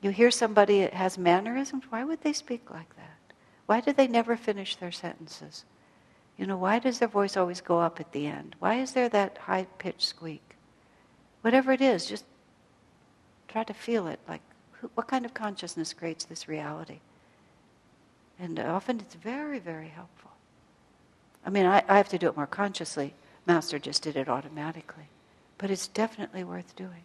You 0.00 0.10
hear 0.10 0.30
somebody 0.30 0.80
that 0.80 0.94
has 0.94 1.16
mannerisms, 1.16 1.84
why 1.88 2.04
would 2.04 2.22
they 2.22 2.32
speak 2.32 2.70
like 2.70 2.94
that? 2.96 3.34
Why 3.66 3.80
do 3.80 3.92
they 3.92 4.08
never 4.08 4.36
finish 4.36 4.76
their 4.76 4.92
sentences? 4.92 5.64
You 6.38 6.46
know, 6.46 6.56
why 6.56 6.78
does 6.78 6.98
their 6.98 7.08
voice 7.08 7.36
always 7.36 7.60
go 7.60 7.80
up 7.80 8.00
at 8.00 8.12
the 8.12 8.26
end? 8.26 8.56
Why 8.58 8.76
is 8.76 8.92
there 8.92 9.08
that 9.10 9.38
high 9.38 9.66
pitched 9.78 10.08
squeak? 10.08 10.56
Whatever 11.42 11.72
it 11.72 11.80
is, 11.80 12.06
just 12.06 12.24
try 13.48 13.64
to 13.64 13.74
feel 13.74 14.06
it. 14.06 14.18
Like, 14.28 14.40
who, 14.72 14.90
what 14.94 15.08
kind 15.08 15.24
of 15.24 15.34
consciousness 15.34 15.92
creates 15.92 16.24
this 16.24 16.48
reality? 16.48 17.00
And 18.38 18.58
often 18.58 19.00
it's 19.00 19.14
very, 19.14 19.58
very 19.58 19.88
helpful. 19.88 20.30
I 21.44 21.50
mean, 21.50 21.66
I, 21.66 21.82
I 21.88 21.96
have 21.96 22.08
to 22.10 22.18
do 22.18 22.28
it 22.28 22.36
more 22.36 22.46
consciously. 22.46 23.14
Master 23.46 23.78
just 23.78 24.02
did 24.02 24.16
it 24.16 24.28
automatically. 24.28 25.04
But 25.58 25.70
it's 25.70 25.88
definitely 25.88 26.44
worth 26.44 26.74
doing. 26.74 27.04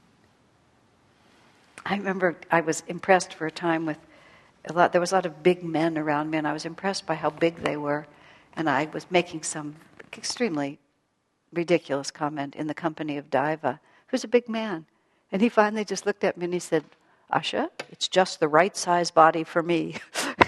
I 1.85 1.95
remember 1.95 2.35
I 2.51 2.61
was 2.61 2.83
impressed 2.87 3.33
for 3.33 3.45
a 3.45 3.51
time 3.51 3.85
with 3.85 3.97
a 4.69 4.73
lot, 4.73 4.91
there 4.91 5.01
was 5.01 5.11
a 5.11 5.15
lot 5.15 5.25
of 5.25 5.43
big 5.43 5.63
men 5.63 5.97
around 5.97 6.29
me, 6.29 6.37
and 6.37 6.47
I 6.47 6.53
was 6.53 6.65
impressed 6.65 7.05
by 7.05 7.15
how 7.15 7.29
big 7.29 7.57
they 7.57 7.77
were 7.77 8.05
and 8.57 8.67
I 8.67 8.89
was 8.91 9.05
making 9.11 9.43
some 9.43 9.75
extremely 10.17 10.79
ridiculous 11.53 12.09
comment 12.09 12.55
in 12.55 12.65
the 12.65 12.73
company 12.73 13.17
of 13.17 13.29
Diva, 13.29 13.79
who's 14.07 14.23
a 14.23 14.27
big 14.27 14.49
man. 14.49 14.85
And 15.31 15.41
he 15.41 15.47
finally 15.47 15.85
just 15.85 16.05
looked 16.05 16.23
at 16.23 16.37
me 16.37 16.45
and 16.45 16.53
he 16.53 16.59
said, 16.59 16.83
Asha, 17.31 17.69
it's 17.91 18.07
just 18.07 18.39
the 18.39 18.47
right 18.47 18.75
size 18.75 19.11
body 19.11 19.43
for 19.43 19.61
me. 19.61 19.97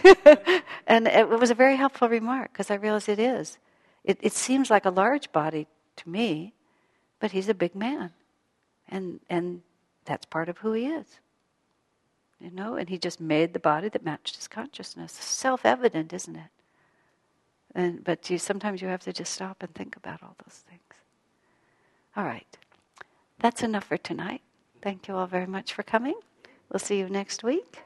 and 0.88 1.08
it 1.08 1.30
was 1.30 1.52
a 1.52 1.56
very 1.56 1.76
helpful 1.76 2.10
remark 2.10 2.52
because 2.52 2.72
I 2.72 2.76
realized 2.76 3.10
it 3.10 3.20
is. 3.20 3.58
It, 4.04 4.18
it 4.22 4.34
seems 4.34 4.72
like 4.72 4.86
a 4.86 4.90
large 4.90 5.32
body 5.32 5.68
to 5.98 6.10
me, 6.10 6.54
but 7.20 7.32
he's 7.32 7.50
a 7.50 7.54
big 7.54 7.76
man. 7.76 8.12
And, 8.88 9.20
and 9.30 9.62
that's 10.06 10.26
part 10.26 10.50
of 10.50 10.58
who 10.58 10.74
he 10.74 10.88
is. 10.88 11.20
You 12.40 12.50
know, 12.52 12.76
and 12.76 12.90
he 12.90 12.98
just 12.98 13.20
made 13.20 13.54
the 13.54 13.60
body 13.60 13.90
that 13.90 14.04
matched 14.04 14.38
his 14.38 14.48
consciousness. 14.48 15.12
Self 15.12 15.66
evident, 15.66 16.14
isn't 16.14 16.38
it? 16.38 16.50
And, 17.76 18.04
but 18.04 18.30
you, 18.30 18.38
sometimes 18.38 18.82
you 18.82 18.88
have 18.88 19.02
to 19.02 19.14
just 19.14 19.34
stop 19.34 19.62
and 19.62 19.74
think 19.74 19.96
about 19.96 20.24
all 20.24 20.36
those 20.46 20.64
things. 20.70 20.82
All 22.16 22.24
right. 22.26 22.58
That's 23.40 23.64
enough 23.64 23.86
for 23.86 23.98
tonight. 23.98 24.42
Thank 24.82 25.08
you 25.08 25.16
all 25.16 25.28
very 25.28 25.48
much 25.48 25.74
for 25.74 25.84
coming. 25.84 26.16
We'll 26.72 26.80
see 26.80 26.98
you 26.98 27.10
next 27.10 27.44
week. 27.44 27.84